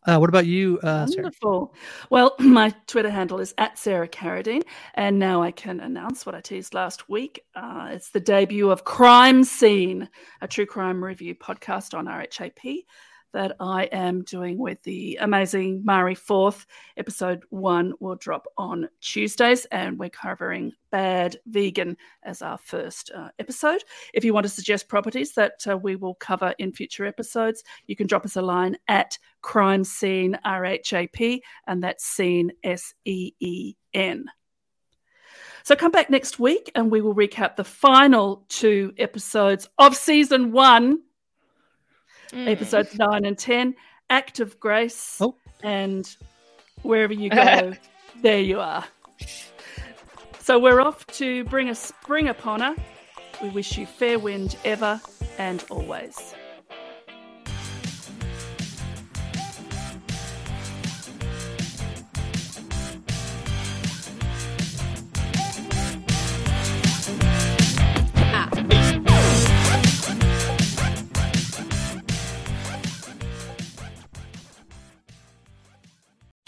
Uh, 0.05 0.19
what 0.19 0.29
about 0.29 0.47
you, 0.47 0.79
uh, 0.83 1.07
Sarah? 1.07 1.25
Wonderful. 1.25 1.75
Well, 2.11 2.37
my 2.39 2.73
Twitter 2.87 3.11
handle 3.11 3.41
is 3.41 3.55
at 3.59 3.79
Sarah 3.79 4.09
Carradine, 4.09 4.63
and 4.95 5.19
now 5.19 5.43
I 5.43 5.51
can 5.51 5.81
announce 5.81 6.27
what 6.27 6.35
I 6.35 6.41
teased 6.41 6.75
last 6.75 7.09
week. 7.09 7.41
Uh, 7.55 7.89
it's 7.93 8.11
the 8.11 8.21
debut 8.21 8.71
of 8.71 8.85
Crime 8.85 9.43
Scene, 9.43 10.09
a 10.41 10.49
true 10.49 10.67
crime 10.67 11.03
review 11.03 11.35
podcast 11.35 11.97
on 11.97 12.07
RHAP 12.07 12.85
that 13.37 13.55
I 13.61 13.85
am 13.93 14.23
doing 14.23 14.57
with 14.57 14.83
the 14.85 15.19
amazing 15.21 15.83
Mari 15.85 16.15
Fourth. 16.15 16.65
Episode 16.97 17.45
one 17.51 17.93
will 18.01 18.15
drop 18.15 18.47
on 18.57 18.89
Tuesdays, 19.03 19.67
and 19.67 19.99
we're 19.99 20.09
covering 20.09 20.73
Bad 20.91 21.37
Vegan 21.45 21.99
as 22.23 22.41
our 22.41 22.57
first 22.57 23.11
uh, 23.15 23.29
episode. 23.39 23.85
If 24.15 24.25
you 24.25 24.33
want 24.33 24.45
to 24.45 24.49
suggest 24.49 24.89
properties 24.89 25.35
that 25.35 25.63
uh, 25.69 25.77
we 25.77 25.97
will 25.97 26.15
cover 26.15 26.55
in 26.57 26.73
future 26.73 27.05
episodes, 27.05 27.63
you 27.87 27.95
can 27.95 28.07
drop 28.07 28.25
us 28.25 28.37
a 28.37 28.43
line 28.43 28.79
at 28.89 29.19
Crime 29.43 29.85
Scene 29.85 30.39
RHAP, 30.47 31.43
and 31.67 31.85
that's 31.85 32.07
Scene 32.07 32.53
S 32.65 32.95
E 33.05 33.33
E 33.39 33.75
N. 33.93 34.25
So 35.63 35.77
come 35.77 35.93
back 35.93 36.09
next 36.09 36.39
week, 36.39 36.73
and 36.75 36.91
we 36.91 37.03
will 37.03 37.15
recap 37.15 37.57
the 37.57 37.65
final 37.65 38.47
two 38.49 38.95
episodes 38.97 39.69
of 39.77 39.95
season 39.95 40.53
one 40.53 41.01
Mm. 42.33 42.49
episodes 42.49 42.97
nine 42.97 43.25
and 43.25 43.39
10, 43.39 43.75
Act 44.11 44.41
of 44.41 44.59
Grace, 44.61 45.19
oh. 45.21 45.37
and 45.63 46.17
wherever 46.83 47.13
you 47.13 47.31
go, 47.31 47.73
there 48.23 48.41
you 48.41 48.61
are. 48.61 48.85
So 50.39 50.59
we're 50.59 50.81
off 50.81 51.07
to 51.09 51.45
bring 51.45 51.69
a 51.69 51.75
spring 51.75 52.29
upon 52.29 52.61
her. 52.61 52.77
We 53.43 53.51
wish 53.51 53.77
you 53.77 53.87
fair 53.87 54.19
wind 54.19 54.57
ever 54.65 55.01
and 55.39 55.65
always. 55.71 56.35